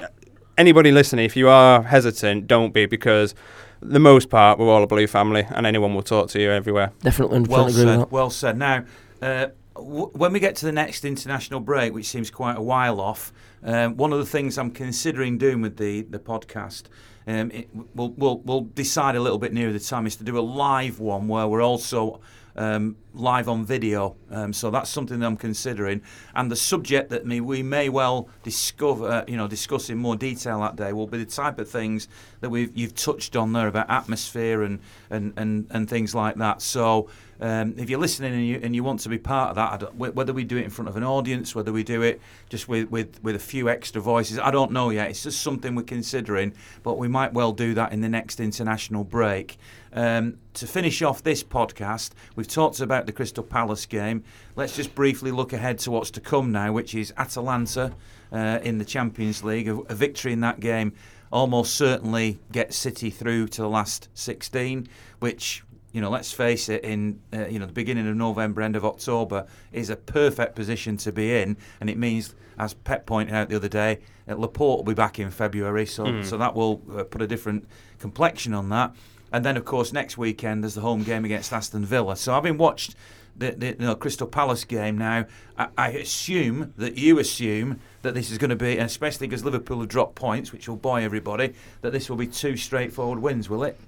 anybody 0.58 0.92
listening, 0.92 1.26
if 1.26 1.36
you 1.36 1.50
are 1.50 1.84
hesitant, 1.84 2.48
don't 2.48 2.74
be 2.74 2.86
because 2.86 3.36
the 3.82 4.00
most 4.00 4.30
part 4.30 4.60
we're 4.60 4.70
all 4.70 4.84
a 4.84 4.88
blue 4.88 5.08
family, 5.08 5.46
and 5.50 5.66
anyone 5.68 5.94
will 5.94 6.04
talk 6.04 6.30
to 6.30 6.42
you 6.42 6.52
everywhere. 6.52 6.92
Definitely, 7.02 7.42
Well 7.42 7.70
said. 7.70 8.12
Well 8.12 8.30
said. 8.30 8.58
Now, 8.58 8.86
uh, 9.22 9.48
w- 9.76 10.10
when 10.14 10.34
we 10.34 10.40
get 10.40 10.56
to 10.58 10.66
the 10.66 10.72
next 10.72 11.04
international 11.06 11.60
break, 11.60 11.94
which 11.94 12.08
seems 12.08 12.30
quite 12.30 12.58
a 12.58 12.62
while 12.62 13.02
off, 13.02 13.34
um, 13.64 13.98
one 13.98 14.14
of 14.14 14.20
the 14.20 14.26
things 14.26 14.58
I'm 14.58 14.72
considering 14.72 15.38
doing 15.38 15.62
with 15.62 15.78
the 15.78 16.02
the 16.04 16.20
podcast. 16.20 16.84
Um, 17.26 17.52
it, 17.52 17.70
we'll, 17.96 18.10
we'll, 18.12 18.40
we'll 18.40 18.62
decide 18.62 19.16
a 19.16 19.20
little 19.22 19.38
bit 19.38 19.54
nearer 19.54 19.72
the 19.72 19.80
time 19.80 20.06
is 20.06 20.16
to 20.18 20.24
do 20.24 20.38
a 20.38 20.42
live 20.42 21.00
one 21.00 21.28
where 21.28 21.48
we're 21.48 21.64
also 21.64 22.20
um, 22.56 22.96
live 23.14 23.48
on 23.50 23.66
video. 23.66 24.16
Um, 24.30 24.54
so 24.54 24.70
that's 24.72 24.90
something 24.90 25.20
that 25.20 25.26
I'm 25.26 25.38
considering. 25.38 26.02
And 26.36 26.52
the 26.52 26.56
subject 26.56 27.10
that 27.10 27.26
me, 27.26 27.42
we 27.42 27.64
may 27.64 27.90
well 27.90 28.30
discover, 28.44 29.08
uh, 29.08 29.26
you 29.28 29.38
know, 29.38 29.48
discuss 29.48 29.90
in 29.90 29.98
more 29.98 30.16
detail 30.16 30.60
that 30.62 30.76
day 30.76 30.94
will 30.94 31.08
be 31.08 31.18
the 31.18 31.26
type 31.26 31.60
of 31.60 31.70
things 31.70 32.08
that 32.42 32.50
we've 32.50 32.76
you've 32.76 32.96
touched 32.96 33.36
on 33.36 33.54
there 33.54 33.68
about 33.68 33.90
atmosphere 33.90 34.64
and 34.64 34.80
and, 35.10 35.34
and, 35.38 35.68
and 35.72 35.90
things 35.90 36.14
like 36.16 36.36
that. 36.36 36.62
So 36.62 37.10
um, 37.44 37.74
if 37.78 37.90
you're 37.90 38.00
listening 38.00 38.34
and 38.34 38.48
you, 38.48 38.60
and 38.64 38.74
you 38.74 38.84
want 38.86 39.02
to 39.02 39.10
be 39.10 39.18
part 39.18 39.50
of 39.50 39.80
that, 39.80 39.96
whether 39.96 40.32
we 40.32 40.46
do 40.46 40.58
it 40.58 40.64
in 40.64 40.70
front 40.70 40.88
of 40.88 40.96
an 40.96 41.04
audience, 41.04 41.54
whether 41.54 41.74
we 41.74 41.84
do 41.84 42.02
it 42.02 42.22
just 42.48 42.70
with, 42.70 42.90
with, 42.90 43.22
with 43.22 43.36
a 43.36 43.40
few 43.40 43.68
extra 43.68 44.02
voices, 44.02 44.40
I 44.40 44.50
don't 44.50 44.72
know 44.72 44.92
yet. 44.92 45.10
It's 45.10 45.24
just 45.24 45.42
something 45.42 45.76
we're 45.76 45.84
considering, 45.84 46.54
but 46.84 46.98
we 46.98 47.10
might 47.10 47.34
well 47.34 47.52
do 47.52 47.74
that 47.74 47.92
in 47.92 48.00
the 48.00 48.08
next 48.08 48.40
international 48.40 49.04
break. 49.04 49.58
Um, 49.94 50.40
to 50.56 50.66
finish 50.66 51.02
off 51.04 51.22
this 51.22 51.44
podcast, 51.44 52.12
we've 52.36 52.48
talked 52.48 52.80
about 52.80 53.06
the 53.06 53.12
Crystal 53.12 53.44
Palace 53.44 53.86
game. 53.86 54.24
Let's 54.56 54.76
just 54.76 54.96
briefly 54.96 55.32
look 55.32 55.54
ahead 55.54 55.78
to 55.80 55.92
what's 55.92 56.10
to 56.12 56.22
come 56.22 56.52
now, 56.52 56.72
which 56.72 56.96
is 56.96 57.14
Atalanta 57.16 57.94
uh, 58.32 58.60
in 58.64 58.80
the 58.80 58.86
Champions 58.86 59.44
League. 59.44 59.68
A, 59.68 59.78
a 59.78 59.96
victory 59.96 60.34
in 60.34 60.40
that 60.42 60.60
game 60.60 60.94
almost 61.32 61.76
certainly 61.76 62.40
gets 62.52 62.76
City 62.76 63.12
through 63.12 63.48
to 63.50 63.62
the 63.62 63.70
last 63.70 64.10
16, 64.16 64.88
which 65.20 65.64
you 65.94 66.02
know, 66.02 66.10
let's 66.10 66.32
face 66.32 66.70
it, 66.70 66.84
in 66.84 67.20
uh, 67.32 67.46
you 67.46 67.60
know 67.60 67.68
the 67.68 67.72
beginning 67.74 68.08
of 68.08 68.16
November, 68.16 68.64
end 68.64 68.76
of 68.76 68.84
October, 68.84 69.46
is 69.72 69.92
a 69.92 69.96
perfect 69.96 70.56
position 70.56 70.98
to 70.98 71.12
be 71.12 71.36
in, 71.38 71.56
and 71.80 71.90
it 71.90 72.00
means, 72.00 72.34
as 72.58 72.74
Pep 72.74 73.06
pointed 73.06 73.36
out 73.36 73.48
the 73.48 73.56
other 73.56 73.70
day, 73.70 74.00
that 74.26 74.40
Laporte 74.40 74.80
will 74.80 74.92
be 74.92 74.96
back 74.96 75.20
in 75.20 75.30
February, 75.30 75.86
so 75.86 76.24
so 76.24 76.36
that 76.38 76.56
will 76.56 76.82
uh, 76.98 77.04
put 77.04 77.22
a 77.22 77.28
different 77.28 77.68
complexion 78.00 78.56
on 78.56 78.70
that. 78.70 78.96
And 79.34 79.44
then, 79.44 79.58
of 79.58 79.66
course, 79.66 79.92
next 79.92 80.18
weekend 80.18 80.64
there's 80.64 80.76
the 80.76 80.82
home 80.82 81.04
game 81.04 81.26
against 81.26 81.52
Aston 81.52 81.84
Villa. 81.84 82.16
So 82.16 82.34
having 82.34 82.58
watched 82.58 82.96
the, 83.36 83.52
the 83.52 83.68
you 83.68 83.76
know, 83.80 83.96
Crystal 83.96 84.28
Palace 84.28 84.64
game 84.64 84.96
now, 84.96 85.26
I, 85.58 85.68
I 85.76 85.90
assume 85.90 86.74
that 86.78 87.00
you 87.00 87.18
assume 87.18 87.80
that 88.04 88.14
this 88.14 88.30
is 88.30 88.38
going 88.38 88.52
to 88.52 88.56
be, 88.56 88.78
especially 88.78 89.28
because 89.28 89.44
Liverpool 89.44 89.80
have 89.80 89.90
dropped 89.90 90.14
points, 90.14 90.54
which 90.54 90.70
will 90.70 90.78
buoy 90.78 91.04
everybody, 91.04 91.54
that 91.82 91.92
this 91.92 92.12
will 92.12 92.16
be 92.16 92.28
two 92.28 92.56
straightforward 92.56 93.20
wins, 93.20 93.50
will 93.50 93.64
it? 93.64 93.80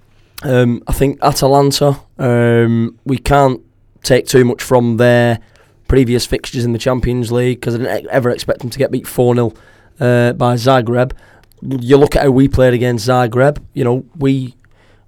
Um, 0.42 0.82
I 0.88 0.92
think 0.92 1.22
Atalanta, 1.22 2.00
um, 2.18 2.98
we 3.04 3.16
can't 3.16 3.62
take 4.02 4.26
too 4.26 4.44
much 4.44 4.62
from 4.62 4.96
their 4.96 5.38
previous 5.86 6.26
fixtures 6.26 6.64
in 6.64 6.72
the 6.72 6.78
Champions 6.78 7.30
League 7.30 7.60
because 7.60 7.76
I 7.76 7.78
didn't 7.78 8.08
ever 8.08 8.30
expect 8.30 8.60
them 8.60 8.70
to 8.70 8.78
get 8.78 8.90
beat 8.90 9.06
4 9.06 9.34
0 9.36 9.52
uh, 10.00 10.32
by 10.32 10.54
Zagreb. 10.56 11.12
You 11.62 11.96
look 11.96 12.16
at 12.16 12.24
how 12.24 12.30
we 12.30 12.48
played 12.48 12.74
against 12.74 13.08
Zagreb, 13.08 13.62
you 13.72 13.84
know, 13.84 14.04
we 14.16 14.55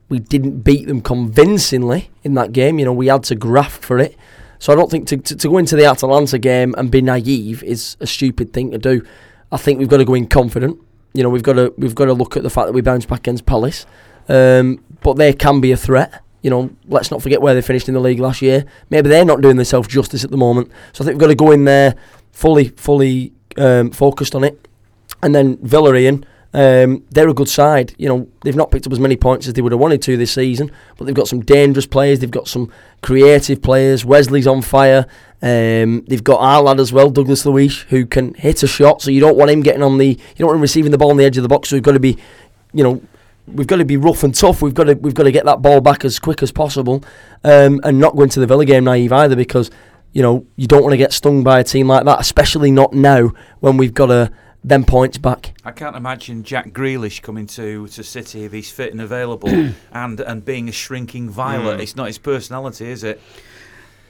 we 0.09 0.19
didn't 0.19 0.61
beat 0.61 0.87
them 0.87 1.01
convincingly 1.01 2.11
in 2.25 2.35
that 2.35 2.53
game. 2.53 2.79
You 2.79 2.87
know, 2.87 2.93
we 2.93 3.09
had 3.09 3.25
to 3.25 3.35
graft 3.35 3.85
for 3.85 3.99
it. 3.99 4.17
So 4.59 4.73
I 4.73 4.77
don't 4.77 4.91
think 4.91 5.07
to, 5.09 5.17
to, 5.17 5.37
to 5.37 5.49
go 5.49 5.59
into 5.59 5.77
the 5.77 5.85
Atalanta 5.85 6.39
game 6.39 6.75
and 6.77 6.91
be 6.91 7.01
naive 7.01 7.63
is 7.63 7.97
a 8.01 8.07
stupid 8.07 8.53
thing 8.53 8.71
to 8.73 8.79
do. 8.79 9.07
I 9.53 9.57
think 9.57 9.79
we've 9.79 9.89
got 9.89 9.99
to 9.99 10.05
go 10.05 10.15
in 10.15 10.27
confident. 10.27 10.79
You 11.15 11.23
know, 11.23 11.29
we've 11.29 11.43
got 11.43 11.55
to 11.55 11.73
we've 11.79 11.95
got 11.95 12.07
to 12.07 12.13
look 12.13 12.37
at 12.37 12.43
the 12.43 12.51
fact 12.51 12.67
that 12.67 12.73
we 12.73 12.81
bounced 12.81 13.09
back 13.09 13.21
against 13.21 13.47
Palace, 13.47 13.87
um, 14.29 14.83
but 15.01 15.15
they 15.15 15.33
can 15.33 15.61
be 15.61 15.73
a 15.73 15.77
threat. 15.77 16.23
You 16.43 16.51
know, 16.51 16.71
let's 16.87 17.11
not 17.11 17.23
forget 17.23 17.41
where 17.41 17.55
they 17.55 17.63
finished 17.63 17.89
in 17.89 17.95
the 17.95 18.01
league 18.01 18.21
last 18.21 18.43
year. 18.43 18.65
Maybe 18.91 19.09
they're 19.09 19.25
not 19.25 19.41
doing 19.41 19.57
themselves 19.57 19.89
justice 19.89 20.23
at 20.23 20.31
the 20.31 20.37
moment. 20.37 20.71
So 20.93 21.03
I 21.03 21.07
think 21.07 21.15
we've 21.15 21.21
got 21.21 21.29
to 21.29 21.35
go 21.35 21.51
in 21.51 21.65
there 21.65 21.95
fully 22.33 22.69
fully 22.69 23.33
um, 23.57 23.91
focused 23.91 24.35
on 24.35 24.45
it. 24.45 24.69
And 25.23 25.35
then 25.35 25.57
Villa, 25.63 25.95
Ian, 25.95 26.25
Um, 26.55 27.05
they're 27.11 27.29
a 27.29 27.35
good 27.35 27.49
side. 27.49 27.95
You 27.99 28.09
know, 28.09 28.29
they've 28.43 28.57
not 28.57 28.71
picked 28.71 28.87
up 28.87 28.93
as 28.93 29.01
many 29.01 29.17
points 29.17 29.47
as 29.47 29.55
they 29.55 29.61
would 29.61 29.73
have 29.73 29.81
wanted 29.81 30.01
to 30.03 30.17
this 30.17 30.33
season, 30.33 30.71
but 30.97 31.05
they've 31.05 31.15
got 31.15 31.29
some 31.29 31.41
dangerous 31.41 31.87
players. 31.87 32.21
They've 32.21 32.31
got 32.31 32.49
some 32.49 32.73
creative 33.03 33.63
players. 33.63 34.05
Wesley's 34.05 34.47
on 34.47 34.63
fire. 34.63 35.07
Um, 35.43 36.05
they've 36.09 36.25
got 36.25 36.41
our 36.41 36.63
lad 36.63 36.81
as 36.81 36.93
well, 36.93 37.11
Douglas 37.11 37.45
Luiz, 37.45 37.83
who 37.83 38.07
can 38.07 38.35
hit 38.35 38.63
a 38.63 38.67
shot. 38.67 39.03
So 39.03 39.11
you 39.11 39.21
don't 39.21 39.37
want 39.37 39.51
him 39.51 39.63
getting 39.63 39.83
on 39.83 39.99
the, 39.99 40.09
you 40.09 40.37
don't 40.39 40.49
want 40.49 40.57
him 40.57 40.63
receiving 40.63 40.91
the 40.91 40.99
ball 40.99 41.11
on 41.11 41.17
the 41.17 41.25
edge 41.25 41.37
of 41.37 41.43
the 41.43 41.49
box. 41.49 41.69
So 41.69 41.77
we've 41.77 41.83
got 41.83 41.93
to 41.93 42.01
be, 42.01 42.17
you 42.73 42.83
know, 42.83 43.01
we've 43.55 43.67
got 43.67 43.77
to 43.77 43.85
be 43.85 43.97
rough 43.97 44.25
and 44.25 44.35
tough. 44.35 44.63
We've 44.63 44.75
got 44.75 44.85
to 44.85 44.95
we've 44.95 45.15
got 45.15 45.25
to 45.25 45.33
get 45.33 45.45
that 45.45 45.63
ball 45.63 45.81
back 45.81 46.05
as 46.05 46.19
quick 46.19 46.43
as 46.43 46.53
possible, 46.53 47.05
um, 47.45 47.81
and 47.85 47.99
not 47.99 48.17
go 48.17 48.23
into 48.23 48.41
the 48.41 48.47
Villa 48.47 48.65
game 48.65 48.85
naive 48.85 49.13
either 49.13 49.37
because 49.37 49.71
you 50.13 50.23
know 50.23 50.47
you 50.57 50.67
don't 50.67 50.83
want 50.83 50.93
to 50.93 50.99
get 50.99 51.13
stung 51.13 51.43
by 51.43 51.61
a 51.61 51.65
team 51.65 51.89
like 51.89 52.05
that, 52.05 52.21
especially 52.21 52.71
not 52.71 52.93
now 52.93 53.31
when 53.61 53.77
we've 53.77 53.95
got 53.95 54.11
a 54.11 54.31
them 54.69 54.85
points 54.85 55.19
back. 55.19 55.55
I 55.65 55.73
can't 55.73 55.97
imagine 55.97 56.43
Jack 56.45 56.71
Grealish 56.71 57.23
coming 57.23 57.47
to, 57.49 57.87
to 57.89 58.03
City 58.05 58.45
if 58.45 58.53
he's 58.53 58.71
fit 58.71 58.93
and 58.93 59.01
available 59.01 59.49
and 59.93 60.21
and 60.21 60.45
being 60.45 60.69
a 60.69 60.73
shrinking 60.73 61.31
violet. 61.31 61.79
Mm. 61.79 61.83
It's 61.83 61.97
not 61.97 62.07
his 62.07 62.19
personality, 62.19 62.89
is 62.91 63.05
it? 63.05 63.21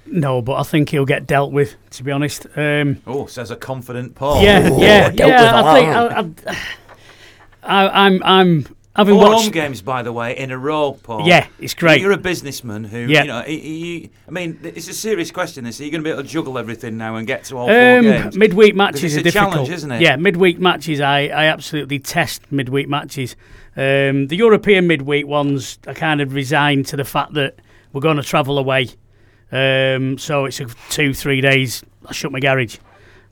No, 0.06 0.40
but 0.40 0.54
I 0.54 0.62
think 0.62 0.88
he'll 0.88 1.04
get 1.04 1.26
dealt 1.26 1.52
with. 1.52 1.74
To 1.90 2.02
be 2.02 2.11
honest. 2.11 2.46
Um, 2.56 3.02
Oh, 3.06 3.26
says 3.26 3.50
a 3.50 3.56
confident 3.56 4.14
Paul. 4.14 4.42
yeah, 4.42 4.68
Oh, 4.72 4.80
yeah, 4.80 5.11
dealt 5.11 5.30
yeah. 5.30 5.56
with 5.56 5.66
I 5.66 5.74
think. 6.24 6.46
I, 6.46 6.50
I, 6.50 7.84
I, 7.86 8.06
I'm 8.06 8.22
I'm 8.24 8.66
having 8.99 9.14
Four 9.14 9.30
watched. 9.30 9.42
home 9.44 9.53
games, 9.53 9.80
by 9.80 10.03
the 10.03 10.12
way, 10.12 10.36
in 10.36 10.51
a 10.51 10.59
row, 10.59 10.92
Paul. 11.03 11.26
Yeah, 11.26 11.46
it's 11.59 11.72
great. 11.72 12.03
You're 12.03 12.12
a 12.12 12.16
businessman 12.18 12.84
who, 12.84 12.99
Yeah. 12.99 13.22
you 13.22 13.28
know, 13.28 13.40
he, 13.42 13.59
he, 13.61 14.11
I 14.26 14.30
mean, 14.30 14.59
it's 14.62 14.88
a 14.88 14.92
serious 14.92 15.30
question. 15.30 15.64
This, 15.64 15.80
are 15.80 15.84
you 15.84 15.90
going 15.90 16.03
to 16.03 16.05
be 16.05 16.11
able 16.11 16.22
to 16.22 16.28
juggle 16.28 16.59
everything 16.59 16.99
now 16.99 17.16
and 17.16 17.26
get 17.26 17.44
to 17.44 17.57
all 17.57 17.68
four 17.68 17.99
Um, 17.99 18.03
games? 18.05 18.36
midweek 18.36 18.74
matches 18.74 19.05
it's 19.05 19.16
are 19.16 19.20
a 19.20 19.22
difficult, 19.22 19.53
challenge, 19.53 19.68
isn't 19.70 19.92
it? 19.92 20.03
Yeah, 20.03 20.16
midweek 20.16 20.59
matches. 20.59 21.01
I, 21.01 21.20
I 21.28 21.44
absolutely 21.46 21.99
test 22.01 22.42
midweek 22.53 22.88
matches. 22.88 23.36
Um, 23.76 24.26
the 24.26 24.36
European 24.36 24.86
midweek 24.88 25.26
ones, 25.26 25.78
I 25.86 25.94
kind 25.94 26.20
of 26.20 26.34
resigned 26.34 26.86
to 26.88 26.96
the 26.96 27.05
fact 27.05 27.34
that 27.34 27.55
we're 27.92 28.01
going 28.03 28.16
to 28.18 28.22
travel 28.24 28.59
away. 28.59 28.88
Um, 29.51 30.18
so 30.18 30.44
it's 30.44 30.61
a 30.61 30.66
two, 30.90 31.14
three 31.14 31.40
days. 31.40 31.82
I 32.07 32.12
shut 32.12 32.32
my 32.32 32.40
garage. 32.40 32.76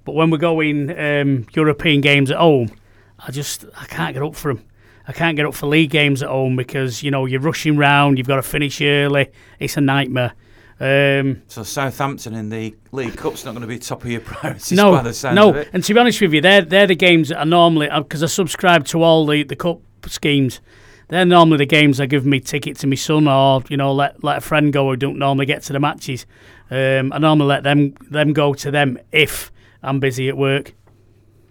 But 0.04 0.14
when 0.14 0.30
we're 0.30 0.38
going 0.38 0.96
um, 0.98 1.46
European 1.52 2.00
games 2.00 2.30
at 2.30 2.36
home, 2.38 2.70
I 3.18 3.32
just 3.32 3.64
I 3.76 3.86
can't 3.86 4.14
get 4.14 4.22
up 4.22 4.36
for 4.36 4.54
them. 4.54 4.64
I 5.08 5.12
can't 5.12 5.36
get 5.36 5.46
up 5.46 5.54
for 5.54 5.66
league 5.66 5.90
games 5.90 6.22
at 6.22 6.28
home 6.28 6.56
because 6.56 7.02
you 7.02 7.10
know 7.10 7.26
you're 7.26 7.40
rushing 7.40 7.76
round. 7.76 8.18
You've 8.18 8.26
got 8.26 8.36
to 8.36 8.42
finish 8.42 8.80
early. 8.80 9.30
It's 9.58 9.76
a 9.76 9.80
nightmare. 9.80 10.34
Um, 10.78 11.42
So 11.46 11.62
Southampton 11.62 12.34
in 12.34 12.50
the 12.50 12.74
League 12.92 13.16
Cup's 13.16 13.44
not 13.44 13.52
going 13.52 13.62
to 13.62 13.66
be 13.66 13.78
top 13.78 14.04
of 14.04 14.10
your 14.10 14.20
priorities 14.22 14.72
no, 14.72 14.92
by 14.92 15.02
the 15.02 15.14
sounds 15.14 15.36
no. 15.36 15.50
of 15.50 15.56
it. 15.56 15.70
And 15.72 15.82
to 15.84 15.94
be 15.94 16.00
honest 16.00 16.20
with 16.20 16.34
you, 16.34 16.40
they're 16.40 16.62
they're 16.62 16.86
the 16.86 16.96
games 16.96 17.28
that 17.28 17.38
are 17.38 17.46
normally 17.46 17.88
because 17.96 18.22
I 18.22 18.26
subscribe 18.26 18.84
to 18.86 19.02
all 19.02 19.24
the 19.26 19.42
the 19.44 19.56
cup 19.56 19.80
schemes. 20.06 20.60
They're 21.08 21.24
normally 21.24 21.58
the 21.58 21.66
games 21.66 22.00
I 22.00 22.06
give 22.06 22.26
me 22.26 22.40
ticket 22.40 22.76
to 22.78 22.88
my 22.88 22.96
son 22.96 23.28
or 23.28 23.62
you 23.68 23.76
know 23.76 23.92
let 23.92 24.22
let 24.24 24.38
a 24.38 24.40
friend 24.40 24.72
go 24.72 24.90
who 24.90 24.96
don't 24.96 25.18
normally 25.18 25.46
get 25.46 25.62
to 25.64 25.72
the 25.72 25.80
matches. 25.80 26.26
Um, 26.68 27.12
I 27.12 27.18
normally 27.18 27.46
let 27.46 27.62
them 27.62 27.94
them 28.10 28.32
go 28.32 28.54
to 28.54 28.70
them 28.70 28.98
if 29.12 29.52
I'm 29.82 30.00
busy 30.00 30.28
at 30.28 30.36
work. 30.36 30.74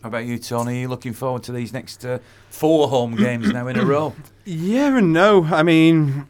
How 0.06 0.10
about 0.10 0.26
you, 0.26 0.38
Tony? 0.38 0.78
Are 0.78 0.82
you 0.82 0.88
looking 0.88 1.14
forward 1.14 1.42
to 1.46 1.52
these 1.52 1.74
next 1.74 2.06
uh, 2.06 2.20
four 2.52 2.90
home 2.90 3.16
games 3.16 3.52
now 3.52 3.68
in 3.68 3.76
a 3.76 3.84
row? 3.84 4.14
Yeah 4.46 4.96
and 5.00 5.12
no. 5.12 5.46
I 5.46 5.64
mean, 5.64 6.28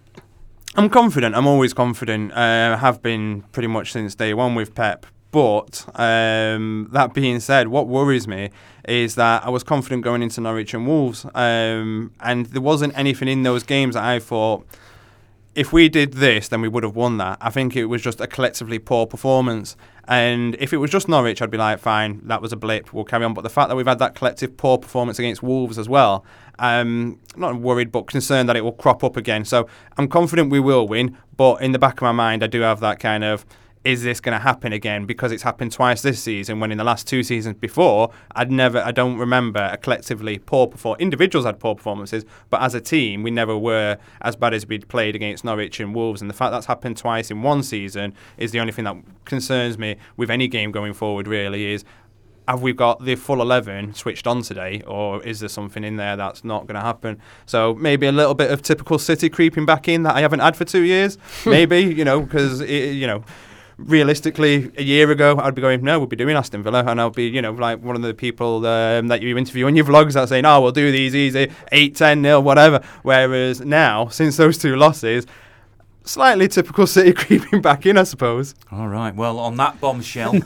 I'm 0.76 0.90
confident. 0.90 1.36
I'm 1.36 1.46
always 1.46 1.74
confident. 1.74 2.32
Uh, 2.32 2.78
have 2.78 3.02
been 3.02 3.42
pretty 3.52 3.68
much 3.68 3.92
since 3.92 4.16
day 4.16 4.34
one 4.34 4.56
with 4.56 4.74
Pep. 4.76 5.06
But 5.30 5.86
um, 5.96 6.88
that 6.94 7.14
being 7.14 7.42
said, 7.42 7.68
what 7.68 7.90
worries 7.90 8.30
me 8.30 8.50
is 8.88 9.16
that 9.16 9.46
I 9.46 9.50
was 9.50 9.62
confident 9.62 10.06
going 10.06 10.24
into 10.24 10.40
Norwich 10.40 10.74
and 10.74 10.88
Wolves, 10.88 11.26
um, 11.36 12.14
and 12.22 12.46
there 12.46 12.62
wasn't 12.62 12.98
anything 12.98 13.28
in 13.28 13.44
those 13.44 13.64
games 13.64 13.96
that 13.96 14.06
I 14.06 14.20
thought. 14.20 14.66
If 15.54 15.74
we 15.74 15.90
did 15.90 16.14
this, 16.14 16.48
then 16.48 16.62
we 16.62 16.70
would 16.70 16.84
have 16.84 16.96
won 16.96 17.18
that. 17.18 17.40
I 17.42 17.50
think 17.50 17.76
it 17.76 17.86
was 17.86 18.02
just 18.02 18.22
a 18.22 18.28
collectively 18.28 18.80
poor 18.80 19.06
performance. 19.06 19.76
And 20.08 20.56
if 20.60 20.72
it 20.72 20.78
was 20.78 20.92
just 20.92 21.08
Norwich, 21.10 21.42
I'd 21.42 21.50
be 21.50 21.58
like, 21.58 21.80
fine, 21.80 22.22
that 22.26 22.42
was 22.42 22.54
a 22.54 22.56
blip, 22.56 22.94
we'll 22.94 23.06
carry 23.06 23.26
on. 23.26 23.34
But 23.34 23.42
the 23.42 23.50
fact 23.50 23.70
that 23.70 23.76
we've 23.76 23.88
had 23.88 24.00
that 24.00 24.16
collective 24.16 24.56
poor 24.56 24.78
performance 24.78 25.18
against 25.18 25.42
Wolves 25.42 25.80
as 25.80 25.90
well, 25.90 26.24
um, 26.60 27.20
not 27.36 27.56
worried, 27.56 27.92
but 27.92 28.08
concerned 28.08 28.48
that 28.50 28.56
it 28.56 28.62
will 28.62 28.72
crop 28.72 29.04
up 29.04 29.18
again. 29.18 29.46
So 29.46 29.68
I'm 29.98 30.08
confident 30.08 30.52
we 30.52 30.60
will 30.60 30.88
win. 30.88 31.18
But 31.36 31.62
in 31.62 31.72
the 31.72 31.80
back 31.80 31.96
of 31.96 32.02
my 32.04 32.12
mind, 32.12 32.44
I 32.44 32.48
do 32.48 32.62
have 32.62 32.80
that 32.82 33.00
kind 33.00 33.24
of, 33.24 33.46
is 33.86 34.02
this 34.02 34.20
going 34.20 34.34
to 34.34 34.40
happen 34.40 34.74
again? 34.74 35.06
Because 35.06 35.32
it's 35.32 35.44
happened 35.44 35.72
twice 35.72 36.02
this 36.02 36.22
season. 36.22 36.60
When 36.60 36.72
in 36.72 36.78
the 36.80 36.84
last 36.84 37.08
two 37.08 37.22
seasons 37.22 37.56
before, 37.58 38.10
I'd 38.36 38.52
never, 38.52 38.80
I 38.80 38.92
don't 38.92 39.18
remember 39.18 39.70
a 39.72 39.78
collectively 39.78 40.40
poor 40.40 40.66
performance. 40.66 41.02
Individuals 41.02 41.46
had 41.46 41.60
poor 41.60 41.76
performances, 41.76 42.26
but 42.50 42.64
as 42.64 42.74
a 42.74 42.82
team, 42.82 43.22
we 43.22 43.30
never 43.30 43.56
were 43.56 43.98
as 44.22 44.36
bad 44.36 44.56
as 44.56 44.68
we'd 44.68 44.88
played 44.88 45.16
against 45.16 45.46
Norwich 45.46 45.80
and 45.80 45.94
Wolves. 45.94 46.20
And 46.20 46.30
the 46.30 46.34
fact 46.34 46.52
that's 46.52 46.66
happened 46.66 46.98
twice 46.98 47.30
in 47.30 47.44
one 47.44 47.62
season 47.62 48.16
is 48.38 48.52
the 48.52 48.60
only 48.60 48.74
thing 48.74 48.86
that 48.86 48.98
concerns 49.24 49.78
me 49.78 49.98
with 50.18 50.32
any 50.32 50.48
game 50.48 50.72
going 50.72 50.94
forward. 50.94 51.28
Really, 51.28 51.72
is 51.72 51.86
have 52.48 52.62
we 52.62 52.74
got 52.74 53.04
the 53.04 53.16
full 53.16 53.42
11 53.42 53.94
switched 53.94 54.28
on 54.28 54.42
today 54.42 54.82
or 54.86 55.22
is 55.24 55.40
there 55.40 55.50
something 55.50 55.84
in 55.84 55.96
there 55.96 56.16
that's 56.16 56.44
not 56.44 56.68
going 56.68 56.76
to 56.76 56.82
happen 56.82 57.20
so 57.46 57.74
maybe 57.76 58.06
a 58.06 58.12
little 58.12 58.36
bit 58.36 58.52
of 58.52 58.62
typical 58.62 59.00
city 59.00 59.30
creeping 59.30 59.66
back 59.66 59.88
in 59.88 60.04
that 60.04 60.16
i 60.16 60.22
haven't 60.22 60.42
had 60.42 60.56
for 60.56 60.64
two 60.64 60.84
years 60.84 61.18
maybe 61.46 61.82
you 61.82 62.06
know 62.06 62.22
because 62.22 62.62
you 62.62 63.08
know 63.08 63.24
realistically 63.78 64.72
a 64.78 64.84
year 64.84 65.12
ago 65.12 65.38
i'd 65.40 65.54
be 65.54 65.62
going 65.62 65.84
no 65.84 66.00
we'll 66.00 66.08
be 66.08 66.16
doing 66.16 66.36
aston 66.36 66.64
villa 66.64 66.84
and 66.88 67.02
i'll 67.02 67.10
be 67.10 67.28
you 67.28 67.42
know 67.42 67.52
like 67.52 67.82
one 67.84 67.96
of 67.96 68.02
the 68.02 68.14
people 68.14 68.66
um, 68.66 69.08
that 69.08 69.22
you 69.22 69.38
interview 69.38 69.66
on 69.66 69.76
your 69.76 69.86
vlogs 69.86 70.14
that 70.14 70.30
saying 70.30 70.46
oh 70.46 70.62
we'll 70.62 70.72
do 70.72 70.92
these 70.92 71.14
easy 71.14 71.52
8 71.72 71.96
10 71.96 72.22
nil 72.22 72.44
whatever. 72.44 72.82
Whereas 73.04 73.62
now 73.62 74.08
since 74.08 74.38
those 74.38 74.58
two 74.58 74.76
losses 74.76 75.26
slightly 76.06 76.48
typical 76.48 76.86
city 76.88 77.12
creeping 77.22 77.62
back 77.62 77.86
in 77.86 77.98
i 77.98 78.04
suppose 78.04 78.56
All 78.72 78.88
right. 78.88 79.14
Well, 79.16 79.40
on 79.40 79.58
that 79.58 79.80
bombshell. 79.82 80.34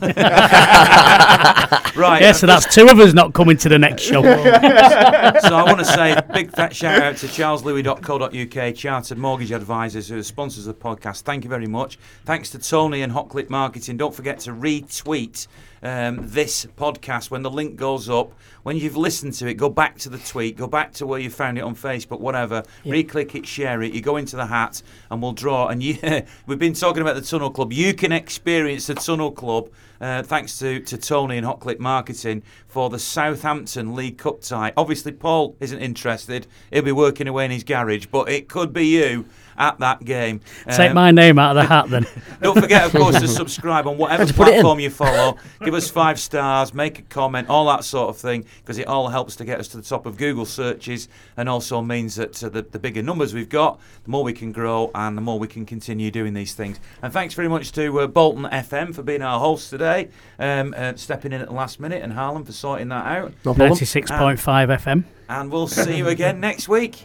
right. 1.96 2.20
Yeah, 2.20 2.32
so 2.32 2.46
that's 2.46 2.72
two 2.72 2.86
of 2.88 2.98
us 2.98 3.12
not 3.12 3.32
coming 3.34 3.56
to 3.58 3.68
the 3.68 3.78
next 3.78 4.02
show. 4.02 4.22
so 4.22 4.28
I 4.30 5.62
want 5.64 5.78
to 5.78 5.84
say 5.84 6.12
a 6.12 6.22
big 6.22 6.50
fat 6.52 6.74
shout 6.74 7.02
out 7.02 7.16
to 7.18 7.26
charleslewis.co.uk, 7.26 8.74
Chartered 8.74 9.18
Mortgage 9.18 9.52
Advisors, 9.52 10.08
who 10.08 10.18
are 10.18 10.22
sponsors 10.22 10.66
of 10.66 10.78
the 10.78 10.82
podcast. 10.84 11.22
Thank 11.22 11.44
you 11.44 11.50
very 11.50 11.66
much. 11.66 11.98
Thanks 12.24 12.50
to 12.50 12.58
Tony 12.58 13.02
and 13.02 13.12
Hotclip 13.12 13.50
Marketing. 13.50 13.96
Don't 13.96 14.14
forget 14.14 14.38
to 14.40 14.52
retweet 14.52 15.46
um, 15.82 16.18
this 16.20 16.66
podcast 16.76 17.30
when 17.30 17.42
the 17.42 17.50
link 17.50 17.76
goes 17.76 18.08
up. 18.08 18.32
When 18.62 18.76
you've 18.76 18.96
listened 18.96 19.32
to 19.34 19.48
it, 19.48 19.54
go 19.54 19.68
back 19.68 19.98
to 20.00 20.08
the 20.08 20.18
tweet, 20.18 20.56
go 20.56 20.66
back 20.66 20.92
to 20.94 21.06
where 21.06 21.18
you 21.18 21.30
found 21.30 21.58
it 21.58 21.62
on 21.62 21.74
Facebook, 21.74 22.20
whatever. 22.20 22.62
Re-click 22.84 23.34
it, 23.34 23.46
share 23.46 23.82
it. 23.82 23.92
You 23.92 24.02
go 24.02 24.16
into 24.16 24.36
the 24.36 24.46
hat, 24.46 24.82
and 25.10 25.22
we'll 25.22 25.32
draw. 25.32 25.68
And 25.68 25.82
you, 25.82 25.98
we've 26.46 26.58
been 26.58 26.74
talking 26.74 27.02
about 27.02 27.14
the 27.14 27.22
Tunnel 27.22 27.50
Club. 27.50 27.72
You 27.72 27.94
can 27.94 28.12
experience 28.12 28.86
the 28.86 28.94
Tunnel 28.94 29.32
Club 29.32 29.70
uh, 30.00 30.22
thanks 30.22 30.58
to, 30.58 30.80
to 30.80 30.96
Tony 30.96 31.36
and 31.36 31.46
Hotclip 31.46 31.78
Marketing 31.78 32.42
for 32.66 32.88
the 32.88 32.98
Southampton 32.98 33.94
League 33.94 34.18
Cup 34.18 34.40
tie. 34.40 34.72
Obviously, 34.76 35.12
Paul 35.12 35.56
isn't 35.60 35.78
interested. 35.78 36.46
He'll 36.70 36.82
be 36.82 36.92
working 36.92 37.28
away 37.28 37.44
in 37.44 37.50
his 37.50 37.64
garage, 37.64 38.06
but 38.06 38.28
it 38.28 38.48
could 38.48 38.72
be 38.72 38.86
you 38.86 39.26
at 39.60 39.78
that 39.78 40.04
game. 40.04 40.40
Take 40.68 40.90
Um, 40.90 40.94
my 40.96 41.10
name 41.12 41.38
out 41.38 41.56
of 41.56 41.62
the 41.62 41.68
hat 41.68 41.88
then. 41.90 42.06
don't 42.42 42.58
forget, 42.60 42.86
of 42.86 42.92
course, 42.92 43.20
to 43.20 43.28
subscribe 43.42 43.86
on 43.86 43.98
whatever 43.98 44.22
How'd 44.22 44.28
you 44.30 44.34
put 44.34 44.48
it 44.48 44.54
in? 44.54 44.60
platform 44.62 44.80
you 44.80 44.90
follow. 44.90 45.36
Give 45.64 45.74
us 45.74 45.90
five 45.90 46.18
stars, 46.18 46.72
make 46.74 46.98
a 46.98 47.02
comment, 47.02 47.48
all 47.48 47.66
that 47.66 47.84
sort 47.84 48.08
of 48.08 48.16
thing, 48.16 48.44
because 48.62 48.78
it 48.78 48.86
all 48.88 49.08
helps 49.08 49.36
to 49.36 49.44
get 49.44 49.60
us 49.60 49.68
to 49.68 49.76
the 49.76 49.82
top 49.82 50.06
of 50.06 50.16
Google 50.16 50.46
searches 50.46 51.08
and 51.36 51.48
also 51.48 51.82
means 51.82 52.16
that 52.16 52.42
uh, 52.42 52.48
the, 52.48 52.62
the 52.62 52.78
bigger 52.78 53.02
numbers 53.02 53.34
we've 53.34 53.48
got, 53.48 53.78
the 54.04 54.10
more 54.10 54.24
we 54.24 54.32
can 54.32 54.50
grow 54.50 54.90
and 54.94 55.16
the 55.16 55.20
more 55.22 55.38
we 55.38 55.46
can 55.46 55.66
continue 55.66 56.10
doing 56.10 56.32
these 56.34 56.54
things. 56.54 56.80
And 57.02 57.12
thanks 57.12 57.34
very 57.34 57.48
much 57.48 57.72
to 57.72 58.00
uh, 58.00 58.06
Bolton 58.06 58.44
FM 58.44 58.94
for 58.94 59.02
being 59.02 59.20
our 59.22 59.38
host 59.38 59.68
today, 59.68 60.08
um, 60.38 60.74
uh, 60.76 60.94
stepping 60.96 61.32
in 61.32 61.40
at 61.42 61.48
the 61.48 61.54
last 61.54 61.78
minute, 61.78 62.02
and 62.02 62.14
Harlan 62.14 62.44
for 62.44 62.52
sorting 62.52 62.88
that 62.88 63.04
out. 63.04 63.32
No 63.44 63.52
96.5 63.54 64.36
FM. 64.38 65.04
And 65.28 65.52
we'll 65.52 65.68
see 65.68 65.96
you 65.96 66.08
again 66.08 66.40
next 66.40 66.68
week. 66.68 67.04